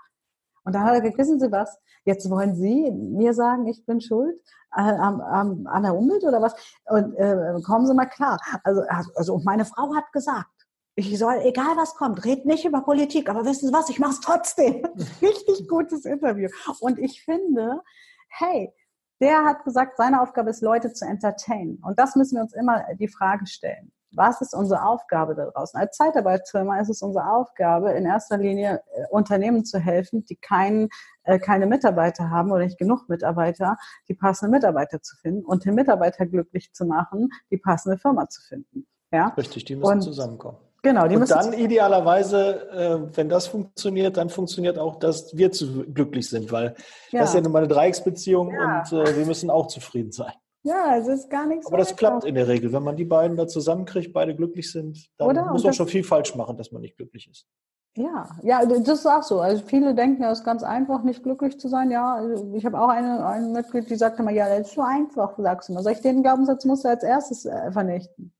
Und 0.65 0.73
dann 0.73 0.83
hat 0.83 0.93
er 0.93 1.01
gesagt, 1.01 1.19
wissen 1.19 1.39
Sie 1.39 1.51
was? 1.51 1.77
Jetzt 2.05 2.29
wollen 2.29 2.55
Sie 2.55 2.89
mir 2.91 3.33
sagen, 3.33 3.67
ich 3.67 3.85
bin 3.85 4.01
schuld 4.01 4.41
an, 4.71 5.21
an, 5.21 5.67
an 5.67 5.83
der 5.83 5.95
Umwelt 5.95 6.23
oder 6.23 6.41
was? 6.41 6.55
Und 6.85 7.15
äh, 7.15 7.53
kommen 7.63 7.85
Sie 7.85 7.93
mal 7.93 8.05
klar. 8.07 8.39
Also, 8.63 8.81
also 9.15 9.39
meine 9.43 9.65
Frau 9.65 9.93
hat 9.93 10.11
gesagt, 10.13 10.49
ich 10.95 11.17
soll, 11.17 11.41
egal 11.43 11.75
was 11.75 11.95
kommt, 11.95 12.23
red 12.23 12.45
nicht 12.45 12.65
über 12.65 12.81
Politik, 12.81 13.29
aber 13.29 13.45
wissen 13.45 13.67
Sie 13.67 13.73
was, 13.73 13.89
ich 13.89 13.99
mache 13.99 14.13
es 14.13 14.19
trotzdem. 14.21 14.87
Richtig 15.21 15.67
gutes 15.67 16.05
Interview. 16.05 16.49
Und 16.79 16.97
ich 16.97 17.23
finde, 17.23 17.81
hey, 18.29 18.73
der 19.21 19.43
hat 19.43 19.63
gesagt, 19.63 19.97
seine 19.97 20.21
Aufgabe 20.21 20.49
ist, 20.49 20.61
Leute 20.61 20.93
zu 20.93 21.05
entertainen. 21.05 21.81
Und 21.83 21.99
das 21.99 22.15
müssen 22.15 22.35
wir 22.35 22.41
uns 22.41 22.53
immer 22.53 22.83
die 22.99 23.07
Frage 23.07 23.47
stellen. 23.47 23.91
Was 24.15 24.41
ist 24.41 24.53
unsere 24.53 24.85
Aufgabe 24.85 25.33
da 25.33 25.45
draußen? 25.45 25.79
Als 25.79 25.97
Zeitarbeitsfirma 25.97 26.79
ist 26.79 26.89
es 26.89 27.01
unsere 27.01 27.31
Aufgabe, 27.31 27.91
in 27.93 28.05
erster 28.05 28.37
Linie 28.37 28.83
äh, 28.93 29.05
Unternehmen 29.09 29.65
zu 29.65 29.79
helfen, 29.79 30.23
die 30.25 30.35
keinen, 30.35 30.89
äh, 31.23 31.39
keine 31.39 31.65
Mitarbeiter 31.65 32.29
haben 32.29 32.51
oder 32.51 32.63
nicht 32.63 32.77
genug 32.77 33.09
Mitarbeiter, 33.09 33.77
die 34.07 34.13
passende 34.13 34.51
Mitarbeiter 34.51 35.01
zu 35.01 35.15
finden 35.17 35.43
und 35.43 35.65
den 35.65 35.73
Mitarbeiter 35.73 36.27
glücklich 36.27 36.73
zu 36.73 36.85
machen, 36.85 37.29
die 37.49 37.57
passende 37.57 37.97
Firma 37.97 38.29
zu 38.29 38.41
finden. 38.41 38.85
Ja? 39.11 39.29
Richtig, 39.29 39.65
die 39.65 39.75
müssen 39.75 39.93
und 39.93 40.01
zusammenkommen. 40.01 40.57
Genau, 40.85 41.07
die 41.07 41.15
und 41.15 41.31
dann 41.31 41.53
idealerweise, 41.53 42.69
äh, 42.71 43.17
wenn 43.17 43.29
das 43.29 43.47
funktioniert, 43.47 44.17
dann 44.17 44.29
funktioniert 44.29 44.77
auch, 44.77 44.97
dass 44.99 45.35
wir 45.35 45.49
zu 45.49 45.85
glücklich 45.85 46.29
sind, 46.29 46.51
weil 46.51 46.75
ja. 47.11 47.21
das 47.21 47.29
ist 47.29 47.35
ja 47.35 47.41
nun 47.41 47.53
mal 47.53 47.59
eine 47.59 47.69
Dreiecksbeziehung 47.69 48.51
ja. 48.51 48.79
und 48.79 48.91
äh, 48.91 49.17
wir 49.17 49.25
müssen 49.25 49.49
auch 49.49 49.67
zufrieden 49.67 50.11
sein. 50.11 50.33
Ja, 50.63 50.97
es 50.97 51.07
ist 51.07 51.29
gar 51.29 51.45
nichts. 51.45 51.67
Aber 51.67 51.77
das 51.77 51.95
klappt 51.95 52.25
in 52.25 52.35
der 52.35 52.49
Regel. 52.49 52.73
Wenn 52.73 52.83
man 52.83 52.97
die 52.97 53.05
beiden 53.05 53.37
da 53.37 53.47
zusammenkriegt, 53.47 54.11
beide 54.11 54.35
glücklich 54.35 54.71
sind, 54.71 55.07
dann 55.17 55.29
Oder? 55.29 55.51
muss 55.51 55.63
man 55.63 55.73
schon 55.73 55.87
viel 55.87 56.03
falsch 56.03 56.35
machen, 56.35 56.57
dass 56.57 56.73
man 56.73 56.81
nicht 56.81 56.97
glücklich 56.97 57.29
ist. 57.29 57.47
Ja, 57.95 58.29
ja, 58.41 58.65
das 58.65 58.87
ist 58.99 59.05
auch 59.05 59.23
so. 59.23 59.39
Also 59.39 59.63
viele 59.65 59.95
denken, 59.95 60.23
es 60.23 60.39
ist 60.39 60.45
ganz 60.45 60.63
einfach, 60.63 61.03
nicht 61.03 61.23
glücklich 61.23 61.59
zu 61.59 61.69
sein. 61.69 61.91
Ja, 61.91 62.15
also 62.15 62.51
ich 62.55 62.65
habe 62.65 62.79
auch 62.79 62.89
eine, 62.89 63.25
eine 63.25 63.47
Mitglied, 63.47 63.89
die 63.89 63.95
sagte 63.95 64.21
mal, 64.23 64.33
ja, 64.33 64.49
das 64.49 64.67
ist 64.67 64.75
so 64.75 64.81
einfach, 64.81 65.37
sagst 65.37 65.69
du 65.69 65.73
mal. 65.73 65.83
Sag 65.83 65.93
ich, 65.93 66.01
den 66.01 66.23
Glaubenssatz 66.23 66.65
musst 66.65 66.83
du 66.83 66.89
als 66.89 67.03
erstes 67.03 67.45
äh, 67.45 67.71
vernichten 67.71 68.33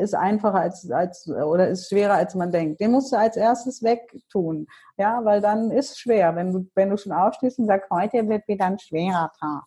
ist 0.00 0.14
einfacher 0.14 0.60
als, 0.60 0.90
als 0.90 1.28
oder 1.28 1.68
ist 1.68 1.88
schwerer 1.88 2.14
als 2.14 2.34
man 2.34 2.50
denkt. 2.50 2.80
Den 2.80 2.92
musst 2.92 3.12
du 3.12 3.16
als 3.16 3.36
erstes 3.36 3.82
wegtun. 3.82 4.66
Ja, 4.96 5.24
weil 5.24 5.40
dann 5.40 5.70
ist 5.70 5.92
es 5.92 5.98
schwer. 5.98 6.34
Wenn 6.36 6.52
du, 6.52 6.66
wenn 6.74 6.90
du 6.90 6.96
schon 6.96 7.12
aufstehst 7.12 7.58
und 7.58 7.66
sagst, 7.66 7.90
heute 7.90 8.28
wird 8.28 8.48
wieder 8.48 8.64
ein 8.64 8.78
schwerer 8.78 9.30
Tag, 9.38 9.64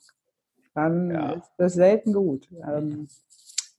dann 0.74 1.12
ja. 1.12 1.32
ist 1.34 1.52
das 1.58 1.74
selten 1.74 2.14
gut. 2.14 2.48
Ähm, 2.68 3.08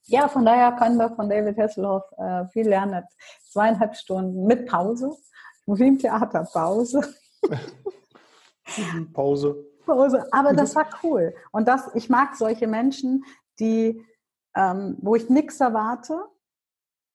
ja, 0.04 0.28
von 0.28 0.44
daher 0.44 0.72
können 0.72 0.96
wir 0.96 1.10
von 1.10 1.28
David 1.28 1.58
Hasselhoff 1.58 2.04
äh, 2.18 2.46
viel 2.48 2.68
lernen. 2.68 3.04
Zweieinhalb 3.50 3.96
Stunden 3.96 4.46
mit 4.46 4.68
Pause. 4.68 5.10
Musiktheater 5.66 6.46
Pause. 6.52 7.02
Pause. 9.12 9.64
Pause. 9.86 10.26
Aber 10.30 10.52
das 10.52 10.74
war 10.74 10.86
cool. 11.02 11.34
Und 11.50 11.68
das, 11.68 11.90
ich 11.94 12.08
mag 12.08 12.36
solche 12.36 12.66
Menschen, 12.66 13.24
die, 13.58 14.04
ähm, 14.57 14.96
wo 15.00 15.14
ich 15.14 15.28
nichts 15.28 15.61
erwarte 15.61 16.24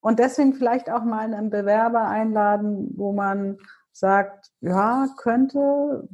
und 0.02 0.20
deswegen 0.20 0.54
vielleicht 0.54 0.90
auch 0.90 1.04
mal 1.04 1.34
einen 1.34 1.50
Bewerber 1.50 2.08
einladen, 2.08 2.94
wo 2.96 3.14
man 3.14 3.58
sagt, 3.92 4.52
ja, 4.62 5.08
könnte, 5.18 6.08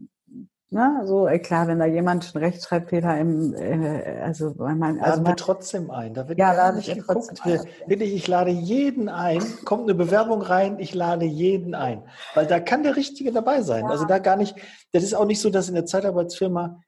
Ne? 0.74 1.04
So, 1.06 1.28
äh, 1.28 1.38
klar, 1.38 1.68
wenn 1.68 1.78
da 1.78 1.86
jemand 1.86 2.26
schon 2.26 2.42
Rechtschreibfehler 2.42 3.20
im, 3.20 3.54
äh, 3.54 4.22
also 4.24 4.56
man, 4.58 5.00
also 5.00 5.02
laden 5.02 5.28
wir 5.28 5.36
trotzdem 5.36 5.92
ein. 5.92 6.16
Da 6.16 6.28
wird 6.28 6.40
ja, 6.40 6.56
gar 6.56 6.72
nicht 6.72 6.92
geguckt. 6.92 7.46
Wirklich, 7.86 8.16
ich 8.16 8.28
lade 8.28 8.50
jeden 8.50 9.08
ein. 9.08 9.44
Kommt 9.66 9.84
eine 9.84 9.94
Bewerbung 9.94 10.42
rein, 10.42 10.80
ich 10.80 10.96
lade 10.96 11.26
jeden 11.26 11.76
ein, 11.76 12.02
weil 12.34 12.48
da 12.48 12.60
kann 12.60 12.82
der 12.82 12.96
Richtige 12.96 13.32
dabei 13.32 13.62
sein. 13.62 13.84
Ja. 13.84 13.92
Also 13.92 14.06
da 14.06 14.18
gar 14.18 14.36
nicht. 14.36 14.56
Das 14.92 15.04
ist 15.04 15.14
auch 15.14 15.26
nicht 15.26 15.42
so, 15.42 15.52
dass 15.52 15.70
in 15.70 15.76
der 15.76 15.86
Zeitarbeitsfirma 15.86 16.82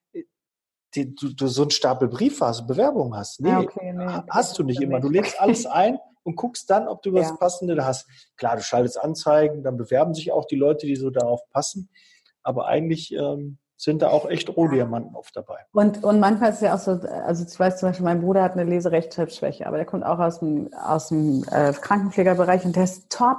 die, 0.95 1.13
du, 1.13 1.33
du, 1.33 1.47
so 1.47 1.63
einen 1.63 1.71
Stapel 1.71 2.07
Briefe 2.07 2.45
hast, 2.45 2.67
Bewerbungen 2.67 3.15
hast. 3.15 3.41
Nee, 3.41 3.49
ja, 3.49 3.59
okay, 3.59 3.93
nee 3.93 4.05
hast 4.29 4.57
du 4.57 4.63
nicht 4.63 4.81
immer. 4.81 4.99
Du 4.99 5.09
legst 5.09 5.39
alles 5.39 5.65
ein 5.65 5.99
und 6.23 6.35
guckst 6.35 6.69
dann, 6.69 6.87
ob 6.87 7.01
du 7.03 7.13
was 7.13 7.29
ja. 7.29 7.35
Passende 7.35 7.75
da 7.75 7.85
hast. 7.85 8.07
Klar, 8.37 8.55
du 8.55 8.63
schaltest 8.63 8.99
Anzeigen, 8.99 9.63
dann 9.63 9.77
bewerben 9.77 10.13
sich 10.13 10.31
auch 10.31 10.45
die 10.45 10.55
Leute, 10.55 10.87
die 10.87 10.95
so 10.95 11.09
darauf 11.09 11.41
passen. 11.51 11.89
Aber 12.43 12.67
eigentlich 12.67 13.13
ähm, 13.13 13.57
sind 13.77 14.01
da 14.01 14.09
auch 14.09 14.29
echt 14.29 14.55
Rohdiamanten 14.55 15.15
oft 15.15 15.35
dabei. 15.35 15.59
Und, 15.73 16.03
und 16.03 16.19
manchmal 16.19 16.49
ist 16.49 16.57
es 16.57 16.61
ja 16.61 16.75
auch 16.75 16.79
so, 16.79 16.91
also 16.91 17.45
ich 17.45 17.59
weiß 17.59 17.77
zum 17.77 17.89
Beispiel, 17.89 18.05
mein 18.05 18.21
Bruder 18.21 18.43
hat 18.43 18.53
eine 18.53 18.63
Leserechtschreibschwäche, 18.63 19.67
aber 19.67 19.77
der 19.77 19.85
kommt 19.85 20.05
auch 20.05 20.19
aus 20.19 20.39
dem, 20.39 20.73
aus 20.73 21.09
dem 21.09 21.43
äh, 21.51 21.73
Krankenpflegerbereich 21.73 22.65
und 22.65 22.75
der 22.75 22.85
ist 22.85 23.09
top. 23.09 23.37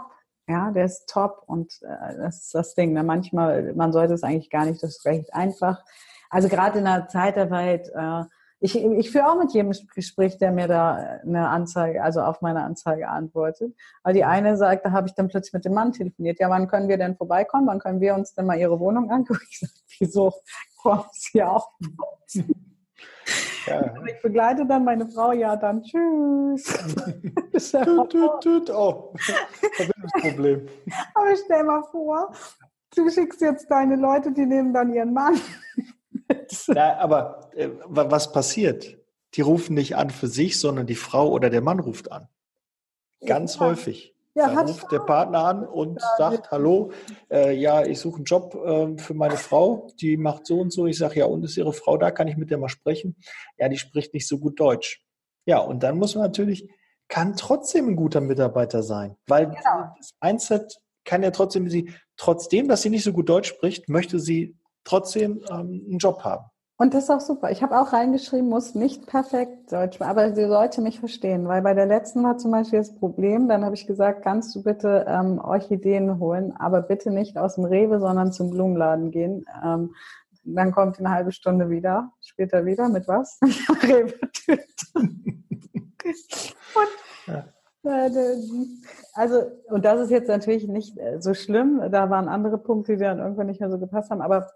Ja, 0.49 0.71
der 0.71 0.85
ist 0.85 1.09
top 1.09 1.43
und 1.47 1.73
äh, 1.83 2.17
das 2.19 2.43
ist 2.43 2.55
das 2.55 2.75
Ding. 2.77 2.93
Ne? 2.93 3.03
Manchmal, 3.03 3.73
man 3.75 3.93
sollte 3.93 4.15
es 4.15 4.23
eigentlich 4.23 4.49
gar 4.49 4.65
nicht, 4.65 4.81
das 4.81 4.99
ist 4.99 5.05
recht 5.05 5.35
einfach. 5.35 5.83
Also 6.31 6.49
gerade 6.49 6.79
in 6.79 6.85
der 6.85 7.09
Zeitarbeit, 7.09 7.89
äh, 7.95 8.25
ich, 8.59 8.77
ich 8.77 9.11
führe 9.11 9.29
auch 9.29 9.39
mit 9.39 9.53
jedem 9.53 9.73
Gespräch, 9.95 10.39
der 10.39 10.51
mir 10.51 10.67
da 10.67 11.21
eine 11.23 11.49
Anzeige, 11.49 12.03
also 12.03 12.23
auf 12.23 12.41
meine 12.41 12.63
Anzeige 12.63 13.09
antwortet. 13.09 13.75
Weil 14.03 14.15
die 14.15 14.25
eine 14.25 14.57
sagt, 14.57 14.87
da 14.87 14.93
habe 14.93 15.09
ich 15.09 15.15
dann 15.15 15.29
plötzlich 15.29 15.53
mit 15.53 15.65
dem 15.65 15.75
Mann 15.75 15.93
telefoniert. 15.93 16.41
Ja, 16.41 16.49
wann 16.49 16.69
können 16.69 16.89
wir 16.89 16.97
denn 16.97 17.17
vorbeikommen? 17.17 17.67
Wann 17.67 17.81
können 17.81 18.01
wir 18.01 18.15
uns 18.15 18.35
denn 18.35 18.47
mal 18.47 18.59
ihre 18.59 18.81
Wohnung 18.81 19.11
angucken? 19.11 19.41
Ich 19.51 19.61
sage, 19.61 19.73
wieso 19.99 20.33
kommen 20.83 21.05
Sie 21.13 21.43
auch? 21.43 21.71
Ja. 23.67 23.95
Ich 24.07 24.23
begleite 24.23 24.65
dann 24.65 24.85
meine 24.85 25.09
Frau, 25.09 25.33
ja, 25.33 25.57
dann 25.57 25.83
tschüss. 25.83 26.65
tüt, 27.53 28.11
tüt, 28.11 28.41
tüt. 28.41 28.71
Oh, 28.71 29.13
Verbindungsproblem. 29.75 30.69
Aber 31.15 31.37
stell 31.45 31.65
mal 31.65 31.83
vor, 31.91 32.33
du 32.95 33.11
schickst 33.11 33.41
jetzt 33.41 33.69
deine 33.71 33.97
Leute, 33.97 34.33
die 34.33 34.47
nehmen 34.47 34.73
dann 34.73 34.93
ihren 34.95 35.13
Mann. 35.13 35.41
Na, 36.69 36.97
aber 36.99 37.51
äh, 37.55 37.69
was 37.85 38.33
passiert? 38.33 38.99
Die 39.35 39.41
rufen 39.41 39.75
nicht 39.75 39.97
an 39.97 40.11
für 40.11 40.29
sich, 40.29 40.59
sondern 40.59 40.87
die 40.87 40.95
Frau 40.95 41.31
oder 41.31 41.51
der 41.51 41.61
Mann 41.61 41.81
ruft 41.81 42.11
an. 42.11 42.29
Ganz 43.25 43.57
ja. 43.57 43.61
häufig. 43.61 44.15
Ja, 44.35 44.55
da 44.55 44.61
ruft 44.61 44.93
der 44.93 44.99
Partner 44.99 45.45
an 45.47 45.67
und 45.67 45.99
ja, 45.99 46.17
sagt, 46.19 46.51
hallo, 46.51 46.93
äh, 47.31 47.57
ja, 47.57 47.83
ich 47.87 47.99
suche 47.99 48.17
einen 48.17 48.25
Job 48.27 48.55
äh, 48.55 48.99
für 48.99 49.15
meine 49.15 49.39
Frau, 49.39 49.89
die 49.99 50.19
macht 50.19 50.47
so 50.47 50.61
und 50.61 50.71
so. 50.71 50.87
Ich 50.87 50.99
sage, 50.99 51.21
ja, 51.21 51.25
und 51.25 51.43
ist 51.43 51.57
Ihre 51.57 51.73
Frau 51.73 51.97
da? 51.97 52.11
Kann 52.11 52.29
ich 52.29 52.37
mit 52.37 52.51
der 52.51 52.59
mal 52.59 52.69
sprechen? 52.69 53.17
Ja, 53.57 53.71
die 53.71 53.79
spricht 53.79 54.13
nicht 54.13 54.29
so 54.29 54.39
gut 54.39 54.61
Deutsch. 54.61 55.03
Ja, 55.47 55.61
und 55.61 55.83
dann 55.83 55.97
muss 55.97 56.15
man 56.15 56.25
natürlich, 56.25 56.69
kann 57.09 57.35
trotzdem 57.37 57.89
ein 57.89 57.97
guter 57.97 58.21
Mitarbeiter 58.21 58.83
sein, 58.83 59.17
weil 59.27 59.47
genau. 59.47 59.95
das 59.97 60.15
Mindset 60.21 60.81
kann 61.05 61.23
ja 61.23 61.31
trotzdem, 61.31 61.71
sie, 61.71 61.91
trotzdem, 62.19 62.69
dass 62.69 62.83
sie 62.83 62.91
nicht 62.91 63.05
so 63.05 63.15
gut 63.15 63.31
Deutsch 63.31 63.49
spricht, 63.49 63.89
möchte 63.89 64.21
sie 64.21 64.59
trotzdem 64.87 65.43
ähm, 65.51 65.85
einen 65.89 65.99
Job 65.99 66.25
haben. 66.25 66.47
Und 66.79 66.93
das 66.93 67.05
ist 67.05 67.11
auch 67.11 67.21
super. 67.21 67.51
Ich 67.51 67.63
habe 67.63 67.81
auch 67.81 67.95
reingeschrieben, 67.95 68.51
muss 68.51 68.75
nicht 68.75 69.07
perfekt 69.07 69.73
Deutsch, 69.73 70.01
aber 70.03 70.35
sie 70.35 70.47
sollte 70.47 70.83
mich 70.83 71.01
verstehen, 71.01 71.49
weil 71.49 71.63
bei 71.63 71.73
der 71.73 71.87
letzten 71.87 72.23
war 72.23 72.37
zum 72.37 72.51
Beispiel 72.51 72.81
das 72.81 72.95
Problem, 72.95 73.49
dann 73.49 73.65
habe 73.65 73.75
ich 73.75 73.87
gesagt, 73.87 74.23
kannst 74.23 74.55
du 74.55 74.63
bitte 74.63 75.07
ähm, 75.09 75.39
Orchideen 75.39 76.19
holen, 76.19 76.53
aber 76.59 76.83
bitte 76.83 77.11
nicht 77.11 77.39
aus 77.39 77.55
dem 77.55 77.65
Rewe, 77.65 77.99
sondern 77.99 78.31
zum 78.31 78.51
Blumenladen 78.51 79.11
gehen. 79.11 79.47
Ähm, 79.65 79.95
dann 80.45 80.71
kommt 80.71 80.99
eine 80.99 81.11
halbe 81.11 81.33
Stunde 81.33 81.71
wieder, 81.71 82.13
später 82.21 82.67
wieder 82.67 82.91
mit 82.91 83.09
was? 83.09 83.41
Rewe-Tüte. 83.83 84.67
ja. 87.27 87.45
Äh, 87.85 88.11
also, 89.15 89.43
und 89.69 89.85
das 89.85 90.01
ist 90.01 90.11
jetzt 90.11 90.29
natürlich 90.29 90.69
nicht 90.69 90.99
äh, 90.99 91.21
so 91.21 91.33
schlimm. 91.33 91.81
Da 91.91 92.11
waren 92.11 92.29
andere 92.29 92.59
Punkte, 92.59 92.97
die 92.97 93.03
dann 93.03 93.19
irgendwann 93.19 93.47
nicht 93.47 93.61
mehr 93.61 93.71
so 93.71 93.79
gepasst 93.79 94.11
haben. 94.11 94.21
Aber 94.21 94.51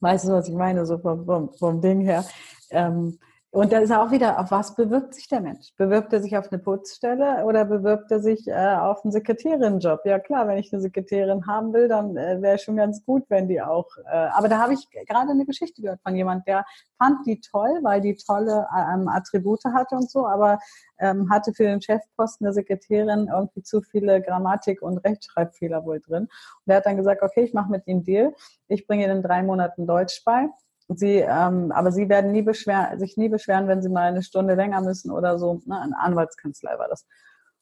Weißt 0.00 0.26
du, 0.26 0.32
was 0.32 0.48
ich 0.48 0.54
meine, 0.54 0.84
so 0.86 0.98
vom, 0.98 1.24
vom, 1.24 1.52
vom 1.54 1.80
Ding 1.80 2.00
her. 2.00 2.24
Ähm, 2.70 3.18
und 3.50 3.72
da 3.72 3.78
ist 3.78 3.92
auch 3.92 4.10
wieder, 4.10 4.38
auf 4.38 4.50
was 4.50 4.74
bewirbt 4.74 5.14
sich 5.14 5.28
der 5.28 5.40
Mensch? 5.40 5.72
Bewirbt 5.76 6.12
er 6.12 6.20
sich 6.20 6.36
auf 6.36 6.52
eine 6.52 6.60
Putzstelle 6.60 7.44
oder 7.44 7.64
bewirbt 7.64 8.10
er 8.10 8.20
sich 8.20 8.46
äh, 8.48 8.52
auf 8.52 9.02
einen 9.04 9.12
Sekretärinnenjob? 9.12 10.00
Ja 10.04 10.18
klar, 10.18 10.46
wenn 10.46 10.58
ich 10.58 10.72
eine 10.72 10.82
Sekretärin 10.82 11.46
haben 11.46 11.72
will, 11.72 11.88
dann 11.88 12.16
äh, 12.16 12.42
wäre 12.42 12.58
schon 12.58 12.76
ganz 12.76 13.04
gut, 13.04 13.24
wenn 13.28 13.48
die 13.48 13.62
auch. 13.62 13.86
Äh, 14.04 14.14
aber 14.14 14.48
da 14.48 14.58
habe 14.58 14.74
ich 14.74 14.88
gerade 14.90 15.30
eine 15.30 15.46
Geschichte 15.46 15.80
gehört 15.80 16.02
von 16.02 16.14
jemand, 16.14 16.46
der 16.46 16.66
fand 16.98 17.26
die 17.26 17.40
toll, 17.40 17.78
weil 17.82 18.00
die 18.00 18.16
tolle 18.16 18.66
ähm, 18.76 19.08
Attribute 19.08 19.64
hatte 19.64 19.94
und 19.94 20.10
so, 20.10 20.26
aber 20.26 20.58
ähm, 20.98 21.30
hatte 21.30 21.54
für 21.54 21.64
den 21.64 21.80
Chefposten 21.80 22.44
der 22.44 22.52
Sekretärin 22.52 23.28
irgendwie 23.32 23.62
zu 23.62 23.80
viele 23.80 24.20
Grammatik- 24.20 24.82
und 24.82 24.98
Rechtschreibfehler 24.98 25.84
wohl 25.84 26.00
drin. 26.00 26.24
Und 26.24 26.66
der 26.66 26.76
hat 26.76 26.86
dann 26.86 26.96
gesagt, 26.96 27.22
okay, 27.22 27.44
ich 27.44 27.54
mache 27.54 27.70
mit 27.70 27.86
ihm 27.86 28.02
Deal. 28.02 28.34
Ich 28.68 28.86
bringe 28.86 29.04
Ihnen 29.04 29.18
in 29.18 29.22
drei 29.22 29.42
Monaten 29.42 29.86
Deutsch 29.86 30.22
bei 30.24 30.48
Sie, 30.88 31.16
ähm, 31.16 31.72
aber 31.72 31.90
Sie 31.90 32.08
werden 32.08 32.32
nie 32.32 32.42
beschwer, 32.42 32.94
sich 32.98 33.16
nie 33.16 33.28
beschweren, 33.28 33.66
wenn 33.66 33.82
Sie 33.82 33.88
mal 33.88 34.08
eine 34.08 34.22
Stunde 34.22 34.54
länger 34.54 34.80
müssen 34.80 35.10
oder 35.10 35.38
so. 35.38 35.60
Ne? 35.66 35.80
Eine 35.80 35.98
Anwaltskanzlei 35.98 36.78
war 36.78 36.88
das. 36.88 37.06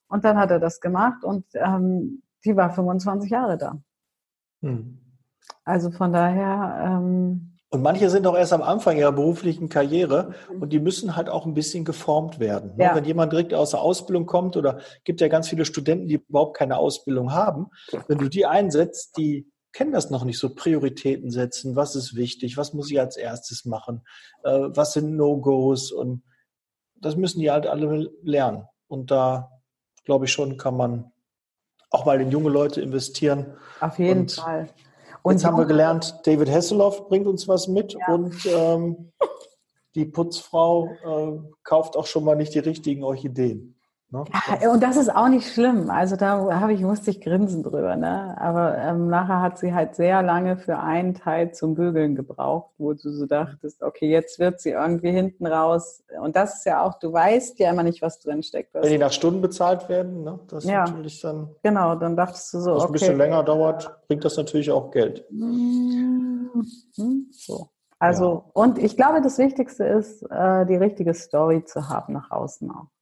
Und 0.08 0.24
dann 0.24 0.38
hat 0.38 0.50
er 0.50 0.60
das 0.60 0.80
gemacht 0.80 1.24
und 1.24 1.46
ähm, 1.54 2.22
die 2.44 2.56
war 2.56 2.70
25 2.70 3.30
Jahre 3.30 3.56
da. 3.56 3.78
Hm. 4.62 4.98
Also 5.64 5.90
von 5.90 6.12
daher. 6.12 7.00
Ähm, 7.00 7.54
und 7.70 7.82
manche 7.82 8.08
sind 8.08 8.24
auch 8.26 8.36
erst 8.36 8.52
am 8.52 8.62
Anfang 8.62 8.96
ihrer 8.96 9.10
beruflichen 9.10 9.68
Karriere 9.68 10.34
und 10.60 10.72
die 10.72 10.78
müssen 10.78 11.16
halt 11.16 11.28
auch 11.28 11.44
ein 11.44 11.54
bisschen 11.54 11.84
geformt 11.84 12.38
werden. 12.38 12.76
Ne? 12.76 12.84
Ja. 12.84 12.94
Wenn 12.94 13.04
jemand 13.04 13.32
direkt 13.32 13.52
aus 13.52 13.70
der 13.70 13.80
Ausbildung 13.80 14.26
kommt 14.26 14.56
oder 14.56 14.78
gibt 15.02 15.20
ja 15.20 15.26
ganz 15.26 15.48
viele 15.48 15.64
Studenten, 15.64 16.06
die 16.06 16.22
überhaupt 16.28 16.56
keine 16.56 16.76
Ausbildung 16.76 17.32
haben, 17.32 17.70
wenn 18.06 18.18
du 18.18 18.28
die 18.28 18.46
einsetzt, 18.46 19.16
die 19.16 19.50
kennen 19.74 19.92
das 19.92 20.08
noch 20.08 20.24
nicht 20.24 20.38
so, 20.38 20.54
Prioritäten 20.54 21.30
setzen, 21.30 21.76
was 21.76 21.96
ist 21.96 22.14
wichtig, 22.16 22.56
was 22.56 22.72
muss 22.72 22.90
ich 22.90 22.98
als 22.98 23.16
erstes 23.16 23.66
machen, 23.66 24.06
äh, 24.44 24.50
was 24.50 24.94
sind 24.94 25.16
No-Gos 25.16 25.92
und 25.92 26.22
das 26.94 27.16
müssen 27.16 27.40
die 27.40 27.50
halt 27.50 27.66
alle 27.66 28.10
lernen. 28.22 28.66
Und 28.86 29.10
da, 29.10 29.50
glaube 30.04 30.24
ich 30.24 30.32
schon, 30.32 30.56
kann 30.56 30.76
man 30.76 31.12
auch 31.90 32.06
mal 32.06 32.20
in 32.20 32.30
junge 32.30 32.50
Leute 32.50 32.80
investieren. 32.80 33.56
Auf 33.80 33.98
jeden 33.98 34.20
und 34.20 34.32
Fall. 34.32 34.70
Und 35.22 35.32
jetzt 35.32 35.44
haben 35.44 35.58
wir 35.58 35.66
gelernt, 35.66 36.20
David 36.24 36.50
Hasselhoff 36.50 37.08
bringt 37.08 37.26
uns 37.26 37.48
was 37.48 37.66
mit 37.66 37.94
ja. 37.94 38.14
und 38.14 38.34
ähm, 38.46 39.12
die 39.94 40.04
Putzfrau 40.04 40.86
äh, 40.86 41.40
kauft 41.62 41.96
auch 41.96 42.06
schon 42.06 42.24
mal 42.24 42.36
nicht 42.36 42.54
die 42.54 42.60
richtigen 42.60 43.02
Orchideen. 43.02 43.76
Ne? 44.14 44.24
Ja, 44.62 44.70
und 44.70 44.80
das 44.80 44.96
ist 44.96 45.14
auch 45.14 45.28
nicht 45.28 45.52
schlimm. 45.52 45.90
Also 45.90 46.14
da 46.14 46.60
habe 46.60 46.72
ich, 46.72 46.80
musste 46.82 47.10
ich 47.10 47.20
grinsen 47.20 47.64
drüber. 47.64 47.96
Ne? 47.96 48.36
Aber 48.40 48.78
ähm, 48.78 49.08
nachher 49.08 49.42
hat 49.42 49.58
sie 49.58 49.74
halt 49.74 49.96
sehr 49.96 50.22
lange 50.22 50.56
für 50.56 50.78
einen 50.78 51.14
Teil 51.14 51.52
zum 51.52 51.74
Bügeln 51.74 52.14
gebraucht, 52.14 52.70
wo 52.78 52.92
du 52.92 53.10
so 53.10 53.26
dachtest, 53.26 53.82
okay, 53.82 54.08
jetzt 54.08 54.38
wird 54.38 54.60
sie 54.60 54.70
irgendwie 54.70 55.10
hinten 55.10 55.46
raus. 55.46 56.04
Und 56.22 56.36
das 56.36 56.58
ist 56.58 56.66
ja 56.66 56.84
auch, 56.84 57.00
du 57.00 57.12
weißt 57.12 57.58
ja 57.58 57.70
immer 57.70 57.82
nicht, 57.82 58.02
was 58.02 58.20
drin 58.20 58.44
steckt. 58.44 58.72
Wenn 58.72 58.88
die 58.88 58.98
nach 58.98 59.10
Stunden 59.10 59.42
bezahlt 59.42 59.88
werden, 59.88 60.22
ne? 60.22 60.38
das 60.46 60.64
ja, 60.64 60.84
natürlich 60.84 61.20
dann. 61.20 61.50
Genau, 61.64 61.96
dann 61.96 62.16
dachtest 62.16 62.54
du 62.54 62.60
so. 62.60 62.74
Was 62.76 62.84
okay, 62.84 62.90
ein 62.90 62.92
bisschen 62.92 63.18
länger 63.18 63.42
dauert, 63.42 64.06
bringt 64.06 64.24
das 64.24 64.36
natürlich 64.36 64.70
auch 64.70 64.92
Geld. 64.92 65.24
Mhm. 65.32 66.64
So. 67.32 67.68
Also, 67.98 68.24
ja. 68.24 68.50
und 68.52 68.78
ich 68.78 68.96
glaube, 68.96 69.22
das 69.22 69.38
Wichtigste 69.38 69.84
ist, 69.84 70.22
äh, 70.30 70.66
die 70.66 70.76
richtige 70.76 71.14
Story 71.14 71.64
zu 71.64 71.88
haben 71.88 72.12
nach 72.12 72.30
außen 72.30 72.70
auch 72.70 72.93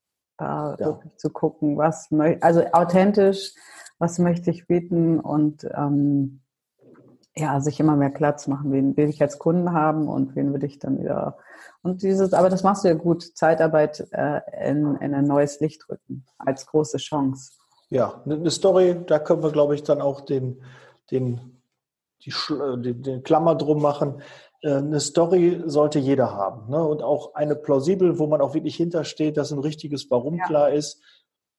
da 0.43 0.75
ja. 0.79 0.85
wirklich 0.87 1.15
zu 1.17 1.29
gucken, 1.29 1.77
was 1.77 2.09
also 2.41 2.63
authentisch, 2.71 3.53
was 3.99 4.19
möchte 4.19 4.51
ich 4.51 4.67
bieten 4.67 5.19
und 5.19 5.67
ähm, 5.75 6.41
ja, 7.35 7.59
sich 7.61 7.79
immer 7.79 7.95
mehr 7.95 8.11
Platz 8.11 8.47
machen, 8.47 8.71
wen 8.71 8.95
will 8.95 9.09
ich 9.09 9.21
als 9.21 9.39
Kunden 9.39 9.73
haben 9.73 10.07
und 10.07 10.35
wen 10.35 10.53
will 10.53 10.63
ich 10.63 10.79
dann 10.79 10.99
wieder 10.99 11.37
und 11.83 12.01
dieses, 12.01 12.33
aber 12.33 12.49
das 12.49 12.63
machst 12.63 12.83
du 12.83 12.87
ja 12.87 12.93
gut, 12.93 13.23
Zeitarbeit 13.35 14.07
äh, 14.11 14.39
in, 14.69 14.95
in 14.97 15.13
ein 15.13 15.25
neues 15.25 15.59
Licht 15.59 15.87
rücken, 15.89 16.25
als 16.37 16.65
große 16.65 16.97
Chance. 16.97 17.51
Ja, 17.89 18.23
eine 18.25 18.49
Story, 18.49 19.01
da 19.05 19.19
können 19.19 19.43
wir, 19.43 19.51
glaube 19.51 19.75
ich, 19.75 19.83
dann 19.83 20.01
auch 20.01 20.21
den, 20.21 20.63
den, 21.11 21.61
die, 22.25 23.01
den 23.01 23.23
Klammer 23.23 23.55
drum 23.55 23.81
machen. 23.81 24.21
Äh, 24.63 24.75
eine 24.75 24.99
Story 24.99 25.61
sollte 25.65 25.99
jeder 25.99 26.31
haben. 26.31 26.69
Ne? 26.69 26.83
Und 26.83 27.03
auch 27.03 27.35
eine 27.35 27.55
plausibel, 27.55 28.17
wo 28.17 28.27
man 28.27 28.41
auch 28.41 28.53
wirklich 28.53 28.75
hintersteht, 28.75 29.37
dass 29.37 29.51
ein 29.51 29.59
richtiges 29.59 30.09
Warum 30.09 30.35
ja. 30.35 30.45
klar 30.45 30.71
ist. 30.71 31.01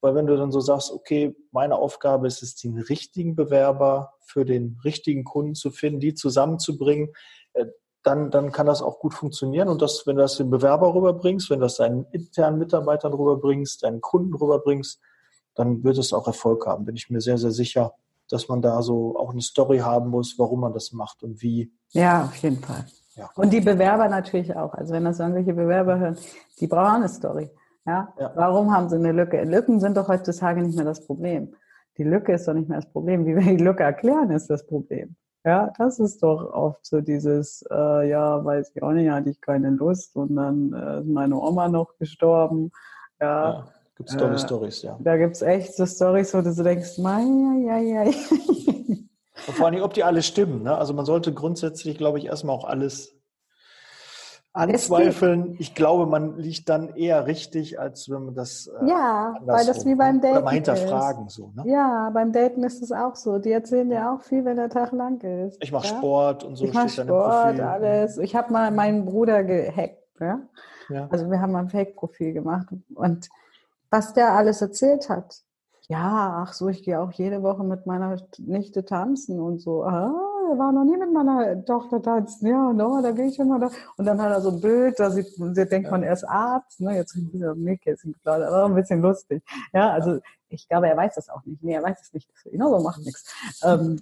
weil 0.00 0.14
wenn 0.14 0.26
du 0.26 0.36
dann 0.36 0.52
so 0.52 0.60
sagst, 0.60 0.92
okay, 0.92 1.34
meine 1.50 1.76
Aufgabe 1.76 2.26
ist 2.26 2.42
es, 2.42 2.56
den 2.56 2.78
richtigen 2.78 3.36
Bewerber 3.36 4.14
für 4.26 4.44
den 4.44 4.78
richtigen 4.84 5.24
Kunden 5.24 5.54
zu 5.54 5.70
finden, 5.70 6.00
die 6.00 6.14
zusammenzubringen, 6.14 7.10
äh, 7.52 7.66
dann, 8.02 8.30
dann 8.30 8.52
kann 8.52 8.66
das 8.66 8.82
auch 8.82 8.98
gut 8.98 9.14
funktionieren. 9.14 9.68
Und 9.68 9.80
das, 9.80 10.06
wenn 10.06 10.16
du 10.16 10.22
das 10.22 10.36
den 10.36 10.50
Bewerber 10.50 10.94
rüberbringst, 10.94 11.48
wenn 11.48 11.60
du 11.60 11.64
das 11.64 11.76
deinen 11.76 12.04
internen 12.12 12.58
Mitarbeitern 12.58 13.14
rüberbringst, 13.14 13.82
deinen 13.82 14.02
Kunden 14.02 14.34
rüberbringst, 14.34 15.00
dann 15.54 15.84
wird 15.84 15.96
es 15.98 16.12
auch 16.12 16.26
Erfolg 16.26 16.66
haben. 16.66 16.84
Bin 16.84 16.96
ich 16.96 17.08
mir 17.08 17.20
sehr, 17.20 17.38
sehr 17.38 17.52
sicher, 17.52 17.94
dass 18.30 18.48
man 18.48 18.62
da 18.62 18.82
so 18.82 19.16
auch 19.18 19.30
eine 19.30 19.42
Story 19.42 19.78
haben 19.78 20.10
muss, 20.10 20.38
warum 20.38 20.60
man 20.60 20.72
das 20.72 20.92
macht 20.92 21.22
und 21.22 21.42
wie. 21.42 21.72
Ja, 21.90 22.24
auf 22.24 22.36
jeden 22.36 22.58
Fall. 22.58 22.84
Ja. 23.14 23.30
Und 23.36 23.52
die 23.52 23.60
Bewerber 23.60 24.08
natürlich 24.08 24.56
auch. 24.56 24.74
Also 24.74 24.92
wenn 24.92 25.04
das 25.04 25.20
irgendwelche 25.20 25.54
Bewerber 25.54 25.98
hören, 25.98 26.16
die 26.60 26.66
brauchen 26.66 26.96
eine 26.96 27.08
Story. 27.08 27.50
Ja? 27.86 28.12
ja? 28.18 28.32
Warum 28.34 28.72
haben 28.72 28.88
sie 28.88 28.96
eine 28.96 29.12
Lücke? 29.12 29.42
Lücken 29.44 29.78
sind 29.78 29.96
doch 29.96 30.08
heutzutage 30.08 30.62
nicht 30.62 30.76
mehr 30.76 30.84
das 30.84 31.06
Problem. 31.06 31.54
Die 31.96 32.04
Lücke 32.04 32.32
ist 32.32 32.48
doch 32.48 32.54
nicht 32.54 32.68
mehr 32.68 32.78
das 32.78 32.90
Problem. 32.90 33.24
Wie 33.24 33.36
wir 33.36 33.42
die 33.42 33.62
Lücke 33.62 33.84
erklären, 33.84 34.30
ist 34.30 34.50
das 34.50 34.66
Problem. 34.66 35.16
Ja, 35.44 35.72
das 35.76 35.98
ist 35.98 36.22
doch 36.22 36.52
oft 36.52 36.84
so 36.84 37.02
dieses, 37.02 37.62
äh, 37.70 38.08
ja, 38.08 38.42
weiß 38.44 38.72
ich 38.74 38.82
auch 38.82 38.92
nicht, 38.92 39.10
hatte 39.10 39.28
ich 39.28 39.40
keine 39.40 39.70
Lust 39.70 40.16
und 40.16 40.34
dann 40.34 40.72
äh, 40.72 41.00
ist 41.00 41.06
meine 41.06 41.36
Oma 41.36 41.68
noch 41.68 41.96
gestorben. 41.98 42.72
Ja, 43.20 43.52
ja 43.52 43.68
gibt 43.96 44.10
es 44.10 44.16
tolle 44.16 44.34
äh, 44.34 44.38
Stories, 44.38 44.82
ja. 44.82 44.98
Da 45.00 45.16
gibt 45.16 45.36
es 45.36 45.42
echt 45.42 45.74
so 45.74 45.86
Stories, 45.86 46.34
wo 46.34 46.40
du 46.40 46.52
so 46.52 46.62
denkst, 46.62 46.98
mein, 46.98 47.64
ja, 47.64 47.78
ja, 47.78 48.02
ja. 48.04 48.12
Vor 49.34 49.66
allem, 49.66 49.82
ob 49.82 49.94
die 49.94 50.04
alle 50.04 50.22
stimmen. 50.22 50.62
Ne? 50.62 50.76
Also 50.76 50.94
man 50.94 51.04
sollte 51.04 51.32
grundsätzlich, 51.32 51.98
glaube 51.98 52.18
ich, 52.18 52.26
erstmal 52.26 52.56
auch 52.56 52.64
alles 52.64 53.14
anzweifeln. 54.54 55.56
Ich 55.58 55.74
glaube, 55.74 56.06
man 56.06 56.38
liegt 56.38 56.68
dann 56.68 56.94
eher 56.94 57.26
richtig, 57.26 57.78
als 57.78 58.08
wenn 58.08 58.24
man 58.26 58.34
das. 58.34 58.68
Äh, 58.68 58.88
ja, 58.88 59.34
weil 59.42 59.66
das 59.66 59.84
wie 59.84 59.94
beim 59.94 60.20
Daten. 60.20 60.36
Oder 60.36 60.44
mal 60.44 60.54
hinterfragen 60.54 61.26
ist. 61.26 61.34
so. 61.34 61.52
Ne? 61.54 61.64
Ja, 61.66 62.10
beim 62.14 62.32
Daten 62.32 62.62
ist 62.62 62.82
es 62.82 62.92
auch 62.92 63.16
so. 63.16 63.38
Die 63.38 63.50
erzählen 63.50 63.90
dir 63.90 64.12
auch 64.12 64.22
viel, 64.22 64.44
wenn 64.44 64.56
der 64.56 64.70
Tag 64.70 64.92
lang 64.92 65.20
ist. 65.20 65.62
Ich 65.62 65.72
mache 65.72 65.88
ja? 65.88 65.96
Sport 65.96 66.44
und 66.44 66.56
so. 66.56 66.64
Ich 66.64 66.72
mache 66.72 66.88
Sport, 66.88 67.60
alles. 67.60 68.16
Ich 68.18 68.34
habe 68.34 68.52
mal 68.52 68.70
meinen 68.70 69.04
Bruder 69.04 69.42
gehackt. 69.42 69.98
Ja? 70.20 70.40
ja. 70.88 71.08
Also 71.10 71.30
wir 71.30 71.40
haben 71.40 71.54
ein 71.56 71.68
Fake-Profil 71.68 72.32
gemacht 72.32 72.68
und 72.94 73.28
was 73.90 74.14
der 74.14 74.32
alles 74.32 74.62
erzählt 74.62 75.08
hat. 75.08 75.42
Ja, 75.88 76.42
ach 76.42 76.54
so, 76.54 76.68
ich 76.68 76.82
gehe 76.82 76.98
auch 76.98 77.12
jede 77.12 77.42
Woche 77.42 77.62
mit 77.62 77.84
meiner 77.86 78.16
Nichte 78.38 78.84
tanzen 78.84 79.38
und 79.38 79.60
so. 79.60 79.84
Ah, 79.84 80.12
er 80.50 80.58
war 80.58 80.72
noch 80.72 80.84
nie 80.84 80.96
mit 80.96 81.12
meiner 81.12 81.62
Tochter 81.64 82.00
tanzen. 82.00 82.46
Ja, 82.46 82.72
no, 82.72 83.02
da 83.02 83.10
gehe 83.10 83.26
ich 83.26 83.38
immer 83.38 83.58
da. 83.58 83.70
Und 83.96 84.06
dann 84.06 84.20
hat 84.20 84.30
er 84.30 84.40
so 84.40 84.50
ein 84.50 84.60
Bild, 84.60 84.98
da 84.98 85.10
sieht, 85.10 85.26
da 85.38 85.64
denkt 85.64 85.90
man, 85.90 86.02
er 86.02 86.14
ist 86.14 86.24
Arzt. 86.24 86.80
Ne? 86.80 86.96
Jetzt 86.96 87.14
ist 87.14 87.34
er 87.40 87.54
Nähkästchen 87.54 88.14
geklaut, 88.14 88.42
aber 88.42 88.64
ein 88.64 88.74
bisschen 88.74 89.02
lustig. 89.02 89.42
Ja, 89.74 89.90
also 89.90 90.20
ich 90.48 90.66
glaube, 90.68 90.88
er 90.88 90.96
weiß 90.96 91.16
das 91.16 91.28
auch 91.28 91.44
nicht. 91.44 91.62
Nee, 91.62 91.74
er 91.74 91.82
weiß 91.82 92.00
es 92.00 92.12
nicht. 92.14 92.30
Genau 92.44 92.78
so 92.78 92.82
macht 92.82 93.00
nichts. 93.00 93.34
Ähm, 93.62 94.00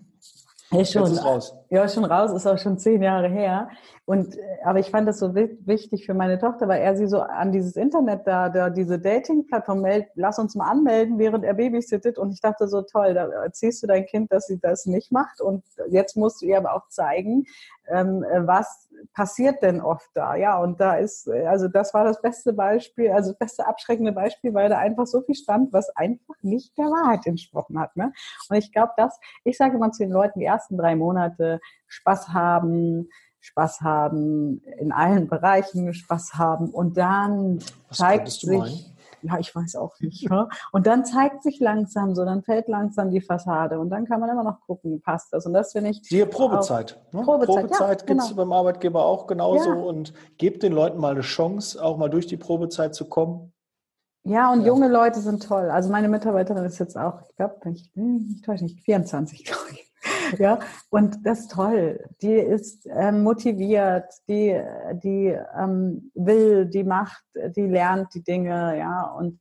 ja, 0.72 0.84
schon. 0.84 1.02
Ist 1.04 1.24
raus. 1.24 1.54
Ja, 1.70 1.88
schon 1.88 2.04
raus, 2.04 2.32
ist 2.32 2.46
auch 2.46 2.58
schon 2.58 2.78
zehn 2.78 3.02
Jahre 3.02 3.28
her. 3.28 3.68
Und, 4.04 4.36
äh, 4.36 4.40
aber 4.64 4.78
ich 4.78 4.90
fand 4.90 5.08
das 5.08 5.18
so 5.18 5.34
wichtig 5.34 6.06
für 6.06 6.14
meine 6.14 6.38
Tochter, 6.38 6.68
weil 6.68 6.82
er 6.82 6.96
sie 6.96 7.06
so 7.06 7.20
an 7.20 7.52
dieses 7.52 7.76
Internet 7.76 8.26
da, 8.26 8.48
da 8.48 8.68
diese 8.68 8.98
Dating-Plattform 8.98 9.80
meldet, 9.80 10.10
lass 10.14 10.38
uns 10.38 10.54
mal 10.54 10.70
anmelden, 10.70 11.18
während 11.18 11.44
er 11.44 11.54
babysittet. 11.54 12.18
Und 12.18 12.32
ich 12.32 12.40
dachte 12.40 12.68
so, 12.68 12.82
toll, 12.82 13.14
da 13.14 13.26
erzählst 13.28 13.82
du 13.82 13.86
dein 13.86 14.06
Kind, 14.06 14.32
dass 14.32 14.46
sie 14.46 14.58
das 14.58 14.86
nicht 14.86 15.12
macht. 15.12 15.40
Und 15.40 15.64
jetzt 15.88 16.16
musst 16.16 16.42
du 16.42 16.46
ihr 16.46 16.58
aber 16.58 16.74
auch 16.74 16.88
zeigen, 16.88 17.44
ähm, 17.88 18.24
was 18.46 18.88
passiert 19.14 19.62
denn 19.62 19.80
oft 19.80 20.10
da? 20.14 20.34
Ja, 20.36 20.58
und 20.58 20.80
da 20.80 20.96
ist, 20.96 21.28
also 21.28 21.68
das 21.68 21.92
war 21.94 22.04
das 22.04 22.20
beste 22.20 22.52
Beispiel, 22.52 23.10
also 23.10 23.30
das 23.30 23.38
beste 23.38 23.66
abschreckende 23.66 24.12
Beispiel, 24.12 24.54
weil 24.54 24.68
da 24.68 24.78
einfach 24.78 25.06
so 25.06 25.22
viel 25.22 25.34
stand, 25.34 25.72
was 25.72 25.90
einfach 25.96 26.34
nicht 26.42 26.76
der 26.78 26.86
Wahrheit 26.86 27.26
entsprochen 27.26 27.78
hat. 27.80 27.96
Ne? 27.96 28.12
Und 28.48 28.56
ich 28.56 28.72
glaube, 28.72 28.92
dass, 28.96 29.18
ich 29.44 29.56
sage 29.56 29.78
mal 29.78 29.90
zu 29.90 30.04
den 30.04 30.12
Leuten, 30.12 30.40
die 30.40 30.46
ersten 30.62 30.78
drei 30.78 30.96
Monate 30.96 31.60
Spaß 31.88 32.28
haben, 32.28 33.08
Spaß 33.40 33.80
haben, 33.80 34.62
in 34.78 34.92
allen 34.92 35.28
Bereichen 35.28 35.92
Spaß 35.92 36.34
haben 36.34 36.70
und 36.70 36.96
dann 36.96 37.58
was 37.88 37.98
zeigt 37.98 38.28
sich, 38.28 38.48
meinen? 38.48 38.96
ja, 39.22 39.38
ich 39.38 39.54
weiß 39.54 39.74
auch 39.76 39.98
nicht. 39.98 40.22
Ja? 40.30 40.48
Und 40.72 40.86
dann 40.86 41.04
zeigt 41.04 41.42
sich 41.42 41.58
langsam 41.58 42.14
so, 42.14 42.24
dann 42.24 42.42
fällt 42.42 42.68
langsam 42.68 43.10
die 43.10 43.20
Fassade 43.20 43.78
und 43.78 43.90
dann 43.90 44.04
kann 44.04 44.20
man 44.20 44.30
immer 44.30 44.42
noch 44.42 44.60
gucken, 44.66 45.00
passt 45.00 45.32
das. 45.32 45.46
Und 45.46 45.52
das 45.52 45.72
finde 45.72 45.90
ich. 45.90 46.02
Siehe 46.02 46.26
Probezeit. 46.26 47.00
Ne? 47.12 47.22
Probezeit, 47.22 47.66
Probezeit 47.66 48.00
ja, 48.00 48.06
gibt 48.06 48.20
es 48.20 48.28
genau. 48.28 48.42
beim 48.42 48.52
Arbeitgeber 48.52 49.04
auch 49.04 49.26
genauso 49.26 49.70
ja. 49.70 49.76
und 49.76 50.12
gebt 50.38 50.62
den 50.62 50.72
Leuten 50.72 50.98
mal 50.98 51.12
eine 51.12 51.20
Chance, 51.20 51.82
auch 51.82 51.98
mal 51.98 52.10
durch 52.10 52.26
die 52.26 52.36
Probezeit 52.36 52.94
zu 52.94 53.08
kommen. 53.08 53.52
Ja, 54.24 54.52
und 54.52 54.60
ja. 54.60 54.68
junge 54.68 54.88
Leute 54.88 55.20
sind 55.20 55.42
toll. 55.42 55.70
Also 55.70 55.90
meine 55.90 56.08
Mitarbeiterin 56.08 56.64
ist 56.64 56.78
jetzt 56.78 56.96
auch, 56.96 57.22
ich 57.28 57.36
glaube, 57.36 57.56
ich, 57.70 57.90
ich 57.94 58.42
täusche 58.42 58.64
nicht, 58.64 58.80
24, 58.80 59.44
glaube 59.44 59.70
ich. 59.72 59.91
Ja, 60.38 60.60
und 60.90 61.24
das 61.24 61.40
ist 61.40 61.52
toll. 61.52 62.04
Die 62.22 62.34
ist 62.34 62.86
ähm, 62.86 63.22
motiviert, 63.22 64.12
die, 64.28 64.60
die 65.02 65.36
ähm, 65.58 66.10
will, 66.14 66.66
die 66.66 66.84
macht, 66.84 67.22
die 67.34 67.66
lernt 67.66 68.14
die 68.14 68.22
Dinge, 68.22 68.78
ja. 68.78 69.02
Und 69.02 69.40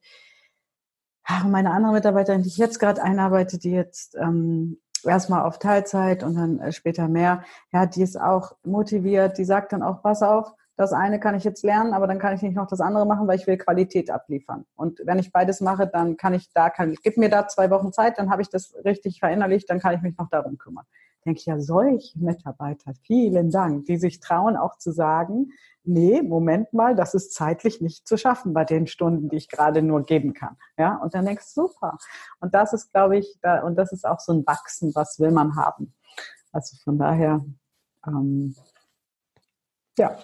meine 1.45 1.71
andere 1.71 1.93
Mitarbeiterin, 1.93 2.41
die 2.41 2.49
ich 2.49 2.57
jetzt 2.57 2.79
gerade 2.79 3.01
einarbeite, 3.01 3.57
die 3.57 3.71
jetzt 3.71 4.15
ähm, 4.15 4.79
erstmal 5.03 5.43
auf 5.43 5.59
Teilzeit 5.59 6.23
und 6.23 6.35
dann 6.35 6.59
äh, 6.59 6.71
später 6.71 7.07
mehr, 7.07 7.43
ja, 7.71 7.85
die 7.85 8.01
ist 8.01 8.19
auch 8.19 8.53
motiviert, 8.63 9.37
die 9.37 9.45
sagt 9.45 9.73
dann 9.73 9.83
auch, 9.83 10.01
pass 10.01 10.21
auf, 10.21 10.51
das 10.77 10.93
eine 10.93 11.19
kann 11.19 11.35
ich 11.35 11.43
jetzt 11.43 11.63
lernen, 11.63 11.93
aber 11.93 12.07
dann 12.07 12.19
kann 12.19 12.35
ich 12.35 12.41
nicht 12.41 12.55
noch 12.55 12.67
das 12.67 12.81
andere 12.81 13.05
machen, 13.05 13.27
weil 13.27 13.37
ich 13.37 13.47
will 13.47 13.57
Qualität 13.57 14.09
abliefern. 14.09 14.65
Und 14.75 15.01
wenn 15.05 15.19
ich 15.19 15.31
beides 15.31 15.61
mache, 15.61 15.87
dann 15.87 16.17
kann 16.17 16.33
ich 16.33 16.51
da, 16.53 16.69
kann, 16.69 16.95
gib 17.03 17.17
mir 17.17 17.29
da 17.29 17.47
zwei 17.47 17.69
Wochen 17.69 17.93
Zeit, 17.93 18.17
dann 18.17 18.29
habe 18.29 18.41
ich 18.41 18.49
das 18.49 18.73
richtig 18.85 19.19
verinnerlicht, 19.19 19.69
dann 19.69 19.79
kann 19.79 19.95
ich 19.95 20.01
mich 20.01 20.17
noch 20.17 20.29
darum 20.29 20.57
kümmern. 20.57 20.85
Denke 21.25 21.39
ich 21.39 21.45
ja, 21.45 21.59
solche 21.59 22.17
Mitarbeiter, 22.17 22.93
vielen 23.03 23.51
Dank, 23.51 23.85
die 23.85 23.97
sich 23.97 24.19
trauen 24.19 24.57
auch 24.57 24.77
zu 24.77 24.91
sagen, 24.91 25.51
nee, 25.83 26.21
Moment 26.21 26.73
mal, 26.73 26.95
das 26.95 27.13
ist 27.13 27.33
zeitlich 27.33 27.81
nicht 27.81 28.07
zu 28.07 28.17
schaffen 28.17 28.53
bei 28.53 28.65
den 28.65 28.87
Stunden, 28.87 29.29
die 29.29 29.37
ich 29.37 29.49
gerade 29.49 29.81
nur 29.81 30.03
geben 30.03 30.33
kann. 30.33 30.57
Ja, 30.77 30.95
und 30.97 31.13
dann 31.13 31.25
denkst 31.25 31.53
du, 31.53 31.67
super. 31.67 31.97
Und 32.39 32.53
das 32.55 32.73
ist, 32.73 32.91
glaube 32.91 33.17
ich, 33.17 33.37
da, 33.41 33.61
und 33.63 33.75
das 33.75 33.91
ist 33.91 34.05
auch 34.05 34.19
so 34.19 34.33
ein 34.33 34.45
Wachsen, 34.47 34.93
was 34.95 35.19
will 35.19 35.31
man 35.31 35.55
haben. 35.55 35.93
Also 36.51 36.75
von 36.83 36.97
daher, 36.97 37.45
ähm, 38.05 38.55
ja, 40.01 40.17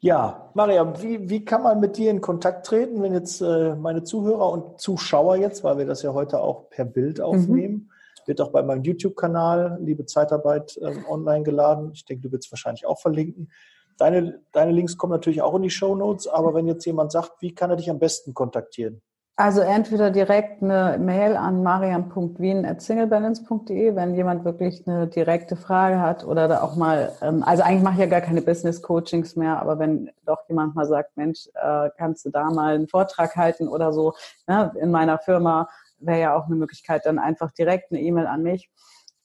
ja, 0.00 0.50
Maria, 0.54 1.00
wie, 1.02 1.28
wie 1.28 1.44
kann 1.44 1.62
man 1.62 1.78
mit 1.78 1.96
dir 1.96 2.10
in 2.10 2.20
Kontakt 2.20 2.66
treten, 2.66 3.02
wenn 3.02 3.12
jetzt 3.12 3.40
äh, 3.40 3.76
meine 3.76 4.02
Zuhörer 4.02 4.50
und 4.50 4.80
Zuschauer 4.80 5.36
jetzt, 5.36 5.62
weil 5.62 5.78
wir 5.78 5.86
das 5.86 6.02
ja 6.02 6.12
heute 6.14 6.40
auch 6.40 6.70
per 6.70 6.86
Bild 6.86 7.18
mhm. 7.18 7.24
aufnehmen, 7.24 7.74
mhm. 7.74 8.26
wird 8.26 8.40
auch 8.40 8.50
bei 8.50 8.62
meinem 8.62 8.82
YouTube-Kanal 8.82 9.78
Liebe 9.80 10.06
Zeitarbeit 10.06 10.76
äh, 10.78 10.94
online 11.08 11.44
geladen. 11.44 11.90
Ich 11.92 12.04
denke, 12.06 12.28
du 12.28 12.32
wirst 12.32 12.50
wahrscheinlich 12.50 12.86
auch 12.86 12.98
verlinken. 12.98 13.52
Deine, 13.98 14.40
deine 14.52 14.72
Links 14.72 14.96
kommen 14.96 15.12
natürlich 15.12 15.42
auch 15.42 15.54
in 15.54 15.62
die 15.62 15.70
Show 15.70 15.94
Notes, 15.94 16.26
aber 16.26 16.54
wenn 16.54 16.66
jetzt 16.66 16.86
jemand 16.86 17.12
sagt, 17.12 17.32
wie 17.40 17.54
kann 17.54 17.68
er 17.68 17.76
dich 17.76 17.90
am 17.90 17.98
besten 17.98 18.32
kontaktieren? 18.32 19.02
Also 19.40 19.62
entweder 19.62 20.10
direkt 20.10 20.62
eine 20.62 20.98
Mail 20.98 21.34
an 21.34 21.62
mariam.wien.singlebalance.de, 21.62 23.96
wenn 23.96 24.14
jemand 24.14 24.44
wirklich 24.44 24.86
eine 24.86 25.06
direkte 25.06 25.56
Frage 25.56 25.98
hat 25.98 26.26
oder 26.26 26.46
da 26.46 26.60
auch 26.60 26.76
mal, 26.76 27.10
ähm, 27.22 27.42
also 27.42 27.62
eigentlich 27.62 27.82
mache 27.82 27.94
ich 27.94 28.00
ja 28.00 28.06
gar 28.06 28.20
keine 28.20 28.42
Business 28.42 28.82
Coachings 28.82 29.36
mehr, 29.36 29.58
aber 29.58 29.78
wenn 29.78 30.10
doch 30.26 30.46
jemand 30.50 30.74
mal 30.74 30.84
sagt, 30.84 31.16
Mensch, 31.16 31.48
äh, 31.54 31.88
kannst 31.96 32.26
du 32.26 32.30
da 32.30 32.50
mal 32.50 32.74
einen 32.74 32.86
Vortrag 32.86 33.34
halten 33.34 33.66
oder 33.66 33.94
so, 33.94 34.12
ne, 34.46 34.74
in 34.78 34.90
meiner 34.90 35.18
Firma 35.18 35.70
wäre 36.00 36.20
ja 36.20 36.36
auch 36.36 36.44
eine 36.44 36.56
Möglichkeit, 36.56 37.06
dann 37.06 37.18
einfach 37.18 37.50
direkt 37.52 37.92
eine 37.92 38.02
E-Mail 38.02 38.26
an 38.26 38.42
mich 38.42 38.68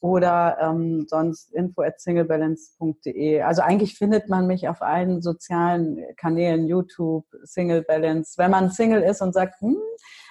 oder 0.00 0.58
ähm, 0.60 1.06
sonst 1.08 1.52
info 1.52 1.82
at 1.82 2.00
singlebalance.de. 2.00 3.40
Also 3.42 3.62
eigentlich 3.62 3.96
findet 3.96 4.28
man 4.28 4.46
mich 4.46 4.68
auf 4.68 4.82
allen 4.82 5.22
sozialen 5.22 6.04
Kanälen, 6.16 6.66
YouTube, 6.66 7.26
Single 7.44 7.82
Balance. 7.82 8.34
Wenn 8.36 8.50
man 8.50 8.70
Single 8.70 9.02
ist 9.02 9.22
und 9.22 9.32
sagt, 9.32 9.60
hm, 9.60 9.76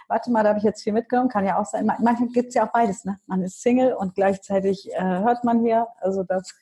warte 0.07 0.31
mal, 0.31 0.43
da 0.43 0.49
habe 0.49 0.59
ich 0.59 0.65
jetzt 0.65 0.83
viel 0.83 0.93
mitgenommen, 0.93 1.29
kann 1.29 1.45
ja 1.45 1.59
auch 1.59 1.65
sein. 1.65 1.85
Manchmal 1.85 2.29
gibt 2.29 2.49
es 2.49 2.55
ja 2.55 2.67
auch 2.67 2.71
beides. 2.71 3.05
Ne? 3.05 3.19
Man 3.25 3.41
ist 3.41 3.61
Single 3.61 3.93
und 3.93 4.15
gleichzeitig 4.15 4.89
äh, 4.93 5.01
hört 5.01 5.43
man 5.43 5.61
hier. 5.61 5.87
Also 5.99 6.23
das 6.23 6.53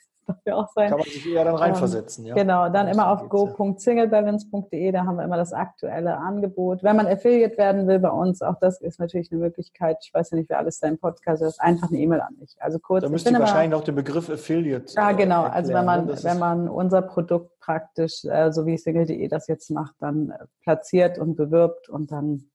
ja 0.45 0.55
auch 0.55 0.71
sein. 0.73 0.89
Kann 0.89 0.99
man 0.99 1.07
sich 1.07 1.27
eher 1.27 1.45
dann 1.45 1.55
reinversetzen, 1.55 2.25
ähm, 2.25 2.29
ja. 2.29 2.35
Genau, 2.35 2.69
dann 2.69 2.87
immer 2.87 3.09
auf 3.09 3.29
go.singlebalance.de, 3.29 4.91
da 4.91 5.05
haben 5.05 5.17
wir 5.17 5.23
immer 5.23 5.37
das 5.37 5.53
aktuelle 5.53 6.17
Angebot. 6.17 6.83
Wenn 6.83 6.95
man 6.95 7.07
Affiliate 7.07 7.57
werden 7.57 7.87
will 7.87 7.99
bei 7.99 8.09
uns, 8.09 8.41
auch 8.41 8.59
das 8.59 8.81
ist 8.81 8.99
natürlich 8.99 9.31
eine 9.31 9.41
Möglichkeit. 9.41 9.97
Ich 10.03 10.13
weiß 10.13 10.31
ja 10.31 10.37
nicht, 10.37 10.49
wer 10.49 10.59
alles 10.59 10.79
dein 10.79 10.97
Podcast 10.97 11.41
ist, 11.41 11.59
einfach 11.61 11.89
eine 11.89 11.99
E-Mail 11.99 12.21
an 12.21 12.35
mich. 12.39 12.55
Also 12.59 12.79
kurz. 12.79 13.03
Da 13.03 13.09
müsst 13.09 13.29
ihr 13.29 13.39
wahrscheinlich 13.39 13.71
noch 13.77 13.83
den 13.83 13.95
Begriff 13.95 14.29
Affiliate. 14.29 14.93
Ja, 14.95 15.11
genau. 15.11 15.43
Erklären. 15.43 15.53
Also 15.53 15.73
wenn 15.73 15.85
man, 15.85 16.05
ne? 16.05 16.17
wenn 16.21 16.39
man 16.39 16.69
unser 16.69 17.01
Produkt 17.01 17.59
praktisch, 17.59 18.25
äh, 18.25 18.51
so 18.51 18.65
wie 18.65 18.77
single.de 18.77 19.27
das 19.27 19.47
jetzt 19.47 19.69
macht, 19.71 19.95
dann 19.99 20.31
äh, 20.31 20.45
platziert 20.63 21.17
und 21.17 21.35
bewirbt 21.35 21.89
und 21.89 22.11
dann 22.11 22.49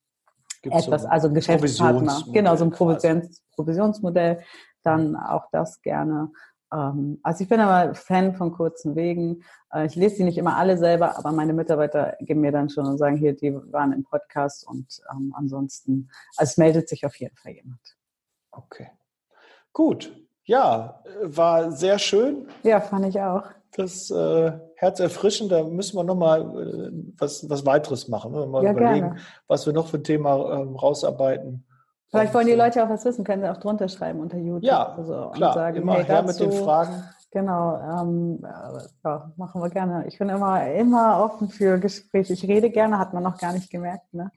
Gibt's 0.62 0.86
etwas, 0.86 1.03
so 1.03 1.09
also 1.09 1.31
Geschäftspartner, 1.31 2.24
genau, 2.32 2.57
so 2.57 2.65
ein 2.65 2.70
Provisionsmodell, 2.73 4.40
dann 4.82 5.16
auch 5.16 5.45
das 5.53 5.81
gerne. 5.82 6.31
Ähm, 6.73 7.19
also 7.23 7.43
ich 7.43 7.49
bin 7.49 7.61
aber 7.61 7.95
Fan 7.95 8.35
von 8.35 8.53
kurzen 8.53 8.97
Wegen. 8.97 9.43
Äh, 9.73 9.86
ich 9.86 9.95
lese 9.97 10.16
die 10.16 10.24
nicht 10.24 10.39
immer 10.39 10.57
alle 10.57 10.77
selber, 10.78 11.19
aber 11.19 11.32
meine 11.32 11.53
Mitarbeiter 11.53 12.16
geben 12.20 12.40
mir 12.40 12.53
dann 12.53 12.69
schon 12.69 12.86
und 12.86 12.99
sagen, 12.99 13.16
hier, 13.16 13.35
die 13.35 13.55
waren 13.73 13.93
im 13.93 14.05
Podcast 14.05 14.66
und 14.66 15.01
ähm, 15.11 15.35
ansonsten, 15.36 16.11
also 16.36 16.51
es 16.51 16.57
meldet 16.57 16.89
sich 16.89 17.07
auf 17.07 17.16
jeden 17.16 17.36
Fall 17.36 17.53
jemand. 17.53 17.81
Okay. 18.51 18.90
Gut. 19.73 20.15
Ja, 20.45 21.03
war 21.23 21.70
sehr 21.73 21.99
schön. 21.99 22.49
Ja, 22.62 22.81
fand 22.81 23.07
ich 23.07 23.20
auch. 23.20 23.45
Das 23.77 24.11
äh, 24.11 24.53
herzerfrischend, 24.77 25.53
da 25.53 25.62
müssen 25.62 25.97
wir 25.97 26.05
nochmal 26.05 26.40
äh, 26.40 26.90
was, 27.19 27.49
was 27.51 27.66
weiteres 27.66 28.09
machen. 28.09 28.32
Ne? 28.32 28.47
Mal 28.47 28.65
Ja, 28.65 28.73
überlegen, 28.73 29.07
gerne. 29.09 29.20
was 29.47 29.66
wir 29.66 29.74
noch 29.74 29.89
für 29.89 29.99
ein 29.99 30.05
Thema 30.05 30.61
ähm, 30.61 30.74
rausarbeiten. 30.74 31.65
Vielleicht 32.10 32.32
wollen 32.32 32.47
die 32.47 32.55
Leute 32.55 32.82
auch 32.82 32.89
was 32.89 33.05
wissen, 33.05 33.24
können 33.24 33.43
sie 33.43 33.51
auch 33.51 33.59
drunter 33.59 33.89
schreiben 33.89 34.20
unter 34.20 34.39
YouTube. 34.39 34.64
Ja, 34.64 34.94
oder 34.94 35.05
so 35.05 35.30
klar, 35.30 35.55
sagen, 35.55 35.76
immer 35.76 35.94
hey, 35.94 36.05
her 36.05 36.22
dazu, 36.22 36.44
mit 36.44 36.52
den 36.52 36.64
Fragen. 36.64 37.05
Genau, 37.30 37.78
ähm, 37.78 38.43
äh, 38.43 38.80
ja, 39.05 39.32
machen 39.36 39.60
wir 39.60 39.68
gerne. 39.68 40.06
Ich 40.06 40.18
bin 40.18 40.30
immer, 40.30 40.66
immer 40.72 41.22
offen 41.22 41.51
für 41.51 41.78
Gespräche. 41.78 42.32
Ich 42.32 42.44
rede 42.44 42.70
gerne, 42.70 42.98
hat 42.98 43.12
man 43.12 43.22
noch 43.22 43.36
gar 43.36 43.52
nicht 43.52 43.70
gemerkt. 43.70 44.14
Ne? 44.14 44.30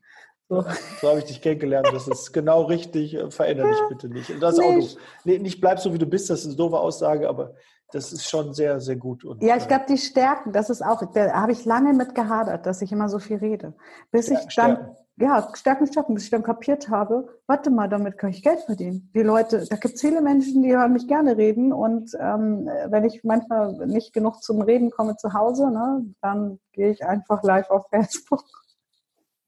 So. 0.50 0.66
So 1.00 1.08
habe 1.08 1.20
ich 1.20 1.26
dich 1.26 1.42
kennengelernt. 1.42 1.88
Das 1.94 2.10
ist 2.10 2.34
genau 2.34 2.64
richtig. 2.64 3.14
Äh, 3.14 3.32
Veränder 3.32 3.70
dich 3.70 3.80
bitte 3.88 4.10
nicht. 4.10 4.30
Und 4.30 4.42
das 4.42 4.56
ist 4.56 4.66
auch 4.66 4.74
Nicht. 4.74 4.98
du. 4.98 5.02
Nee, 5.24 5.40
nicht 5.40 5.62
bleib 5.62 5.80
so, 5.80 5.94
wie 5.94 5.98
du 5.98 6.06
bist. 6.06 6.30
Das 6.30 6.42
ist 6.42 6.48
eine 6.48 6.56
doofe 6.58 6.78
Aussage, 6.78 7.30
aber 7.30 7.54
das 7.94 8.12
ist 8.12 8.30
schon 8.30 8.54
sehr, 8.54 8.82
sehr 8.82 8.98
gut. 8.98 9.24
Und, 9.24 9.42
Ja, 9.42 9.56
ich 9.56 9.64
äh, 9.64 9.68
glaube, 9.68 9.86
die 9.88 9.98
Stärken, 9.98 10.52
das 10.52 10.70
ist 10.70 10.82
auch, 10.82 11.02
da 11.14 11.32
habe 11.32 11.54
ich 11.54 11.64
lange 11.64 11.94
mit 11.94 12.16
gehadert, 12.16 12.66
dass 12.66 12.82
ich 12.82 12.92
immer 12.92 13.08
so 13.08 13.20
viel 13.20 13.38
rede. 13.38 13.74
Bis 14.12 14.30
ich 14.30 14.40
dann. 14.56 14.98
Ja, 15.18 15.50
Stärken, 15.54 15.88
Stärken, 15.88 16.14
bis 16.16 16.26
ich 16.26 16.30
dann 16.32 16.44
kapiert 16.44 16.90
habe, 16.90 17.28
warte 17.46 17.70
mal, 17.70 17.88
damit 17.88 18.18
kann 18.18 18.32
ich 18.32 18.42
Geld 18.44 18.62
verdienen. 18.62 19.12
Die 19.14 19.22
Leute, 19.22 19.66
da 19.70 19.76
gibt 19.76 19.96
es 19.96 20.02
viele 20.02 20.22
Menschen, 20.22 20.64
die 20.64 20.76
hören 20.76 20.94
mich 20.94 21.08
gerne 21.08 21.38
reden 21.38 21.74
und 21.74 22.16
ähm, 22.20 22.70
wenn 22.88 23.04
ich 23.06 23.24
manchmal 23.24 23.74
nicht 23.88 24.14
genug 24.14 24.42
zum 24.42 24.62
Reden 24.62 24.90
komme 24.90 25.18
zu 25.18 25.34
Hause, 25.34 25.70
ne, 25.70 26.06
dann 26.22 26.60
gehe 26.72 26.90
ich 26.92 27.06
einfach 27.06 27.44
live 27.44 27.70
auf 27.70 27.88
Facebook 27.90 28.44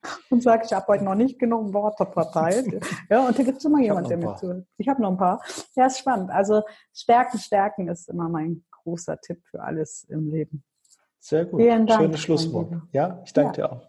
und 0.30 0.44
sage, 0.44 0.64
ich 0.66 0.74
habe 0.74 0.86
heute 0.88 1.06
noch 1.06 1.16
nicht 1.16 1.40
genug 1.40 1.74
Worte 1.74 2.06
verteilt. 2.06 2.68
ja, 3.10 3.26
und 3.28 3.38
da 3.40 3.44
gibt 3.44 3.58
es 3.58 3.66
immer 3.66 3.78
hab 3.78 3.84
jemand, 3.84 4.02
noch 4.04 4.10
der 4.10 4.18
mir 4.18 4.26
paar. 4.26 4.38
zuhört. 4.38 4.68
Ich 4.78 4.88
habe 4.88 5.02
noch 5.02 5.12
ein 5.12 5.18
paar. 5.18 5.42
Ja, 5.76 5.86
ist 5.88 6.00
spannend. 6.00 6.30
Also 6.30 6.62
Stärken, 6.94 7.40
Stärken 7.40 7.88
ist 7.88 8.10
immer 8.10 8.30
mein 8.30 8.64
großer 8.84 9.20
Tipp 9.22 9.42
für 9.50 9.64
alles 9.64 10.06
im 10.10 10.30
Leben. 10.30 10.64
Sehr 11.20 11.46
gut. 11.46 11.62
Vielen 11.62 11.88
Dank, 11.88 12.02
Schönes 12.02 12.20
Schlusswort. 12.20 12.74
Ja, 12.92 13.22
ich 13.24 13.32
danke 13.32 13.62
Ja. 13.62 13.68
dir 13.68 13.74
auch. 13.74 13.88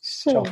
Schön. 0.00 0.32
Ciao. 0.32 0.44